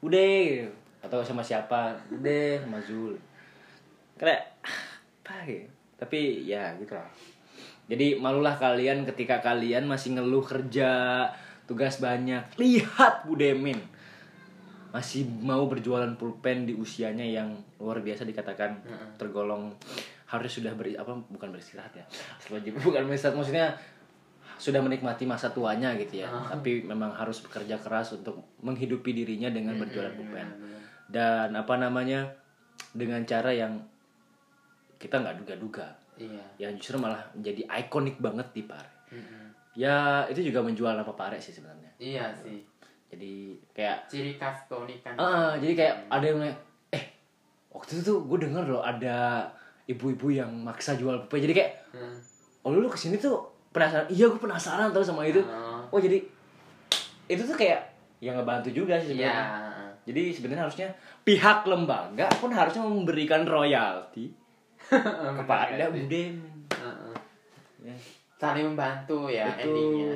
bude 0.01 0.27
gitu. 0.49 0.67
atau 1.03 1.21
sama 1.21 1.45
siapa? 1.45 1.93
Bude 2.09 2.59
sama 2.63 2.79
Zul. 2.83 3.15
Kayak 4.17 4.55
apa 4.63 5.35
gitu? 5.45 5.67
Tapi 6.01 6.49
ya 6.49 6.73
gitu 6.81 6.97
lah 6.97 7.07
jadi 7.91 8.15
malulah 8.15 8.55
kalian 8.55 9.03
ketika 9.03 9.43
kalian 9.43 9.83
masih 9.83 10.15
ngeluh 10.15 10.47
kerja 10.47 11.27
tugas 11.67 11.99
banyak. 11.99 12.39
Lihat 12.55 13.27
Budemin 13.27 13.75
masih 14.95 15.27
mau 15.43 15.67
berjualan 15.67 16.15
pulpen 16.15 16.67
di 16.67 16.75
usianya 16.75 17.23
yang 17.23 17.51
luar 17.79 17.99
biasa 17.99 18.23
dikatakan 18.23 18.79
tergolong 19.19 19.75
harus 20.27 20.51
sudah 20.51 20.71
beri 20.71 20.95
apa 20.95 21.15
bukan 21.31 21.51
beristirahat 21.51 21.91
ya. 21.91 22.05
Bukan 22.79 23.11
beristirahat 23.11 23.35
maksudnya 23.35 23.75
sudah 24.61 24.77
menikmati 24.77 25.25
masa 25.25 25.49
tuanya 25.49 25.97
gitu 25.97 26.21
ya. 26.21 26.29
Ah. 26.29 26.53
tapi 26.53 26.83
memang 26.83 27.09
harus 27.11 27.41
bekerja 27.41 27.75
keras 27.75 28.13
untuk 28.13 28.37
menghidupi 28.59 29.09
dirinya 29.11 29.49
dengan 29.49 29.73
berjualan 29.75 30.07
Hmm, 30.07 30.19
pulpen. 30.21 30.45
bener-bener. 30.45 30.81
dan 31.09 31.49
apa 31.51 31.73
namanya 31.75 32.29
dengan 32.93 33.25
cara 33.25 33.49
yang 33.49 33.81
kita 34.95 35.17
nggak 35.17 35.41
duga-duga. 35.41 35.89
Iya. 36.15 36.45
Yang 36.59 36.71
justru 36.79 37.01
malah 37.01 37.25
menjadi 37.33 37.65
ikonik 37.67 38.15
banget 38.17 38.47
di 38.51 38.63
Pare. 38.63 38.91
Ya 39.73 40.23
itu 40.27 40.43
juga 40.43 40.61
menjual 40.61 40.93
nama 40.93 41.09
Pare 41.11 41.35
sih 41.37 41.51
sebenarnya. 41.51 41.89
Iya 41.97 42.29
sih. 42.31 42.61
Jadi 43.09 43.57
kayak 43.73 44.07
ciri 44.07 44.37
khas 44.37 44.67
keunikan. 44.67 45.17
Ah 45.17 45.57
jadi 45.57 45.73
kayak 45.73 45.95
ada 46.07 46.23
yang 46.23 46.39
eh 46.87 47.03
waktu 47.69 47.97
itu 47.97 48.03
tuh 48.05 48.19
gue 48.23 48.37
denger 48.41 48.63
loh 48.69 48.79
ada 48.79 49.49
ibu-ibu 49.83 50.29
yang 50.29 50.53
maksa 50.53 50.93
jual 50.93 51.17
pulpen. 51.21 51.41
Jadi 51.41 51.55
kayak 51.55 51.71
Hmm. 51.91 52.15
oh 52.61 52.71
lu 52.71 52.87
ke 52.87 52.95
sini 52.95 53.17
tuh 53.17 53.50
penasaran. 53.71 54.07
Iya 54.11 54.25
gue 54.27 54.39
penasaran 54.39 54.91
tau 54.91 55.03
sama 55.03 55.23
itu. 55.25 55.39
Oh. 55.43 55.97
oh 55.97 55.99
jadi 55.99 56.19
itu 57.31 57.41
tuh 57.47 57.55
kayak 57.55 57.79
yang 58.21 58.37
ngebantu 58.37 58.69
juga 58.69 58.99
sih 58.99 59.15
sebenarnya. 59.15 59.47
Jadi 60.05 60.21
sebenarnya 60.33 60.63
harusnya 60.67 60.87
pihak 61.23 61.63
lembaga 61.65 62.27
pun 62.37 62.51
harusnya 62.51 62.83
memberikan 62.83 63.47
royalti 63.47 64.29
kepada. 65.39 65.89
Budemin 65.89 66.41
Heeh. 66.71 67.15
ya. 67.85 67.95
saling 68.41 68.73
membantu 68.73 69.29
ya 69.29 69.47
Betul. 69.53 69.73
endingnya. 69.73 70.13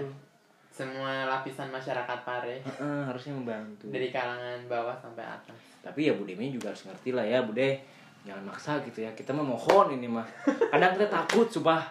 Semua 0.75 1.23
lapisan 1.23 1.71
masyarakat 1.71 2.19
Pare. 2.27 2.59
Heeh, 2.59 3.01
harusnya 3.07 3.31
membantu. 3.31 3.87
Dari 3.87 4.11
kalangan 4.11 4.59
bawah 4.67 4.97
sampai 4.99 5.23
atas. 5.23 5.55
Tapi 5.79 6.09
ya 6.09 6.13
Budemin 6.17 6.51
juga 6.51 6.73
harus 6.73 6.83
ngerti 6.89 7.15
lah 7.15 7.23
ya 7.23 7.45
Bude 7.45 7.79
jangan 8.25 8.43
maksa 8.43 8.81
gitu 8.81 9.05
ya. 9.05 9.13
Kita 9.13 9.31
mah 9.31 9.45
mohon 9.45 9.93
ini 9.93 10.09
mah. 10.09 10.25
Kadang 10.73 10.97
kita 10.97 11.07
takut 11.07 11.47
sumpah. 11.47 11.85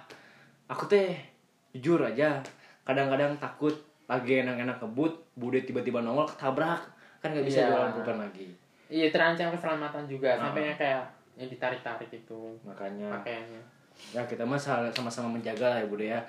Aku 0.67 0.91
teh 0.91 1.34
jujur 1.75 1.99
aja 1.99 2.39
kadang-kadang 2.87 3.35
takut 3.43 3.75
lagi 4.07 4.47
enak-enak 4.47 4.79
kebut 4.79 5.13
Bude 5.35 5.59
tiba-tiba 5.67 5.99
nongol 5.99 6.31
ketabrak. 6.31 6.79
Kan 7.19 7.35
nggak 7.35 7.43
bisa 7.43 7.67
Iya. 7.67 7.69
jualan 7.75 7.91
pulpen 7.99 8.19
lagi. 8.23 8.47
Iya 8.87 9.11
terancam 9.11 9.51
keselamatan 9.51 10.07
juga. 10.07 10.39
Ah. 10.39 10.47
sampai 10.47 10.63
yang 10.71 10.79
kayak 10.79 11.05
yang 11.35 11.49
ditarik-tarik 11.51 12.11
itu. 12.15 12.41
Makanya. 12.63 13.11
Pakaiannya. 13.11 13.63
Ya 14.15 14.23
kita 14.23 14.47
mah 14.47 14.61
sama-sama 14.61 15.35
menjaga 15.35 15.75
lah 15.75 15.79
ya 15.83 15.87
Bude 15.91 16.07
ya. 16.07 16.21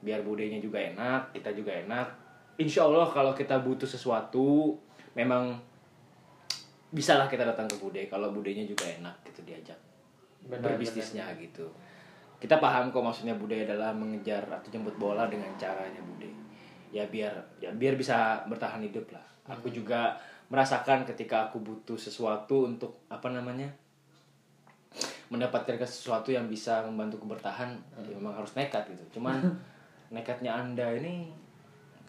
Biar 0.00 0.24
budenya 0.24 0.56
juga 0.56 0.80
enak 0.80 1.36
kita 1.36 1.52
juga 1.52 1.76
enak. 1.76 2.08
Insya 2.56 2.88
Allah 2.88 3.04
kalau 3.04 3.36
kita 3.36 3.60
butuh 3.60 3.84
sesuatu 3.84 4.72
memang 5.12 5.52
bisalah 6.88 7.28
kita 7.28 7.44
datang 7.44 7.68
ke 7.68 7.76
bude. 7.76 8.00
Kalau 8.08 8.32
budenya 8.32 8.64
juga 8.64 8.88
enak 8.88 9.12
gitu 9.28 9.44
diajak 9.44 9.76
Benar, 10.48 10.72
berbisnisnya 10.72 11.28
gitu 11.36 11.68
kita 12.40 12.56
paham 12.56 12.88
kok 12.88 13.04
maksudnya 13.04 13.36
bude 13.36 13.52
adalah 13.52 13.92
mengejar 13.92 14.40
atau 14.48 14.72
jemput 14.72 14.96
bola 14.96 15.28
dengan 15.28 15.52
caranya 15.60 16.00
bude. 16.00 16.32
Ya 16.90 17.04
biar 17.06 17.36
ya 17.60 17.68
biar 17.70 17.94
bisa 18.00 18.40
bertahan 18.48 18.80
hidup 18.80 19.12
lah. 19.12 19.22
Aku 19.46 19.68
juga 19.68 20.16
merasakan 20.48 21.04
ketika 21.04 21.52
aku 21.52 21.60
butuh 21.60 22.00
sesuatu 22.00 22.64
untuk 22.66 23.04
apa 23.12 23.28
namanya 23.28 23.68
mendapatkan 25.30 25.78
sesuatu 25.86 26.34
yang 26.34 26.50
bisa 26.50 26.82
membantuku 26.82 27.22
bertahan 27.28 27.76
ya 28.02 28.16
memang 28.16 28.34
harus 28.34 28.56
nekat 28.56 28.88
gitu. 28.90 29.20
Cuman 29.20 29.38
nekatnya 30.14 30.56
anda 30.56 30.88
ini 30.96 31.28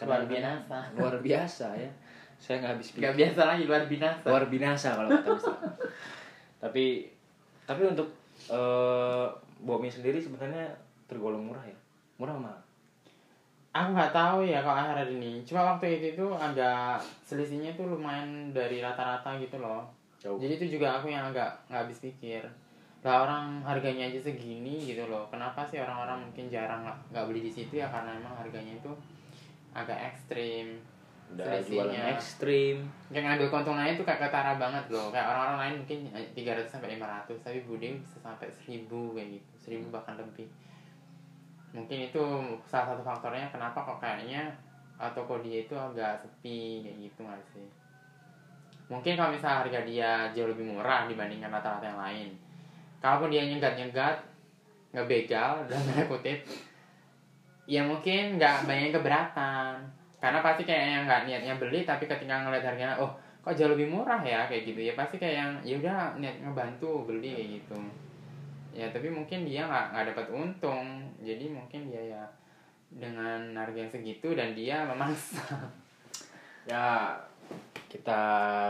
Luar 0.01 0.25
biasa. 0.25 0.97
luar 0.97 1.15
biasa 1.21 1.67
ya. 1.77 1.91
Saya 2.41 2.57
nggak 2.57 2.71
habis 2.73 2.87
pikir. 2.89 3.05
Gak 3.05 3.17
biasa 3.21 3.41
lagi 3.45 3.63
luar 3.69 3.83
binasa. 3.85 4.25
luar 4.25 4.45
binasa 4.49 4.87
kalau 4.97 5.09
kata 5.13 5.53
tapi 6.61 7.05
tapi 7.69 7.81
untuk 7.85 8.09
eh 8.49 9.27
Bomi 9.61 9.87
sendiri 9.87 10.17
sebenarnya 10.17 10.73
tergolong 11.05 11.45
murah 11.45 11.63
ya 11.63 11.77
murah 12.17 12.37
mah 12.37 12.57
Aku 13.71 13.95
nggak 13.95 14.11
tahu 14.11 14.43
ya 14.43 14.59
kalau 14.59 14.75
akhir 14.75 15.07
ini. 15.15 15.39
Cuma 15.47 15.63
waktu 15.63 15.95
itu 15.95 16.19
tuh 16.19 16.35
agak 16.35 16.99
selisihnya 17.23 17.71
tuh 17.79 17.87
lumayan 17.87 18.51
dari 18.51 18.83
rata-rata 18.83 19.39
gitu 19.39 19.63
loh. 19.63 19.87
jauh 20.19 20.35
Jadi 20.35 20.59
itu 20.59 20.75
juga 20.75 20.99
aku 20.99 21.07
yang 21.07 21.31
agak 21.31 21.47
nggak 21.71 21.87
habis 21.87 22.03
pikir. 22.03 22.43
Lah 22.99 23.23
orang 23.23 23.63
harganya 23.63 24.11
aja 24.11 24.19
segini 24.19 24.91
gitu 24.91 25.07
loh. 25.07 25.23
Kenapa 25.31 25.63
sih 25.63 25.79
orang-orang 25.79 26.19
mungkin 26.19 26.51
jarang 26.51 26.83
nggak 26.83 27.25
beli 27.31 27.47
di 27.47 27.51
situ 27.51 27.79
ya 27.79 27.87
karena 27.87 28.19
emang 28.19 28.35
harganya 28.35 28.75
itu 28.75 28.91
agak 29.71 29.99
ekstrim. 30.13 30.75
udah 31.31 31.47
selisihnya. 31.63 31.87
jualan 31.87 32.11
ekstrim 32.11 32.75
Kayak 33.07 33.23
ngambil 33.23 33.47
keuntungannya 33.55 33.95
itu 33.95 34.03
kayak 34.03 34.19
ketara 34.19 34.59
banget 34.59 34.83
loh. 34.91 35.15
Kayak 35.15 35.31
orang-orang 35.31 35.57
lain 35.63 35.75
mungkin 35.79 35.99
300 36.35 36.67
sampai 36.67 36.99
500, 36.99 37.39
tapi 37.39 37.63
Bude 37.63 37.87
bisa 38.03 38.19
sampai 38.19 38.51
1000 38.51 38.83
kayak 39.15 39.39
gitu. 39.39 39.50
1000 39.61 39.93
bahkan 39.93 40.17
lebih. 40.17 40.49
Mungkin 41.71 42.11
itu 42.11 42.23
salah 42.67 42.93
satu 42.93 43.01
faktornya 43.05 43.47
kenapa 43.47 43.79
kok 43.79 44.03
kayaknya 44.03 44.51
uh, 44.99 45.07
toko 45.15 45.39
dia 45.39 45.63
itu 45.63 45.71
agak 45.77 46.19
sepi 46.19 46.83
kayak 46.83 46.97
gitu 47.07 47.19
nggak 47.23 47.43
sih? 47.55 47.67
Mungkin 48.91 49.15
kalau 49.15 49.31
misalnya 49.31 49.63
harga 49.63 49.79
dia 49.87 50.11
jauh 50.35 50.51
lebih 50.51 50.67
murah 50.67 51.07
dibandingkan 51.07 51.47
rata-rata 51.47 51.87
yang 51.87 52.01
lain. 52.01 52.29
Kalaupun 52.99 53.31
dia 53.31 53.47
nyegat-nyegat, 53.47 54.19
nggak 54.91 55.07
begal 55.07 55.51
dalam 55.71 55.83
tanda 55.87 56.03
kutip, 56.11 56.39
ya 57.65 57.81
mungkin 57.87 58.35
nggak 58.35 58.67
banyak 58.67 58.91
keberatan. 58.91 59.79
Karena 60.21 60.39
pasti 60.43 60.67
kayak 60.67 60.85
yang 60.85 61.03
nggak 61.07 61.23
niatnya 61.25 61.53
beli, 61.55 61.87
tapi 61.87 62.05
ketika 62.05 62.43
ngeliat 62.43 62.67
harganya, 62.67 62.99
oh 62.99 63.15
kok 63.41 63.57
jauh 63.57 63.73
lebih 63.73 63.89
murah 63.89 64.21
ya 64.21 64.45
kayak 64.45 64.69
gitu 64.69 64.85
ya 64.85 64.93
pasti 64.93 65.17
kayak 65.17 65.35
yang 65.41 65.51
ya 65.65 65.75
udah 65.81 65.97
niat 66.21 66.45
ngebantu 66.45 67.09
beli 67.09 67.33
kayak 67.33 67.49
gitu 67.57 67.77
ya 68.71 68.87
tapi 68.89 69.11
mungkin 69.11 69.43
dia 69.43 69.67
nggak 69.67 69.85
nggak 69.91 70.05
dapat 70.15 70.27
untung 70.31 70.87
jadi 71.19 71.45
mungkin 71.51 71.91
dia 71.91 72.03
ya 72.17 72.23
dengan 72.91 73.55
harga 73.55 73.77
yang 73.87 73.91
segitu 73.91 74.35
dan 74.35 74.51
dia 74.51 74.83
memaksa 74.87 75.43
ya 76.71 77.15
kita 77.91 78.21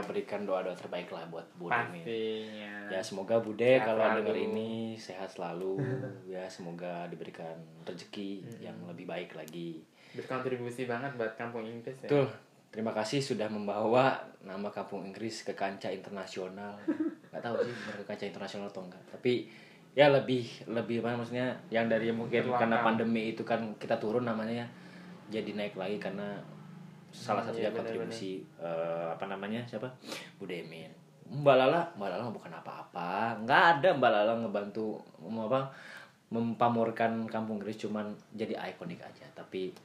berikan 0.10 0.50
doa-doa 0.50 0.74
terbaik 0.74 1.14
lah 1.14 1.22
buat 1.30 1.46
Bude 1.54 1.78
ini. 1.94 2.50
Ya 2.90 3.06
semoga 3.06 3.38
Bude 3.38 3.78
Sehat 3.78 3.86
kalau 3.86 4.18
dengar 4.18 4.34
ini 4.34 4.98
sehat 4.98 5.30
selalu. 5.30 5.78
ya 6.34 6.50
semoga 6.50 7.06
diberikan 7.06 7.54
rezeki 7.86 8.42
yang 8.58 8.74
lebih 8.90 9.06
baik 9.06 9.38
lagi. 9.38 9.86
berkontribusi 10.12 10.92
banget 10.92 11.16
buat 11.16 11.40
kampung 11.40 11.64
Inggris 11.64 11.96
ya 12.04 12.10
Betul. 12.10 12.28
Terima 12.68 12.92
kasih 12.92 13.24
sudah 13.24 13.48
membawa 13.48 14.20
nama 14.44 14.68
kampung 14.68 15.08
Inggris 15.08 15.46
ke 15.48 15.56
kancah 15.56 15.88
internasional. 15.94 16.76
Gak 17.32 17.40
tahu 17.40 17.62
sih 17.64 17.72
ke 17.72 18.04
kancah 18.04 18.28
internasional 18.28 18.68
atau 18.68 18.84
enggak. 18.84 19.00
Tapi 19.08 19.48
ya 19.92 20.08
lebih 20.08 20.48
lebih 20.72 21.04
apa 21.04 21.20
maksudnya 21.20 21.52
yang 21.68 21.92
dari 21.92 22.10
mungkin 22.16 22.48
Berlangkah. 22.48 22.64
karena 22.64 22.78
pandemi 22.80 23.36
itu 23.36 23.44
kan 23.44 23.60
kita 23.76 24.00
turun 24.00 24.24
namanya 24.24 24.64
ya, 24.64 24.68
jadi 25.28 25.52
naik 25.52 25.76
lagi 25.76 26.00
karena 26.00 26.40
salah 27.12 27.44
Hmm, 27.44 27.52
satunya 27.52 27.68
iya, 27.68 27.76
benar-benar. 27.76 28.08
kontribusi 28.08 28.34
eh, 28.56 29.08
apa 29.12 29.26
namanya 29.28 29.60
siapa 29.68 29.92
Budemin 30.40 30.88
Mbak 31.28 31.56
Lala 31.60 31.84
Mbak 32.00 32.08
Lala 32.08 32.32
bukan 32.32 32.52
apa-apa 32.56 33.36
nggak 33.44 33.64
ada 33.80 33.90
Mbak 34.00 34.12
Lala 34.12 34.34
ngebantu 34.40 34.96
apa 35.20 35.68
mempamorkan 36.32 37.28
kampung 37.28 37.60
Inggris 37.60 37.84
cuman 37.84 38.08
jadi 38.32 38.56
ikonik 38.72 39.04
aja 39.04 39.28
tapi 39.36 39.76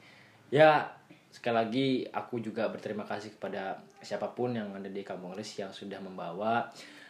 ya 0.47 0.87
sekali 1.27 1.55
lagi 1.59 1.87
aku 2.07 2.39
juga 2.39 2.71
berterima 2.71 3.03
kasih 3.03 3.35
kepada 3.35 3.75
siapa 3.99 4.31
pun 4.31 4.55
yang 4.55 4.71
ada 4.71 4.87
di 4.87 5.03
kampung 5.03 5.35
Inggris 5.35 5.59
yang 5.59 5.71
sudah 5.75 5.99
membawa 5.99 6.63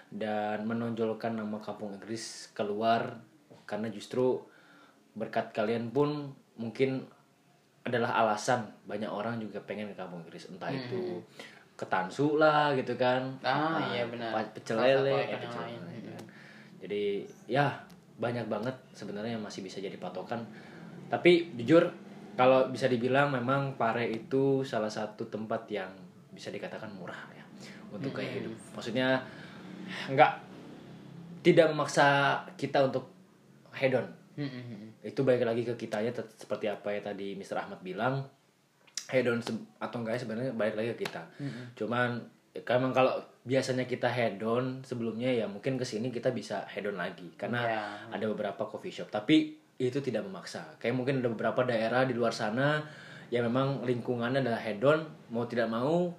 dan 0.10 0.64
menonjolkan 0.64 1.36
nama 1.36 1.60
kampung 1.60 1.96
Inggris 1.96 2.50
keluar 2.52 3.20
karena 3.68 3.92
justru 3.92 4.40
berkat 5.14 5.52
kalian 5.52 5.92
pun 5.92 6.32
mungkin 6.56 7.04
adalah 7.84 8.16
alasan 8.18 8.68
banyak 8.84 9.08
orang 9.08 9.40
juga 9.40 9.60
pengen 9.64 9.92
ke 9.92 9.96
kampung 9.96 10.24
Inggris 10.24 10.48
entah 10.48 10.72
itu 10.72 11.20
ke 11.74 11.86
Tansu 11.86 12.36
lah 12.36 12.72
gitu 12.74 12.96
kan 12.96 13.22
Hmm. 13.40 13.48
Ah, 13.48 13.78
Nah, 13.78 13.88
iya 13.92 14.04
benar. 14.06 14.32
pecel 14.50 14.76
lele 14.76 15.14
eh, 15.14 15.38
pecel 15.38 15.62
lele, 15.62 16.00
kan. 16.10 16.24
jadi 16.80 17.04
ya 17.46 17.68
banyak 18.18 18.48
banget 18.48 18.74
sebenarnya 18.92 19.38
yang 19.38 19.46
masih 19.46 19.62
bisa 19.62 19.78
jadi 19.78 19.94
patokan 19.96 20.42
tapi 21.08 21.54
jujur 21.56 21.86
kalau 22.34 22.70
bisa 22.70 22.86
dibilang 22.86 23.30
memang 23.30 23.78
Pare 23.78 24.06
itu 24.06 24.62
salah 24.62 24.90
satu 24.90 25.26
tempat 25.28 25.70
yang 25.70 25.90
bisa 26.30 26.50
dikatakan 26.50 26.90
murah 26.92 27.18
ya 27.32 27.46
untuk 27.90 28.14
gaya 28.14 28.30
hidup 28.32 28.54
maksudnya 28.74 29.22
nggak. 30.10 30.32
Tidak 31.44 31.68
memaksa 31.72 32.40
kita 32.60 32.84
untuk 32.84 33.08
hedon 33.72 34.18
Hmm, 34.38 34.94
itu 35.02 35.26
balik 35.26 35.50
lagi 35.50 35.66
ke 35.66 35.74
kitanya 35.74 36.14
seperti 36.14 36.70
apa 36.70 36.94
ya 36.94 37.02
tadi 37.02 37.34
Mr. 37.34 37.58
Ahmad 37.58 37.82
bilang. 37.82 38.22
Hedon 39.10 39.42
atau 39.82 39.98
enggak 39.98 40.22
sebenarnya 40.22 40.54
balik 40.54 40.78
lagi 40.78 40.94
ke 40.94 41.10
kita. 41.10 41.26
Cuman 41.74 42.22
ya, 42.54 42.62
emang 42.78 42.94
kalau 42.94 43.18
biasanya 43.48 43.90
kita 43.90 44.06
hedon 44.06 44.86
sebelumnya 44.86 45.32
ya 45.32 45.50
mungkin 45.50 45.80
ke 45.82 45.86
sini 45.88 46.14
kita 46.14 46.30
bisa 46.38 46.70
hedon 46.70 47.02
lagi. 47.02 47.34
Karena 47.34 47.60
Ya. 47.66 47.82
ada 48.14 48.26
beberapa 48.30 48.70
coffee 48.70 48.94
shop. 48.94 49.10
Tapi 49.10 49.58
itu 49.82 49.98
tidak 50.06 50.22
memaksa. 50.30 50.78
Kayak 50.78 50.94
mungkin 51.02 51.26
ada 51.26 51.34
beberapa 51.34 51.66
daerah 51.66 52.06
di 52.06 52.14
luar 52.14 52.30
sana 52.36 52.86
yang 53.34 53.48
memang 53.50 53.82
lingkungannya 53.90 54.46
adalah 54.46 54.62
hedon 54.62 55.02
mau 55.34 55.50
tidak 55.50 55.66
mau 55.72 56.14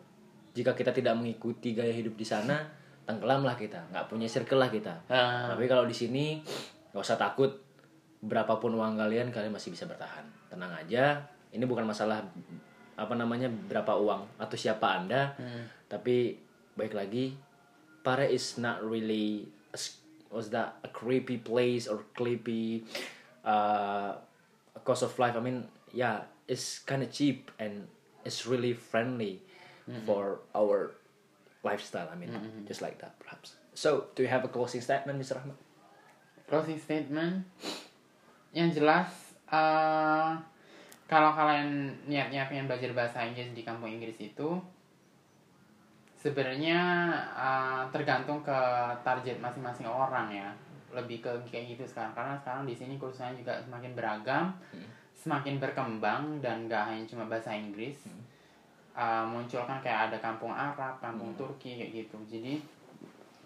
jika 0.58 0.74
kita 0.74 0.90
tidak 0.90 1.14
mengikuti 1.14 1.70
gaya 1.70 1.94
hidup 1.94 2.18
di 2.18 2.26
sana 2.26 2.66
tenggelamlah 3.08 3.56
kita 3.56 3.80
nggak 3.88 4.04
punya 4.12 4.28
circle 4.28 4.60
lah 4.60 4.68
kita. 4.68 4.92
Ah. 5.08 5.56
tapi 5.56 5.64
kalau 5.64 5.88
di 5.88 5.96
sini 5.96 6.44
nggak 6.92 7.00
usah 7.00 7.16
takut 7.16 7.48
berapapun 8.20 8.76
uang 8.76 9.00
kalian 9.00 9.32
kalian 9.32 9.56
masih 9.56 9.72
bisa 9.72 9.88
bertahan. 9.88 10.28
Tenang 10.52 10.76
aja 10.76 11.16
ini 11.56 11.64
bukan 11.64 11.88
masalah 11.88 12.20
apa 13.00 13.14
namanya 13.16 13.48
berapa 13.48 13.96
uang 13.96 14.36
atau 14.36 14.56
siapa 14.58 15.00
anda 15.00 15.32
tapi 15.88 16.36
baik 16.76 16.92
lagi 16.92 17.32
Pare 18.04 18.28
is 18.28 18.60
not 18.60 18.84
really 18.84 19.48
a 19.74 19.78
was 20.28 20.52
that 20.52 20.76
a 20.84 20.90
creepy 20.92 21.40
place 21.40 21.88
or 21.88 22.04
creepy 22.12 22.84
uh, 23.44 24.12
cost 24.84 25.00
of 25.00 25.16
life. 25.16 25.32
I 25.32 25.40
mean 25.40 25.64
yeah 25.96 26.28
it's 26.44 26.84
kind 26.84 27.00
of 27.00 27.08
cheap 27.08 27.48
and 27.56 27.88
it's 28.24 28.44
really 28.44 28.76
friendly 28.76 29.40
for 30.04 30.44
our 30.52 30.97
lifestyle 31.62 32.08
I 32.10 32.16
mean 32.16 32.30
just 32.66 32.80
like 32.80 32.98
that 33.02 33.18
perhaps. 33.18 33.58
So 33.74 34.10
do 34.14 34.22
you 34.22 34.30
have 34.30 34.44
a 34.44 34.50
closing 34.50 34.80
statement 34.80 35.18
Mr. 35.18 35.38
Ahmad 35.38 35.58
closing 36.48 36.80
statement? 36.80 37.44
Yang 38.56 38.80
jelas 38.80 39.10
eh 39.48 40.32
kalau 41.08 41.32
kalian 41.32 41.92
niatnya 42.04 42.44
pengen 42.52 42.68
belajar 42.68 42.92
bahasa 42.92 43.24
Inggris 43.24 43.56
di 43.56 43.64
kampung 43.64 43.88
Inggris 43.88 44.20
itu 44.20 44.60
sebenarnya 46.18 46.80
eh, 47.36 47.82
tergantung 47.92 48.40
ke 48.44 48.58
target 49.04 49.36
masing-masing 49.40 49.88
orang 49.88 50.32
ya. 50.32 50.48
Lebih 50.92 51.20
ke 51.20 51.30
kayak 51.52 51.76
gitu 51.76 51.84
sekarang. 51.84 52.16
Karena 52.16 52.34
sekarang 52.40 52.64
di 52.64 52.74
sini 52.76 52.96
kursusnya 52.96 53.36
juga 53.36 53.60
semakin 53.60 53.92
beragam 53.92 54.56
semakin 55.18 55.58
berkembang 55.58 56.38
dan 56.38 56.70
gak 56.70 56.94
hanya 56.94 57.04
cuma 57.10 57.26
bahasa 57.26 57.50
Inggris 57.50 58.06
Eh, 58.98 59.24
muncul 59.30 59.62
kan 59.62 59.78
kayak 59.78 60.10
ada 60.10 60.18
kampung 60.18 60.50
Arab 60.50 60.98
kampung 60.98 61.30
Turki 61.38 61.78
kayak 61.78 62.02
gitu. 62.02 62.18
Jadi 62.26 62.58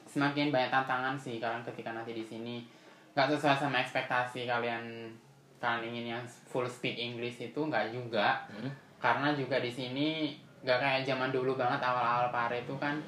semakin 0.09 0.49
banyak 0.49 0.73
tantangan 0.73 1.13
sih 1.13 1.37
kalian 1.37 1.61
ketika 1.61 1.93
nanti 1.93 2.17
di 2.17 2.25
sini. 2.25 2.65
Nggak 3.13 3.37
sesuai 3.37 3.61
sama 3.61 3.85
ekspektasi 3.85 4.49
kalian 4.49 5.13
kalian 5.61 5.93
ingin 5.93 6.17
yang 6.17 6.25
full 6.25 6.65
speak 6.65 6.97
English 6.97 7.45
itu 7.45 7.61
nggak 7.61 7.93
juga. 7.93 8.49
Hmm. 8.49 8.73
karena 9.03 9.35
juga 9.35 9.59
di 9.59 9.67
sini 9.67 10.31
nggak 10.63 10.79
kayak 10.79 11.03
zaman 11.03 11.35
dulu 11.35 11.59
banget 11.59 11.83
awal-awal 11.83 12.31
pare 12.31 12.63
itu 12.63 12.71
kan 12.79 13.03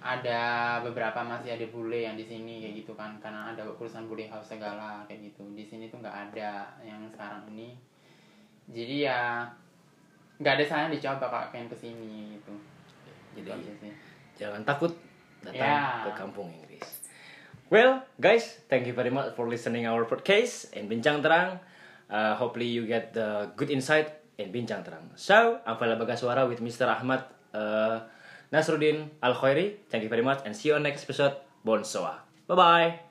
ada 0.00 0.80
beberapa 0.80 1.20
masih 1.20 1.60
ada 1.60 1.68
bule 1.68 2.08
yang 2.08 2.16
di 2.16 2.24
sini 2.24 2.66
kayak 2.66 2.82
gitu 2.82 2.98
kan. 2.98 3.14
Karena 3.22 3.54
ada 3.54 3.62
perusahaan 3.78 4.10
bule 4.10 4.26
house 4.26 4.58
segala 4.58 5.06
kayak 5.06 5.30
gitu. 5.30 5.46
Di 5.54 5.62
sini 5.62 5.86
tuh 5.86 6.02
nggak 6.02 6.34
ada 6.34 6.66
yang 6.82 7.06
sekarang 7.14 7.46
ini. 7.54 7.78
Jadi 8.74 9.06
ya 9.06 9.46
nggak 10.36 10.52
ada 10.60 10.64
salahnya 10.64 10.96
dicoba 10.96 11.26
kalau 11.28 11.48
pengen 11.48 11.68
ke 11.72 11.76
sini 11.76 12.36
gitu 12.36 12.52
jadi 13.36 13.52
jangan 14.36 14.62
takut 14.64 14.92
datang 15.44 15.60
Ya. 15.60 16.04
ke 16.08 16.10
kampung 16.16 16.48
Inggris. 16.52 16.84
Well, 17.66 18.04
guys, 18.22 18.62
thank 18.70 18.86
you 18.86 18.94
very 18.94 19.10
much 19.10 19.34
for 19.34 19.50
listening 19.50 19.90
our 19.90 20.06
podcast 20.06 20.70
in 20.72 20.86
Bincang 20.86 21.18
Terang. 21.18 21.58
Uh, 22.06 22.38
hopefully 22.38 22.70
you 22.70 22.86
get 22.86 23.10
the 23.10 23.50
good 23.58 23.68
insight 23.74 24.22
in 24.38 24.54
Bincang 24.54 24.86
Terang. 24.86 25.10
So, 25.18 25.58
I'm 25.66 25.74
Fala 25.76 25.98
Bagaswara 25.98 26.46
with 26.46 26.62
Mr. 26.62 26.86
Ahmad 26.86 27.26
uh, 27.50 28.06
Nasruddin 28.54 29.10
Al 29.18 29.34
Khairi. 29.34 29.82
Thank 29.90 30.06
you 30.06 30.10
very 30.12 30.22
much 30.22 30.46
and 30.46 30.54
see 30.54 30.70
you 30.70 30.78
on 30.78 30.86
next 30.86 31.04
episode. 31.10 31.34
Bonsoir. 31.66 32.22
Bye 32.46 32.54
bye. 32.54 33.05